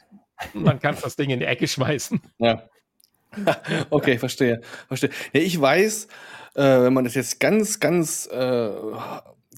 man 0.54 0.78
kann 0.78 0.96
das 1.02 1.16
Ding 1.16 1.30
in 1.30 1.40
die 1.40 1.46
Ecke 1.46 1.66
schmeißen. 1.66 2.20
Ja. 2.38 2.68
okay, 3.90 4.18
verstehe. 4.18 4.60
verstehe. 4.88 5.10
Ja, 5.32 5.40
ich 5.40 5.58
weiß, 5.58 6.06
äh, 6.54 6.82
wenn 6.82 6.92
man 6.92 7.04
das 7.04 7.14
jetzt 7.14 7.40
ganz, 7.40 7.80
ganz 7.80 8.26
äh, 8.30 8.70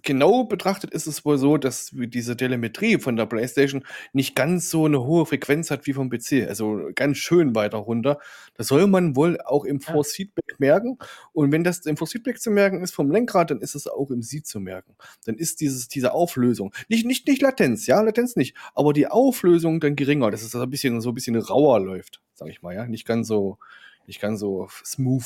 genau 0.05 0.45
betrachtet 0.45 0.91
ist 0.91 1.07
es 1.07 1.25
wohl 1.25 1.39
so, 1.39 1.57
dass 1.57 1.91
diese 1.93 2.37
Telemetrie 2.37 2.99
von 2.99 3.17
der 3.17 3.27
PlayStation 3.27 3.85
nicht 4.13 4.37
ganz 4.37 4.71
so 4.71 4.85
eine 4.85 5.03
hohe 5.03 5.27
Frequenz 5.27 5.71
hat 5.71 5.87
wie 5.87 5.95
vom 5.95 6.11
PC. 6.11 6.47
Also 6.49 6.91
ganz 6.95 7.19
schön 7.19 7.55
weiter 7.55 7.79
runter. 7.79 8.19
Das 8.55 8.69
soll 8.69 8.87
man 8.87 9.17
wohl 9.17 9.41
auch 9.41 9.65
im 9.65 9.81
Force 9.81 10.13
Feedback 10.13 10.59
merken. 10.59 10.99
Und 11.33 11.51
wenn 11.53 11.65
das 11.65 11.81
im 11.87 11.97
Force 11.97 12.13
Feedback 12.13 12.41
zu 12.41 12.51
merken 12.51 12.83
ist 12.83 12.95
vom 12.95 13.11
Lenkrad, 13.11 13.51
dann 13.51 13.61
ist 13.61 13.75
es 13.75 13.87
auch 13.87 14.11
im 14.11 14.23
Seat 14.23 14.47
zu 14.47 14.61
merken. 14.61 14.95
Dann 15.25 15.37
ist 15.37 15.61
dieses, 15.61 15.89
diese 15.89 16.13
Auflösung, 16.13 16.73
nicht, 16.89 17.07
nicht, 17.07 17.27
nicht 17.27 17.43
Latenz, 17.43 17.87
ja, 17.87 18.01
Latenz 18.01 18.37
nicht, 18.37 18.57
aber 18.75 18.93
die 18.93 19.07
Auflösung 19.07 19.81
dann 19.81 19.97
geringer, 19.97 20.31
dass 20.31 20.43
es 20.43 20.55
ein 20.55 20.71
bisschen, 20.71 21.01
so 21.01 21.11
ein 21.11 21.15
bisschen 21.15 21.37
rauer 21.37 21.81
läuft, 21.81 22.23
sag 22.35 22.49
ich 22.49 22.63
mal, 22.63 22.75
ja. 22.75 22.87
Nicht 22.87 23.07
ganz 23.07 23.27
so, 23.27 23.59
nicht 24.07 24.21
ganz 24.21 24.41
so 24.41 24.69
smooth. 24.85 25.25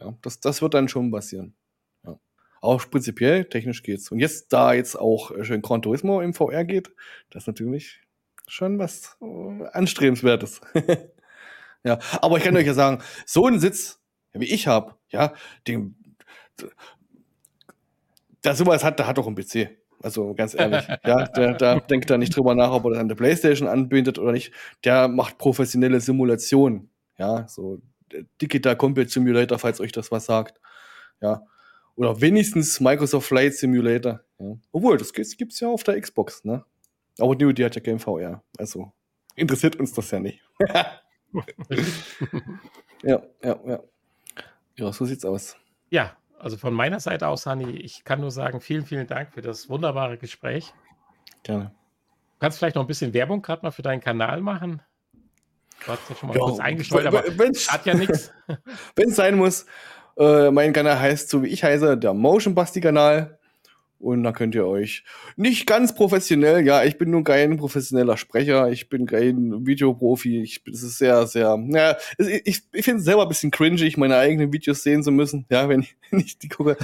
Ja, 0.00 0.14
das, 0.22 0.40
das 0.40 0.62
wird 0.62 0.74
dann 0.74 0.88
schon 0.88 1.10
passieren. 1.10 1.54
Auch 2.60 2.90
prinzipiell, 2.90 3.44
technisch 3.44 3.82
geht's. 3.82 4.10
Und 4.10 4.18
jetzt, 4.18 4.52
da 4.52 4.72
jetzt 4.72 4.96
auch 4.96 5.32
schön 5.42 5.62
Gran 5.62 5.82
Turismo 5.82 6.20
im 6.20 6.34
VR 6.34 6.64
geht, 6.64 6.90
das 7.30 7.44
ist 7.44 7.46
natürlich 7.46 8.00
schon 8.46 8.78
was 8.78 9.16
äh, 9.20 9.66
Anstrebenswertes. 9.72 10.60
ja, 11.84 11.98
aber 12.20 12.38
ich 12.38 12.44
kann 12.44 12.56
euch 12.56 12.66
ja 12.66 12.74
sagen, 12.74 13.02
so 13.24 13.46
ein 13.46 13.60
Sitz, 13.60 14.00
wie 14.32 14.46
ich 14.46 14.66
habe, 14.66 14.94
ja, 15.10 15.32
den, 15.66 15.96
da 18.42 18.54
sowas 18.54 18.84
hat, 18.84 18.98
der 18.98 19.06
hat 19.06 19.18
doch 19.18 19.26
ein 19.26 19.34
PC. 19.34 19.70
Also 20.02 20.34
ganz 20.34 20.54
ehrlich, 20.54 20.86
ja, 21.04 21.24
der, 21.24 21.54
der 21.54 21.80
denkt 21.90 22.10
da 22.10 22.18
nicht 22.18 22.36
drüber 22.36 22.54
nach, 22.54 22.70
ob 22.70 22.84
er 22.84 22.90
das 22.90 22.98
an 22.98 23.08
der 23.08 23.16
Playstation 23.16 23.68
anbindet 23.68 24.18
oder 24.18 24.32
nicht. 24.32 24.52
Der 24.84 25.08
macht 25.08 25.38
professionelle 25.38 26.00
Simulationen. 26.00 26.90
Ja, 27.18 27.48
so 27.48 27.80
Digital 28.40 28.76
Combat 28.76 29.10
Simulator, 29.10 29.58
falls 29.58 29.80
euch 29.80 29.92
das 29.92 30.12
was 30.12 30.26
sagt. 30.26 30.60
Ja, 31.20 31.42
Oder 31.96 32.20
wenigstens 32.20 32.78
Microsoft 32.80 33.28
Flight 33.28 33.54
Simulator. 33.54 34.20
Ja. 34.38 34.56
Obwohl, 34.70 34.98
das 34.98 35.12
gibt 35.12 35.52
es 35.52 35.60
ja 35.60 35.68
auf 35.68 35.82
der 35.82 36.00
Xbox, 36.00 36.44
ne? 36.44 36.64
Aber 37.18 37.34
die, 37.34 37.52
die 37.54 37.64
hat 37.64 37.74
ja 37.74 37.80
kein 37.80 37.98
VR. 37.98 38.42
Also 38.58 38.92
interessiert 39.34 39.76
uns 39.76 39.92
das 39.94 40.10
ja 40.10 40.20
nicht. 40.20 40.40
ja, 43.02 43.22
ja, 43.42 43.60
ja. 43.66 43.80
Ja, 44.78 44.92
so 44.92 45.06
sieht's 45.06 45.24
aus. 45.24 45.56
Ja, 45.88 46.16
also 46.38 46.58
von 46.58 46.74
meiner 46.74 47.00
Seite 47.00 47.28
aus, 47.28 47.46
Hani, 47.46 47.70
ich 47.70 48.04
kann 48.04 48.20
nur 48.20 48.30
sagen, 48.30 48.60
vielen, 48.60 48.84
vielen 48.84 49.06
Dank 49.06 49.32
für 49.32 49.40
das 49.40 49.70
wunderbare 49.70 50.18
Gespräch. 50.18 50.74
Gerne. 51.42 51.72
Du 52.34 52.40
kannst 52.40 52.58
vielleicht 52.58 52.76
noch 52.76 52.84
ein 52.84 52.88
bisschen 52.88 53.14
Werbung 53.14 53.40
gerade 53.40 53.62
mal 53.62 53.70
für 53.70 53.82
deinen 53.82 54.00
Kanal 54.00 54.42
machen. 54.42 54.82
Du 55.84 55.92
hast 55.92 56.08
ja 56.10 56.16
schon 56.16 56.28
mal 56.28 56.36
ja, 56.36 56.44
kurz 56.44 56.58
eingestreut, 56.58 57.06
aber 57.06 57.22
hat 57.22 57.86
ja 57.86 57.94
nichts. 57.94 58.32
Wenn 58.96 59.08
es 59.08 59.16
sein 59.16 59.36
muss, 59.36 59.66
äh, 60.16 60.50
mein 60.50 60.72
Kanal 60.72 60.98
heißt 60.98 61.28
so 61.28 61.42
wie 61.42 61.48
ich 61.48 61.64
heiße, 61.64 61.98
der 61.98 62.14
Motion 62.14 62.54
Basti 62.54 62.80
Kanal. 62.80 63.38
Und 63.98 64.24
da 64.24 64.32
könnt 64.32 64.54
ihr 64.54 64.66
euch 64.66 65.04
nicht 65.36 65.66
ganz 65.66 65.94
professionell, 65.94 66.66
ja, 66.66 66.84
ich 66.84 66.98
bin 66.98 67.10
nun 67.10 67.24
kein 67.24 67.56
professioneller 67.56 68.18
Sprecher, 68.18 68.70
ich 68.70 68.90
bin 68.90 69.06
kein 69.06 69.66
Videoprofi, 69.66 70.42
ich, 70.42 70.62
das 70.64 70.82
ist 70.82 70.98
sehr, 70.98 71.26
sehr, 71.26 71.58
ja, 71.70 71.96
ich, 72.18 72.62
ich 72.72 72.84
finde 72.84 72.98
es 72.98 73.04
selber 73.04 73.22
ein 73.22 73.28
bisschen 73.28 73.50
cringy, 73.50 73.90
meine 73.96 74.18
eigenen 74.18 74.52
Videos 74.52 74.82
sehen 74.82 75.02
zu 75.02 75.10
müssen, 75.12 75.46
ja, 75.50 75.70
wenn 75.70 75.80
ich, 75.80 75.96
wenn 76.10 76.20
ich 76.20 76.38
die 76.38 76.50
gucke. 76.50 76.76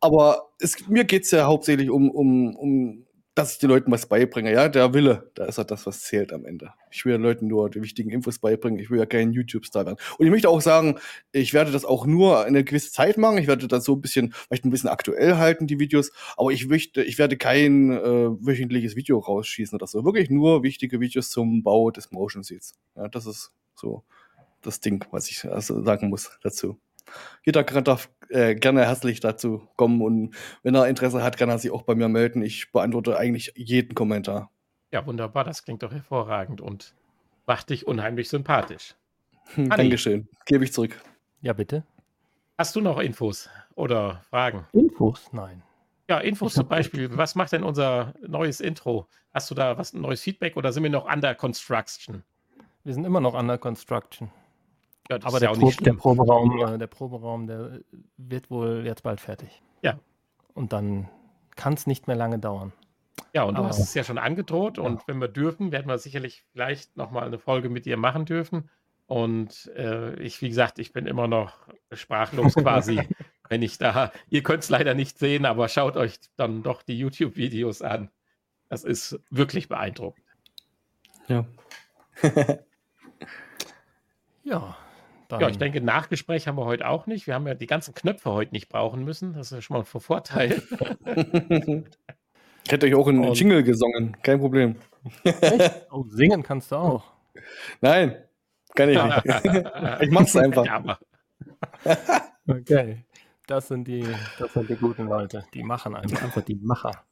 Aber 0.00 0.50
es, 0.58 0.88
mir 0.88 1.04
geht's 1.04 1.30
ja 1.30 1.46
hauptsächlich 1.46 1.88
um, 1.88 2.10
um, 2.10 2.56
um 2.56 3.06
dass 3.38 3.52
ich 3.52 3.58
den 3.58 3.70
Leuten 3.70 3.92
was 3.92 4.06
beibringe. 4.06 4.52
Ja, 4.52 4.68
der 4.68 4.92
Wille, 4.94 5.30
da 5.34 5.44
ist 5.44 5.58
ja 5.58 5.64
das, 5.64 5.86
was 5.86 6.02
zählt 6.02 6.32
am 6.32 6.44
Ende. 6.44 6.72
Ich 6.90 7.04
will 7.04 7.12
den 7.12 7.22
Leuten 7.22 7.46
nur 7.46 7.70
die 7.70 7.80
wichtigen 7.80 8.10
Infos 8.10 8.40
beibringen. 8.40 8.80
Ich 8.80 8.90
will 8.90 8.98
ja 8.98 9.06
kein 9.06 9.32
YouTube-Star 9.32 9.86
werden. 9.86 9.96
Und 10.18 10.26
ich 10.26 10.32
möchte 10.32 10.48
auch 10.48 10.60
sagen, 10.60 10.98
ich 11.30 11.54
werde 11.54 11.70
das 11.70 11.84
auch 11.84 12.04
nur 12.04 12.44
eine 12.44 12.64
gewisse 12.64 12.90
Zeit 12.90 13.16
machen. 13.16 13.38
Ich 13.38 13.46
werde 13.46 13.68
das 13.68 13.84
so 13.84 13.94
ein 13.94 14.00
bisschen, 14.00 14.32
vielleicht 14.32 14.64
ein 14.64 14.70
bisschen 14.70 14.90
aktuell 14.90 15.36
halten, 15.36 15.68
die 15.68 15.78
Videos. 15.78 16.10
Aber 16.36 16.50
ich 16.50 16.66
möchte, 16.66 17.04
ich 17.04 17.16
werde 17.18 17.36
kein 17.36 17.92
äh, 17.92 18.00
wöchentliches 18.02 18.96
Video 18.96 19.20
rausschießen 19.20 19.76
oder 19.76 19.86
so. 19.86 20.04
Wirklich 20.04 20.30
nur 20.30 20.64
wichtige 20.64 20.98
Videos 20.98 21.30
zum 21.30 21.62
Bau 21.62 21.92
des 21.92 22.10
Motion 22.10 22.42
Seats. 22.42 22.74
Ja, 22.96 23.06
das 23.06 23.26
ist 23.26 23.52
so 23.76 24.02
das 24.62 24.80
Ding, 24.80 25.04
was 25.12 25.30
ich 25.30 25.44
also 25.44 25.84
sagen 25.84 26.08
muss 26.08 26.36
dazu 26.42 26.80
jeder 27.44 27.62
darf 27.62 28.10
äh, 28.28 28.54
gerne 28.54 28.84
herzlich 28.84 29.20
dazu 29.20 29.66
kommen 29.76 30.02
und 30.02 30.34
wenn 30.62 30.74
er 30.74 30.86
Interesse 30.88 31.22
hat, 31.22 31.36
kann 31.36 31.48
er 31.48 31.58
sich 31.58 31.70
auch 31.70 31.82
bei 31.82 31.94
mir 31.94 32.08
melden. 32.08 32.42
Ich 32.42 32.72
beantworte 32.72 33.16
eigentlich 33.16 33.52
jeden 33.56 33.94
Kommentar. 33.94 34.50
Ja, 34.90 35.06
wunderbar, 35.06 35.44
das 35.44 35.64
klingt 35.64 35.82
doch 35.82 35.92
hervorragend 35.92 36.60
und 36.60 36.94
macht 37.46 37.70
dich 37.70 37.86
unheimlich 37.86 38.28
sympathisch. 38.28 38.94
Hm, 39.54 39.70
Dankeschön. 39.70 40.28
Gebe 40.46 40.64
ich 40.64 40.72
zurück. 40.72 41.00
Ja, 41.40 41.52
bitte. 41.52 41.84
Hast 42.58 42.74
du 42.74 42.80
noch 42.80 42.98
Infos 42.98 43.48
oder 43.74 44.22
Fragen? 44.28 44.66
Infos? 44.72 45.32
Nein. 45.32 45.62
Ja, 46.08 46.18
Infos 46.18 46.54
zum 46.54 46.66
Beispiel. 46.68 47.16
Was 47.16 47.34
macht 47.34 47.52
denn 47.52 47.62
unser 47.62 48.14
neues 48.26 48.60
Intro? 48.60 49.06
Hast 49.32 49.50
du 49.50 49.54
da 49.54 49.76
was, 49.76 49.92
ein 49.92 50.00
neues 50.00 50.22
Feedback 50.22 50.56
oder 50.56 50.72
sind 50.72 50.82
wir 50.82 50.90
noch 50.90 51.10
under 51.10 51.34
construction? 51.34 52.24
Wir 52.84 52.94
sind 52.94 53.04
immer 53.04 53.20
noch 53.20 53.34
under 53.34 53.58
construction. 53.58 54.30
Ja, 55.08 55.18
Aber 55.22 55.40
der, 55.40 55.48
Pro 55.48 55.70
der, 55.70 55.94
Proberaum, 55.94 56.58
äh, 56.58 56.78
der 56.78 56.86
Proberaum, 56.86 57.46
der 57.46 57.80
wird 58.18 58.50
wohl 58.50 58.82
jetzt 58.84 59.02
bald 59.02 59.20
fertig. 59.20 59.62
Ja. 59.82 59.98
Und 60.54 60.72
dann 60.72 61.08
kann 61.56 61.74
es 61.74 61.86
nicht 61.86 62.06
mehr 62.06 62.16
lange 62.16 62.38
dauern. 62.38 62.72
Ja, 63.32 63.44
und 63.44 63.54
du 63.54 63.60
Aber, 63.60 63.68
hast 63.68 63.78
es 63.78 63.94
ja 63.94 64.04
schon 64.04 64.18
angedroht. 64.18 64.78
Ja. 64.78 64.84
Und 64.84 65.06
wenn 65.06 65.18
wir 65.18 65.28
dürfen, 65.28 65.72
werden 65.72 65.86
wir 65.86 65.98
sicherlich 65.98 66.44
vielleicht 66.52 66.96
nochmal 66.96 67.24
eine 67.24 67.38
Folge 67.38 67.68
mit 67.70 67.86
dir 67.86 67.96
machen 67.96 68.26
dürfen. 68.26 68.68
Und 69.06 69.70
äh, 69.74 70.14
ich, 70.20 70.42
wie 70.42 70.48
gesagt, 70.48 70.78
ich 70.78 70.92
bin 70.92 71.06
immer 71.06 71.26
noch 71.28 71.56
sprachlos 71.92 72.54
quasi, 72.56 73.00
wenn 73.48 73.62
ich 73.62 73.78
da, 73.78 74.12
ihr 74.28 74.42
könnt 74.42 74.62
es 74.62 74.68
leider 74.68 74.94
nicht 74.94 75.18
sehen, 75.18 75.46
aber 75.46 75.68
schaut 75.68 75.96
euch 75.96 76.18
dann 76.36 76.62
doch 76.62 76.82
die 76.82 76.98
YouTube-Videos 76.98 77.80
an. 77.80 78.10
Das 78.68 78.84
ist 78.84 79.18
wirklich 79.30 79.68
beeindruckend. 79.68 80.26
Ja. 81.28 81.46
ja. 84.44 84.76
Dann 85.28 85.40
ja, 85.40 85.48
ich 85.48 85.58
denke, 85.58 85.82
Nachgespräch 85.82 86.48
haben 86.48 86.56
wir 86.56 86.64
heute 86.64 86.88
auch 86.88 87.06
nicht. 87.06 87.26
Wir 87.26 87.34
haben 87.34 87.46
ja 87.46 87.54
die 87.54 87.66
ganzen 87.66 87.94
Knöpfe 87.94 88.32
heute 88.32 88.52
nicht 88.52 88.70
brauchen 88.70 89.04
müssen. 89.04 89.34
Das 89.34 89.48
ist 89.48 89.52
ja 89.52 89.60
schon 89.60 89.74
mal 89.74 89.80
ein 89.80 90.00
Vorteil. 90.00 90.62
ich 92.64 92.72
hätte 92.72 92.86
euch 92.86 92.94
auch 92.94 93.06
einen 93.06 93.24
Und 93.24 93.38
Jingle 93.38 93.62
gesungen. 93.62 94.16
Kein 94.22 94.40
Problem. 94.40 94.76
oh, 95.90 96.04
singen 96.08 96.42
kannst 96.42 96.72
du 96.72 96.76
auch. 96.76 97.04
Nein, 97.82 98.16
kann 98.74 98.88
ich 98.88 99.02
nicht. 99.02 99.26
ich 100.00 100.10
mach's 100.10 100.34
einfach. 100.34 100.64
Ja, 100.64 100.98
okay. 102.46 103.04
Das 103.46 103.68
sind, 103.68 103.86
die, 103.86 104.06
das 104.38 104.52
sind 104.52 104.68
die 104.68 104.76
guten 104.76 105.08
Leute. 105.08 105.44
Die 105.54 105.62
machen 105.62 105.94
einfach, 105.94 106.22
einfach 106.22 106.42
die 106.42 106.56
Macher. 106.56 107.04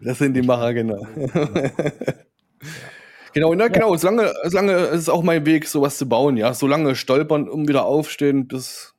Das 0.00 0.18
sind 0.18 0.34
die 0.34 0.42
Macher, 0.42 0.74
genau. 0.74 1.06
Ja. 1.16 1.70
Genau, 3.34 3.52
na, 3.54 3.66
genau, 3.66 3.96
solange, 3.96 4.32
solange 4.44 4.72
ist 4.72 5.00
es 5.00 5.08
auch 5.08 5.24
mein 5.24 5.44
Weg, 5.44 5.66
sowas 5.66 5.98
zu 5.98 6.08
bauen, 6.08 6.36
ja. 6.36 6.54
Solange 6.54 6.94
stolpern, 6.94 7.48
um 7.48 7.66
wieder 7.66 7.84
aufstehen, 7.84 8.46
bis, 8.46 8.94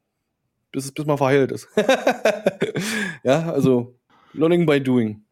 bis, 0.72 0.92
bis 0.92 1.06
man 1.06 1.18
verheilt 1.18 1.54
ist. 1.54 1.70
ja, 3.24 3.50
also 3.50 3.96
learning 4.34 4.66
by 4.66 4.82
doing. 4.82 5.24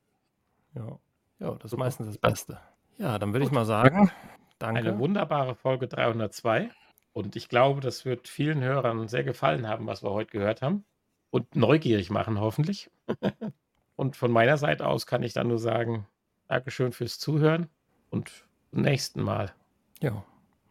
Ja, 0.73 0.99
ja 1.39 1.55
das 1.55 1.73
ist 1.73 1.77
meistens 1.77 2.07
das 2.07 2.17
Beste. 2.17 2.59
Ja, 2.97 3.19
dann 3.19 3.33
würde 3.33 3.45
ich 3.45 3.51
mal 3.51 3.65
sagen, 3.65 4.09
danke. 4.57 4.79
Eine 4.79 4.97
wunderbare 4.97 5.55
Folge 5.55 5.89
302. 5.89 6.69
Und 7.11 7.35
ich 7.35 7.49
glaube, 7.49 7.81
das 7.81 8.05
wird 8.05 8.29
vielen 8.29 8.61
Hörern 8.61 9.09
sehr 9.09 9.25
gefallen 9.25 9.67
haben, 9.67 9.85
was 9.85 10.01
wir 10.01 10.11
heute 10.11 10.31
gehört 10.31 10.61
haben. 10.61 10.85
Und 11.29 11.57
neugierig 11.57 12.09
machen, 12.09 12.39
hoffentlich. 12.39 12.89
und 13.97 14.15
von 14.15 14.31
meiner 14.31 14.57
Seite 14.57 14.87
aus 14.87 15.05
kann 15.05 15.23
ich 15.23 15.33
dann 15.33 15.49
nur 15.49 15.59
sagen, 15.59 16.07
Dankeschön 16.47 16.93
fürs 16.93 17.19
Zuhören 17.19 17.67
und 18.09 18.45
nächsten 18.73 19.21
Mal. 19.21 19.53
Ja. 20.01 20.23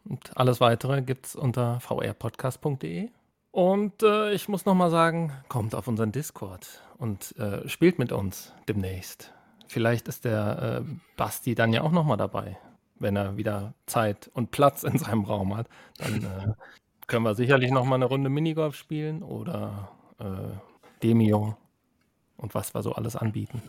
Und 0.05 0.35
alles 0.35 0.59
weitere 0.59 1.01
gibt 1.01 1.27
es 1.27 1.35
unter 1.35 1.79
vrpodcast.de. 1.79 3.09
Und 3.51 4.01
äh, 4.03 4.33
ich 4.33 4.49
muss 4.49 4.65
nochmal 4.65 4.89
sagen, 4.89 5.31
kommt 5.47 5.75
auf 5.75 5.87
unseren 5.87 6.11
Discord 6.11 6.81
und 6.97 7.37
äh, 7.37 7.67
spielt 7.69 7.99
mit 7.99 8.11
uns 8.11 8.51
demnächst. 8.67 9.31
Vielleicht 9.67 10.07
ist 10.07 10.25
der 10.25 10.83
äh, 10.83 10.93
Basti 11.17 11.55
dann 11.55 11.71
ja 11.71 11.83
auch 11.83 11.91
nochmal 11.91 12.17
dabei, 12.17 12.57
wenn 12.99 13.15
er 13.15 13.37
wieder 13.37 13.73
Zeit 13.85 14.29
und 14.33 14.51
Platz 14.51 14.83
in 14.83 14.97
seinem 14.97 15.23
Raum 15.23 15.55
hat. 15.55 15.67
Dann 15.99 16.23
äh, 16.23 16.53
können 17.07 17.23
wir 17.25 17.35
sicherlich 17.35 17.71
nochmal 17.71 17.97
eine 17.97 18.05
Runde 18.05 18.29
Minigolf 18.29 18.75
spielen 18.75 19.21
oder 19.21 19.91
äh, 20.19 20.57
Demio 21.03 21.55
und 22.37 22.55
was 22.55 22.73
wir 22.73 22.81
so 22.81 22.93
alles 22.93 23.15
anbieten. 23.15 23.61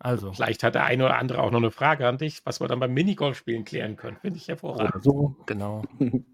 Also. 0.00 0.32
Vielleicht 0.32 0.62
hat 0.62 0.74
der 0.74 0.84
eine 0.84 1.04
oder 1.04 1.18
andere 1.18 1.42
auch 1.42 1.50
noch 1.50 1.58
eine 1.58 1.70
Frage 1.70 2.08
an 2.08 2.16
dich, 2.16 2.44
was 2.46 2.60
wir 2.60 2.68
dann 2.68 2.80
beim 2.80 2.92
Minigolf-Spielen 2.94 3.64
klären 3.64 3.96
können. 3.96 4.16
Finde 4.16 4.38
ich 4.38 4.48
hervorragend. 4.48 4.94
Oder 4.94 5.02
so, 5.02 5.36
genau. 5.46 5.84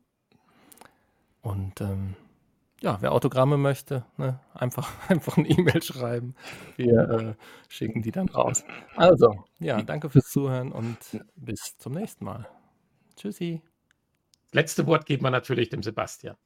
Und 1.42 1.80
ähm, 1.80 2.14
ja, 2.80 2.98
wer 3.00 3.12
Autogramme 3.12 3.56
möchte, 3.56 4.04
ne, 4.16 4.38
einfach, 4.54 4.90
einfach 5.08 5.36
eine 5.36 5.48
E-Mail 5.48 5.82
schreiben. 5.82 6.34
Wir 6.76 7.08
äh, 7.10 7.34
schicken 7.68 8.02
die 8.02 8.12
dann 8.12 8.28
raus. 8.28 8.64
Also, 8.94 9.44
ja, 9.58 9.82
danke 9.82 10.10
fürs 10.10 10.28
Zuhören 10.28 10.70
und 10.72 10.96
bis 11.34 11.76
zum 11.78 11.94
nächsten 11.94 12.24
Mal. 12.24 12.48
Tschüssi. 13.16 13.62
Letzte 14.52 14.86
Wort 14.86 15.06
geht 15.06 15.22
man 15.22 15.32
natürlich 15.32 15.70
dem 15.70 15.82
Sebastian. 15.82 16.36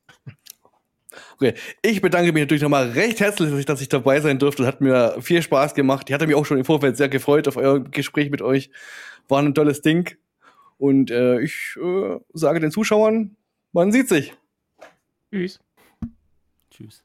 Okay, 1.36 1.54
ich 1.82 2.00
bedanke 2.00 2.32
mich 2.32 2.42
natürlich 2.42 2.62
nochmal 2.62 2.90
recht 2.90 3.20
herzlich, 3.20 3.64
dass 3.64 3.80
ich 3.80 3.88
dabei 3.88 4.20
sein 4.20 4.38
durfte. 4.38 4.66
Hat 4.66 4.80
mir 4.80 5.16
viel 5.20 5.42
Spaß 5.42 5.74
gemacht. 5.74 6.08
Ich 6.08 6.14
hatte 6.14 6.26
mich 6.26 6.36
auch 6.36 6.46
schon 6.46 6.58
im 6.58 6.64
Vorfeld 6.64 6.96
sehr 6.96 7.08
gefreut 7.08 7.48
auf 7.48 7.56
euer 7.56 7.80
Gespräch 7.80 8.30
mit 8.30 8.42
euch. 8.42 8.70
War 9.28 9.40
ein 9.40 9.54
tolles 9.54 9.82
Ding. 9.82 10.16
Und 10.78 11.10
äh, 11.10 11.40
ich 11.40 11.76
äh, 11.76 12.18
sage 12.32 12.60
den 12.60 12.70
Zuschauern, 12.70 13.36
man 13.72 13.92
sieht 13.92 14.08
sich. 14.08 14.34
Tschüss. 15.30 15.60
Tschüss. 16.70 17.04